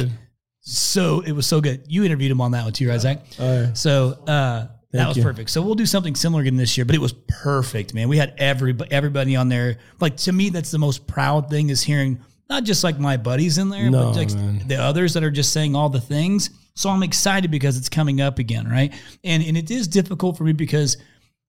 so 0.60 1.20
it 1.20 1.32
was 1.32 1.46
so 1.46 1.60
good. 1.60 1.84
You 1.88 2.04
interviewed 2.04 2.30
him 2.30 2.40
on 2.40 2.52
that 2.52 2.64
one 2.64 2.72
too, 2.72 2.88
right, 2.88 3.00
Zach? 3.00 3.20
Oh, 3.38 3.62
yeah. 3.62 3.72
So 3.72 4.10
uh, 4.26 4.68
that 4.92 5.08
was 5.08 5.16
you. 5.16 5.22
perfect. 5.22 5.50
So 5.50 5.62
we'll 5.62 5.74
do 5.74 5.86
something 5.86 6.14
similar 6.14 6.42
again 6.42 6.56
this 6.56 6.76
year, 6.76 6.84
but 6.84 6.94
it 6.94 7.00
was 7.00 7.14
perfect, 7.26 7.94
man. 7.94 8.08
We 8.08 8.18
had 8.18 8.34
everybody 8.38 8.92
everybody 8.92 9.34
on 9.36 9.48
there. 9.48 9.78
Like 10.00 10.16
to 10.18 10.32
me, 10.32 10.50
that's 10.50 10.70
the 10.70 10.78
most 10.78 11.06
proud 11.06 11.48
thing 11.48 11.70
is 11.70 11.82
hearing 11.82 12.20
not 12.50 12.64
just 12.64 12.84
like 12.84 12.98
my 12.98 13.16
buddies 13.16 13.56
in 13.58 13.70
there, 13.70 13.90
No, 13.90 14.04
but 14.08 14.16
like 14.16 14.34
man. 14.34 14.62
the 14.68 14.76
others 14.76 15.14
that 15.14 15.24
are 15.24 15.30
just 15.30 15.52
saying 15.52 15.74
all 15.74 15.88
the 15.88 16.00
things. 16.00 16.50
So 16.74 16.90
I'm 16.90 17.02
excited 17.02 17.50
because 17.50 17.76
it's 17.76 17.88
coming 17.88 18.20
up 18.20 18.38
again, 18.38 18.68
right? 18.68 18.92
And 19.24 19.42
and 19.42 19.56
it 19.56 19.70
is 19.70 19.88
difficult 19.88 20.36
for 20.38 20.44
me 20.44 20.52
because 20.52 20.96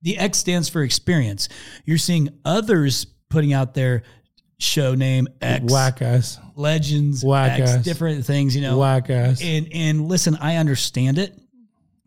the 0.02 0.18
X 0.18 0.38
stands 0.38 0.70
for 0.70 0.84
experience. 0.84 1.50
You're 1.86 1.98
seeing 1.98 2.30
others 2.44 3.06
putting 3.30 3.54
out 3.54 3.74
their 3.74 4.04
show 4.60 4.96
name 4.96 5.28
X, 5.42 5.72
Whack 5.72 6.02
ass, 6.02 6.40
legends, 6.56 7.24
Whack 7.24 7.60
X, 7.60 7.72
ass. 7.72 7.84
different 7.84 8.26
things, 8.26 8.56
you 8.56 8.62
know. 8.62 8.78
whack 8.78 9.10
ass. 9.10 9.42
And 9.42 9.68
and 9.74 10.08
listen, 10.08 10.36
I 10.36 10.58
understand 10.58 11.18
it, 11.18 11.38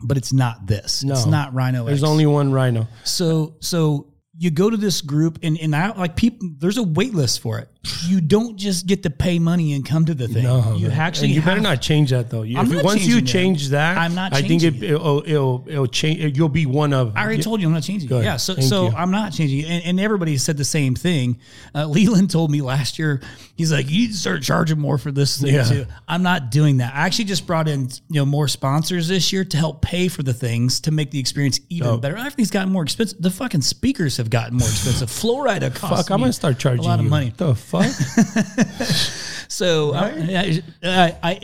but 0.01 0.17
it's 0.17 0.33
not 0.33 0.67
this. 0.67 1.03
No. 1.03 1.15
It's 1.15 1.27
not 1.27 1.55
Rhino 1.55 1.85
There's 1.87 2.03
X. 2.03 2.09
only 2.11 2.27
one 2.27 2.53
Rhino. 2.53 2.87
so 3.05 3.57
so 3.61 4.13
you 4.39 4.51
go 4.51 4.69
to 4.69 4.77
this 4.77 5.01
group 5.01 5.39
and, 5.43 5.59
and 5.59 5.75
I 5.75 5.93
like 5.97 6.15
people 6.17 6.51
there's 6.59 6.77
a 6.77 6.83
wait 6.83 7.15
list 7.15 7.41
for 7.41 7.59
it. 7.59 7.69
You 8.07 8.21
don't 8.21 8.57
just 8.57 8.87
get 8.89 9.05
to 9.05 9.11
pay 9.11 9.39
money 9.39 9.73
and 9.75 9.87
come 9.87 10.07
to 10.07 10.15
the 10.15 10.27
thing. 10.27 10.43
No, 10.43 10.75
you 10.77 10.89
man. 10.89 10.99
actually 10.99 11.29
And 11.29 11.37
you 11.37 11.43
better 11.43 11.61
not 11.61 11.81
change 11.81 12.11
that 12.11 12.29
though. 12.31 12.43
You- 12.43 12.59
if- 12.59 12.83
once 12.85 13.07
you 13.07 13.23
change 13.23 13.69
that, 13.69 13.97
I'm 13.97 14.15
not 14.17 14.35
I 14.35 14.43
think 14.43 14.63
it, 14.65 14.73
changing 14.73 14.83
it. 14.83 14.91
it'll, 14.95 15.23
it'll 15.25 15.65
it'll 15.69 15.87
change. 15.87 16.37
You'll 16.37 16.49
be 16.49 16.67
one 16.67 16.93
of. 16.93 17.17
I 17.17 17.23
already 17.25 17.43
told 17.43 17.61
you 17.61 17.69
I'm 17.69 17.73
not 17.75 17.85
changing. 17.85 18.09
Go 18.09 18.17
it. 18.17 18.21
ahead. 18.21 18.33
Yeah, 18.33 18.37
so 18.39 18.55
Thank 18.57 18.69
so 18.69 18.89
you. 18.89 18.97
I'm 18.97 19.11
not 19.13 19.33
changing. 19.33 19.65
And, 19.65 19.85
and 19.85 20.01
everybody 20.01 20.37
said 20.37 20.57
the 20.57 20.65
same 20.65 20.95
thing. 20.97 21.39
Uh, 21.75 21.87
Leland 21.97 22.31
told 22.31 22.51
me 22.51 22.61
last 22.61 22.99
year. 22.99 23.23
He's 23.55 23.73
like, 23.73 23.89
you 23.89 24.01
need 24.01 24.13
to 24.13 24.19
start 24.19 24.43
charging 24.43 24.79
more 24.79 24.99
for 24.99 25.11
this 25.11 25.41
thing 25.41 25.55
Yeah. 25.55 25.63
too. 25.65 25.87
I'm 26.07 26.23
not 26.23 26.51
doing 26.51 26.79
that. 26.79 26.93
I 26.95 27.07
actually 27.07 27.25
just 27.25 27.47
brought 27.47 27.69
in 27.69 27.85
you 28.09 28.17
know 28.21 28.27
more 28.27 28.49
sponsors 28.49 29.09
this 29.09 29.33
year 29.33 29.45
to 29.45 29.57
help 29.57 29.81
pay 29.81 30.09
for 30.09 30.23
the 30.25 30.35
things 30.35 30.81
to 30.81 30.91
make 30.91 31.11
the 31.13 31.19
experience 31.21 31.61
even 31.71 31.89
Dope. 31.89 32.03
better. 32.03 32.17
Everything's 32.17 32.51
gotten 32.51 32.73
more 32.73 32.83
expensive. 32.83 33.23
The 33.23 33.31
fucking 33.31 33.63
speakers 33.63 34.17
have 34.17 34.26
gotten 34.31 34.57
more 34.59 34.69
expensive. 34.69 35.11
Florida 35.23 35.71
costs 35.71 36.09
Fuck, 36.09 36.11
I'm 36.11 36.21
gonna 36.21 36.33
start 36.33 36.59
charging 36.59 36.85
a 36.85 36.89
lot 36.89 36.99
of 36.99 37.05
you. 37.05 37.11
money. 37.11 37.33
The 37.37 37.55
fuck? 37.55 37.87
So, 39.49 39.95
I, 39.95 40.63
I, 40.83 41.17
I, 41.23 41.41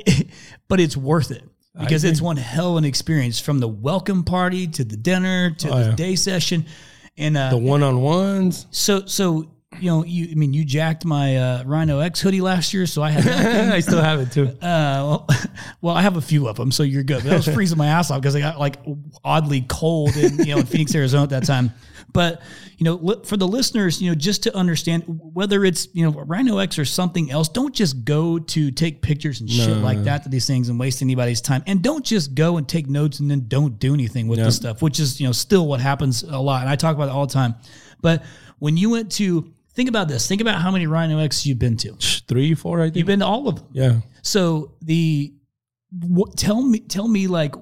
but 0.68 0.80
it's 0.80 0.96
worth 0.96 1.30
it 1.30 1.44
because 1.78 2.02
it's 2.04 2.20
one 2.20 2.36
hell 2.36 2.72
of 2.72 2.78
an 2.78 2.84
experience 2.84 3.38
from 3.38 3.60
the 3.60 3.68
welcome 3.68 4.24
party 4.24 4.66
to 4.66 4.84
the 4.84 4.96
dinner 4.96 5.52
to 5.58 5.68
Oh, 5.70 5.78
the 5.78 5.84
yeah. 5.90 5.94
day 5.94 6.16
session, 6.16 6.66
and 7.16 7.36
uh, 7.36 7.50
the 7.50 7.58
one 7.58 7.82
on 7.84 8.00
ones. 8.02 8.66
so 8.72 9.06
so 9.06 9.48
you 9.78 9.88
know 9.90 10.04
you 10.04 10.28
I 10.32 10.34
mean 10.34 10.52
you 10.52 10.64
jacked 10.64 11.04
my 11.04 11.36
uh, 11.36 11.62
Rhino 11.64 12.00
X 12.00 12.20
hoodie 12.20 12.40
last 12.40 12.74
year, 12.74 12.86
so 12.86 13.02
I 13.02 13.10
had. 13.12 13.72
I 13.72 13.78
still 13.80 14.02
have 14.02 14.18
it 14.20 14.32
too. 14.32 14.48
Uh, 14.48 14.58
well, 14.60 15.28
well, 15.80 15.94
I 15.94 16.02
have 16.02 16.16
a 16.16 16.20
few 16.22 16.48
of 16.48 16.56
them, 16.56 16.72
so 16.72 16.82
you're 16.82 17.04
good. 17.04 17.22
But 17.22 17.32
I 17.32 17.36
was 17.36 17.46
freezing 17.46 17.78
my 17.78 17.86
ass 17.86 18.10
off 18.10 18.20
because 18.20 18.34
I 18.34 18.40
got 18.40 18.58
like 18.58 18.76
oddly 19.24 19.64
cold 19.68 20.16
in 20.16 20.38
you 20.40 20.54
know 20.54 20.58
in 20.58 20.66
Phoenix, 20.66 20.92
Arizona 20.94 21.22
at 21.22 21.30
that 21.30 21.44
time. 21.46 21.72
But 22.12 22.42
you 22.78 22.84
know, 22.84 23.22
for 23.24 23.36
the 23.36 23.46
listeners, 23.46 24.00
you 24.00 24.10
know, 24.10 24.14
just 24.14 24.42
to 24.44 24.56
understand 24.56 25.04
whether 25.06 25.64
it's 25.64 25.88
you 25.92 26.04
know 26.04 26.12
Rhino 26.24 26.58
X 26.58 26.78
or 26.78 26.84
something 26.84 27.30
else, 27.30 27.48
don't 27.48 27.74
just 27.74 28.04
go 28.04 28.38
to 28.38 28.70
take 28.70 29.02
pictures 29.02 29.40
and 29.40 29.50
shit 29.50 29.76
like 29.78 30.02
that 30.04 30.22
to 30.24 30.28
these 30.28 30.46
things 30.46 30.68
and 30.68 30.78
waste 30.78 31.02
anybody's 31.02 31.40
time. 31.40 31.62
And 31.66 31.82
don't 31.82 32.04
just 32.04 32.34
go 32.34 32.56
and 32.56 32.68
take 32.68 32.88
notes 32.88 33.20
and 33.20 33.30
then 33.30 33.46
don't 33.48 33.78
do 33.78 33.94
anything 33.94 34.28
with 34.28 34.38
this 34.38 34.56
stuff, 34.56 34.82
which 34.82 34.98
is 35.00 35.20
you 35.20 35.26
know 35.26 35.32
still 35.32 35.66
what 35.66 35.80
happens 35.80 36.22
a 36.22 36.38
lot. 36.38 36.62
And 36.62 36.70
I 36.70 36.76
talk 36.76 36.94
about 36.94 37.08
it 37.08 37.12
all 37.12 37.26
the 37.26 37.32
time. 37.32 37.54
But 38.00 38.24
when 38.58 38.76
you 38.76 38.90
went 38.90 39.12
to 39.12 39.52
think 39.74 39.88
about 39.88 40.08
this, 40.08 40.26
think 40.28 40.40
about 40.40 40.60
how 40.60 40.70
many 40.70 40.86
Rhino 40.86 41.18
X 41.18 41.46
you've 41.46 41.58
been 41.58 41.76
to. 41.78 41.94
Three, 42.28 42.54
four. 42.54 42.80
I 42.80 42.84
think. 42.86 42.96
You've 42.96 43.06
been 43.06 43.20
to 43.20 43.26
all 43.26 43.48
of 43.48 43.56
them. 43.56 43.66
yeah. 43.72 44.00
So 44.22 44.72
the 44.82 45.32
what, 46.08 46.36
tell 46.36 46.62
me 46.62 46.78
tell 46.80 47.06
me 47.08 47.26
like 47.26 47.54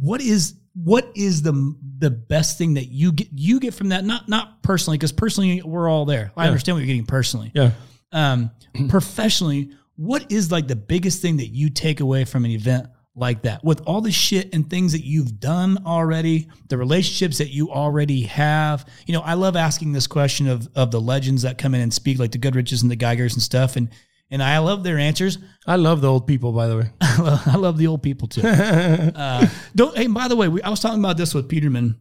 what 0.00 0.20
is 0.20 0.54
what 0.84 1.10
is 1.16 1.42
the 1.42 1.74
the 1.98 2.10
best 2.10 2.56
thing 2.58 2.74
that 2.74 2.86
you 2.86 3.10
get 3.12 3.28
you 3.34 3.58
get 3.58 3.74
from 3.74 3.88
that 3.88 4.04
not 4.04 4.28
not 4.28 4.62
personally 4.62 4.96
because 4.96 5.12
personally 5.12 5.60
we're 5.62 5.88
all 5.88 6.04
there. 6.04 6.30
I 6.36 6.44
Yeah. 6.44 6.48
understand 6.50 6.76
what 6.76 6.80
you're 6.80 6.86
getting 6.86 7.06
personally. 7.06 7.50
Yeah. 7.54 7.72
Um 8.12 8.50
professionally, 8.88 9.70
what 9.96 10.30
is 10.30 10.50
like 10.52 10.68
the 10.68 10.76
biggest 10.76 11.20
thing 11.22 11.38
that 11.38 11.48
you 11.48 11.70
take 11.70 12.00
away 12.00 12.24
from 12.24 12.44
an 12.44 12.50
event 12.52 12.86
like 13.16 13.42
that 13.42 13.64
with 13.64 13.80
all 13.86 14.00
the 14.00 14.12
shit 14.12 14.54
and 14.54 14.70
things 14.70 14.92
that 14.92 15.04
you've 15.04 15.40
done 15.40 15.78
already, 15.84 16.46
the 16.68 16.76
relationships 16.78 17.38
that 17.38 17.48
you 17.48 17.68
already 17.70 18.22
have. 18.22 18.88
You 19.06 19.14
know, 19.14 19.22
I 19.22 19.34
love 19.34 19.56
asking 19.56 19.92
this 19.92 20.06
question 20.06 20.46
of 20.46 20.68
of 20.76 20.92
the 20.92 21.00
legends 21.00 21.42
that 21.42 21.58
come 21.58 21.74
in 21.74 21.80
and 21.80 21.92
speak, 21.92 22.20
like 22.20 22.30
the 22.30 22.38
Goodriches 22.38 22.82
and 22.82 22.90
the 22.90 22.96
Geigers 22.96 23.32
and 23.32 23.42
stuff, 23.42 23.74
and 23.74 23.88
and 24.30 24.42
I 24.42 24.58
love 24.58 24.82
their 24.82 24.98
answers. 24.98 25.38
I 25.66 25.76
love 25.76 26.00
the 26.00 26.08
old 26.08 26.26
people, 26.26 26.52
by 26.52 26.66
the 26.68 26.76
way. 26.76 26.90
I 27.00 27.56
love 27.56 27.78
the 27.78 27.86
old 27.86 28.02
people 28.02 28.28
too. 28.28 28.42
uh, 28.44 29.46
don't. 29.74 29.96
Hey, 29.96 30.06
by 30.06 30.28
the 30.28 30.36
way, 30.36 30.48
we, 30.48 30.62
I 30.62 30.68
was 30.68 30.80
talking 30.80 31.00
about 31.00 31.16
this 31.16 31.34
with 31.34 31.48
Peterman 31.48 31.98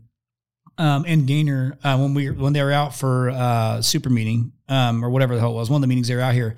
um, 0.77 1.05
and 1.07 1.25
Gainer 1.27 1.77
uh, 1.83 1.97
when 1.97 2.13
we 2.13 2.29
when 2.29 2.53
they 2.53 2.63
were 2.63 2.71
out 2.71 2.95
for 2.95 3.29
uh, 3.29 3.81
super 3.81 4.09
meeting 4.09 4.51
um, 4.69 5.03
or 5.03 5.09
whatever 5.09 5.35
the 5.35 5.41
hell 5.41 5.51
it 5.51 5.55
was. 5.55 5.69
One 5.69 5.79
of 5.79 5.81
the 5.81 5.87
meetings 5.87 6.07
they 6.07 6.15
were 6.15 6.21
out 6.21 6.33
here. 6.33 6.55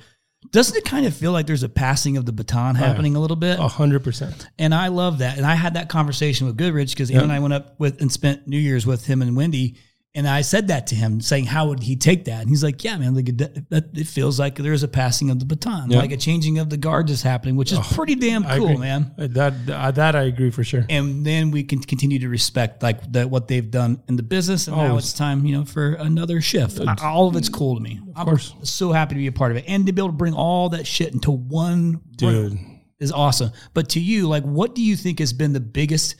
Doesn't 0.51 0.75
it 0.77 0.85
kind 0.85 1.05
of 1.05 1.13
feel 1.13 1.33
like 1.33 1.47
there's 1.47 1.63
a 1.63 1.69
passing 1.69 2.15
of 2.15 2.25
the 2.25 2.31
baton 2.31 2.75
happening 2.75 3.17
a 3.17 3.19
little 3.19 3.35
bit? 3.35 3.59
A 3.59 3.67
hundred 3.67 4.05
percent. 4.05 4.47
And 4.57 4.73
I 4.73 4.87
love 4.87 5.17
that. 5.17 5.37
And 5.37 5.45
I 5.45 5.53
had 5.53 5.73
that 5.73 5.89
conversation 5.89 6.47
with 6.47 6.55
Goodrich 6.55 6.91
because 6.91 7.11
Ann 7.11 7.23
and 7.23 7.31
I 7.31 7.39
went 7.39 7.53
up 7.53 7.77
with 7.77 7.99
and 7.99 8.09
spent 8.09 8.47
New 8.47 8.57
Year's 8.57 8.85
with 8.87 9.05
him 9.05 9.21
and 9.21 9.35
Wendy. 9.35 9.75
And 10.15 10.27
I 10.27 10.41
said 10.41 10.69
that 10.69 10.87
to 10.87 10.95
him, 10.95 11.21
saying, 11.21 11.45
"How 11.45 11.67
would 11.67 11.83
he 11.83 11.95
take 11.95 12.25
that?" 12.25 12.41
And 12.41 12.49
he's 12.49 12.63
like, 12.63 12.83
"Yeah, 12.83 12.97
man, 12.97 13.13
like 13.13 13.29
it, 13.29 13.37
that, 13.69 13.89
it 13.93 14.07
feels 14.07 14.39
like 14.39 14.55
there's 14.55 14.81
a 14.81 14.87
passing 14.87 15.29
of 15.29 15.37
the 15.37 15.45
baton, 15.45 15.91
Yeah. 15.91 15.99
like 15.99 16.11
a 16.11 16.17
changing 16.17 16.57
of 16.57 16.71
the 16.71 16.77
guard 16.77 17.11
is 17.11 17.21
happening, 17.21 17.55
which 17.55 17.71
is 17.71 17.77
pretty 17.93 18.15
damn 18.15 18.43
cool, 18.43 18.79
man." 18.79 19.13
Uh, 19.19 19.27
That 19.27 19.53
uh, 19.69 19.91
that 19.91 20.15
I 20.15 20.23
agree 20.23 20.49
for 20.49 20.63
sure. 20.63 20.83
And 20.89 21.23
then 21.23 21.51
we 21.51 21.63
can 21.63 21.79
continue 21.79 22.17
to 22.19 22.27
respect 22.27 22.81
like 22.81 23.11
the, 23.11 23.27
what 23.27 23.47
they've 23.47 23.69
done 23.69 24.01
in 24.07 24.15
the 24.15 24.23
business, 24.23 24.67
and 24.67 24.75
now 24.75 24.97
it's 24.97 25.13
time, 25.13 25.45
you 25.45 25.55
know, 25.55 25.63
for 25.63 25.93
another 25.93 26.41
shift. 26.41 26.79
All 27.03 27.27
of 27.27 27.35
it's 27.35 27.47
cool 27.49 27.75
to 27.75 27.81
me. 27.81 27.99
Of. 28.15 28.27
I'm 28.27 28.39
so 28.65 28.91
happy 28.91 29.13
to 29.13 29.19
be 29.19 29.27
a 29.27 29.31
part 29.31 29.51
of 29.51 29.57
it, 29.57 29.65
and 29.67 29.85
to 29.85 29.93
be 29.93 30.01
able 30.01 30.09
to 30.09 30.13
bring 30.17 30.33
all 30.33 30.69
that 30.69 30.87
shit 30.87 31.13
into 31.13 31.29
one 31.29 32.01
Dude. 32.15 32.33
room 32.33 32.81
is 32.99 33.11
awesome. 33.11 33.51
But 33.75 33.89
to 33.89 33.99
you, 33.99 34.27
like, 34.27 34.43
what 34.43 34.73
do 34.73 34.81
you 34.81 34.95
think 34.95 35.19
has 35.19 35.33
been 35.33 35.53
the 35.53 35.59
biggest 35.59 36.15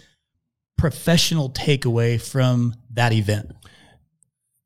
professional 0.78 1.50
takeaway 1.50 2.22
from 2.22 2.74
that 2.94 3.12
event? 3.14 3.52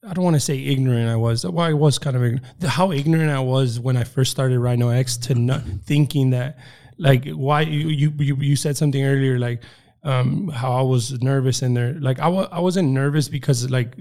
I 0.06 0.14
don't 0.14 0.24
want 0.24 0.36
to 0.36 0.40
say 0.40 0.58
ignorant 0.58 1.10
I 1.10 1.16
was. 1.16 1.46
Well, 1.46 1.66
I 1.66 1.74
was 1.74 1.98
kind 1.98 2.16
of 2.16 2.24
ignorant. 2.24 2.46
How 2.64 2.92
ignorant 2.92 3.32
I 3.32 3.40
was 3.40 3.80
when 3.80 3.96
I 3.96 4.04
first 4.04 4.32
started 4.32 4.60
Rhino 4.60 4.90
X 4.90 5.18
to 5.18 5.36
not 5.36 5.64
thinking 5.86 6.32
that, 6.32 6.58
like, 6.98 7.28
why 7.30 7.62
you 7.62 7.88
you 7.88 8.36
you, 8.36 8.56
said 8.56 8.76
something 8.76 9.04
earlier, 9.04 9.40
like, 9.40 9.64
um, 10.04 10.50
how 10.50 10.74
I 10.74 10.82
was 10.82 11.22
nervous 11.22 11.62
in 11.62 11.74
there. 11.74 11.94
Like, 11.94 12.20
I 12.20 12.28
wa- 12.28 12.50
I 12.52 12.60
wasn't 12.60 12.90
nervous 12.90 13.30
because 13.30 13.70
like. 13.70 13.96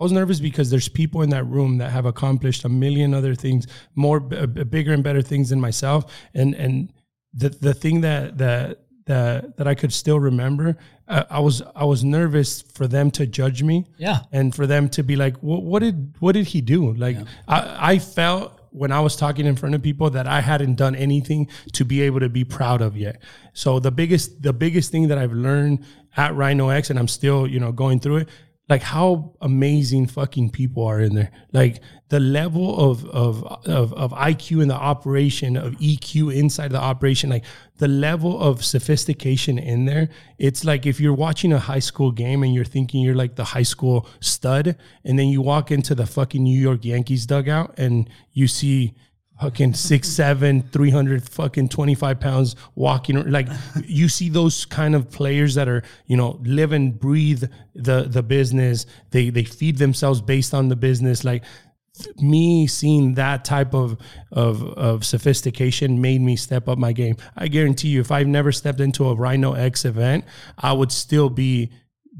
I 0.00 0.04
was 0.04 0.12
nervous 0.12 0.38
because 0.38 0.70
there's 0.70 0.88
people 0.88 1.22
in 1.22 1.30
that 1.30 1.42
room 1.42 1.78
that 1.78 1.90
have 1.90 2.06
accomplished 2.06 2.64
a 2.64 2.68
million 2.68 3.12
other 3.12 3.34
things, 3.34 3.66
more 3.96 4.20
b- 4.20 4.46
bigger 4.62 4.92
and 4.92 5.02
better 5.02 5.22
things 5.22 5.48
than 5.48 5.60
myself, 5.60 6.12
and 6.34 6.54
and 6.54 6.92
the 7.34 7.48
the 7.48 7.74
thing 7.74 8.02
that 8.02 8.38
that 8.38 8.78
that 9.06 9.56
that 9.56 9.66
I 9.66 9.74
could 9.74 9.92
still 9.92 10.20
remember, 10.20 10.76
uh, 11.08 11.24
I 11.30 11.40
was 11.40 11.62
I 11.74 11.84
was 11.84 12.04
nervous 12.04 12.62
for 12.62 12.86
them 12.86 13.10
to 13.12 13.26
judge 13.26 13.62
me, 13.62 13.86
Yeah. 13.96 14.20
and 14.32 14.54
for 14.54 14.66
them 14.66 14.88
to 14.90 15.02
be 15.02 15.16
like, 15.16 15.36
what, 15.38 15.62
what 15.62 15.80
did 15.82 16.14
what 16.20 16.32
did 16.32 16.46
he 16.48 16.60
do? 16.60 16.92
Like, 16.94 17.16
I, 17.46 17.92
I 17.94 17.98
felt 17.98 18.54
when 18.70 18.92
I 18.92 19.00
was 19.00 19.16
talking 19.16 19.46
in 19.46 19.56
front 19.56 19.74
of 19.74 19.82
people 19.82 20.10
that 20.10 20.26
I 20.28 20.40
hadn't 20.42 20.74
done 20.74 20.94
anything 20.94 21.48
to 21.72 21.84
be 21.84 22.02
able 22.02 22.20
to 22.20 22.28
be 22.28 22.44
proud 22.44 22.82
of 22.82 22.96
yet. 22.96 23.22
So 23.54 23.80
the 23.80 23.90
biggest 23.90 24.42
the 24.42 24.52
biggest 24.52 24.90
thing 24.92 25.08
that 25.08 25.18
I've 25.18 25.32
learned 25.32 25.84
at 26.16 26.34
Rhino 26.34 26.68
X, 26.68 26.90
and 26.90 26.98
I'm 26.98 27.08
still 27.08 27.46
you 27.46 27.58
know 27.60 27.72
going 27.72 27.98
through 28.00 28.18
it, 28.18 28.28
like 28.68 28.82
how 28.82 29.32
amazing 29.40 30.06
fucking 30.06 30.50
people 30.50 30.84
are 30.84 31.00
in 31.00 31.14
there. 31.14 31.30
Like 31.52 31.80
the 32.10 32.20
level 32.20 32.78
of 32.90 33.04
of 33.06 33.44
of, 33.66 33.92
of 33.94 34.12
IQ 34.12 34.62
in 34.62 34.68
the 34.68 34.74
operation, 34.74 35.56
of 35.56 35.72
EQ 35.74 36.34
inside 36.34 36.72
the 36.72 36.80
operation, 36.80 37.30
like 37.30 37.44
the 37.78 37.88
level 37.88 38.38
of 38.40 38.64
sophistication 38.64 39.58
in 39.58 39.86
there. 39.86 40.10
It's 40.38 40.64
like 40.64 40.84
if 40.84 41.00
you're 41.00 41.14
watching 41.14 41.52
a 41.52 41.58
high 41.58 41.78
school 41.78 42.12
game 42.12 42.42
and 42.42 42.54
you're 42.54 42.64
thinking 42.64 43.02
you're 43.02 43.14
like 43.14 43.36
the 43.36 43.44
high 43.44 43.62
school 43.62 44.06
stud, 44.20 44.76
and 45.04 45.18
then 45.18 45.28
you 45.28 45.40
walk 45.40 45.70
into 45.70 45.94
the 45.94 46.06
fucking 46.06 46.42
New 46.42 46.60
York 46.60 46.84
Yankees 46.84 47.24
dugout 47.24 47.74
and 47.78 48.08
you 48.32 48.48
see 48.48 48.94
fucking 49.40 49.74
six, 49.74 50.08
seven, 50.08 50.62
300 50.62 51.28
fucking 51.28 51.68
25 51.68 52.20
pounds 52.20 52.56
walking. 52.74 53.30
Like 53.30 53.48
you 53.84 54.08
see 54.08 54.28
those 54.28 54.64
kind 54.64 54.94
of 54.94 55.10
players 55.10 55.54
that 55.54 55.68
are, 55.68 55.82
you 56.06 56.16
know, 56.16 56.40
live 56.42 56.72
and 56.72 56.98
breathe 56.98 57.44
the, 57.74 58.02
the 58.02 58.22
business. 58.22 58.86
They, 59.10 59.30
they 59.30 59.44
feed 59.44 59.78
themselves 59.78 60.20
based 60.20 60.54
on 60.54 60.68
the 60.68 60.76
business. 60.76 61.24
Like 61.24 61.44
me 62.18 62.66
seeing 62.66 63.14
that 63.14 63.44
type 63.44 63.74
of, 63.74 63.98
of, 64.32 64.62
of 64.62 65.04
sophistication 65.04 66.00
made 66.00 66.20
me 66.20 66.36
step 66.36 66.68
up 66.68 66.78
my 66.78 66.92
game. 66.92 67.16
I 67.36 67.48
guarantee 67.48 67.88
you, 67.88 68.00
if 68.00 68.10
I've 68.10 68.26
never 68.26 68.52
stepped 68.52 68.80
into 68.80 69.08
a 69.08 69.14
Rhino 69.14 69.54
X 69.54 69.84
event, 69.84 70.24
I 70.56 70.72
would 70.72 70.92
still 70.92 71.30
be 71.30 71.70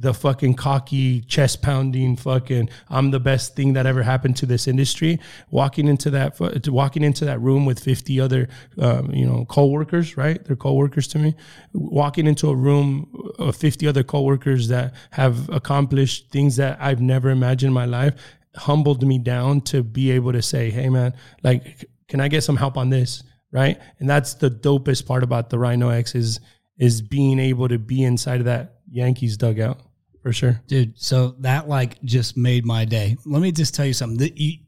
the 0.00 0.14
fucking 0.14 0.54
cocky 0.54 1.20
chest 1.22 1.60
pounding 1.60 2.16
fucking 2.16 2.68
I'm 2.88 3.10
the 3.10 3.18
best 3.18 3.56
thing 3.56 3.72
that 3.72 3.84
ever 3.84 4.02
happened 4.02 4.36
to 4.36 4.46
this 4.46 4.68
industry 4.68 5.18
walking 5.50 5.88
into 5.88 6.10
that 6.10 6.38
walking 6.68 7.02
into 7.02 7.24
that 7.24 7.40
room 7.40 7.66
with 7.66 7.80
50 7.80 8.20
other 8.20 8.48
um, 8.78 9.10
you 9.10 9.26
know 9.26 9.44
co-workers 9.46 10.16
right? 10.16 10.42
They're 10.44 10.56
co-workers 10.56 11.08
to 11.08 11.18
me. 11.18 11.34
Walking 11.72 12.26
into 12.26 12.48
a 12.48 12.54
room 12.54 13.30
of 13.38 13.56
50 13.56 13.86
other 13.88 14.02
co-workers 14.02 14.68
that 14.68 14.94
have 15.10 15.48
accomplished 15.50 16.30
things 16.30 16.56
that 16.56 16.78
I've 16.80 17.00
never 17.00 17.30
imagined 17.30 17.68
in 17.68 17.74
my 17.74 17.86
life 17.86 18.14
humbled 18.54 19.06
me 19.06 19.18
down 19.18 19.60
to 19.60 19.82
be 19.82 20.10
able 20.10 20.32
to 20.32 20.42
say 20.42 20.70
hey 20.70 20.88
man 20.88 21.12
like 21.42 21.88
can 22.08 22.20
I 22.20 22.28
get 22.28 22.42
some 22.42 22.56
help 22.56 22.76
on 22.76 22.90
this? 22.90 23.22
Right? 23.50 23.80
And 23.98 24.08
that's 24.08 24.34
the 24.34 24.50
dopest 24.50 25.06
part 25.06 25.22
about 25.22 25.50
the 25.50 25.58
Rhino 25.58 25.88
X 25.88 26.14
is 26.14 26.40
is 26.78 27.02
being 27.02 27.38
able 27.38 27.68
to 27.68 27.78
be 27.78 28.04
inside 28.04 28.40
of 28.40 28.46
that 28.46 28.76
Yankees 28.90 29.36
dugout 29.36 29.80
for 30.28 30.32
sure. 30.34 30.60
dude 30.66 30.92
so 30.98 31.34
that 31.38 31.68
like 31.68 32.02
just 32.02 32.36
made 32.36 32.66
my 32.66 32.84
day 32.84 33.16
let 33.24 33.40
me 33.40 33.50
just 33.50 33.74
tell 33.74 33.86
you 33.86 33.94
something 33.94 34.18
that 34.18 34.36
you, 34.38 34.58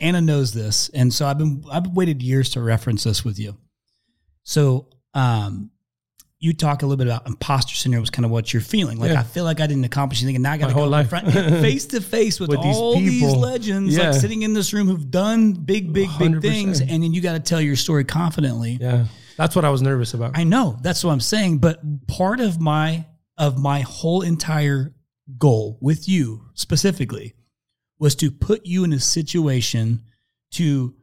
anna 0.00 0.20
knows 0.20 0.52
this 0.52 0.88
and 0.92 1.12
so 1.14 1.24
i've 1.26 1.38
been 1.38 1.62
i've 1.70 1.86
waited 1.88 2.20
years 2.22 2.50
to 2.50 2.60
reference 2.60 3.04
this 3.04 3.24
with 3.24 3.38
you 3.38 3.56
so 4.42 4.88
um 5.14 5.70
you 6.40 6.52
talk 6.52 6.82
a 6.82 6.86
little 6.86 6.98
bit 6.98 7.06
about 7.06 7.26
imposter 7.26 7.74
syndrome 7.74 8.02
was 8.02 8.10
kind 8.10 8.26
of 8.26 8.30
what 8.30 8.52
you're 8.52 8.60
feeling. 8.60 8.98
Like 8.98 9.12
Yeah. 9.12 9.20
I 9.20 9.22
feel 9.22 9.44
like 9.44 9.60
I 9.62 9.66
didn't 9.66 9.84
accomplish 9.86 10.20
anything, 10.20 10.36
and 10.36 10.42
now 10.42 10.52
I 10.52 10.58
got 10.58 10.68
to 10.68 10.74
go 10.74 10.84
life. 10.84 11.08
front 11.08 11.32
face 11.32 11.86
to 11.86 12.02
face 12.02 12.38
with, 12.38 12.50
With 12.50 12.60
these 12.60 12.76
all 12.76 12.96
these 12.96 13.20
people. 13.22 13.38
legends, 13.40 13.96
Yeah. 13.96 14.10
like 14.10 14.20
sitting 14.20 14.42
in 14.42 14.52
this 14.52 14.74
room 14.74 14.86
who've 14.86 15.10
done 15.10 15.52
big, 15.54 15.90
big, 15.94 16.10
big 16.18 16.32
100%. 16.32 16.42
things, 16.42 16.80
and 16.82 17.02
then 17.02 17.14
you 17.14 17.22
got 17.22 17.32
to 17.32 17.40
tell 17.40 17.62
your 17.62 17.76
story 17.76 18.04
confidently. 18.04 18.76
Yeah. 18.78 19.06
That's 19.38 19.56
what 19.56 19.64
I 19.64 19.70
was 19.70 19.80
nervous 19.80 20.12
about. 20.12 20.36
I 20.36 20.44
know 20.44 20.76
that's 20.82 21.02
what 21.02 21.12
I'm 21.12 21.20
saying, 21.20 21.58
but 21.58 21.80
part 22.08 22.40
of 22.40 22.60
my 22.60 23.06
of 23.38 23.56
my 23.58 23.80
whole 23.80 24.20
entire 24.20 24.93
goal 25.38 25.78
with 25.80 26.08
you 26.08 26.46
specifically 26.54 27.34
was 27.98 28.14
to 28.16 28.30
put 28.30 28.66
you 28.66 28.84
in 28.84 28.92
a 28.92 29.00
situation 29.00 30.02
to 30.52 30.94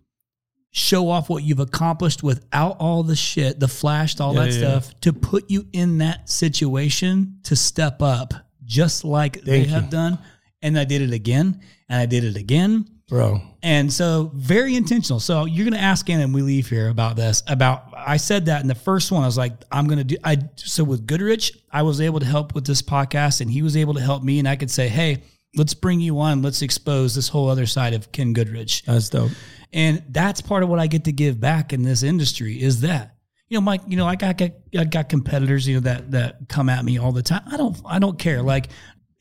show 0.71 1.09
off 1.09 1.29
what 1.29 1.43
you've 1.43 1.59
accomplished 1.59 2.23
without 2.23 2.77
all 2.79 3.03
the 3.03 3.15
shit, 3.15 3.59
the 3.59 3.67
flashed, 3.67 4.21
all 4.21 4.33
Yeah, 4.33 4.45
that 4.45 4.53
yeah, 4.53 4.57
stuff, 4.57 4.99
to 5.01 5.11
put 5.13 5.49
you 5.49 5.67
in 5.73 5.97
that 5.99 6.29
situation 6.29 7.39
to 7.43 7.55
step 7.55 8.01
up 8.01 8.33
just 8.63 9.03
like 9.03 9.41
they 9.41 9.61
you. 9.61 9.67
have 9.69 9.89
done. 9.89 10.17
And 10.61 10.77
I 10.77 10.85
did 10.85 11.01
it 11.01 11.11
again 11.11 11.59
and 11.89 11.99
I 11.99 12.05
did 12.05 12.23
it 12.23 12.37
again. 12.37 12.85
Bro. 13.11 13.41
And 13.61 13.91
so 13.91 14.31
very 14.33 14.73
intentional. 14.73 15.19
So 15.19 15.43
you're 15.43 15.65
going 15.65 15.77
to 15.77 15.85
ask 15.85 16.09
Anna 16.09 16.23
when 16.23 16.31
we 16.31 16.41
leave 16.43 16.69
here 16.69 16.87
about 16.87 17.17
this, 17.17 17.43
about, 17.45 17.93
I 17.93 18.15
said 18.15 18.45
that 18.45 18.61
in 18.61 18.69
the 18.69 18.73
first 18.73 19.11
one, 19.11 19.21
I 19.21 19.25
was 19.25 19.37
like, 19.37 19.51
I'm 19.69 19.85
going 19.85 19.97
to 19.97 20.05
do, 20.05 20.15
I, 20.23 20.37
so 20.55 20.85
with 20.85 21.05
Goodrich, 21.05 21.51
I 21.69 21.81
was 21.81 21.99
able 21.99 22.21
to 22.21 22.25
help 22.25 22.55
with 22.55 22.65
this 22.65 22.81
podcast 22.81 23.41
and 23.41 23.51
he 23.51 23.63
was 23.63 23.75
able 23.75 23.95
to 23.95 23.99
help 23.99 24.23
me 24.23 24.39
and 24.39 24.47
I 24.47 24.55
could 24.55 24.71
say, 24.71 24.87
Hey, 24.87 25.23
let's 25.57 25.73
bring 25.73 25.99
you 25.99 26.21
on. 26.21 26.41
Let's 26.41 26.61
expose 26.61 27.13
this 27.13 27.27
whole 27.27 27.49
other 27.49 27.65
side 27.65 27.93
of 27.93 28.13
Ken 28.13 28.31
Goodrich. 28.31 28.83
That's 28.83 29.09
dope. 29.09 29.31
And 29.73 30.01
that's 30.07 30.39
part 30.39 30.63
of 30.63 30.69
what 30.69 30.79
I 30.79 30.87
get 30.87 31.03
to 31.03 31.11
give 31.11 31.37
back 31.37 31.73
in 31.73 31.83
this 31.83 32.03
industry 32.03 32.61
is 32.61 32.79
that, 32.79 33.17
you 33.49 33.57
know, 33.57 33.61
Mike, 33.61 33.81
you 33.87 33.97
know, 33.97 34.07
I 34.07 34.15
got, 34.15 34.41
I 34.41 34.85
got 34.85 35.09
competitors, 35.09 35.67
you 35.67 35.73
know, 35.75 35.81
that, 35.81 36.11
that 36.11 36.47
come 36.47 36.69
at 36.69 36.85
me 36.85 36.97
all 36.97 37.11
the 37.11 37.23
time. 37.23 37.41
I 37.51 37.57
don't, 37.57 37.77
I 37.85 37.99
don't 37.99 38.17
care. 38.17 38.41
Like, 38.41 38.69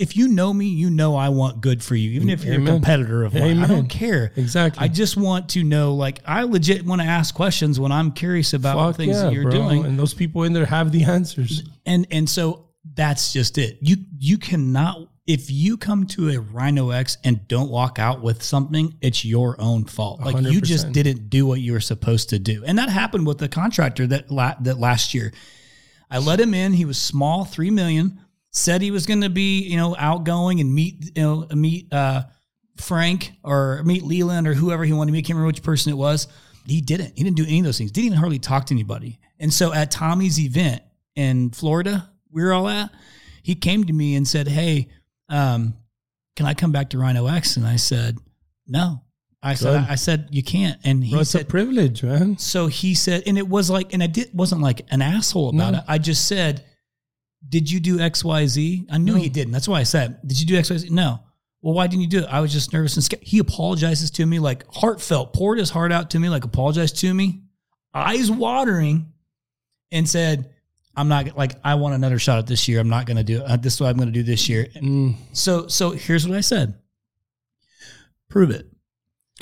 if 0.00 0.16
you 0.16 0.28
know 0.28 0.52
me, 0.54 0.66
you 0.66 0.88
know 0.88 1.14
I 1.14 1.28
want 1.28 1.60
good 1.60 1.84
for 1.84 1.94
you, 1.94 2.12
even 2.12 2.30
if 2.30 2.42
you're 2.42 2.60
a 2.60 2.64
competitor 2.64 3.22
of 3.22 3.34
mine. 3.34 3.58
I 3.58 3.66
don't 3.66 3.86
care. 3.88 4.32
Exactly. 4.34 4.82
I 4.82 4.88
just 4.88 5.16
want 5.16 5.50
to 5.50 5.62
know, 5.62 5.94
like, 5.94 6.20
I 6.24 6.44
legit 6.44 6.86
want 6.86 7.02
to 7.02 7.06
ask 7.06 7.34
questions 7.34 7.78
when 7.78 7.92
I'm 7.92 8.10
curious 8.10 8.54
about 8.54 8.76
Fuck 8.78 8.96
things 8.96 9.16
yeah, 9.16 9.24
that 9.24 9.32
you're 9.34 9.42
bro. 9.42 9.52
doing, 9.52 9.84
And 9.84 9.98
those 9.98 10.14
people 10.14 10.44
in 10.44 10.54
there 10.54 10.64
have 10.64 10.90
the 10.90 11.04
answers. 11.04 11.64
and 11.84 12.06
and 12.10 12.28
so 12.28 12.70
that's 12.94 13.32
just 13.32 13.58
it. 13.58 13.78
You 13.82 13.98
you 14.18 14.38
cannot 14.38 15.06
if 15.26 15.50
you 15.50 15.76
come 15.76 16.06
to 16.06 16.30
a 16.30 16.38
Rhino 16.40 16.90
X 16.90 17.18
and 17.22 17.46
don't 17.46 17.70
walk 17.70 17.98
out 17.98 18.22
with 18.22 18.42
something, 18.42 18.96
it's 19.00 19.24
your 19.24 19.54
own 19.60 19.84
fault. 19.84 20.20
Like 20.20 20.42
you 20.44 20.60
just 20.60 20.90
didn't 20.92 21.28
do 21.30 21.46
what 21.46 21.60
you 21.60 21.72
were 21.72 21.80
supposed 21.80 22.30
to 22.30 22.38
do, 22.38 22.64
and 22.66 22.78
that 22.78 22.88
happened 22.88 23.26
with 23.26 23.38
the 23.38 23.48
contractor 23.48 24.06
that 24.08 24.30
la- 24.30 24.56
that 24.62 24.78
last 24.78 25.12
year. 25.14 25.32
I 26.10 26.18
let 26.18 26.40
him 26.40 26.54
in. 26.54 26.72
He 26.72 26.84
was 26.84 26.98
small, 26.98 27.44
three 27.44 27.70
million. 27.70 28.18
Said 28.52 28.82
he 28.82 28.90
was 28.90 29.06
going 29.06 29.20
to 29.20 29.28
be, 29.30 29.60
you 29.60 29.76
know, 29.76 29.94
outgoing 29.98 30.60
and 30.60 30.74
meet, 30.74 31.12
you 31.16 31.22
know, 31.22 31.46
meet 31.54 31.92
uh, 31.92 32.24
Frank 32.76 33.32
or 33.44 33.82
meet 33.84 34.02
Leland 34.02 34.48
or 34.48 34.54
whoever 34.54 34.84
he 34.84 34.92
wanted 34.92 35.10
to 35.10 35.12
meet. 35.12 35.20
I 35.20 35.22
can't 35.22 35.36
remember 35.36 35.46
which 35.48 35.62
person 35.62 35.92
it 35.92 35.96
was. 35.96 36.26
He 36.66 36.80
didn't. 36.80 37.16
He 37.16 37.22
didn't 37.24 37.36
do 37.36 37.44
any 37.44 37.60
of 37.60 37.64
those 37.64 37.78
things. 37.78 37.92
Didn't 37.92 38.06
even 38.06 38.18
hardly 38.18 38.38
talk 38.38 38.66
to 38.66 38.74
anybody. 38.74 39.18
And 39.38 39.52
so 39.52 39.72
at 39.72 39.90
Tommy's 39.90 40.38
event 40.40 40.82
in 41.14 41.50
Florida, 41.50 42.10
we 42.30 42.42
were 42.42 42.52
all 42.52 42.68
at, 42.68 42.90
he 43.42 43.54
came 43.54 43.84
to 43.84 43.92
me 43.92 44.14
and 44.16 44.26
said, 44.26 44.46
"Hey, 44.48 44.88
um, 45.28 45.74
can 46.36 46.46
I 46.46 46.54
come 46.54 46.72
back 46.72 46.90
to 46.90 46.98
Rhino 46.98 47.26
X?" 47.26 47.56
And 47.56 47.66
I 47.66 47.76
said, 47.76 48.18
"No." 48.66 49.02
I 49.42 49.54
said, 49.54 49.80
Good. 49.84 49.90
"I 49.90 49.94
said 49.94 50.28
you 50.30 50.42
can't." 50.42 50.78
And 50.84 51.02
he 51.02 51.12
Bro, 51.12 51.20
it's 51.22 51.30
said, 51.30 51.42
a 51.42 51.44
privilege, 51.46 52.02
man. 52.02 52.36
so 52.36 52.66
he 52.66 52.94
said, 52.94 53.22
and 53.26 53.38
it 53.38 53.48
was 53.48 53.70
like, 53.70 53.94
and 53.94 54.02
I 54.02 54.06
did 54.06 54.28
wasn't 54.34 54.60
like 54.60 54.82
an 54.90 55.00
asshole 55.02 55.48
about 55.50 55.72
No. 55.72 55.78
it. 55.78 55.84
I 55.88 55.96
just 55.98 56.26
said, 56.28 56.62
"Did 57.48 57.70
you 57.70 57.80
do 57.80 57.98
X, 58.00 58.24
Y, 58.24 58.46
Z?" 58.46 58.86
I 58.90 58.98
knew 58.98 59.14
No. 59.14 59.18
he 59.18 59.28
didn't. 59.28 59.52
That's 59.52 59.68
why 59.68 59.80
I 59.80 59.84
said, 59.84 60.18
"Did 60.26 60.40
you 60.40 60.46
do 60.46 60.56
X, 60.56 60.70
Y, 60.70 60.76
Z?" 60.78 60.88
No. 60.90 61.20
Well, 61.62 61.74
why 61.74 61.86
didn't 61.86 62.02
you 62.02 62.08
do 62.08 62.18
it? 62.20 62.24
I 62.30 62.40
was 62.40 62.52
just 62.52 62.72
nervous 62.72 62.94
and 62.96 63.04
scared. 63.04 63.22
He 63.22 63.38
apologizes 63.38 64.10
to 64.12 64.24
me, 64.26 64.38
like 64.38 64.64
heartfelt, 64.72 65.32
poured 65.34 65.58
his 65.58 65.68
heart 65.70 65.92
out 65.92 66.10
to 66.10 66.18
me, 66.18 66.28
like 66.30 66.44
apologized 66.44 66.96
to 67.00 67.12
me, 67.12 67.42
eyes 67.92 68.30
watering, 68.30 69.12
and 69.92 70.08
said, 70.08 70.50
"I'm 70.96 71.08
not 71.08 71.36
like 71.36 71.56
I 71.62 71.74
want 71.74 71.94
another 71.94 72.18
shot 72.18 72.38
at 72.38 72.46
this 72.46 72.66
year. 72.68 72.80
I'm 72.80 72.88
not 72.88 73.04
going 73.06 73.18
to 73.18 73.24
do 73.24 73.38
it. 73.40 73.42
Uh, 73.42 73.56
this 73.56 73.74
is 73.74 73.80
what 73.80 73.88
I'm 73.90 73.96
going 73.96 74.08
to 74.08 74.12
do 74.12 74.22
this 74.22 74.48
year." 74.48 74.68
Mm, 74.76 75.16
So, 75.32 75.66
so 75.66 75.90
here's 75.90 76.26
what 76.26 76.36
I 76.38 76.40
said: 76.40 76.74
Prove 78.28 78.50
it. 78.50 78.66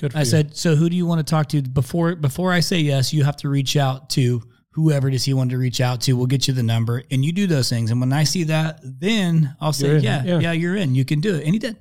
good 0.01 0.13
for 0.13 0.19
I 0.19 0.23
you. 0.23 0.27
said, 0.27 0.57
so 0.57 0.75
who 0.77 0.89
do 0.89 0.97
you 0.97 1.07
want 1.07 1.25
to 1.25 1.31
talk 1.31 1.49
to 1.51 1.61
before 1.63 2.17
before 2.17 2.53
I 2.53 2.61
say 2.61 2.79
yes? 2.81 3.13
You 3.13 3.25
have 3.25 3.37
to 3.39 3.49
reach 3.49 3.77
out 3.77 4.11
to 4.11 4.43
whoever 4.83 5.09
it 5.09 5.15
is 5.15 5.25
he 5.25 5.35
wanted 5.35 5.51
to 5.51 5.59
reach 5.59 5.81
out 5.81 6.01
to. 6.03 6.13
We'll 6.17 6.27
get 6.27 6.47
you 6.49 6.55
the 6.55 6.63
number, 6.63 7.03
and 7.11 7.25
you 7.25 7.33
do 7.33 7.47
those 7.47 7.69
things. 7.69 7.91
And 7.91 8.01
when 8.01 8.13
I 8.13 8.25
see 8.25 8.45
that, 8.45 8.81
then 8.83 9.55
I'll 9.61 9.73
say, 9.73 9.97
in. 9.97 10.03
yeah, 10.03 10.25
yeah, 10.25 10.39
Yeah. 10.41 10.53
you're 10.53 10.77
in. 10.77 10.95
You 10.95 11.05
can 11.05 11.21
do 11.21 11.35
it. 11.35 11.45
And 11.45 11.53
he 11.55 11.59
did. 11.59 11.77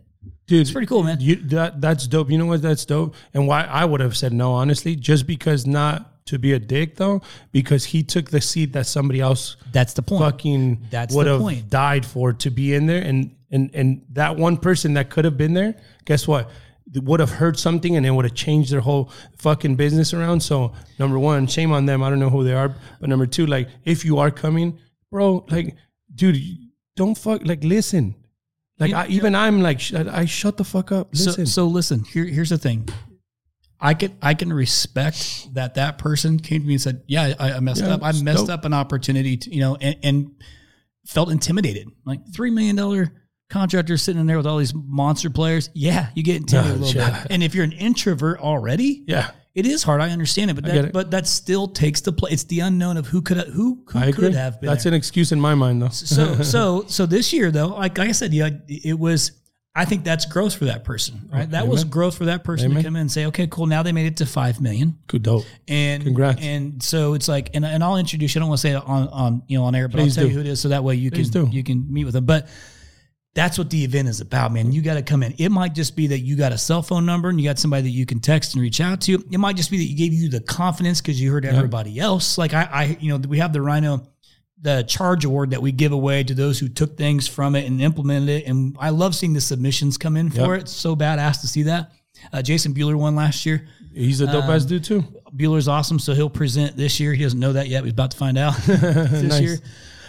dude, 0.47 0.61
It's 0.61 0.71
pretty 0.71 0.87
cool, 0.87 1.03
man. 1.03 1.17
You 1.19 1.35
that 1.49 1.79
that's 1.81 2.07
dope. 2.07 2.31
You 2.31 2.37
know 2.37 2.45
what? 2.47 2.61
That's 2.61 2.85
dope. 2.85 3.15
And 3.33 3.47
why 3.47 3.63
I 3.63 3.85
would 3.85 3.99
have 4.01 4.15
said 4.17 4.33
no, 4.33 4.53
honestly, 4.53 4.95
just 4.95 5.27
because 5.27 5.65
not 5.67 6.25
to 6.27 6.37
be 6.39 6.51
a 6.53 6.59
dick 6.59 6.95
though, 6.95 7.21
because 7.51 7.85
he 7.85 8.03
took 8.03 8.29
the 8.31 8.41
seat 8.41 8.73
that 8.73 8.85
somebody 8.85 9.21
else 9.21 9.55
That's 9.71 9.93
the 9.93 10.01
point. 10.01 10.21
fucking 10.23 10.87
That's 10.89 11.13
would 11.15 11.25
the 11.27 11.31
have 11.33 11.41
point. 11.41 11.69
died 11.69 12.05
for 12.05 12.33
to 12.33 12.49
be 12.49 12.73
in 12.73 12.85
there, 12.87 13.01
and 13.01 13.33
and 13.51 13.69
and 13.73 14.01
that 14.13 14.35
one 14.37 14.57
person 14.57 14.95
that 14.95 15.09
could 15.09 15.23
have 15.25 15.37
been 15.37 15.53
there, 15.53 15.75
guess 16.05 16.27
what? 16.27 16.49
Would 17.03 17.19
have 17.19 17.31
heard 17.31 17.57
something 17.59 17.95
and 17.95 18.05
it 18.05 18.11
would 18.11 18.25
have 18.25 18.33
changed 18.35 18.71
their 18.71 18.81
whole 18.81 19.11
fucking 19.37 19.75
business 19.75 20.13
around. 20.13 20.41
So 20.41 20.73
number 20.99 21.17
one, 21.19 21.47
shame 21.47 21.71
on 21.71 21.85
them. 21.85 22.01
I 22.03 22.09
don't 22.09 22.19
know 22.19 22.29
who 22.29 22.43
they 22.43 22.53
are, 22.53 22.73
but 22.99 23.09
number 23.09 23.25
two, 23.25 23.45
like 23.45 23.67
if 23.85 24.03
you 24.05 24.17
are 24.19 24.31
coming, 24.31 24.77
bro, 25.11 25.45
like 25.49 25.75
dude, 26.13 26.37
don't 26.95 27.17
fuck. 27.17 27.41
Like 27.45 27.63
listen, 27.63 28.15
like 28.79 28.93
I, 28.93 29.07
even 29.07 29.35
I'm 29.35 29.61
like 29.61 29.79
sh- 29.79 29.93
I 29.93 30.25
shut 30.25 30.57
the 30.57 30.63
fuck 30.63 30.91
up. 30.91 31.15
So, 31.15 31.25
Listen, 31.31 31.45
so 31.45 31.67
listen. 31.67 32.03
Here, 32.03 32.25
here's 32.25 32.49
the 32.49 32.57
thing. 32.57 32.87
I 33.79 33.93
can 33.93 34.17
I 34.23 34.33
can 34.33 34.51
respect 34.51 35.53
that 35.53 35.75
that 35.75 35.99
person 35.99 36.39
came 36.39 36.61
to 36.61 36.67
me 36.67 36.73
and 36.73 36.81
said, 36.81 37.03
"Yeah, 37.07 37.33
I, 37.39 37.53
I 37.53 37.59
messed 37.59 37.81
Yeah, 37.83 37.93
up. 37.93 38.03
I 38.03 38.11
messed 38.13 38.47
dope. 38.47 38.49
up 38.49 38.65
an 38.65 38.73
opportunity, 38.73 39.37
to, 39.37 39.53
you 39.53 39.59
know, 39.61 39.75
and, 39.79 39.95
and 40.01 40.31
felt 41.05 41.29
intimidated. 41.29 41.87
Like 42.05 42.21
three 42.33 42.49
million 42.49 42.75
dollar 42.75 43.13
contractor 43.49 43.97
sitting 43.97 44.19
in 44.21 44.27
there 44.27 44.37
with 44.37 44.47
all 44.47 44.57
these 44.57 44.73
monster 44.73 45.29
players. 45.29 45.69
Yeah, 45.73 46.09
you 46.15 46.23
get 46.23 46.37
intimidated 46.37 46.79
a 46.79 46.83
oh, 46.83 46.85
little 46.87 47.01
Yeah. 47.01 47.21
bit. 47.23 47.31
And 47.31 47.43
if 47.43 47.55
you're 47.55 47.63
an 47.63 47.71
introvert 47.71 48.39
already, 48.39 49.03
yeah, 49.07 49.31
it 49.55 49.65
is 49.65 49.81
hard. 49.83 50.01
I 50.01 50.11
understand 50.11 50.51
it, 50.51 50.53
but 50.53 50.65
that, 50.65 50.85
it. 50.85 50.93
but 50.93 51.11
that 51.11 51.25
still 51.25 51.67
takes 51.67 52.01
the 52.01 52.11
play. 52.11 52.31
It's 52.31 52.43
the 52.43 52.59
unknown 52.59 52.95
of 52.97 53.07
who 53.07 53.21
could 53.23 53.37
who 53.37 53.83
who 53.87 54.13
could 54.13 54.33
have 54.33 54.61
been. 54.61 54.69
That's 54.69 54.83
there 54.83 54.91
an 54.91 54.97
excuse 54.97 55.31
in 55.31 55.39
my 55.41 55.55
mind 55.55 55.81
though. 55.81 55.89
so 55.89 56.41
so 56.43 56.85
so 56.87 57.05
this 57.05 57.33
year 57.33 57.49
though 57.49 57.69
like, 57.69 57.97
like 57.97 58.09
i 58.09 58.11
said 58.11 58.33
yeah 58.33 58.49
it 58.67 58.97
was 58.97 59.31
i 59.75 59.83
think 59.85 60.03
that's 60.03 60.25
growth 60.25 60.53
for 60.55 60.65
that 60.65 60.83
person 60.83 61.29
oh, 61.33 61.37
right 61.37 61.51
that 61.51 61.67
was 61.67 61.83
growth 61.83 62.15
for 62.17 62.25
that 62.25 62.43
person 62.43 62.71
Amen. 62.71 62.83
to 62.83 62.87
come 62.87 62.95
in 62.97 63.01
and 63.01 63.11
say 63.11 63.25
okay 63.27 63.47
cool 63.47 63.65
now 63.65 63.81
they 63.81 63.91
made 63.91 64.05
it 64.05 64.17
to 64.17 64.25
5 64.25 64.61
million 64.61 64.97
Good 65.07 65.23
dope. 65.23 65.45
and 65.67 66.03
Congrats. 66.03 66.41
and 66.41 66.81
so 66.83 67.13
it's 67.15 67.27
like 67.27 67.49
and, 67.55 67.65
and 67.65 67.83
i'll 67.83 67.97
introduce 67.97 68.35
you 68.35 68.39
i 68.39 68.41
don't 68.41 68.49
want 68.49 68.59
to 68.59 68.67
say 68.67 68.75
it 68.75 68.83
on 68.85 69.07
on 69.07 69.43
you 69.47 69.57
know 69.57 69.63
on 69.65 69.73
air 69.73 69.87
but 69.87 69.97
Please 69.97 70.17
i'll 70.17 70.23
tell 70.23 70.23
do. 70.25 70.29
you 70.29 70.35
who 70.35 70.41
it 70.41 70.47
is 70.47 70.59
so 70.61 70.69
that 70.69 70.83
way 70.83 70.95
you 70.95 71.09
Please 71.09 71.31
can 71.31 71.45
do. 71.45 71.51
you 71.51 71.63
can 71.63 71.91
meet 71.91 72.05
with 72.05 72.13
them 72.13 72.25
but 72.25 72.47
that's 73.37 73.57
what 73.59 73.69
the 73.69 73.83
event 73.83 74.07
is 74.07 74.19
about, 74.19 74.51
man. 74.51 74.71
You 74.71 74.81
got 74.81 74.95
to 74.95 75.03
come 75.03 75.21
in. 75.21 75.33
It 75.37 75.49
might 75.49 75.75
just 75.75 75.95
be 75.95 76.07
that 76.07 76.19
you 76.21 76.35
got 76.35 76.51
a 76.51 76.57
cell 76.57 76.81
phone 76.81 77.05
number 77.05 77.29
and 77.29 77.39
you 77.39 77.47
got 77.47 77.59
somebody 77.59 77.83
that 77.83 77.89
you 77.91 78.05
can 78.07 78.19
text 78.19 78.55
and 78.55 78.61
reach 78.63 78.81
out 78.81 78.99
to. 79.01 79.23
It 79.31 79.37
might 79.37 79.55
just 79.55 79.69
be 79.69 79.77
that 79.77 79.83
you 79.83 79.95
gave 79.95 80.11
you 80.11 80.27
the 80.27 80.39
confidence 80.39 80.99
because 81.01 81.21
you 81.21 81.31
heard 81.31 81.45
everybody 81.45 81.99
else. 81.99 82.39
Like 82.39 82.55
I, 82.55 82.63
I, 82.63 82.97
you 82.99 83.09
know, 83.09 83.17
we 83.29 83.37
have 83.37 83.53
the 83.53 83.61
Rhino, 83.61 84.07
the 84.59 84.81
charge 84.87 85.23
award 85.23 85.51
that 85.51 85.61
we 85.61 85.71
give 85.71 85.91
away 85.91 86.23
to 86.23 86.33
those 86.33 86.57
who 86.57 86.67
took 86.67 86.97
things 86.97 87.27
from 87.27 87.55
it 87.55 87.67
and 87.67 87.79
implemented 87.79 88.29
it. 88.29 88.47
And 88.47 88.75
I 88.79 88.89
love 88.89 89.13
seeing 89.15 89.33
the 89.33 89.41
submissions 89.41 89.99
come 89.99 90.17
in 90.17 90.31
for 90.31 90.53
Yep. 90.53 90.57
it. 90.57 90.61
It's 90.63 90.71
so 90.71 90.95
badass 90.95 91.41
to 91.41 91.47
see 91.47 91.61
that. 91.63 91.91
Uh, 92.33 92.41
Jason 92.41 92.73
Bueller 92.73 92.95
won 92.95 93.15
last 93.15 93.45
year. 93.45 93.67
He's 93.93 94.19
a 94.21 94.25
dope 94.25 94.45
Um, 94.45 94.51
ass 94.51 94.65
dude 94.65 94.83
too. 94.83 95.03
Bueller's 95.35 95.67
awesome, 95.67 95.99
so 95.99 96.15
he'll 96.15 96.29
present 96.31 96.75
this 96.75 96.99
year. 96.99 97.13
He 97.13 97.21
doesn't 97.21 97.39
know 97.39 97.53
that 97.53 97.67
yet. 97.67 97.83
He's 97.83 97.93
about 97.93 98.09
to 98.11 98.17
find 98.17 98.35
out 98.37 98.55
this 98.65 98.81
Nice. 99.23 99.41
year. 99.41 99.59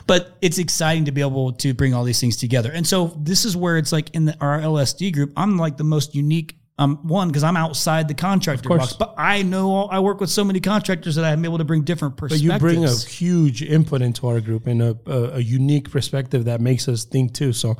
But 0.08 0.36
it's 0.42 0.58
exciting 0.58 1.04
to 1.04 1.12
be 1.12 1.20
able 1.20 1.52
to 1.52 1.72
bring 1.74 1.94
all 1.94 2.02
these 2.02 2.20
things 2.20 2.36
together. 2.36 2.72
And 2.72 2.84
so 2.84 3.14
this 3.16 3.44
is 3.44 3.56
where 3.56 3.76
it's 3.76 3.92
like 3.92 4.12
in 4.14 4.24
the, 4.24 4.36
our 4.40 4.58
LSD 4.58 5.12
group, 5.12 5.32
I'm 5.36 5.56
like 5.56 5.76
the 5.76 5.84
most 5.84 6.16
unique 6.16 6.57
um, 6.78 6.96
one 7.06 7.28
because 7.28 7.42
I'm 7.42 7.56
outside 7.56 8.06
the 8.06 8.14
contractor 8.14 8.68
box. 8.68 8.92
But 8.92 9.14
I 9.18 9.42
know 9.42 9.70
all, 9.70 9.88
I 9.90 9.98
work 9.98 10.20
with 10.20 10.30
so 10.30 10.44
many 10.44 10.60
contractors 10.60 11.16
that 11.16 11.24
I'm 11.24 11.44
able 11.44 11.58
to 11.58 11.64
bring 11.64 11.82
different 11.82 12.16
perspectives. 12.16 12.48
But 12.48 12.54
you 12.54 12.58
bring 12.60 12.84
a 12.84 12.96
huge 12.96 13.62
input 13.62 14.00
into 14.00 14.28
our 14.28 14.40
group 14.40 14.68
and 14.68 14.80
a, 14.80 14.96
a, 15.06 15.22
a 15.34 15.38
unique 15.40 15.90
perspective 15.90 16.44
that 16.44 16.60
makes 16.60 16.88
us 16.88 17.04
think 17.04 17.34
too. 17.34 17.52
So, 17.52 17.76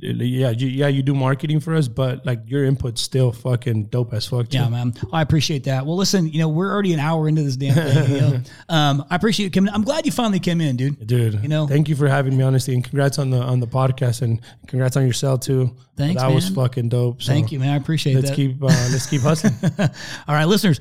yeah, 0.00 0.50
you, 0.50 0.68
yeah, 0.68 0.88
you 0.88 1.02
do 1.02 1.14
marketing 1.14 1.60
for 1.60 1.74
us, 1.74 1.88
but 1.88 2.24
like 2.24 2.40
your 2.46 2.64
input's 2.64 3.02
still 3.02 3.32
fucking 3.32 3.86
dope 3.86 4.14
as 4.14 4.26
fuck. 4.26 4.48
Too. 4.48 4.58
Yeah, 4.58 4.68
man. 4.70 4.94
I 5.12 5.20
appreciate 5.20 5.64
that. 5.64 5.84
Well, 5.84 5.96
listen, 5.96 6.28
you 6.28 6.38
know, 6.38 6.48
we're 6.48 6.72
already 6.72 6.94
an 6.94 7.00
hour 7.00 7.28
into 7.28 7.42
this 7.42 7.56
damn 7.56 7.74
thing. 7.74 8.14
You 8.14 8.20
know? 8.20 8.40
um, 8.70 9.04
I 9.10 9.16
appreciate 9.16 9.44
you 9.44 9.50
coming. 9.50 9.74
I'm 9.74 9.82
glad 9.82 10.06
you 10.06 10.12
finally 10.12 10.40
came 10.40 10.62
in, 10.62 10.76
dude. 10.76 11.06
dude. 11.06 11.42
You 11.42 11.48
know- 11.48 11.66
thank 11.66 11.88
you 11.88 11.96
for 11.96 12.08
having 12.08 12.36
me. 12.36 12.44
Honestly, 12.44 12.72
and 12.72 12.82
congrats 12.82 13.18
on 13.18 13.28
the 13.28 13.42
on 13.42 13.60
the 13.60 13.66
podcast 13.66 14.22
and 14.22 14.40
congrats 14.66 14.96
on 14.96 15.04
your 15.04 15.12
too. 15.38 15.76
Thanks, 15.98 16.22
that 16.22 16.32
was 16.32 16.48
fucking 16.48 16.88
dope. 16.90 17.20
So 17.20 17.32
Thank 17.32 17.50
you, 17.50 17.58
man. 17.58 17.70
I 17.70 17.76
appreciate 17.76 18.14
Let's 18.14 18.30
that. 18.30 18.36
Keep 18.38 18.62
uh, 18.62 18.66
let's 18.66 19.06
keep 19.06 19.22
hustling. 19.22 19.54
All 20.28 20.34
right, 20.34 20.44
listeners, 20.44 20.80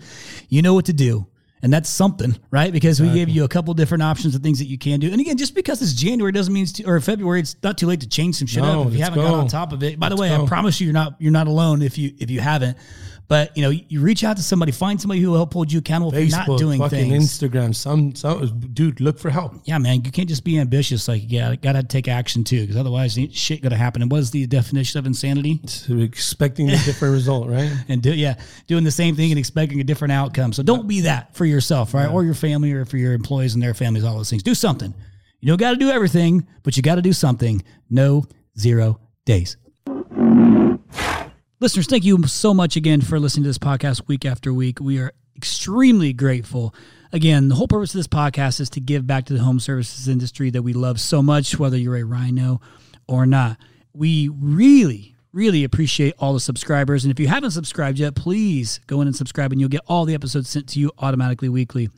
you 0.49 0.61
know 0.61 0.73
what 0.73 0.85
to 0.85 0.93
do. 0.93 1.25
And 1.63 1.73
that's 1.73 1.89
something, 1.89 2.37
right? 2.51 2.71
Because 2.71 3.01
we 3.01 3.09
gave 3.11 3.29
you 3.29 3.43
a 3.43 3.47
couple 3.47 3.73
different 3.73 4.03
options 4.03 4.35
of 4.35 4.43
things 4.43 4.59
that 4.59 4.65
you 4.65 4.77
can 4.77 4.99
do. 4.99 5.11
And 5.11 5.19
again, 5.19 5.37
just 5.37 5.55
because 5.55 5.81
it's 5.81 5.93
January 5.93 6.31
doesn't 6.31 6.53
mean 6.53 6.63
it's 6.63 6.71
too, 6.71 6.83
or 6.85 6.99
February, 7.01 7.39
it's 7.39 7.55
not 7.63 7.79
too 7.79 7.87
late 7.87 8.01
to 8.01 8.07
change 8.07 8.35
some 8.35 8.45
shit 8.45 8.61
No, 8.61 8.81
up 8.81 8.87
if 8.89 8.93
you 8.93 9.01
haven't 9.01 9.23
got 9.23 9.33
on 9.33 9.47
top 9.47 9.73
of 9.73 9.81
it. 9.81 9.99
By 9.99 10.09
the 10.09 10.15
way, 10.15 10.29
go. 10.29 10.43
I 10.43 10.47
promise 10.47 10.79
you, 10.79 10.85
you're 10.85 10.93
not 10.93 11.15
you're 11.17 11.31
not 11.31 11.47
alone 11.47 11.81
if 11.81 11.97
you 11.97 12.13
if 12.19 12.29
you 12.29 12.41
haven't. 12.41 12.77
But 13.27 13.55
you 13.57 13.63
know, 13.63 13.69
you 13.69 13.99
reach 14.01 14.23
out 14.23 14.37
to 14.37 14.43
somebody, 14.43 14.71
find 14.71 15.01
somebody 15.01 15.19
who 15.19 15.29
will 15.29 15.37
help 15.37 15.53
hold 15.53 15.71
you 15.71 15.79
accountable 15.79 16.13
Facebook, 16.13 16.47
not 16.47 16.57
doing 16.57 16.79
fucking 16.79 17.09
things. 17.09 17.37
Instagram. 17.37 17.75
Some, 17.75 18.15
some 18.15 18.59
dude, 18.73 19.01
look 19.01 19.19
for 19.19 19.29
help. 19.29 19.55
yeah, 19.65 19.77
man, 19.77 20.03
you 20.03 20.11
can't 20.11 20.29
just 20.29 20.45
be 20.45 20.57
ambitious. 20.57 21.07
Like, 21.07 21.23
yeah, 21.27 21.53
got 21.55 21.73
to 21.73 21.83
take 21.83 22.07
action 22.07 22.43
too, 22.45 22.61
because 22.61 22.77
otherwise, 22.77 23.19
shit 23.33 23.61
to 23.63 23.75
happen. 23.75 24.01
And 24.01 24.09
what 24.09 24.21
is 24.21 24.31
the 24.31 24.47
definition 24.47 24.99
of 24.99 25.05
insanity? 25.05 25.59
So 25.65 25.97
expecting 25.97 26.69
a 26.69 26.77
different 26.77 27.13
result, 27.13 27.49
right? 27.49 27.71
and 27.89 28.01
do 28.01 28.13
yeah, 28.13 28.35
doing 28.67 28.83
the 28.85 28.91
same 28.91 29.15
thing 29.15 29.31
and 29.31 29.39
expecting 29.39 29.81
a 29.81 29.83
different 29.83 30.13
outcome. 30.13 30.53
So 30.53 30.63
don't 30.63 30.87
be 30.87 31.01
that 31.01 31.35
for 31.35 31.45
yourself, 31.45 31.93
right? 31.93 32.09
Or 32.09 32.23
your 32.23 32.33
family 32.33 32.71
or 32.71 32.85
for 32.85 32.97
your 32.97 33.13
employees 33.13 33.53
and 33.55 33.61
their 33.61 33.73
families, 33.73 34.05
all 34.05 34.15
those 34.15 34.29
things. 34.29 34.43
Do 34.43 34.55
something. 34.55 34.93
You 35.39 35.49
don't 35.49 35.59
got 35.59 35.71
to 35.71 35.77
do 35.77 35.89
everything, 35.89 36.47
but 36.63 36.77
you 36.77 36.83
got 36.83 36.95
to 36.95 37.01
do 37.01 37.13
something. 37.13 37.63
No 37.89 38.23
zero 38.57 38.99
days. 39.25 39.57
Listeners, 41.59 41.87
thank 41.87 42.05
you 42.05 42.21
so 42.27 42.53
much 42.53 42.75
again 42.75 43.01
for 43.01 43.19
listening 43.19 43.43
to 43.43 43.49
this 43.49 43.57
podcast 43.57 44.07
week 44.07 44.25
after 44.25 44.53
week. 44.53 44.79
We 44.79 44.99
are 44.99 45.11
extremely 45.35 46.13
grateful. 46.13 46.75
Again, 47.11 47.49
the 47.49 47.55
whole 47.55 47.67
purpose 47.67 47.95
of 47.95 47.97
this 47.97 48.07
podcast 48.07 48.59
is 48.59 48.69
to 48.71 48.79
give 48.79 49.07
back 49.07 49.25
to 49.25 49.33
the 49.33 49.39
home 49.39 49.59
services 49.59 50.07
industry 50.07 50.51
that 50.51 50.61
we 50.61 50.73
love 50.73 50.99
so 50.99 51.23
much, 51.23 51.57
whether 51.57 51.75
you're 51.75 51.97
a 51.97 52.03
rhino 52.03 52.61
or 53.07 53.25
not. 53.25 53.57
We 53.91 54.29
really, 54.29 55.15
really 55.33 55.63
appreciate 55.63 56.13
all 56.19 56.35
the 56.35 56.39
subscribers. 56.39 57.05
And 57.05 57.11
if 57.11 57.19
you 57.19 57.27
haven't 57.27 57.51
subscribed 57.51 57.97
yet, 57.97 58.13
please 58.13 58.79
go 58.85 59.01
in 59.01 59.07
and 59.07 59.15
subscribe, 59.15 59.51
and 59.51 59.59
you'll 59.59 59.71
get 59.71 59.81
all 59.87 60.05
the 60.05 60.13
episodes 60.13 60.49
sent 60.49 60.69
to 60.69 60.79
you 60.79 60.91
automatically 60.99 61.49
weekly. 61.49 61.89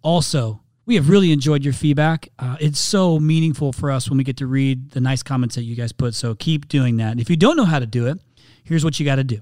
Also, 0.00 0.62
we 0.86 0.94
have 0.94 1.10
really 1.10 1.30
enjoyed 1.30 1.62
your 1.62 1.74
feedback. 1.74 2.30
Uh, 2.38 2.56
it's 2.58 2.80
so 2.80 3.20
meaningful 3.20 3.70
for 3.74 3.90
us 3.90 4.08
when 4.08 4.16
we 4.16 4.24
get 4.24 4.38
to 4.38 4.46
read 4.46 4.92
the 4.92 5.00
nice 5.00 5.22
comments 5.22 5.56
that 5.56 5.64
you 5.64 5.76
guys 5.76 5.92
put. 5.92 6.14
So 6.14 6.34
keep 6.34 6.68
doing 6.68 6.96
that. 6.96 7.12
And 7.12 7.20
if 7.20 7.28
you 7.28 7.36
don't 7.36 7.58
know 7.58 7.66
how 7.66 7.80
to 7.80 7.86
do 7.86 8.06
it, 8.06 8.18
here's 8.64 8.84
what 8.84 8.98
you 8.98 9.06
got 9.06 9.16
to 9.16 9.24
do 9.24 9.40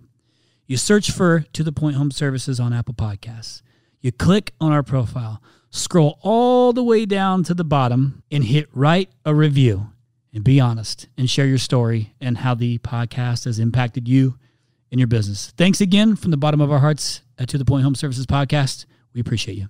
you 0.66 0.76
search 0.76 1.10
for 1.10 1.40
To 1.52 1.62
the 1.62 1.72
Point 1.72 1.96
Home 1.96 2.10
Services 2.10 2.60
on 2.60 2.72
Apple 2.72 2.94
Podcasts. 2.94 3.62
You 4.00 4.12
click 4.12 4.52
on 4.60 4.72
our 4.72 4.82
profile, 4.82 5.42
scroll 5.70 6.18
all 6.22 6.72
the 6.72 6.82
way 6.82 7.06
down 7.06 7.44
to 7.44 7.54
the 7.54 7.64
bottom, 7.64 8.22
and 8.30 8.44
hit 8.44 8.68
write 8.72 9.10
a 9.24 9.34
review. 9.34 9.88
And 10.34 10.42
be 10.42 10.60
honest 10.60 11.08
and 11.18 11.28
share 11.28 11.44
your 11.44 11.58
story 11.58 12.14
and 12.18 12.38
how 12.38 12.54
the 12.54 12.78
podcast 12.78 13.44
has 13.44 13.58
impacted 13.58 14.08
you 14.08 14.38
and 14.90 14.98
your 14.98 15.06
business. 15.06 15.52
Thanks 15.58 15.82
again 15.82 16.16
from 16.16 16.30
the 16.30 16.38
bottom 16.38 16.62
of 16.62 16.72
our 16.72 16.78
hearts 16.78 17.20
at 17.38 17.50
To 17.50 17.58
the 17.58 17.66
Point 17.66 17.84
Home 17.84 17.94
Services 17.94 18.24
Podcast. 18.24 18.86
We 19.12 19.20
appreciate 19.20 19.58
you. 19.58 19.68